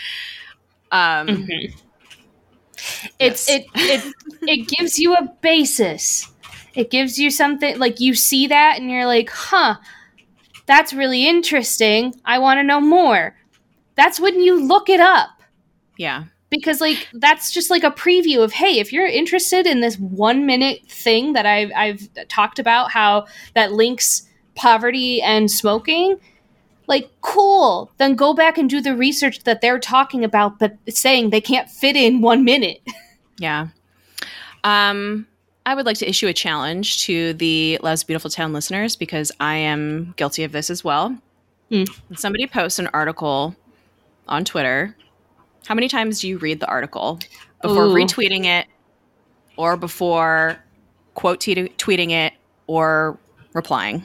um 0.92 1.28
Mhm. 1.28 1.74
It's 3.20 3.48
Yes. 3.50 3.50
it 3.50 3.66
it 3.76 4.14
it 4.42 4.68
gives 4.68 5.00
you 5.00 5.16
a 5.16 5.24
basis. 5.42 6.30
It 6.76 6.92
gives 6.92 7.18
you 7.18 7.30
something 7.30 7.80
like 7.80 8.00
you 8.02 8.14
see 8.14 8.48
that 8.48 8.78
and 8.78 8.92
you're 8.92 9.06
like, 9.06 9.30
"Huh. 9.30 9.76
That's 10.66 10.94
really 10.94 11.26
interesting. 11.28 12.14
I 12.26 12.40
want 12.40 12.58
to 12.60 12.64
know 12.64 12.82
more." 12.82 13.36
That's 13.96 14.20
when 14.20 14.42
you 14.42 14.62
look 14.68 14.90
it 14.90 15.00
up 15.00 15.30
yeah 15.98 16.26
because 16.60 16.82
like 16.82 17.08
that's 17.14 17.52
just 17.52 17.70
like 17.70 17.84
a 17.84 17.92
preview 17.92 18.44
of 18.44 18.54
hey, 18.54 18.80
if 18.80 18.92
you're 18.92 19.08
interested 19.08 19.66
in 19.66 19.82
this 19.82 19.98
1 19.98 20.46
minute 20.46 20.82
thing 20.88 21.34
that 21.34 21.46
I've 21.46 21.72
I've 21.76 22.10
talked 22.28 22.60
about 22.60 22.92
how 22.92 23.26
that 23.54 23.74
links 23.74 24.28
poverty 24.56 25.22
and 25.22 25.50
smoking, 25.52 26.18
like 26.88 27.10
cool 27.22 27.92
then 27.98 28.16
go 28.16 28.34
back 28.34 28.58
and 28.58 28.70
do 28.70 28.82
the 28.82 28.96
research 28.96 29.44
that 29.44 29.62
they're 29.62 29.80
talking 29.80 30.24
about 30.24 30.60
but 30.60 30.78
saying 30.88 31.32
they 31.32 31.42
can't 31.42 31.70
fit 31.70 31.96
in 31.96 32.22
one 32.22 32.44
minute 32.44 32.80
Yeah. 33.38 33.68
Um, 34.64 35.28
I 35.66 35.76
would 35.76 35.86
like 35.86 35.98
to 35.98 36.10
issue 36.10 36.28
a 36.28 36.34
challenge 36.34 37.04
to 37.06 37.34
the 37.34 37.80
Love's 37.82 38.04
Beautiful 38.04 38.30
Town 38.30 38.54
listeners 38.54 38.96
because 38.96 39.32
I 39.40 39.56
am 39.56 40.14
guilty 40.16 40.44
of 40.44 40.52
this 40.52 40.70
as 40.70 40.84
well. 40.84 41.18
When 42.08 42.18
somebody 42.18 42.46
posts 42.48 42.80
an 42.80 42.88
article 42.94 43.56
on 44.28 44.46
Twitter, 44.46 44.96
how 45.66 45.76
many 45.76 45.88
times 45.88 46.20
do 46.22 46.28
you 46.28 46.38
read 46.38 46.60
the 46.60 46.68
article 46.68 47.20
before 47.62 47.86
Ooh. 47.86 47.94
retweeting 47.94 48.46
it 48.46 48.68
or 49.58 49.76
before 49.78 50.58
quote 51.16 51.40
tweet- 51.42 51.78
tweeting 51.78 52.12
it 52.12 52.34
or 52.68 53.18
replying? 53.54 54.04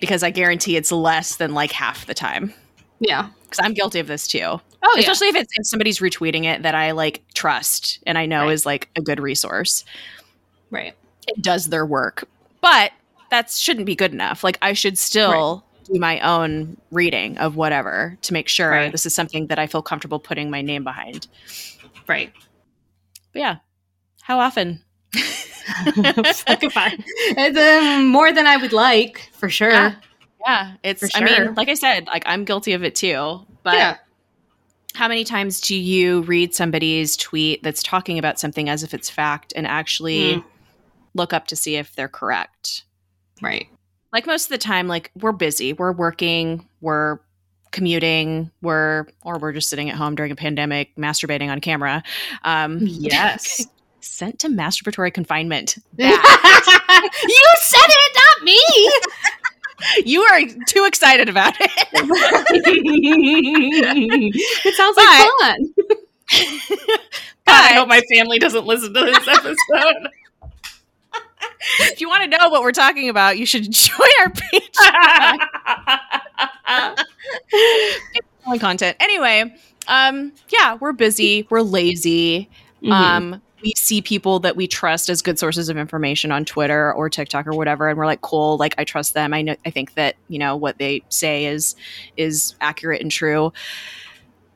Because 0.00 0.22
I 0.22 0.30
guarantee 0.30 0.76
it's 0.76 0.92
less 0.92 1.36
than 1.36 1.54
like 1.54 1.72
half 1.72 2.06
the 2.06 2.14
time. 2.14 2.52
yeah 3.00 3.28
Because 3.44 3.58
I'm 3.64 3.74
guilty 3.74 3.98
of 4.00 4.06
this 4.06 4.26
too 4.26 4.60
oh 4.80 4.94
especially 4.96 5.26
if 5.28 5.34
it's 5.34 5.52
if 5.58 5.66
somebody's 5.66 5.98
retweeting 5.98 6.44
it 6.44 6.62
that 6.62 6.74
I 6.74 6.92
like 6.92 7.22
trust 7.34 7.98
and 8.06 8.16
I 8.16 8.26
know 8.26 8.44
Right. 8.44 8.52
is 8.52 8.64
like 8.64 8.88
a 8.96 9.00
good 9.00 9.18
resource. 9.20 9.84
right 10.70 10.94
It 11.26 11.42
does 11.42 11.66
their 11.66 11.84
work, 11.86 12.28
but 12.60 12.92
that 13.30 13.50
shouldn't 13.50 13.86
be 13.86 13.94
good 13.94 14.12
enough. 14.12 14.42
Like 14.44 14.56
I 14.62 14.72
should 14.72 14.96
still 14.96 15.64
do 15.92 15.98
my 15.98 16.20
own 16.20 16.76
reading 16.90 17.38
of 17.38 17.56
whatever 17.56 18.16
to 18.22 18.32
make 18.32 18.48
sure 18.48 18.70
Right. 18.70 18.92
this 18.92 19.06
is 19.06 19.14
something 19.14 19.46
that 19.48 19.58
I 19.58 19.66
feel 19.66 19.82
comfortable 19.82 20.18
putting 20.18 20.50
my 20.50 20.62
name 20.62 20.84
behind. 20.84 21.26
right 22.06 22.32
But 23.32 23.38
yeah, 23.40 23.56
how 24.22 24.38
often? 24.40 24.82
It's, 27.36 27.58
um, 27.58 28.06
more 28.08 28.32
than 28.32 28.46
i 28.46 28.56
would 28.56 28.72
like 28.72 29.28
for 29.32 29.48
sure 29.48 29.70
Yeah. 29.70 29.94
Yeah, 30.46 30.74
it's. 30.84 31.00
For 31.10 31.18
I 31.18 31.24
mean, 31.24 31.54
like 31.54 31.68
I 31.68 31.74
said, 31.74 32.06
like 32.06 32.22
I'm 32.24 32.44
guilty 32.44 32.72
of 32.72 32.82
it 32.84 32.94
too. 32.94 33.40
But 33.62 33.74
yeah 33.74 33.96
how 34.94 35.06
many 35.06 35.22
times 35.22 35.60
do 35.60 35.76
you 35.76 36.22
read 36.22 36.54
somebody's 36.54 37.16
tweet 37.16 37.62
that's 37.62 37.82
talking 37.84 38.18
about 38.18 38.38
something 38.40 38.68
as 38.68 38.82
if 38.82 38.94
it's 38.94 39.08
fact 39.10 39.52
and 39.54 39.64
actually 39.66 40.36
Mm. 40.36 40.44
look 41.14 41.32
up 41.32 41.46
to 41.48 41.56
see 41.56 41.76
if 41.76 41.94
they're 41.94 42.08
correct? 42.08 42.84
right 43.42 43.68
like 44.18 44.26
most 44.26 44.46
of 44.46 44.50
the 44.50 44.58
time 44.58 44.88
like 44.88 45.12
we're 45.14 45.30
busy. 45.30 45.72
We're 45.72 45.92
working 45.92 46.66
we're 46.80 47.20
commuting 47.70 48.50
we're 48.62 49.06
or 49.22 49.38
we're 49.38 49.52
just 49.52 49.68
sitting 49.68 49.88
at 49.90 49.94
home 49.94 50.16
during 50.16 50.32
a 50.32 50.34
pandemic 50.34 50.96
masturbating 50.96 51.52
on 51.52 51.60
camera. 51.60 52.02
Um 52.42 52.78
yes. 52.80 53.64
sent 54.00 54.40
to 54.40 54.48
masturbatory 54.48 55.14
confinement. 55.14 55.78
You 55.98 57.54
said 57.60 57.86
it 57.86 58.16
not 58.16 58.44
me. 58.44 58.60
You 60.04 60.22
are 60.22 60.40
too 60.66 60.84
excited 60.84 61.28
about 61.28 61.54
it. 61.60 61.70
It 64.64 64.74
sounds 64.74 64.96
like 64.96 65.30
fun. 65.38 65.74
But 67.44 67.54
i 67.54 67.72
hope 67.74 67.88
my 67.88 68.02
family 68.12 68.38
doesn't 68.38 68.66
listen 68.66 68.92
to 68.92 69.00
this 69.00 69.26
episode 69.26 70.08
if 71.80 72.00
you 72.00 72.08
want 72.08 72.30
to 72.30 72.38
know 72.38 72.48
what 72.48 72.62
we're 72.62 72.72
talking 72.72 73.08
about 73.08 73.38
you 73.38 73.46
should 73.46 73.62
join 73.72 74.08
our 74.20 74.30
page 74.30 74.62
Only 78.46 78.58
content. 78.58 78.96
Anyway 79.00 79.54
um 79.88 80.32
yeah 80.48 80.74
we're 80.74 80.92
busy 80.92 81.46
we're 81.50 81.62
lazy. 81.62 82.48
Mm-hmm. 82.82 82.92
um 82.92 83.42
we 83.62 83.72
see 83.76 84.00
people 84.00 84.38
that 84.40 84.54
we 84.54 84.68
trust 84.68 85.08
as 85.08 85.20
good 85.20 85.38
sources 85.38 85.68
of 85.68 85.76
information 85.76 86.30
on 86.30 86.44
twitter 86.44 86.92
or 86.94 87.10
tiktok 87.10 87.46
or 87.46 87.56
whatever 87.56 87.88
and 87.88 87.98
we're 87.98 88.06
like 88.06 88.20
cool 88.20 88.56
like 88.56 88.74
i 88.78 88.84
trust 88.84 89.14
them. 89.14 89.34
I 89.34 89.42
know 89.42 89.56
i 89.66 89.70
think 89.70 89.94
that 89.94 90.16
you 90.28 90.38
know 90.38 90.56
what 90.56 90.78
they 90.78 91.02
say 91.08 91.46
is 91.46 91.74
is 92.16 92.54
accurate 92.60 93.02
and 93.02 93.10
true 93.10 93.52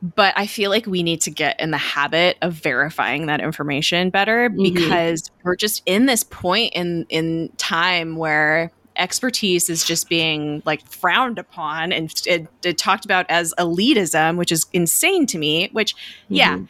but 0.03 0.33
i 0.37 0.47
feel 0.47 0.70
like 0.70 0.85
we 0.87 1.03
need 1.03 1.20
to 1.20 1.31
get 1.31 1.59
in 1.61 1.70
the 1.70 1.79
habit 1.79 2.37
of 2.43 2.53
verifying 2.55 3.27
that 3.27 3.41
information 3.41 4.11
better 4.11 4.51
Mhm. 4.51 4.74
because 4.74 5.31
we're 5.45 5.57
just 5.57 5.83
in 5.87 6.07
this 6.07 6.24
point 6.24 6.73
in 6.74 7.07
in 7.09 7.51
time 7.57 8.16
where 8.16 8.70
expertise 8.97 9.70
is 9.70 9.85
just 9.85 10.09
being 10.09 10.62
like 10.66 10.87
frowned 10.87 11.39
upon 11.39 11.93
and 11.93 12.12
it, 12.27 12.47
it 12.65 12.77
talked 12.77 13.05
about 13.07 13.24
as 13.31 13.55
elitism 13.59 14.37
which 14.37 14.53
is 14.53 14.66
insane 14.73 15.24
to 15.27 15.39
me 15.39 15.69
which 15.73 15.95
yeah 16.29 16.57
Mm-hmm. 16.57 16.65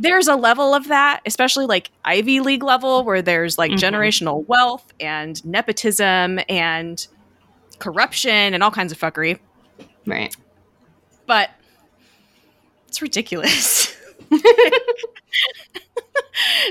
there's 0.00 0.28
a 0.28 0.36
level 0.36 0.74
of 0.74 0.86
that, 0.88 1.20
especially 1.26 1.66
like 1.66 1.90
Ivy 2.04 2.38
League 2.40 2.62
level, 2.62 3.02
where 3.04 3.20
there's 3.20 3.58
like 3.58 3.72
Mhm. 3.72 3.78
generational 3.78 4.46
wealth 4.46 4.92
and 5.00 5.44
nepotism 5.44 6.38
and 6.48 7.04
corruption 7.80 8.54
and 8.54 8.62
all 8.62 8.70
kinds 8.70 8.92
of 8.92 8.98
fuckery. 8.98 9.38
right 10.06 10.34
But 11.26 11.50
it's 12.88 13.02
ridiculous. 13.02 13.96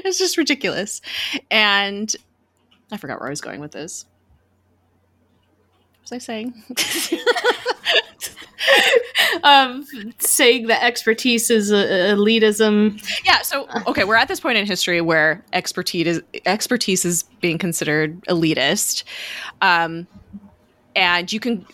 it's 0.03 0.18
just 0.18 0.38
ridiculous. 0.38 1.02
And 1.49 2.14
I 2.91 2.98
forgot 2.98 3.19
where 3.19 3.27
I 3.27 3.30
was 3.30 3.41
going 3.41 3.60
with 3.60 3.72
this. 3.72 4.06
What 5.99 6.11
was 6.11 6.14
I 6.14 6.18
saying? 6.18 6.53
um, 9.44 9.85
saying 10.19 10.68
that 10.68 10.84
expertise 10.84 11.49
is 11.49 11.72
uh, 11.72 12.14
elitism. 12.15 13.02
yeah. 13.26 13.41
So 13.41 13.68
okay, 13.88 14.03
we're 14.03 14.15
at 14.15 14.27
this 14.27 14.39
point 14.39 14.57
in 14.57 14.65
history 14.65 15.02
where 15.02 15.44
expertise 15.53 16.07
is 16.07 16.22
expertise 16.45 17.06
is 17.06 17.23
being 17.41 17.57
considered 17.57 18.22
elitist, 18.26 19.03
um, 19.61 20.07
and 20.95 21.31
you 21.31 21.39
can. 21.39 21.65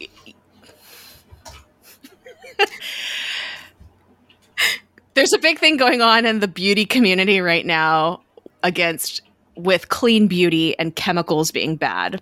There's 5.16 5.34
a 5.34 5.38
big 5.40 5.60
thing 5.60 5.78
going 5.78 6.02
on 6.02 6.26
in 6.26 6.40
the 6.40 6.48
beauty 6.48 6.86
community 6.86 7.40
right 7.40 7.66
now 7.66 8.22
against 8.64 9.22
with 9.56 9.90
clean 9.90 10.28
beauty 10.28 10.78
and 10.80 10.96
chemicals 10.96 11.52
being 11.52 11.76
bad. 11.76 12.22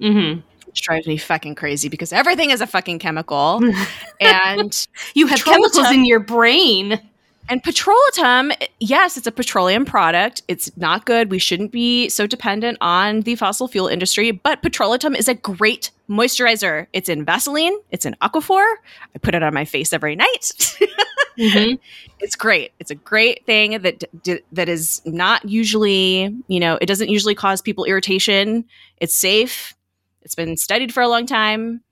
Mm-hmm. 0.00 0.40
which 0.66 0.82
drives 0.82 1.08
me 1.08 1.16
fucking 1.16 1.56
crazy 1.56 1.88
because 1.88 2.12
everything 2.12 2.50
is 2.50 2.60
a 2.60 2.66
fucking 2.68 3.00
chemical. 3.00 3.60
And 4.20 4.86
You 5.14 5.26
have 5.26 5.44
chemicals 5.44 5.90
in 5.90 6.04
your 6.04 6.20
brain. 6.20 7.00
and 7.48 7.62
petrolatum 7.64 8.52
yes 8.78 9.16
it's 9.16 9.26
a 9.26 9.32
petroleum 9.32 9.84
product. 9.84 10.42
It's 10.46 10.70
not 10.76 11.04
good. 11.06 11.30
We 11.32 11.38
shouldn't 11.40 11.72
be 11.72 12.08
so 12.10 12.26
dependent 12.28 12.78
on 12.80 13.22
the 13.22 13.34
fossil 13.34 13.66
fuel 13.66 13.88
industry. 13.88 14.30
But 14.30 14.62
petrolatum 14.62 15.16
is 15.18 15.26
a 15.26 15.34
great 15.34 15.90
moisturizer. 16.08 16.86
It's 16.92 17.08
in 17.08 17.24
vaseline. 17.24 17.76
It's 17.90 18.06
in 18.06 18.14
aquaphor. 18.22 18.74
I 19.14 19.18
put 19.20 19.34
it 19.34 19.42
on 19.42 19.52
my 19.54 19.64
face 19.64 19.92
every 19.92 20.14
night 20.14 20.76
Mm-hmm. 21.38 21.74
it's 22.20 22.34
great. 22.36 22.72
It's 22.78 22.90
a 22.90 22.94
great 22.96 23.46
thing 23.46 23.80
that 23.82 24.04
d- 24.22 24.40
that 24.52 24.68
is 24.68 25.00
not 25.04 25.48
usually 25.48 26.34
you 26.48 26.60
know 26.60 26.78
it 26.80 26.86
doesn't 26.86 27.08
usually 27.08 27.34
cause 27.34 27.62
people 27.62 27.84
irritation. 27.84 28.64
It's 28.98 29.14
safe. 29.14 29.74
It's 30.22 30.34
been 30.34 30.56
studied 30.56 30.92
for 30.92 31.02
a 31.02 31.08
long 31.08 31.26
time. 31.26 31.82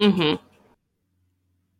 Mm-hmm. 0.00 0.42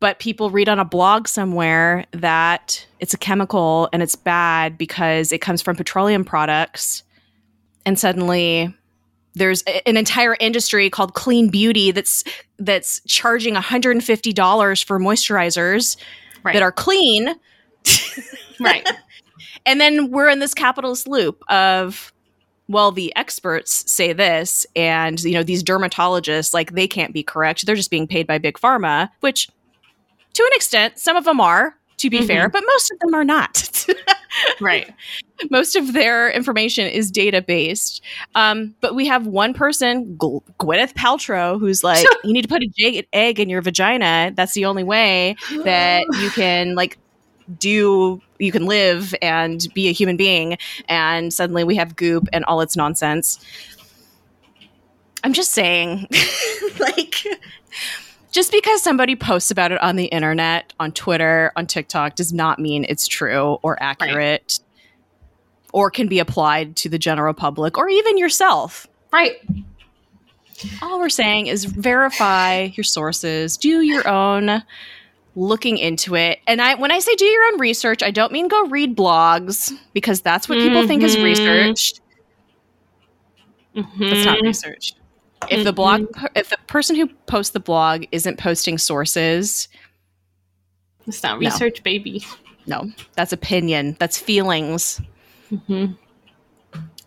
but 0.01 0.19
people 0.19 0.49
read 0.51 0.71
on 0.71 0.79
a 0.79 0.87
blog 0.87 1.29
somewhere 1.29 2.07
that 2.13 2.87
it's 2.99 3.13
a 3.13 3.19
chemical 3.19 3.91
and 3.93 4.03
it's 4.03 4.17
bad 4.17 4.79
because 4.79 5.33
it 5.33 5.43
comes 5.43 5.61
from 5.61 5.77
petroleum 5.77 6.25
products. 6.25 7.03
And 7.85 7.99
suddenly 7.99 8.75
there's 9.35 9.63
an 9.85 9.99
entire 9.99 10.35
industry 10.41 10.89
called 10.89 11.13
clean 11.13 11.51
beauty 11.51 11.91
that's 11.91 12.25
that's 12.59 13.03
charging 13.07 13.55
$150 13.55 14.85
for 14.85 14.99
moisturizers 14.99 15.97
Right. 16.47 16.53
that 16.53 16.63
are 16.63 16.73
clean 16.73 17.35
right. 18.61 18.89
and 19.65 19.81
then 19.81 20.11
we're 20.11 20.29
in 20.29 20.39
this 20.39 20.55
capitalist 20.55 21.09
loop 21.09 21.43
of 21.49 22.13
well 22.69 22.93
the 22.93 23.15
experts 23.17 23.91
say 23.91 24.13
this 24.13 24.65
and 24.77 25.21
you 25.23 25.33
know 25.33 25.43
these 25.43 25.63
dermatologists 25.63 26.55
like 26.55 26.73
they 26.73 26.87
can't 26.87 27.13
be 27.13 27.23
correct 27.23 27.67
they're 27.67 27.75
just 27.77 27.91
being 27.91 28.07
paid 28.07 28.27
by 28.27 28.39
big 28.39 28.59
pharma 28.59 29.09
which 29.21 29.49
to 30.35 30.43
an 30.43 30.51
extent 30.55 30.99
some 30.99 31.17
of 31.17 31.25
them 31.25 31.41
are 31.41 31.77
to 31.99 32.11
be 32.11 32.21
Mhm. 32.21 32.27
fair 32.27 32.49
but 32.49 32.63
most 32.67 32.91
of 32.91 32.99
them 33.01 33.15
are 33.15 33.25
not. 33.25 33.87
Right. 34.61 34.93
most 35.51 35.77
of 35.77 35.95
their 35.95 36.31
information 36.31 36.87
is 36.87 37.11
data 37.11 37.41
based 37.41 38.03
um, 38.35 38.75
but 38.83 38.95
we 38.95 39.07
have 39.07 39.27
one 39.27 39.55
person 39.55 40.15
Gw- 40.19 40.43
gwyneth 40.61 40.93
paltrow 40.93 41.59
who's 41.59 41.83
like 41.83 42.07
you 42.25 42.33
need 42.35 42.43
to 42.43 42.49
put 42.49 42.63
a 42.63 42.69
jade 42.77 43.07
egg 43.15 43.41
in 43.41 43.49
your 43.49 43.63
vagina. 43.63 44.33
That's 44.35 44.53
the 44.53 44.67
only 44.67 44.85
way 44.85 45.37
that 45.65 46.03
you 46.21 46.29
can 46.31 46.75
like 46.75 46.99
do 47.59 48.21
you 48.39 48.53
can 48.53 48.67
live 48.67 49.15
and 49.23 49.67
be 49.73 49.89
a 49.89 49.93
human 49.93 50.19
being. 50.19 50.59
And 50.89 51.33
suddenly 51.33 51.65
we 51.65 51.77
have 51.77 51.97
goop 51.97 52.29
and 52.33 52.45
all 52.45 52.61
its 52.61 52.77
nonsense. 52.77 53.39
I'm 55.25 55.33
just 55.33 55.53
saying. 55.53 56.09
Like 56.79 57.25
just 58.33 58.53
because 58.53 58.83
somebody 58.83 59.17
posts 59.17 59.51
about 59.51 59.73
it 59.73 59.81
on 59.83 59.97
the 59.97 60.07
internet 60.07 60.73
on 60.81 60.93
twitter 60.93 61.53
on 61.57 61.67
tiktok 61.67 62.15
does 62.15 62.33
not 62.33 62.59
mean 62.59 62.85
it's 62.89 63.07
true 63.07 63.59
or 63.63 63.81
accurate 63.83 64.61
or 65.73 65.91
can 65.91 66.09
be 66.09 66.19
applied 66.19 66.77
to 66.77 66.89
the 66.89 66.99
general 66.99 67.35
public 67.35 67.77
or 67.79 67.89
even 67.89 68.19
yourself 68.19 68.87
Right. 69.13 69.37
all 70.83 70.99
we're 70.99 71.09
saying 71.09 71.47
is 71.47 71.65
verify 71.65 72.69
your 72.75 72.85
sources, 72.85 73.57
do 73.57 73.81
your 73.81 74.07
own 74.09 74.63
looking 75.37 75.79
into 75.79 76.17
it. 76.17 76.39
And 76.47 76.61
I 76.61 76.75
when 76.75 76.91
I 76.91 76.99
say 76.99 77.15
do 77.15 77.25
your 77.25 77.45
own 77.53 77.61
research, 77.61 78.03
I 78.03 78.11
don't 78.11 78.33
mean 78.33 78.49
go 78.49 78.67
read 78.67 78.97
blogs 78.97 79.73
because 79.93 80.21
that's 80.21 80.49
what 80.49 80.59
people 80.59 80.87
think 80.87 81.03
is 81.03 81.17
research. 81.19 81.95
Mm-hmm. 83.75 84.03
That's 84.03 84.25
not 84.27 84.41
research. 84.41 84.95
If 85.51 85.65
the 85.65 85.73
blog 85.73 86.07
if 86.35 86.51
the 86.51 86.59
person 86.67 86.97
who 86.97 87.07
posts 87.27 87.53
the 87.53 87.61
blog 87.61 88.05
isn't 88.13 88.39
posting 88.39 88.79
sources, 88.79 89.69
It's 91.07 91.23
not 91.23 91.41
No. 91.41 91.49
research, 91.49 91.83
baby. 91.83 92.25
no, 92.67 92.91
that's 93.15 93.33
opinion, 93.33 93.97
that's 93.99 94.19
feelings. 94.19 95.01
Mm-hmm. 95.53 95.93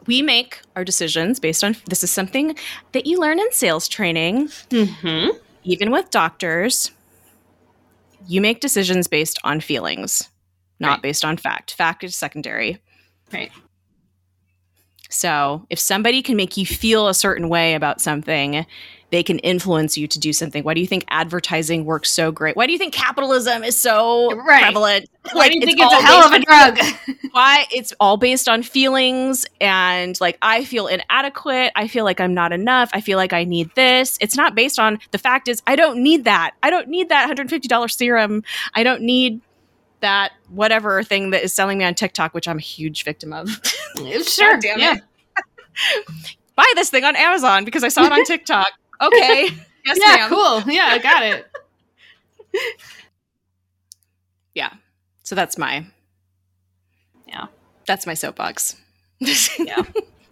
We 0.05 0.21
make 0.21 0.61
our 0.75 0.83
decisions 0.83 1.39
based 1.39 1.63
on 1.63 1.75
this 1.85 2.03
is 2.03 2.09
something 2.11 2.55
that 2.93 3.05
you 3.05 3.19
learn 3.19 3.39
in 3.39 3.51
sales 3.51 3.87
training. 3.87 4.47
Mm-hmm. 4.69 5.37
even 5.63 5.91
with 5.91 6.09
doctors, 6.09 6.91
you 8.27 8.41
make 8.41 8.59
decisions 8.61 9.07
based 9.07 9.37
on 9.43 9.59
feelings, 9.59 10.29
not 10.79 10.89
Right. 10.93 11.01
based 11.03 11.25
on 11.25 11.37
fact. 11.37 11.73
Fact 11.73 12.03
is 12.03 12.15
secondary. 12.15 12.81
Right. 13.33 13.51
So, 15.09 15.65
if 15.69 15.79
somebody 15.79 16.21
can 16.21 16.37
make 16.37 16.55
you 16.55 16.65
feel 16.65 17.07
a 17.07 17.13
certain 17.13 17.49
way 17.49 17.73
about 17.73 17.99
something, 17.99 18.65
they 19.11 19.23
can 19.23 19.39
influence 19.39 19.97
you 19.97 20.07
to 20.07 20.19
do 20.19 20.31
something. 20.33 20.63
Why 20.63 20.73
do 20.75 20.81
you 20.81 20.87
think 20.87 21.03
advertising 21.09 21.85
works 21.85 22.11
so 22.11 22.31
great? 22.31 22.55
Why 22.55 22.67
do 22.67 22.73
you 22.73 22.77
think 22.77 22.93
capitalism 22.93 23.63
is 23.63 23.75
so 23.75 24.35
Right. 24.35 24.61
prevalent? 24.61 25.09
Why 25.33 25.49
do 25.49 25.55
you 25.55 25.65
think 25.65 25.79
all 25.79 25.91
it's 25.91 26.03
a 26.03 26.05
hell 26.05 26.23
of 26.23 26.33
a 26.33 26.39
drug? 26.39 26.79
why 27.31 27.65
it's 27.71 27.93
all 27.99 28.17
based 28.17 28.47
on 28.47 28.61
feelings 28.63 29.45
and 29.59 30.19
like 30.21 30.37
I 30.41 30.63
feel 30.63 30.87
inadequate, 30.87 31.71
I 31.75 31.87
feel 31.87 32.05
like 32.05 32.19
I'm 32.19 32.33
not 32.33 32.51
enough, 32.51 32.89
I 32.93 33.01
feel 33.01 33.17
like 33.17 33.33
I 33.33 33.43
need 33.43 33.71
this. 33.75 34.17
It's 34.21 34.37
not 34.37 34.53
based 34.55 34.77
on 34.79 34.99
the 35.11 35.17
fact 35.17 35.47
is 35.47 35.61
I 35.65 35.75
don't 35.75 36.03
need 36.03 36.25
that. 36.25 36.51
I 36.61 36.69
don't 36.69 36.87
need 36.87 37.09
that 37.09 37.27
$150 37.29 37.91
serum. 37.91 38.43
I 38.75 38.83
don't 38.83 39.01
need 39.01 39.41
that 40.01 40.31
whatever 40.49 41.03
thing 41.03 41.31
that 41.31 41.43
is 41.43 41.53
selling 41.53 41.77
me 41.77 41.83
on 41.85 41.93
TikTok, 41.95 42.33
which 42.33 42.47
I'm 42.47 42.57
a 42.57 42.61
huge 42.61 43.03
victim 43.03 43.33
of. 43.33 43.49
sure. 44.23 44.53
God 44.53 44.61
damn 44.61 44.79
it. 44.79 44.81
yeah. 44.81 44.95
Buy 46.55 46.71
this 46.75 46.89
thing 46.89 47.03
on 47.05 47.15
Amazon 47.15 47.65
because 47.65 47.83
I 47.83 47.89
saw 47.89 48.03
it 48.05 48.11
on 48.11 48.23
TikTok. 48.25 48.67
Okay. 49.01 49.49
Yes, 49.85 49.97
Yeah. 50.01 50.15
ma'am. 50.17 50.29
Cool. 50.29 50.73
Yeah. 50.73 50.87
I 50.91 50.97
got 50.99 51.23
it. 51.23 51.47
Yeah. 54.53 54.71
So 55.23 55.35
that's 55.35 55.57
my 55.57 55.85
Yeah. 57.27 57.47
That's 57.87 58.05
my 58.05 58.13
soapbox. 58.13 58.75
Yeah. 59.57 59.83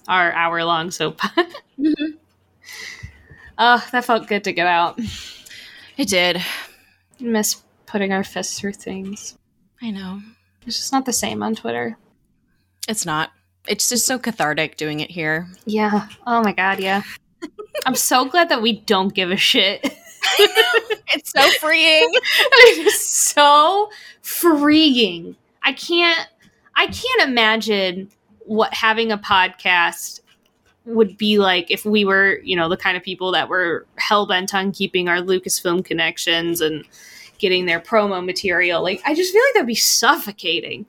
Our 0.07 0.31
hour 0.34 0.64
long 0.64 0.91
soap. 0.91 1.19
Mhm. 1.80 2.18
Oh, 3.57 3.85
that 3.91 4.06
felt 4.06 4.27
good 4.27 4.44
to 4.45 4.53
get 4.53 4.68
out. 4.68 4.99
It 5.98 6.07
did. 6.10 6.41
Miss 7.19 7.61
putting 7.85 8.11
our 8.14 8.23
fists 8.23 8.60
through 8.60 8.73
things. 8.73 9.38
I 9.82 9.91
know. 9.91 10.22
It's 10.66 10.78
just 10.78 10.91
not 10.91 11.06
the 11.06 11.14
same 11.14 11.44
on 11.44 11.56
Twitter. 11.56 11.98
It's 12.88 13.06
not. 13.06 13.32
It's 13.68 13.90
just 13.90 14.06
so 14.06 14.18
cathartic 14.18 14.78
doing 14.78 14.99
it 14.99 15.12
here. 15.12 15.48
Yeah. 15.66 16.08
Oh 16.26 16.41
my 16.41 16.54
god, 16.54 16.80
yeah. 16.80 17.04
I'm 17.86 17.95
so 17.95 18.26
glad 18.26 18.49
that 18.49 18.62
we 18.62 18.80
don't 18.82 19.14
give 19.14 19.32
a 19.32 19.38
shit. 19.38 19.94
It's 21.14 21.32
so 21.32 21.49
freeing. 21.60 22.10
it 22.14 22.88
is 22.88 23.08
so 23.08 23.90
freeing. 24.22 25.36
I 25.64 25.74
can't 25.74 26.28
I 26.76 26.88
can't 26.88 27.30
imagine 27.30 28.10
what 28.45 28.74
having 28.74 29.12
a 29.12 29.18
podcast 29.18 30.20
would 30.86 31.18
be 31.18 31.38
like 31.38 31.72
if 31.72 31.86
we 31.86 32.06
were, 32.06 32.40
you 32.44 32.56
know, 32.56 32.70
the 32.70 32.78
kind 32.78 32.95
of 32.95 33.04
people 33.04 33.32
that 33.32 33.49
were 33.49 33.86
hell 33.98 34.26
bent 34.26 34.54
on 34.54 34.72
keeping 34.72 35.10
our 35.10 35.18
Lucasfilm 35.18 35.84
connections 35.84 36.62
and 36.62 36.86
getting 37.39 37.65
their 37.65 37.80
promo 37.80 38.23
material. 38.26 38.81
Like 38.84 39.01
I 39.05 39.14
just 39.14 39.31
feel 39.34 39.41
like 39.41 39.53
that'd 39.55 39.68
be 39.68 39.76
suffocating. 39.76 40.85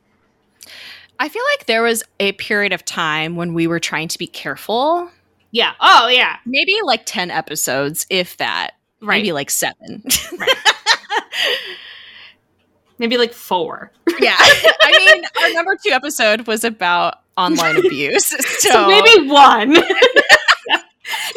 I 1.18 1.28
feel 1.28 1.42
like 1.56 1.66
there 1.66 1.82
was 1.82 2.04
a 2.20 2.32
period 2.32 2.72
of 2.72 2.84
time 2.84 3.34
when 3.36 3.54
we 3.54 3.66
were 3.66 3.80
trying 3.80 4.08
to 4.08 4.18
be 4.18 4.26
careful. 4.26 5.10
Yeah. 5.50 5.72
Oh 5.80 6.08
yeah. 6.08 6.36
Maybe 6.46 6.76
like 6.84 7.02
10 7.06 7.30
episodes, 7.30 8.06
if 8.10 8.36
that. 8.36 8.72
Right. 9.00 9.18
Maybe 9.18 9.32
like 9.32 9.50
seven. 9.50 10.02
Maybe 12.98 13.16
like 13.16 13.32
four. 13.32 13.92
yeah. 14.20 14.36
I 14.38 14.92
mean, 15.14 15.24
our 15.42 15.52
number 15.52 15.76
two 15.82 15.92
episode 15.92 16.46
was 16.46 16.64
about 16.64 17.20
online 17.36 17.76
abuse. 17.84 18.26
So, 18.26 18.70
So, 18.70 18.88
maybe 18.88 19.28
one. 19.28 19.76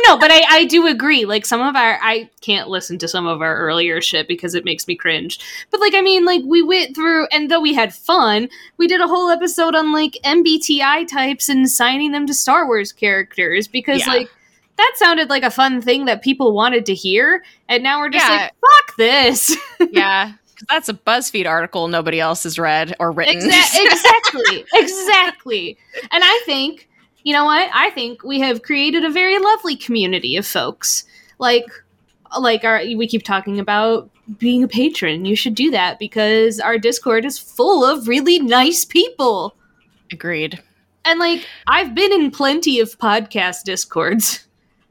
No, 0.08 0.18
but 0.18 0.32
I, 0.32 0.42
I 0.50 0.66
do 0.66 0.88
agree. 0.88 1.26
Like 1.26 1.46
some 1.46 1.62
of 1.62 1.76
our, 1.76 2.00
I 2.02 2.30
can't 2.42 2.70
listen 2.70 2.98
to 3.00 3.08
some 3.08 3.28
of 3.28 3.42
our 3.42 3.58
earlier 3.58 4.02
shit 4.02 4.28
because 4.28 4.56
it 4.56 4.66
makes 4.66 4.88
me 4.88 4.96
cringe. 4.96 5.40
But 5.70 5.80
like, 5.82 5.94
I 5.96 6.02
mean, 6.02 6.26
like 6.26 6.42
we 6.46 6.62
went 6.62 6.96
through, 6.96 7.28
and 7.32 7.50
though 7.52 7.62
we 7.62 7.74
had 7.74 7.94
fun, 7.94 8.50
we 8.78 8.88
did 8.88 9.02
a 9.02 9.08
whole 9.08 9.30
episode 9.30 9.76
on 9.76 9.92
like 9.92 10.18
MBTI 10.24 11.08
types 11.08 11.50
and 11.50 11.70
signing 11.70 12.12
them 12.12 12.26
to 12.28 12.34
Star 12.34 12.66
Wars 12.68 12.92
characters 12.92 13.68
because 13.68 14.06
Yeah. 14.06 14.14
like 14.14 14.30
that 14.78 14.94
sounded 14.96 15.30
like 15.30 15.44
a 15.44 15.52
fun 15.52 15.82
thing 15.82 16.06
that 16.06 16.24
people 16.24 16.54
wanted 16.54 16.86
to 16.88 16.96
hear, 16.96 17.44
and 17.70 17.84
now 17.84 18.00
we're 18.00 18.10
just 18.10 18.26
Yeah. 18.28 18.36
like, 18.36 18.54
fuck 18.62 18.96
this. 18.98 19.56
yeah. 19.92 20.34
That's 20.70 20.90
a 20.90 20.94
BuzzFeed 20.94 21.48
article 21.48 21.88
nobody 21.88 22.20
else 22.20 22.44
has 22.44 22.60
read 22.60 22.96
or 23.00 23.12
written. 23.12 23.42
Exa- 23.50 23.78
exactly, 23.86 24.66
exactly. 24.74 25.78
And 26.12 26.24
I 26.24 26.42
think, 26.46 26.88
you 27.24 27.34
know 27.34 27.46
what? 27.46 27.70
I 27.74 27.90
think 27.92 28.24
we 28.24 28.40
have 28.40 28.64
created 28.64 29.04
a 29.06 29.10
very 29.10 29.38
lovely 29.40 29.76
community 29.76 30.38
of 30.38 30.46
folks. 30.46 31.04
Like, 31.40 31.66
like 32.40 32.64
our 32.64 32.80
we 32.80 33.08
keep 33.08 33.24
talking 33.24 33.60
about 33.60 34.10
being 34.38 34.64
a 34.64 34.68
patron. 34.68 35.26
You 35.26 35.36
should 35.36 35.56
do 35.56 35.72
that 35.72 36.00
because 36.00 36.60
our 36.60 36.78
Discord 36.78 37.26
is 37.26 37.38
full 37.38 37.86
of 37.86 38.08
really 38.08 38.40
nice 38.40 38.86
people. 38.86 39.56
Agreed. 40.12 40.62
And 41.06 41.20
like, 41.20 41.46
I've 41.68 41.96
been 41.96 42.14
in 42.14 42.32
plenty 42.32 42.80
of 42.80 42.98
podcast 43.00 43.64
discords. 43.64 44.46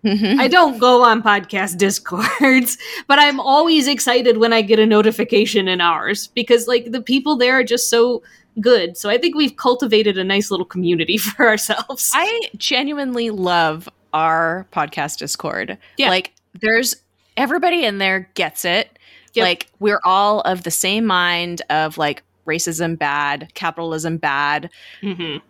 Mhm. 0.04 0.38
I 0.40 0.48
don't 0.48 0.78
go 0.78 1.04
on 1.04 1.22
podcast 1.22 1.76
discords, 1.76 2.78
but 3.06 3.18
I'm 3.18 3.38
always 3.38 3.86
excited 3.86 4.38
when 4.38 4.52
I 4.52 4.62
get 4.62 4.78
a 4.78 4.86
notification 4.86 5.68
in 5.68 5.80
ours 5.80 6.28
because 6.28 6.66
like 6.66 6.90
the 6.90 7.02
people 7.02 7.36
there 7.36 7.58
are 7.58 7.64
just 7.64 7.90
so 7.90 8.22
good. 8.60 8.96
So 8.96 9.08
I 9.10 9.18
think 9.18 9.36
we've 9.36 9.56
cultivated 9.56 10.18
a 10.18 10.24
nice 10.24 10.50
little 10.50 10.66
community 10.66 11.16
for 11.18 11.46
ourselves. 11.46 12.10
I 12.14 12.50
genuinely 12.56 13.30
love 13.30 13.88
our 14.12 14.66
podcast 14.72 15.18
Discord. 15.18 15.78
Yeah. 15.96 16.08
Like 16.08 16.32
there's 16.60 16.96
everybody 17.36 17.84
in 17.84 17.98
there 17.98 18.28
gets 18.34 18.64
it. 18.64 18.98
Yep. 19.34 19.44
Like 19.44 19.66
we're 19.78 20.00
all 20.04 20.40
of 20.40 20.64
the 20.64 20.70
same 20.70 21.06
mind 21.06 21.62
of 21.70 21.96
like 21.98 22.22
racism 22.46 22.98
bad, 22.98 23.50
capitalism 23.54 24.16
bad. 24.16 24.70
Mhm. 25.02 25.40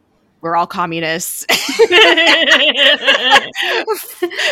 We're 0.42 0.56
all 0.56 0.66
communists. 0.66 1.44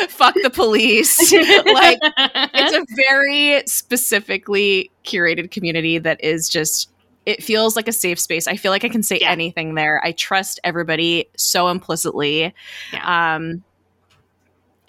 Fuck 0.09 0.35
the 0.43 0.51
police. 0.53 1.33
like 1.33 1.99
it's 2.55 2.77
a 2.77 2.85
very 3.09 3.63
specifically 3.67 4.91
curated 5.05 5.51
community 5.51 5.97
that 5.99 6.23
is 6.23 6.49
just 6.49 6.91
it 7.29 7.43
feels 7.43 7.77
like 7.77 7.89
a 7.89 7.93
safe 7.93 8.19
space. 8.19 8.47
I 8.49 8.57
feel 8.57 8.73
like 8.73 8.85
I 8.85 8.89
can 8.89 9.03
say 9.03 9.19
Yeah. 9.21 9.31
anything 9.31 9.75
there. 9.75 10.01
I 10.03 10.13
trust 10.13 10.61
everybody 10.65 11.29
so 11.37 11.69
implicitly. 11.69 12.55
Um 13.03 13.63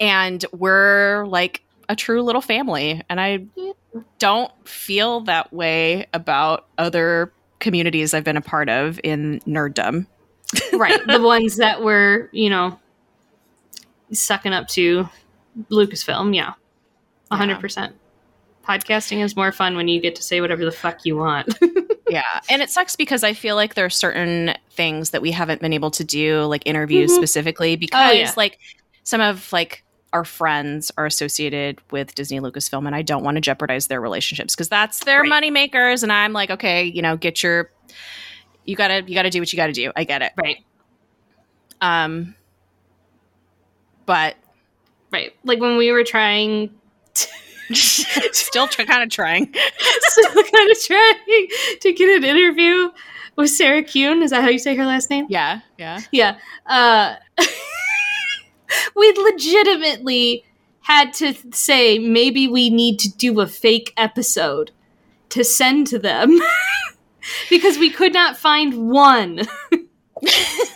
and 0.00 0.44
we're 0.52 1.26
like 1.26 1.62
a 1.88 1.94
true 1.96 2.22
little 2.22 2.40
family 2.40 3.02
and 3.10 3.20
I 3.20 3.44
don't 4.18 4.50
feel 4.66 5.20
that 5.22 5.52
way 5.52 6.06
about 6.14 6.66
other 6.78 7.32
communities 7.58 8.14
I've 8.14 8.24
been 8.24 8.36
a 8.38 8.40
part 8.40 8.68
of 8.70 8.98
in 9.04 9.40
nerddom. 9.40 10.06
right. 10.72 11.00
The 11.06 11.20
ones 11.20 11.56
that 11.56 11.82
were, 11.82 12.30
you 12.32 12.48
know, 12.48 12.78
sucking 14.12 14.52
up 14.52 14.68
to 14.68 15.08
Lucasfilm. 15.70 16.34
Yeah. 16.34 16.54
A 17.30 17.36
Yeah. 17.36 17.58
100%. 17.58 17.92
Podcasting 18.66 19.22
is 19.22 19.36
more 19.36 19.52
fun 19.52 19.76
when 19.76 19.88
you 19.88 20.00
get 20.00 20.14
to 20.16 20.22
say 20.22 20.40
whatever 20.40 20.64
the 20.64 20.72
fuck 20.72 21.04
you 21.04 21.16
want. 21.16 21.52
Yeah. 22.10 22.40
And 22.50 22.60
it 22.62 22.70
sucks 22.70 22.96
because 22.96 23.22
I 23.24 23.32
feel 23.32 23.54
like 23.56 23.74
there 23.74 23.84
are 23.86 23.90
certain 23.90 24.54
things 24.70 25.10
that 25.10 25.22
we 25.22 25.30
haven't 25.30 25.60
been 25.60 25.72
able 25.72 25.90
to 25.92 26.04
do, 26.04 26.42
like 26.44 26.62
interviews 26.66 27.10
Mhm. 27.12 27.16
specifically, 27.16 27.76
because 27.76 28.16
yeah. 28.16 28.32
like 28.36 28.58
some 29.04 29.20
of 29.20 29.52
like 29.52 29.84
our 30.12 30.24
friends 30.24 30.90
are 30.98 31.06
associated 31.06 31.78
with 31.92 32.14
Disney 32.16 32.40
Lucasfilm 32.40 32.84
and 32.86 32.96
I 32.96 33.02
don't 33.02 33.22
want 33.22 33.36
to 33.36 33.40
jeopardize 33.40 33.86
their 33.86 34.00
relationships 34.00 34.54
because 34.56 34.68
that's 34.68 35.04
their 35.04 35.20
Right. 35.20 35.28
money 35.28 35.50
makers. 35.50 36.02
And 36.02 36.12
I'm 36.12 36.32
like, 36.32 36.50
okay, 36.50 36.84
you 36.84 37.00
know, 37.00 37.16
get 37.16 37.42
your 37.42 37.70
you 38.64 38.74
gotta 38.76 39.02
you 39.06 39.14
gotta 39.14 39.30
do 39.30 39.40
what 39.40 39.52
you 39.52 39.56
gotta 39.56 39.72
do. 39.72 39.92
I 39.96 40.04
get 40.04 40.22
it. 40.22 40.32
right. 40.36 40.56
Um 41.80 42.34
but 44.06 44.36
Right. 45.12 45.34
Like 45.44 45.60
when 45.60 45.76
we 45.76 45.90
were 45.92 46.04
trying 46.04 46.70
still 48.32 48.68
tr- 48.68 48.82
kind 48.82 49.02
of 49.02 49.10
trying. 49.10 49.54
still 50.00 50.42
kind 50.42 50.70
of 50.70 50.80
trying 50.82 51.48
to 51.80 51.92
get 51.92 52.16
an 52.16 52.24
interview 52.24 52.90
with 53.36 53.50
Sarah 53.50 53.82
Kuhn. 53.82 54.22
Is 54.22 54.30
that 54.30 54.42
how 54.42 54.48
you 54.48 54.58
say 54.58 54.74
her 54.76 54.86
last 54.86 55.10
name? 55.10 55.26
Yeah, 55.28 55.60
yeah. 55.78 56.00
Yeah. 56.10 56.38
Uh, 56.66 57.16
we 58.96 59.12
legitimately 59.12 60.44
had 60.80 61.12
to 61.14 61.34
say 61.52 61.98
maybe 61.98 62.48
we 62.48 62.70
need 62.70 62.98
to 62.98 63.08
do 63.16 63.40
a 63.40 63.46
fake 63.46 63.92
episode 63.96 64.72
to 65.28 65.44
send 65.44 65.86
to 65.88 65.98
them 65.98 66.38
because 67.48 67.78
we 67.78 67.90
could 67.90 68.12
not 68.12 68.36
find 68.36 68.90
one 68.90 69.36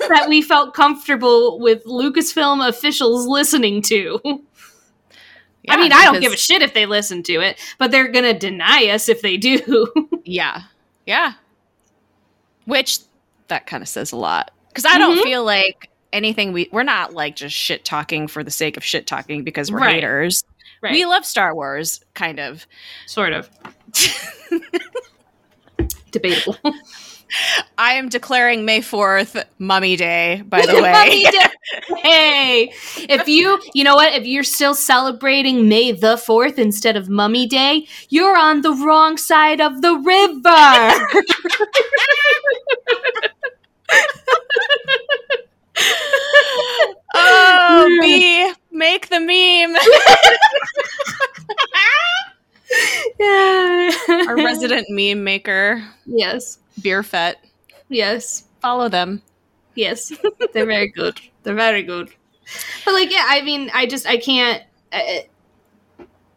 that 0.08 0.26
we 0.28 0.40
felt 0.40 0.74
comfortable 0.74 1.58
with 1.58 1.84
Lucasfilm 1.84 2.66
officials 2.66 3.26
listening 3.26 3.82
to. 3.82 4.20
I 5.68 5.76
mean, 5.78 5.92
I 5.92 6.04
don't 6.04 6.20
give 6.20 6.32
a 6.32 6.36
shit 6.36 6.62
if 6.62 6.74
they 6.74 6.86
listen 6.86 7.22
to 7.24 7.40
it, 7.40 7.58
but 7.78 7.90
they're 7.90 8.08
going 8.08 8.24
to 8.24 8.38
deny 8.38 8.88
us 8.88 9.08
if 9.08 9.22
they 9.22 9.36
do. 9.36 9.86
Yeah. 10.26 10.62
Yeah. 11.06 11.34
Which 12.64 12.98
that 13.48 13.66
kind 13.66 13.82
of 13.82 13.88
says 13.88 14.10
a 14.12 14.16
lot. 14.16 14.52
Because 14.68 14.86
I 14.86 14.96
don't 14.98 15.18
Mhm. 15.18 15.22
feel 15.22 15.44
like 15.44 15.90
anything 16.14 16.52
we 16.52 16.68
we're 16.72 16.82
not 16.82 17.12
like 17.12 17.36
just 17.36 17.54
shit 17.54 17.84
talking 17.84 18.26
for 18.26 18.42
the 18.42 18.50
sake 18.50 18.76
of 18.78 18.84
shit 18.84 19.06
talking 19.06 19.44
because 19.44 19.70
we're 19.70 19.80
Right. 19.80 19.96
haters. 19.96 20.44
right. 20.80 20.92
We 20.92 21.04
love 21.04 21.26
Star 21.26 21.54
Wars, 21.54 22.00
kind 22.14 22.40
of. 22.40 22.66
sort 23.06 23.32
of. 23.34 23.50
Debatable. 26.10 26.56
I 27.78 27.94
am 27.94 28.08
declaring 28.08 28.64
May 28.64 28.80
4th 28.80 29.42
Mummy 29.58 29.96
Day, 29.96 30.42
by 30.46 30.62
the 30.66 30.72
Mummy 30.74 30.82
way. 30.82 31.24
Day. 31.30 31.46
hey, 32.02 32.72
if 33.08 33.28
you, 33.28 33.60
you 33.74 33.84
know 33.84 33.94
what, 33.96 34.12
if 34.14 34.26
you're 34.26 34.42
still 34.44 34.74
celebrating 34.74 35.68
May 35.68 35.92
the 35.92 36.16
4th 36.16 36.58
instead 36.58 36.96
of 36.96 37.08
Mummy 37.08 37.46
Day, 37.46 37.86
you're 38.08 38.36
on 38.36 38.62
the 38.62 38.72
wrong 38.72 39.16
side 39.16 39.60
of 39.60 39.82
the 39.82 39.94
river. 39.96 40.44
oh, 47.14 47.88
me, 48.00 48.52
make 48.72 49.08
the 49.08 49.20
meme. 49.20 49.76
yeah. 53.20 53.90
Our 54.28 54.36
resident 54.36 54.86
meme 54.90 55.22
maker, 55.24 55.82
Yes. 56.06 56.58
Beer 56.82 57.02
Fett. 57.02 57.44
Yes. 57.88 58.44
Follow 58.60 58.88
them. 58.88 59.22
Yes. 59.74 60.12
They're 60.52 60.66
very 60.66 60.88
good. 60.88 61.20
They're 61.42 61.54
very 61.54 61.82
good. 61.82 62.10
But 62.84 62.94
like, 62.94 63.12
yeah, 63.12 63.24
I 63.26 63.42
mean, 63.42 63.70
I 63.74 63.86
just, 63.86 64.06
I 64.06 64.16
can't. 64.16 64.62
I, 64.92 65.28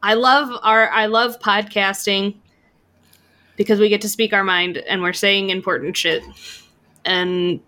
I 0.03 0.13
love 0.13 0.57
our, 0.63 0.89
I 0.89 1.07
love 1.07 1.39
podcasting 1.39 2.35
because 3.55 3.79
we 3.79 3.89
get 3.89 4.01
to 4.01 4.09
speak 4.09 4.33
our 4.33 4.43
mind 4.43 4.77
and 4.77 5.01
we're 5.01 5.13
saying 5.13 5.49
important 5.49 5.97
shit, 5.97 6.23
and 7.03 7.59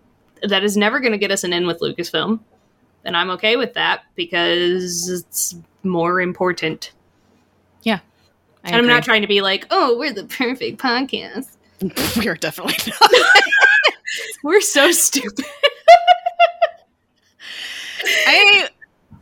that 0.43 0.63
is 0.63 0.77
never 0.77 0.99
going 0.99 1.11
to 1.11 1.17
get 1.17 1.31
us 1.31 1.43
an 1.43 1.53
in 1.53 1.65
with 1.65 1.79
Lucasfilm, 1.79 2.39
and 3.03 3.17
I'm 3.17 3.31
okay 3.31 3.55
with 3.55 3.73
that 3.73 4.03
because 4.15 5.09
it's 5.09 5.55
more 5.83 6.21
important. 6.21 6.91
I 8.63 8.71
and 8.71 8.75
I'm 8.75 8.87
not 8.87 9.03
trying 9.03 9.21
to 9.21 9.27
be 9.27 9.41
like, 9.41 9.65
oh, 9.71 9.97
we're 9.97 10.13
the 10.13 10.25
perfect 10.25 10.81
podcast. 10.81 11.55
we 12.17 12.27
are 12.27 12.35
definitely 12.35 12.75
not. 12.87 13.11
We're 14.43 14.61
so 14.61 14.91
stupid. 14.91 15.45
I 18.27 18.69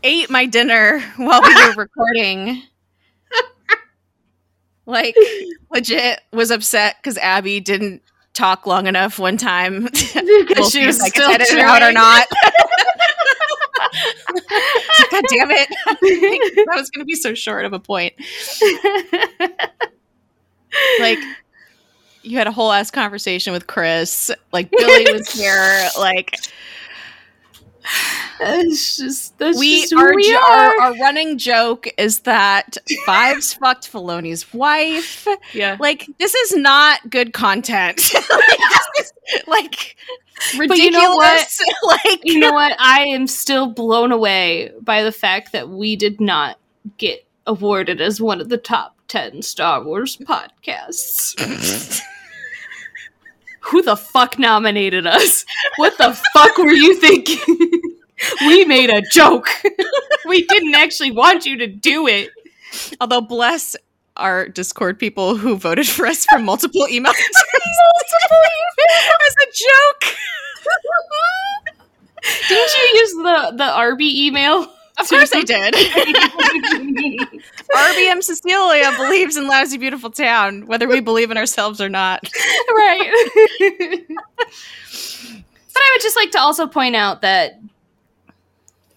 ate 0.03 0.29
my 0.29 0.45
dinner 0.45 0.99
while 1.17 1.41
we 1.41 1.53
were 1.53 1.73
recording. 1.73 2.63
Like, 4.85 5.15
legit 5.69 6.21
was 6.31 6.49
upset 6.49 6.95
because 7.01 7.17
Abby 7.17 7.59
didn't 7.59 8.01
talk 8.33 8.65
long 8.65 8.87
enough 8.87 9.19
one 9.19 9.35
time. 9.35 9.83
Because 9.83 10.71
she 10.71 10.85
was 10.85 10.99
like, 10.99 11.13
still 11.13 11.29
edit 11.29 11.51
it 11.51 11.59
out 11.59 11.83
or 11.83 11.91
not. 11.91 12.25
God 15.11 15.23
damn 15.29 15.51
it. 15.51 15.67
that 16.67 16.75
was 16.75 16.89
going 16.89 17.01
to 17.01 17.05
be 17.05 17.15
so 17.15 17.33
short 17.33 17.65
of 17.65 17.73
a 17.73 17.79
point. 17.79 18.13
Like, 20.99 21.19
you 22.27 22.37
had 22.37 22.47
a 22.47 22.51
whole 22.51 22.71
ass 22.71 22.91
conversation 22.91 23.53
with 23.53 23.67
Chris. 23.67 24.29
Like, 24.51 24.69
Billy 24.77 25.11
was 25.11 25.29
here. 25.31 25.89
Like, 25.97 26.35
That's 28.39 28.97
just 28.97 29.37
that's 29.39 29.57
we 29.57 29.81
just 29.81 29.93
our, 29.93 30.13
we 30.13 30.35
are. 30.35 30.41
our 30.43 30.81
our 30.81 30.93
running 30.99 31.37
joke 31.39 31.87
is 31.97 32.19
that 32.19 32.77
Fives 33.05 33.53
fucked 33.59 33.91
Filoni's 33.91 34.53
wife. 34.53 35.27
yeah, 35.53 35.75
Like 35.79 36.07
this 36.19 36.35
is 36.35 36.55
not 36.55 37.09
good 37.09 37.33
content. 37.33 38.13
like, 38.29 39.47
like 39.47 39.95
ridiculous. 40.55 40.67
But 40.67 40.77
you 40.77 40.91
know 40.91 41.15
what? 41.15 41.49
like 42.05 42.21
you 42.25 42.39
know 42.39 42.51
what? 42.51 42.75
I 42.79 43.05
am 43.05 43.25
still 43.25 43.71
blown 43.73 44.11
away 44.11 44.71
by 44.81 45.01
the 45.01 45.11
fact 45.11 45.51
that 45.53 45.69
we 45.69 45.95
did 45.95 46.21
not 46.21 46.59
get 46.97 47.25
awarded 47.47 48.01
as 48.01 48.21
one 48.21 48.39
of 48.39 48.49
the 48.49 48.57
top 48.57 48.97
ten 49.07 49.41
Star 49.41 49.83
Wars 49.83 50.15
podcasts. 50.17 52.01
Who 53.67 53.81
the 53.81 53.95
fuck 53.95 54.39
nominated 54.39 55.05
us? 55.05 55.45
What 55.77 55.97
the 55.97 56.13
fuck 56.33 56.57
were 56.57 56.71
you 56.71 56.95
thinking? 56.99 57.81
we 58.41 58.65
made 58.65 58.89
a 58.89 59.01
joke. 59.11 59.47
we 60.25 60.45
didn't 60.45 60.75
actually 60.75 61.11
want 61.11 61.45
you 61.45 61.57
to 61.57 61.67
do 61.67 62.07
it. 62.07 62.29
Although 62.99 63.21
bless 63.21 63.75
our 64.15 64.47
Discord 64.47 64.99
people 64.99 65.35
who 65.35 65.57
voted 65.57 65.87
for 65.87 66.07
us 66.07 66.25
from 66.25 66.45
multiple 66.45 66.87
emails. 66.89 67.13
Multiple 67.93 68.43
emails 68.57 69.27
as 69.27 69.35
a 69.41 69.47
joke. 69.53 70.15
Didn't 72.49 72.71
you 72.77 72.99
use 72.99 73.11
the 73.11 73.53
the 73.57 73.71
Arby 73.71 74.25
email? 74.27 74.67
Of 74.99 75.07
course 75.09 75.31
I 75.33 75.43
did. 75.45 75.73
RBM 77.75 78.23
Cecilia 78.23 78.91
believes 78.97 79.37
in 79.37 79.47
lousy, 79.47 79.77
beautiful 79.77 80.09
town, 80.09 80.65
whether 80.65 80.87
we 80.87 80.99
believe 80.99 81.29
in 81.31 81.37
ourselves 81.37 81.79
or 81.79 81.89
not. 81.89 82.23
right. 82.69 83.11
but 84.09 84.17
I 85.77 85.91
would 85.93 86.01
just 86.01 86.15
like 86.15 86.31
to 86.31 86.39
also 86.39 86.67
point 86.67 86.95
out 86.95 87.21
that 87.21 87.59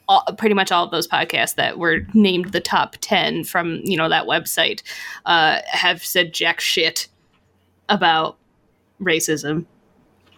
all, 0.09 0.24
pretty 0.39 0.55
much 0.55 0.72
all 0.72 0.85
of 0.85 0.90
those 0.90 1.06
podcasts 1.06 1.55
that 1.56 1.78
were 1.78 2.01
named 2.14 2.52
the 2.52 2.60
top 2.60 2.97
10 3.01 3.44
from, 3.44 3.81
you 3.85 3.97
know, 3.97 4.09
that 4.09 4.27
website 4.27 4.82
uh, 5.27 5.60
have 5.70 6.05
said 6.05 6.32
jack 6.32 6.60
shit 6.60 7.09
about 7.89 8.39
racism 9.01 9.66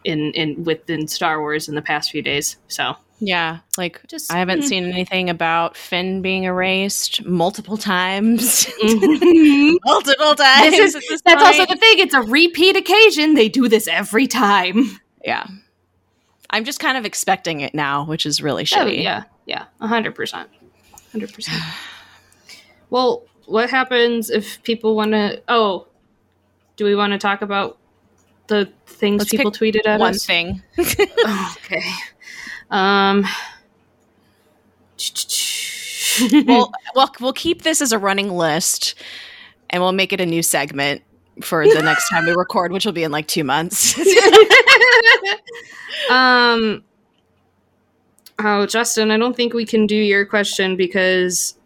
in 0.05 0.33
in 0.33 0.65
within 0.65 1.07
Star 1.07 1.41
Wars 1.41 1.69
in 1.69 1.75
the 1.75 1.83
past 1.83 2.11
few 2.11 2.23
days. 2.23 2.57
So, 2.69 2.97
Yeah, 3.25 3.61
like 3.79 4.01
just 4.09 4.33
I 4.33 4.39
haven't 4.39 4.63
mm. 4.63 4.65
seen 4.65 4.85
anything 4.85 5.31
about 5.31 5.77
Finn 5.77 6.23
being 6.23 6.43
erased 6.43 7.25
multiple 7.25 7.77
times. 7.77 8.67
Mhm. 8.83 9.77
multiple 9.85 10.35
times. 10.35 10.71
This 10.77 10.95
is- 10.97 11.09
this 11.09 11.23
That's 11.25 11.41
also 11.41 11.67
the 11.67 11.77
thing. 11.77 12.01
It's 12.01 12.15
a 12.15 12.23
repeat 12.23 12.77
occasion. 12.77 13.35
They 13.35 13.49
do 13.49 13.69
this 13.69 13.87
every 13.87 14.27
time. 14.27 14.99
yeah. 15.25 15.47
I'm 16.51 16.65
just 16.65 16.81
kind 16.81 16.99
of 16.99 17.07
expecting 17.07 17.61
it 17.61 17.75
now, 17.75 18.05
which 18.05 18.27
is 18.27 18.43
really 18.43 18.65
Oh, 18.65 18.67
shitty. 18.67 19.03
yeah, 19.03 19.23
yeah, 19.47 19.67
a 19.81 19.87
hundred 19.87 20.15
percent, 20.17 20.51
hundred 21.13 21.33
percent. 21.33 21.63
Well, 22.91 23.25
what 23.47 23.71
happens 23.71 24.31
if 24.31 24.63
people 24.65 24.97
want 24.97 25.13
to? 25.13 25.41
Oh, 25.49 25.87
do 26.77 26.85
we 26.85 26.95
want 26.97 27.13
to 27.13 27.19
talk 27.19 27.41
about 27.41 27.79
the 28.49 28.71
things 28.87 29.21
Let's 29.21 29.31
people 29.31 29.53
tweeted 29.53 29.87
at 29.87 30.01
One 30.01 30.11
us? 30.15 30.27
thing. 30.27 30.63
Oh, 31.25 31.55
okay. 31.65 31.83
Um. 32.73 33.25
we'll, 36.33 36.73
we'll 36.95 37.11
we'll 37.21 37.33
keep 37.33 37.63
this 37.63 37.81
as 37.81 37.93
a 37.93 37.99
running 37.99 38.31
list, 38.31 38.95
and 39.71 39.83
we'll 39.83 39.93
make 39.93 40.13
it 40.13 40.21
a 40.21 40.27
new 40.27 40.43
segment 40.43 41.03
for 41.41 41.67
the 41.67 41.83
next 41.83 42.09
time 42.09 42.27
we 42.27 42.33
record, 42.33 42.73
which 42.73 42.85
will 42.85 42.93
be 42.93 43.05
in 43.05 43.13
like 43.13 43.29
two 43.29 43.45
months. 43.45 43.97
um. 46.11 46.83
Oh, 48.39 48.67
Justin, 48.67 49.11
I 49.11 49.19
don't 49.19 49.37
think 49.37 49.55
we 49.55 49.65
can 49.65 49.87
do 49.87 49.95
your 49.95 50.27
question 50.27 50.77
because 50.77 51.57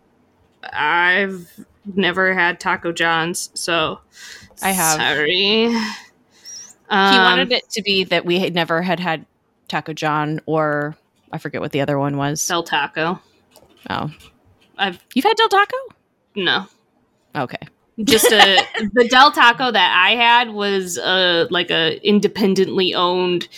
I've 0.72 1.48
never 1.94 2.34
had 2.34 2.60
Taco 2.60 2.92
John's, 2.92 3.50
so 3.54 4.00
I 4.62 4.72
have. 4.72 5.00
Sorry. 5.00 5.70
he 5.70 5.76
Um, 6.90 7.22
wanted 7.22 7.52
it 7.52 7.68
to 7.70 7.82
be 7.82 8.04
that 8.04 8.24
we 8.24 8.40
had 8.40 8.54
never 8.54 8.82
had 8.82 9.00
had 9.00 9.24
Taco 9.68 9.92
John, 9.92 10.40
or 10.46 10.96
I 11.32 11.38
forget 11.38 11.60
what 11.60 11.72
the 11.72 11.80
other 11.80 11.98
one 11.98 12.16
was. 12.16 12.46
Del 12.46 12.62
Taco. 12.62 13.20
Oh, 13.90 14.10
I've 14.78 14.98
you've 15.14 15.24
had 15.24 15.36
Del 15.36 15.48
Taco? 15.48 15.76
no. 16.34 16.66
Okay. 17.34 17.58
Just 18.04 18.26
a 18.32 18.58
the 18.94 19.06
Del 19.08 19.30
Taco 19.30 19.70
that 19.70 20.04
I 20.06 20.14
had 20.16 20.50
was 20.50 20.98
uh 20.98 21.46
like 21.50 21.70
a 21.70 21.98
independently 22.06 22.94
owned 22.94 23.48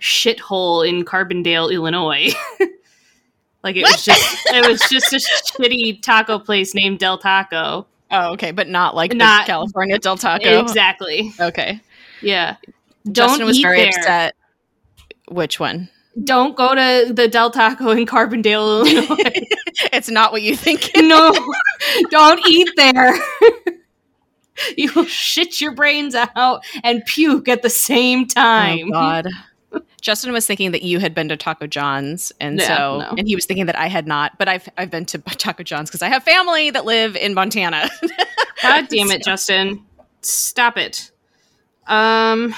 shithole 0.00 0.86
in 0.88 1.04
Carbondale, 1.04 1.72
Illinois. 1.72 2.32
like 3.64 3.76
it 3.76 3.82
was 3.82 4.04
just 4.04 4.46
it 4.46 4.68
was 4.68 4.80
just 4.88 5.12
a 5.12 5.16
shitty 5.16 6.00
taco 6.02 6.38
place 6.38 6.74
named 6.74 6.98
Del 7.00 7.18
Taco. 7.18 7.86
Oh, 8.10 8.32
okay, 8.34 8.52
but 8.52 8.68
not 8.68 8.94
like 8.94 9.10
the 9.10 9.16
Not- 9.16 9.46
California 9.46 9.98
Del 9.98 10.16
Taco. 10.16 10.60
Exactly. 10.60 11.32
Okay. 11.40 11.80
Yeah. 12.22 12.56
Justin 13.10 13.40
Don't 13.40 13.46
was 13.48 13.58
eat 13.58 13.62
very 13.62 13.78
there. 13.80 13.88
upset. 13.88 14.35
Which 15.28 15.58
one? 15.60 15.88
Don't 16.24 16.56
go 16.56 16.74
to 16.74 17.12
the 17.12 17.28
Del 17.28 17.50
Taco 17.50 17.90
in 17.90 18.06
Carbondale, 18.06 18.86
Illinois. 18.86 19.16
it's 19.92 20.08
not 20.08 20.32
what 20.32 20.40
you 20.42 20.56
think. 20.56 20.90
no, 20.96 21.32
don't 22.10 22.40
eat 22.46 22.68
there. 22.76 23.14
you 24.76 24.90
will 24.94 25.04
shit 25.04 25.60
your 25.60 25.74
brains 25.74 26.14
out 26.14 26.64
and 26.82 27.04
puke 27.04 27.48
at 27.48 27.62
the 27.62 27.68
same 27.70 28.26
time. 28.26 28.86
Oh 28.88 28.90
God. 28.92 29.26
Justin 30.00 30.32
was 30.32 30.46
thinking 30.46 30.70
that 30.70 30.82
you 30.82 31.00
had 31.00 31.14
been 31.14 31.28
to 31.28 31.36
Taco 31.36 31.66
John's, 31.66 32.32
and 32.40 32.58
Yeah, 32.60 32.76
so 32.76 32.98
no. 33.00 33.14
and 33.18 33.26
he 33.26 33.34
was 33.34 33.44
thinking 33.44 33.66
that 33.66 33.76
I 33.76 33.88
had 33.88 34.06
not. 34.06 34.38
But 34.38 34.48
I've 34.48 34.66
I've 34.78 34.90
been 34.90 35.04
to 35.06 35.18
Taco 35.18 35.64
John's 35.64 35.90
because 35.90 36.00
I 36.00 36.08
have 36.08 36.22
family 36.22 36.70
that 36.70 36.84
live 36.86 37.16
in 37.16 37.34
Montana. 37.34 37.90
God 38.62 38.88
damn 38.88 39.10
it, 39.10 39.22
Justin. 39.22 39.84
Stop 40.22 40.78
it. 40.78 41.10
Um 41.88 42.54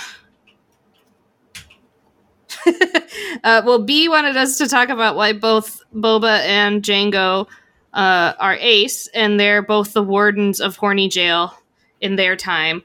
uh, 3.44 3.62
well, 3.64 3.82
B 3.82 4.08
wanted 4.08 4.36
us 4.36 4.58
to 4.58 4.68
talk 4.68 4.88
about 4.88 5.16
why 5.16 5.32
both 5.32 5.82
Boba 5.94 6.40
and 6.40 6.82
Jango 6.82 7.46
uh, 7.92 8.34
are 8.38 8.54
ace, 8.54 9.08
and 9.08 9.38
they're 9.38 9.62
both 9.62 9.92
the 9.92 10.02
wardens 10.02 10.60
of 10.60 10.76
Horny 10.76 11.08
Jail 11.08 11.54
in 12.00 12.16
their 12.16 12.36
time. 12.36 12.82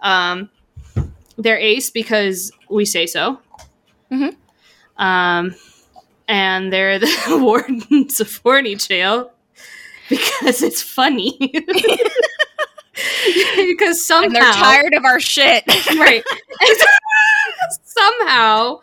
Um, 0.00 0.50
they're 1.36 1.58
ace 1.58 1.90
because 1.90 2.52
we 2.68 2.84
say 2.84 3.06
so. 3.06 3.40
Mhm. 4.10 4.36
Um, 4.96 5.54
and 6.28 6.72
they're 6.72 6.98
the 6.98 7.38
wardens 7.42 8.20
of 8.20 8.36
Horny 8.44 8.74
Jail 8.76 9.32
because 10.08 10.62
it's 10.62 10.82
funny. 10.82 11.36
because 13.56 14.04
somehow 14.04 14.26
and 14.26 14.34
they're 14.34 14.52
tired 14.52 14.94
of 14.94 15.04
our 15.04 15.20
shit. 15.20 15.64
right. 15.96 16.22
Somehow, 17.84 18.80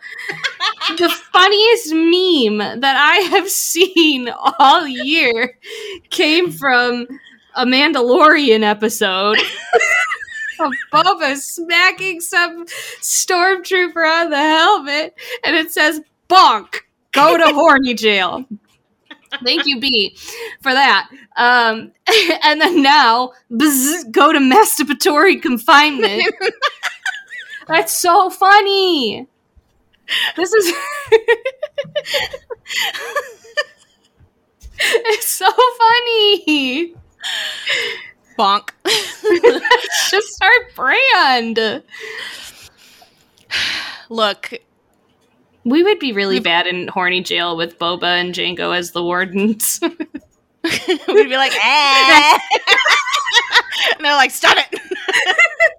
the 0.96 1.08
funniest 1.32 1.92
meme 1.92 2.80
that 2.80 2.96
I 2.96 3.16
have 3.30 3.48
seen 3.48 4.28
all 4.58 4.86
year 4.86 5.58
came 6.10 6.50
from 6.50 7.06
a 7.54 7.64
Mandalorian 7.66 8.62
episode 8.62 9.38
of 10.60 10.72
Boba 10.92 11.36
smacking 11.36 12.20
some 12.20 12.66
stormtrooper 13.00 14.22
on 14.22 14.30
the 14.30 14.36
helmet, 14.36 15.14
and 15.44 15.56
it 15.56 15.72
says, 15.72 16.00
"Bonk, 16.28 16.80
go 17.12 17.36
to 17.36 17.44
horny 17.54 17.94
jail." 17.94 18.44
Thank 19.44 19.66
you, 19.66 19.78
B, 19.78 20.16
for 20.62 20.72
that. 20.72 21.08
Um, 21.36 21.92
and 22.44 22.60
then 22.60 22.82
now, 22.82 23.32
bzz, 23.50 24.10
go 24.10 24.32
to 24.32 24.38
masturbatory 24.38 25.40
confinement. 25.40 26.22
That's 27.68 27.92
so 27.92 28.30
funny. 28.30 29.26
This 30.36 30.52
is. 30.52 30.72
it's 34.78 35.28
so 35.28 35.50
funny. 35.78 36.94
Bonk. 38.38 38.70
It's 38.84 40.10
just 40.10 40.42
our 40.42 40.50
brand. 40.74 41.82
Look, 44.08 44.54
We 45.64 45.82
would 45.82 45.98
be 45.98 46.12
really 46.12 46.40
bad 46.40 46.66
in 46.66 46.88
horny 46.88 47.20
jail 47.20 47.56
with 47.56 47.78
Boba 47.78 48.04
and 48.04 48.34
Jango 48.34 48.74
as 48.74 48.92
the 48.92 49.02
wardens. 49.02 49.80
we'd 49.82 51.28
be 51.28 51.36
like, 51.36 51.52
eh. 51.54 52.38
and 53.96 54.04
they're 54.04 54.14
like, 54.14 54.30
stop 54.30 54.56
it. 54.56 54.80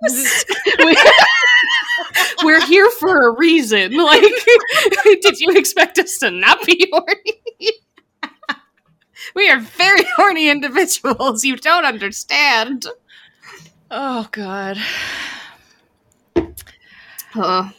We're 2.43 2.65
here 2.65 2.89
for 2.91 3.27
a 3.27 3.35
reason. 3.37 3.95
Like, 3.97 4.21
did 5.21 5.39
you 5.39 5.51
expect 5.55 5.99
us 5.99 6.17
to 6.19 6.31
not 6.31 6.65
be 6.65 6.89
horny? 6.91 7.41
we 9.35 9.49
are 9.49 9.59
very 9.59 10.03
horny 10.15 10.49
individuals. 10.49 11.43
You 11.43 11.57
don't 11.57 11.85
understand. 11.85 12.85
oh 13.91 14.27
God. 14.31 14.77
Uh, 17.35 17.69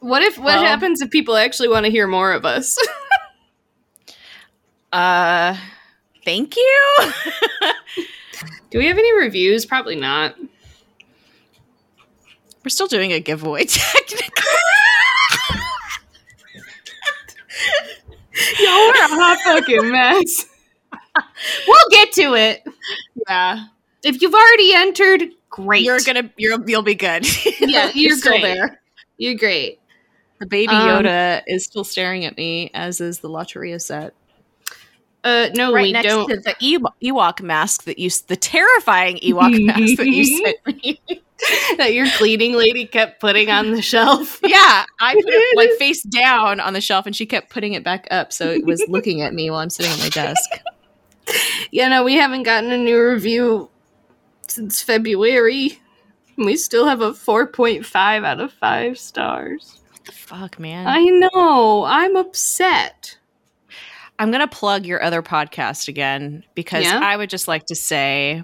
what 0.00 0.22
if? 0.22 0.38
What 0.38 0.44
Well- 0.44 0.62
happens 0.64 1.02
if 1.02 1.10
people 1.10 1.36
actually 1.36 1.68
want 1.68 1.84
to 1.86 1.90
hear 1.90 2.06
more 2.06 2.32
of 2.32 2.44
us? 2.44 2.76
Uh, 4.92 5.56
thank 6.22 6.54
you. 6.54 7.12
Do 8.68 8.78
we 8.78 8.88
have 8.88 8.98
any 8.98 9.10
reviews? 9.16 9.64
Probably 9.64 9.96
not. 9.96 10.34
We're 12.64 12.70
still 12.70 12.86
doing 12.86 13.12
a 13.12 13.20
giveaway 13.20 13.64
technically. 13.68 14.28
Yo, 18.58 18.66
we're 18.66 19.04
a 19.04 19.08
hot 19.08 19.38
fucking 19.44 19.90
mess. 19.90 20.46
we'll 21.66 21.88
get 21.90 22.12
to 22.12 22.34
it. 22.34 22.62
Yeah. 23.28 23.66
If 24.02 24.20
you've 24.22 24.34
already 24.34 24.74
entered, 24.74 25.24
great. 25.50 25.82
You're 25.84 26.00
gonna 26.04 26.30
you're 26.36 26.58
you'll 26.66 26.82
be 26.82 26.94
good. 26.94 27.26
Yeah, 27.60 27.90
you're 27.94 28.16
still 28.16 28.32
great. 28.40 28.42
there. 28.54 28.80
You're 29.18 29.34
great. 29.36 29.80
The 30.40 30.46
baby 30.46 30.72
Um, 30.72 30.88
Yoda 31.04 31.42
is 31.46 31.64
still 31.64 31.84
staring 31.84 32.24
at 32.24 32.36
me, 32.36 32.70
as 32.74 33.00
is 33.00 33.20
the 33.20 33.28
Lotteria 33.28 33.80
set. 33.80 34.14
Uh, 35.22 35.50
no, 35.54 35.72
right 35.72 35.82
we 35.82 35.92
next 35.92 36.08
don't. 36.08 36.28
to 36.28 36.36
the 36.38 36.56
Ew- 36.58 36.88
Ewok 37.14 37.40
mask 37.42 37.84
that 37.84 37.96
you, 37.98 38.10
the 38.26 38.34
terrifying 38.34 39.18
Ewok 39.18 39.64
mask 39.66 39.98
that 39.98 40.08
you 40.08 40.24
sent 40.24 40.56
me. 40.66 41.00
that 41.76 41.92
your 41.92 42.06
cleaning 42.16 42.54
lady 42.54 42.86
kept 42.86 43.20
putting 43.20 43.50
on 43.50 43.72
the 43.72 43.82
shelf. 43.82 44.40
yeah, 44.44 44.84
I 45.00 45.14
put 45.14 45.24
it 45.26 45.56
like 45.56 45.70
face 45.78 46.02
down 46.02 46.60
on 46.60 46.72
the 46.72 46.80
shelf, 46.80 47.06
and 47.06 47.14
she 47.14 47.26
kept 47.26 47.50
putting 47.50 47.72
it 47.74 47.82
back 47.84 48.06
up, 48.10 48.32
so 48.32 48.50
it 48.50 48.64
was 48.64 48.82
looking 48.88 49.22
at 49.22 49.34
me 49.34 49.50
while 49.50 49.60
I'm 49.60 49.70
sitting 49.70 49.92
at 49.92 49.98
my 49.98 50.08
desk. 50.08 50.50
Yeah, 51.70 51.88
no, 51.88 52.04
we 52.04 52.14
haven't 52.14 52.42
gotten 52.42 52.70
a 52.70 52.78
new 52.78 53.00
review 53.02 53.70
since 54.48 54.82
February. 54.82 55.78
We 56.36 56.56
still 56.56 56.86
have 56.86 57.00
a 57.00 57.12
4.5 57.12 58.24
out 58.24 58.40
of 58.40 58.52
5 58.52 58.98
stars. 58.98 59.80
What 59.90 60.04
the 60.04 60.12
fuck, 60.12 60.58
man? 60.58 60.86
I 60.86 61.04
know. 61.04 61.84
I'm 61.84 62.16
upset. 62.16 63.18
I'm 64.18 64.30
going 64.30 64.40
to 64.40 64.48
plug 64.48 64.84
your 64.86 65.02
other 65.02 65.22
podcast 65.22 65.88
again 65.88 66.44
because 66.54 66.84
Yeah? 66.84 67.00
I 67.02 67.16
would 67.16 67.30
just 67.30 67.48
like 67.48 67.66
to 67.66 67.74
say 67.74 68.42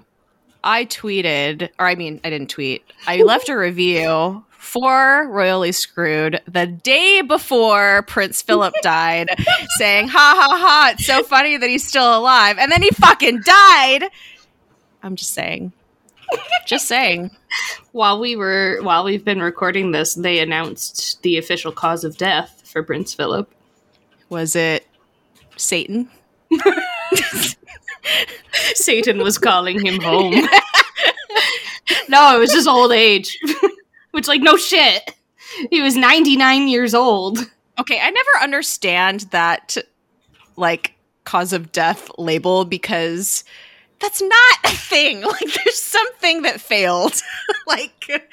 I 0.63 0.85
tweeted, 0.85 1.69
or 1.79 1.87
I 1.87 1.95
mean, 1.95 2.19
I 2.23 2.29
didn't 2.29 2.49
tweet, 2.49 2.83
I 3.07 3.21
left 3.21 3.49
a 3.49 3.57
review 3.57 4.43
for 4.49 5.27
Royally 5.29 5.71
Screwed 5.71 6.41
the 6.45 6.67
day 6.67 7.21
before 7.21 8.03
Prince 8.03 8.41
Philip 8.41 8.73
died, 8.81 9.29
saying, 9.77 10.09
ha 10.09 10.35
ha 10.37 10.57
ha, 10.57 10.91
it's 10.93 11.05
so 11.05 11.23
funny 11.23 11.57
that 11.57 11.69
he's 11.69 11.87
still 11.87 12.17
alive. 12.17 12.57
And 12.59 12.71
then 12.71 12.81
he 12.81 12.89
fucking 12.89 13.41
died. 13.41 14.05
I'm 15.01 15.15
just 15.15 15.33
saying. 15.33 15.71
Just 16.67 16.87
saying. 16.87 17.31
While 17.93 18.19
we 18.19 18.35
were 18.35 18.79
while 18.81 19.03
we've 19.03 19.25
been 19.25 19.41
recording 19.41 19.91
this, 19.91 20.13
they 20.13 20.39
announced 20.39 21.23
the 21.23 21.37
official 21.37 21.71
cause 21.71 22.03
of 22.03 22.17
death 22.17 22.61
for 22.65 22.83
Prince 22.83 23.13
Philip. 23.13 23.51
Was 24.29 24.55
it 24.55 24.85
Satan? 25.57 26.09
Satan 28.75 29.19
was 29.19 29.37
calling 29.37 29.85
him 29.85 29.99
home. 30.01 30.33
no, 32.09 32.35
it 32.35 32.39
was 32.39 32.51
just 32.51 32.67
old 32.67 32.91
age. 32.91 33.37
Which 34.11 34.27
like 34.27 34.41
no 34.41 34.57
shit. 34.57 35.13
He 35.71 35.81
was 35.81 35.95
99 35.95 36.67
years 36.67 36.93
old. 36.93 37.39
Okay, 37.79 37.99
I 38.01 38.09
never 38.09 38.29
understand 38.43 39.21
that 39.31 39.77
like 40.57 40.93
cause 41.23 41.53
of 41.53 41.71
death 41.71 42.09
label 42.17 42.65
because 42.65 43.43
that's 43.99 44.21
not 44.21 44.57
a 44.65 44.69
thing. 44.69 45.21
Like 45.21 45.39
there's 45.39 45.81
something 45.81 46.41
that 46.43 46.59
failed. 46.61 47.21
like 47.67 48.29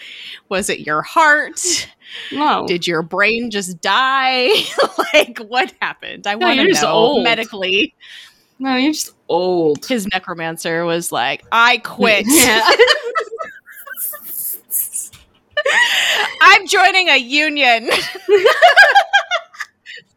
was 0.48 0.68
it 0.70 0.80
your 0.80 1.02
heart? 1.02 1.88
No. 2.32 2.66
Did 2.66 2.86
your 2.86 3.02
brain 3.02 3.50
just 3.50 3.80
die? 3.80 4.48
like 5.12 5.38
what 5.38 5.72
happened? 5.80 6.26
I 6.26 6.34
No, 6.34 6.46
want 6.48 6.60
to 6.60 6.82
know 6.82 6.92
old. 6.92 7.24
medically. 7.24 7.94
No, 8.58 8.76
you're 8.76 8.92
just 8.92 9.12
old. 9.28 9.84
His 9.86 10.06
necromancer 10.12 10.84
was 10.84 11.12
like, 11.12 11.44
"I 11.52 11.78
quit. 11.78 12.26
Yeah. 12.30 12.68
I'm 16.40 16.66
joining 16.66 17.08
a 17.08 17.16
union." 17.16 17.90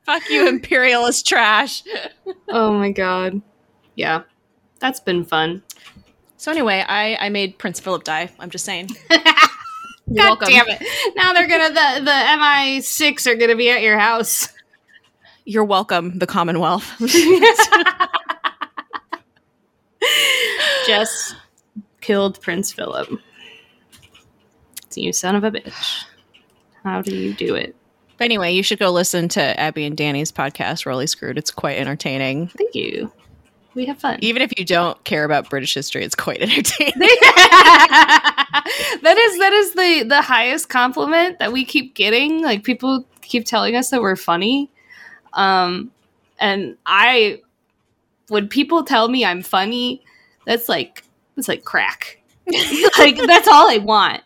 Fuck 0.04 0.30
you, 0.30 0.48
imperialist 0.48 1.28
trash. 1.28 1.84
oh 2.48 2.74
my 2.74 2.92
god. 2.92 3.42
Yeah. 3.96 4.24
That's 4.80 5.00
been 5.00 5.26
fun. 5.26 5.62
So 6.38 6.52
anyway, 6.52 6.84
I 6.88 7.18
I 7.20 7.30
made 7.30 7.58
Prince 7.58 7.80
Philip 7.80 8.04
die. 8.04 8.32
I'm 8.40 8.50
just 8.50 8.66
saying. 8.66 8.90
God 9.10 10.30
welcome. 10.30 10.50
damn 10.50 10.68
it. 10.70 10.82
Now 11.16 11.34
they're 11.34 11.48
gonna 11.48 11.70
the 11.70 12.06
the 12.06 12.12
MI6 12.12 13.28
are 13.28 13.36
gonna 13.36 13.56
be 13.56 13.70
at 13.70 13.82
your 13.82 14.00
house. 14.00 14.50
You're 15.46 15.66
welcome, 15.66 16.18
the 16.18 16.28
Commonwealth. 16.28 16.86
Just 20.88 21.36
killed 22.02 22.42
Prince 22.42 22.72
Philip. 22.72 23.10
You 24.96 25.14
son 25.14 25.36
of 25.36 25.44
a 25.44 25.52
bitch. 25.52 26.06
How 26.84 27.02
do 27.02 27.16
you 27.16 27.34
do 27.34 27.56
it? 27.56 27.76
But 28.18 28.26
anyway, 28.26 28.54
you 28.54 28.64
should 28.64 28.80
go 28.80 28.92
listen 28.92 29.30
to 29.30 29.60
Abby 29.60 29.86
and 29.86 29.96
Danny's 29.96 30.32
podcast, 30.32 30.86
Royally 30.86 31.08
Screwed. 31.08 31.38
It's 31.38 31.52
quite 31.52 31.78
entertaining. 31.78 32.48
Thank 32.48 32.76
you. 32.76 33.12
We 33.76 33.86
have 33.86 34.00
fun. 34.00 34.20
Even 34.22 34.42
if 34.42 34.52
you 34.58 34.66
don't 34.66 35.02
care 35.06 35.24
about 35.24 35.50
British 35.50 35.74
history, 35.74 36.04
it's 36.04 36.16
quite 36.16 36.42
entertaining. 36.42 36.94
that 36.98 39.18
is 39.18 39.40
that 39.40 39.54
is 39.54 39.74
the 39.74 40.04
the 40.10 40.22
highest 40.22 40.68
compliment 40.68 41.40
that 41.40 41.54
we 41.54 41.64
keep 41.64 41.96
getting. 41.96 42.44
Like 42.44 42.64
people 42.64 43.06
keep 43.22 43.46
telling 43.46 43.78
us 43.78 43.90
that 43.92 44.02
we're 44.02 44.18
funny. 44.18 44.70
Um 45.34 45.92
and 46.40 46.76
I 46.86 47.42
when 48.28 48.50
people 48.50 48.84
tell 48.84 49.08
me 49.08 49.24
I'm 49.24 49.44
funny, 49.44 50.04
that's 50.50 50.68
like 50.68 51.04
that's 51.36 51.48
like 51.48 51.64
crack. 51.64 52.20
like 52.98 53.18
that's 53.18 53.48
all 53.48 53.70
I 53.70 53.78
want. 53.78 54.24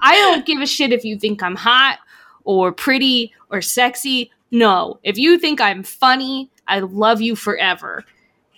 I 0.00 0.14
don't 0.14 0.46
give 0.46 0.60
a 0.60 0.66
shit 0.66 0.92
if 0.92 1.04
you 1.04 1.18
think 1.18 1.42
I'm 1.42 1.56
hot 1.56 1.98
or 2.44 2.70
pretty 2.70 3.34
or 3.50 3.60
sexy. 3.60 4.30
No. 4.52 5.00
If 5.02 5.18
you 5.18 5.36
think 5.36 5.60
I'm 5.60 5.82
funny, 5.82 6.48
I 6.68 6.78
love 6.78 7.20
you 7.20 7.34
forever. 7.34 8.04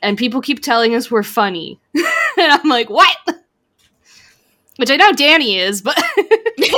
And 0.02 0.18
people 0.18 0.42
keep 0.42 0.60
telling 0.62 0.94
us 0.94 1.10
we're 1.10 1.22
funny. 1.22 1.80
and 1.94 2.52
I'm 2.52 2.68
like, 2.68 2.90
what? 2.90 3.16
Which 4.76 4.90
I 4.90 4.96
know 4.96 5.12
Danny 5.12 5.58
is, 5.58 5.80
but 5.80 5.98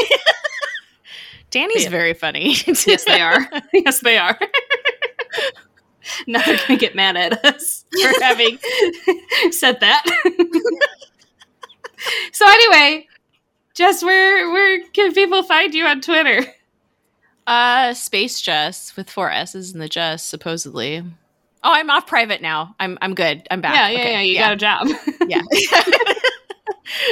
Danny's 1.50 1.84
Yeah. 1.84 1.90
very 1.90 2.14
funny. 2.14 2.54
yes, 2.66 3.04
they 3.04 3.20
are. 3.20 3.46
yes, 3.72 4.00
they 4.00 4.18
are. 4.18 4.38
now 6.26 6.42
they're 6.44 6.58
gonna 6.66 6.78
get 6.78 6.94
mad 6.94 7.16
at 7.16 7.44
us 7.44 7.84
for 8.00 8.10
having 8.22 8.58
said 9.50 9.80
that. 9.80 10.04
so 12.32 12.46
anyway, 12.48 13.06
Jess, 13.74 14.02
where 14.02 14.50
where 14.50 14.82
can 14.88 15.12
people 15.12 15.42
find 15.42 15.74
you 15.74 15.86
on 15.86 16.00
Twitter? 16.00 16.44
Uh, 17.46 17.92
Space 17.94 18.40
Jess 18.40 18.94
with 18.96 19.10
four 19.10 19.30
S's 19.30 19.72
in 19.72 19.80
the 19.80 19.88
Jess, 19.88 20.22
supposedly. 20.22 21.02
Oh, 21.64 21.72
I'm 21.72 21.90
off 21.90 22.06
private 22.06 22.42
now. 22.42 22.74
I'm 22.80 22.98
I'm 23.02 23.14
good. 23.14 23.46
I'm 23.50 23.60
back. 23.60 23.74
Yeah, 23.74 23.88
yeah, 23.88 23.98
Okay, 23.98 24.12
yeah. 24.12 24.20
You 24.20 24.38
got 24.38 24.52
a 24.52 24.56
job. 24.56 24.88
yeah. 25.28 25.42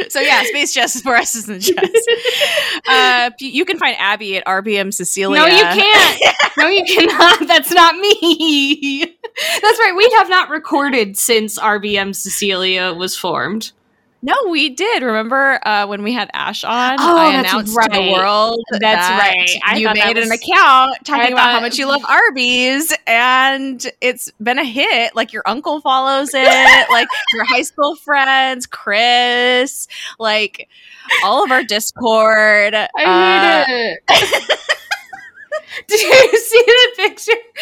So 0.09 0.21
yeah, 0.21 0.43
Space 0.45 0.75
Jess 0.75 0.97
is 0.97 1.03
four 1.03 1.17
S's 1.17 1.49
in 1.49 1.55
the 1.55 1.61
Jess. 1.61 2.83
Uh, 2.89 3.31
you 3.39 3.65
can 3.65 3.79
find 3.79 3.97
Abby 3.99 4.37
at 4.37 4.45
RBM 4.47 4.93
Cecilia. 4.93 5.39
No, 5.39 5.47
you 5.47 5.63
can't. 5.63 6.37
no, 6.57 6.67
you 6.69 6.85
cannot. 6.85 7.39
That's 7.47 7.71
not 7.71 7.95
me. 7.97 9.01
That's 9.05 9.79
right. 9.79 9.95
We 9.97 10.11
have 10.19 10.29
not 10.29 10.49
recorded 10.49 11.17
since 11.17 11.59
RBM 11.59 12.15
Cecilia 12.15 12.93
was 12.93 13.17
formed. 13.17 13.73
No, 14.23 14.35
we 14.51 14.69
did. 14.69 15.03
Remember 15.03 15.67
uh, 15.67 15.87
when 15.87 16.03
we 16.03 16.13
had 16.13 16.31
Ash 16.35 16.63
on? 16.63 16.97
Oh, 17.01 17.17
I 17.17 17.33
that's 17.33 17.53
announced 17.53 17.75
to 17.75 17.89
the 17.91 18.13
world 18.13 18.63
That's 18.71 18.83
that 18.83 19.19
right. 19.19 19.61
I 19.65 19.79
you 19.79 19.89
made 19.95 20.19
an 20.19 20.31
account 20.31 20.97
talking 21.05 21.33
about 21.33 21.53
how 21.53 21.61
much 21.61 21.79
you 21.79 21.87
love 21.87 22.03
Arby's, 22.07 22.95
and 23.07 23.85
it's 24.03 24.31
been 24.33 24.59
a 24.59 24.65
hit. 24.65 25.17
Like 25.17 25.33
your 25.33 25.43
uncle 25.47 25.81
follows 25.81 26.31
it, 26.35 26.91
like 26.91 27.09
your 27.33 27.45
high 27.45 27.63
school 27.63 27.97
friends, 27.97 28.67
Chris, 28.67 29.89
like 30.19 30.69
all 31.25 31.43
of 31.43 31.51
our 31.51 31.65
Discord. 31.65 32.75
I 32.75 32.89
uh, 32.99 33.65
hate 33.65 33.99
it. 34.09 34.61
Did 35.87 36.01
you 36.01 36.39
see 36.39 36.65
the 36.67 36.93
picture? 36.97 37.33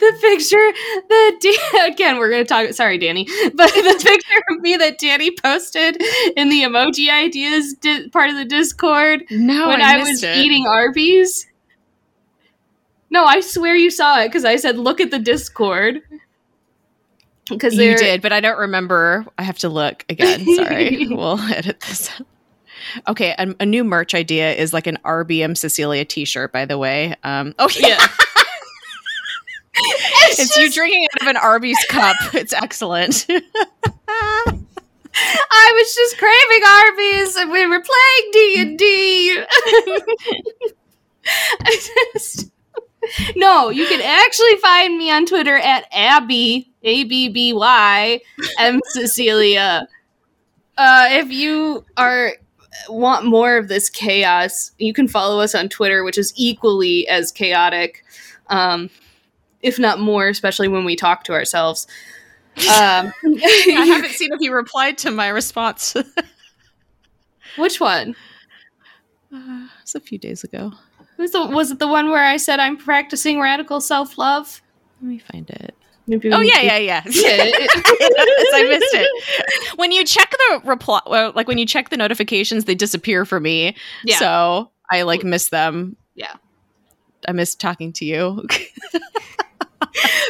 the 0.00 0.18
picture 0.20 0.72
that 1.08 1.88
again 1.92 2.18
we're 2.18 2.30
gonna 2.30 2.44
talk. 2.44 2.72
Sorry, 2.72 2.98
Danny, 2.98 3.26
but 3.54 3.72
the 3.72 4.00
picture 4.02 4.42
of 4.50 4.60
me 4.60 4.76
that 4.76 4.98
Danny 4.98 5.30
posted 5.30 6.00
in 6.36 6.48
the 6.48 6.62
emoji 6.62 7.10
ideas 7.10 7.74
di- 7.74 8.08
part 8.08 8.30
of 8.30 8.36
the 8.36 8.44
Discord 8.44 9.24
No, 9.30 9.68
when 9.68 9.80
I, 9.80 9.94
I, 9.94 9.98
was 9.98 10.22
it. 10.22 10.36
eating 10.36 10.66
Arby's. 10.66 11.46
No, 13.10 13.24
I 13.24 13.40
swear 13.40 13.76
you 13.76 13.90
saw 13.90 14.20
it 14.20 14.28
because 14.28 14.44
I 14.44 14.56
said, 14.56 14.78
"Look 14.78 15.00
at 15.00 15.10
the 15.10 15.18
Discord." 15.18 16.00
Because 17.48 17.74
You 17.76 17.96
did, 17.96 18.22
but 18.22 18.32
I 18.32 18.40
don't 18.40 18.58
remember. 18.58 19.26
I 19.36 19.42
have 19.42 19.58
to 19.58 19.68
look 19.68 20.04
again. 20.08 20.44
Sorry. 20.56 21.08
we'll 21.10 21.38
edit 21.40 21.80
this 21.80 22.10
out. 22.18 22.26
Okay, 23.08 23.34
a, 23.38 23.54
a 23.60 23.66
new 23.66 23.84
merch 23.84 24.14
idea 24.14 24.52
is 24.52 24.72
like 24.72 24.86
an 24.86 24.98
RBM 25.04 25.56
Cecilia 25.56 26.04
t-shirt, 26.04 26.52
by 26.52 26.64
the 26.64 26.78
way. 26.78 27.14
Um, 27.24 27.54
oh 27.58 27.68
yeah, 27.78 27.88
Yeah. 27.88 28.06
it's 30.38 30.56
you 30.56 30.70
drinking 30.70 31.06
out 31.14 31.22
of 31.22 31.28
an 31.28 31.36
Arby's 31.36 31.78
cup. 31.88 32.16
It's 32.34 32.52
excellent. 32.52 33.26
I 35.14 35.72
was 35.74 35.94
just 35.94 36.16
craving 36.18 36.62
Arby's 36.66 37.36
and 37.36 37.50
we 37.52 37.66
were 37.66 37.80
playing 37.80 38.30
D 38.32 38.60
and 38.60 38.78
D. 38.78 39.42
No, 43.36 43.68
you 43.70 43.86
can 43.86 44.00
actually 44.00 44.56
find 44.56 44.96
me 44.96 45.10
on 45.10 45.26
Twitter 45.26 45.56
at 45.56 45.86
Abby 45.92 46.70
A 46.82 47.04
B 47.04 47.28
B 47.28 47.52
Y 47.52 48.20
M 48.58 48.80
Cecilia. 48.86 49.86
Uh, 50.78 51.08
if 51.10 51.30
you 51.30 51.84
are 51.96 52.32
want 52.88 53.26
more 53.26 53.56
of 53.56 53.68
this 53.68 53.88
chaos, 53.88 54.72
you 54.78 54.92
can 54.92 55.08
follow 55.08 55.40
us 55.40 55.54
on 55.54 55.68
Twitter, 55.68 56.04
which 56.04 56.18
is 56.18 56.32
equally 56.36 57.06
as 57.08 57.32
chaotic, 57.32 58.04
um, 58.48 58.90
if 59.60 59.78
not 59.78 60.00
more, 60.00 60.28
especially 60.28 60.68
when 60.68 60.84
we 60.84 60.96
talk 60.96 61.24
to 61.24 61.32
ourselves. 61.32 61.86
Um, 62.56 63.12
I 63.24 63.84
haven't 63.86 64.12
seen 64.12 64.32
if 64.32 64.40
you 64.40 64.52
replied 64.52 64.98
to 64.98 65.10
my 65.10 65.28
response. 65.28 65.94
which 67.56 67.80
one? 67.80 68.14
Uh, 69.34 69.68
it's 69.80 69.94
a 69.94 70.00
few 70.00 70.18
days 70.18 70.44
ago. 70.44 70.72
Was, 71.18 71.32
the, 71.32 71.46
was 71.46 71.70
it 71.70 71.78
the 71.78 71.88
one 71.88 72.10
where 72.10 72.24
I 72.24 72.36
said 72.36 72.58
I'm 72.58 72.76
practicing 72.76 73.40
radical 73.40 73.80
self 73.80 74.18
love? 74.18 74.60
Let 75.00 75.08
me 75.08 75.18
find 75.18 75.48
it. 75.50 75.74
Maybe 76.06 76.32
Oh 76.32 76.40
yeah, 76.40 76.54
could- 76.56 76.64
yeah, 76.64 76.76
yeah. 76.78 77.02
Yeah, 77.06 77.36
I 78.54 78.66
missed 78.68 78.94
it. 78.94 79.78
When 79.78 79.92
you 79.92 80.04
check 80.04 80.30
the 80.30 80.60
reply, 80.64 81.00
well, 81.06 81.32
like 81.34 81.46
when 81.48 81.58
you 81.58 81.66
check 81.66 81.90
the 81.90 81.96
notifications, 81.96 82.64
they 82.64 82.74
disappear 82.74 83.24
for 83.24 83.38
me. 83.40 83.76
Yeah. 84.04 84.18
So 84.18 84.70
I 84.90 85.02
like 85.02 85.22
miss 85.24 85.48
them. 85.50 85.96
Yeah. 86.14 86.34
I 87.28 87.32
miss 87.32 87.54
talking 87.54 87.92
to 87.94 88.04
you. 88.04 88.46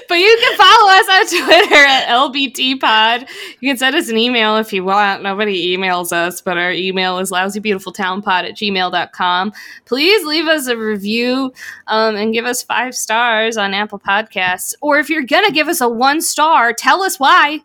But 0.08 0.18
you 0.18 0.38
can 0.40 0.56
follow 0.58 0.90
us 0.90 1.08
on 1.08 1.44
Twitter 1.44 1.84
at 1.86 2.06
LBT 2.08 2.80
Pod. 2.80 3.26
You 3.60 3.70
can 3.70 3.76
send 3.78 3.96
us 3.96 4.08
an 4.08 4.18
email 4.18 4.56
if 4.56 4.72
you 4.72 4.84
want. 4.84 5.22
Nobody 5.22 5.74
emails 5.76 6.12
us, 6.12 6.40
but 6.40 6.58
our 6.58 6.72
email 6.72 7.18
is 7.18 7.30
lousybeautifultownpod 7.30 8.26
at 8.26 8.56
gmail.com. 8.56 9.52
Please 9.86 10.26
leave 10.26 10.46
us 10.48 10.66
a 10.66 10.76
review 10.76 11.52
um, 11.86 12.16
and 12.16 12.32
give 12.34 12.44
us 12.44 12.62
five 12.62 12.94
stars 12.94 13.56
on 13.56 13.72
Apple 13.72 13.98
Podcasts. 13.98 14.74
Or 14.80 14.98
if 14.98 15.08
you're 15.08 15.22
going 15.22 15.46
to 15.46 15.52
give 15.52 15.68
us 15.68 15.80
a 15.80 15.88
one 15.88 16.20
star, 16.20 16.72
tell 16.72 17.02
us 17.02 17.18
why. 17.18 17.60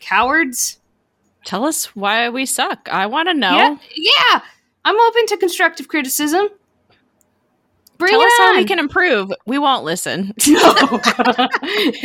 Cowards. 0.00 0.78
Tell 1.44 1.64
us 1.64 1.94
why 1.96 2.28
we 2.28 2.44
suck. 2.44 2.88
I 2.90 3.06
want 3.06 3.28
to 3.28 3.34
know. 3.34 3.56
Yeah, 3.56 3.76
yeah. 3.96 4.40
I'm 4.84 5.00
open 5.00 5.26
to 5.26 5.36
constructive 5.36 5.88
criticism. 5.88 6.48
Bring 7.98 8.12
Tell 8.12 8.20
us 8.20 8.32
how 8.38 8.56
we 8.56 8.64
can 8.64 8.78
improve. 8.78 9.32
We 9.46 9.58
won't 9.58 9.84
listen. 9.84 10.34
No, 10.46 11.00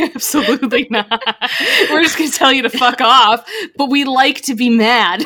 absolutely 0.00 0.86
not. 0.90 1.22
We're 1.90 2.02
just 2.02 2.18
going 2.18 2.30
to 2.30 2.36
tell 2.36 2.52
you 2.52 2.62
to 2.62 2.70
fuck 2.70 3.00
off, 3.00 3.48
but 3.76 3.88
we 3.90 4.04
like 4.04 4.42
to 4.42 4.54
be 4.54 4.70
mad. 4.70 5.24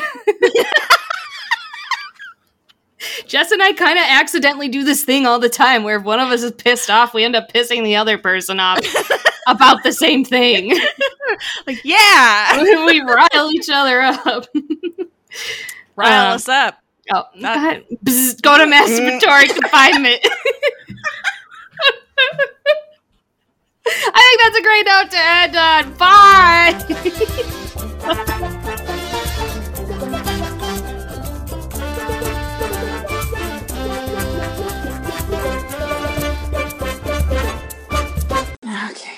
Jess 3.27 3.51
and 3.51 3.61
I 3.61 3.73
kind 3.73 3.97
of 3.99 4.05
accidentally 4.07 4.69
do 4.69 4.83
this 4.83 5.03
thing 5.03 5.25
all 5.25 5.39
the 5.39 5.49
time 5.49 5.83
where 5.83 5.97
if 5.97 6.03
one 6.03 6.19
of 6.19 6.29
us 6.29 6.43
is 6.43 6.51
pissed 6.53 6.89
off, 6.89 7.13
we 7.13 7.23
end 7.23 7.35
up 7.35 7.51
pissing 7.51 7.83
the 7.83 7.95
other 7.95 8.17
person 8.17 8.59
off 8.59 8.79
about 9.47 9.83
the 9.83 9.91
same 9.91 10.23
thing. 10.23 10.69
like, 11.67 11.83
yeah, 11.83 12.61
we 12.61 13.01
rile 13.01 13.51
each 13.53 13.69
other 13.71 14.01
up. 14.01 14.47
rile 15.95 16.29
Um, 16.29 16.35
us 16.35 16.47
up. 16.49 16.81
Oh, 17.11 17.23
oh 17.23 17.39
not, 17.39 17.57
go, 17.57 17.95
Bzz, 18.03 18.41
go 18.41 18.57
to 18.57 18.63
mm-hmm. 18.63 18.73
masturbatory 18.73 19.49
confinement. 19.61 20.19
I 23.89 24.21
think 24.21 24.41
that's 24.43 24.57
a 24.57 24.61
great 24.63 24.85
note 24.85 25.11
to 25.11 25.17
end 25.17 25.55
on. 25.55 25.93
Bye. 25.97 26.73
Okay. 38.89 39.16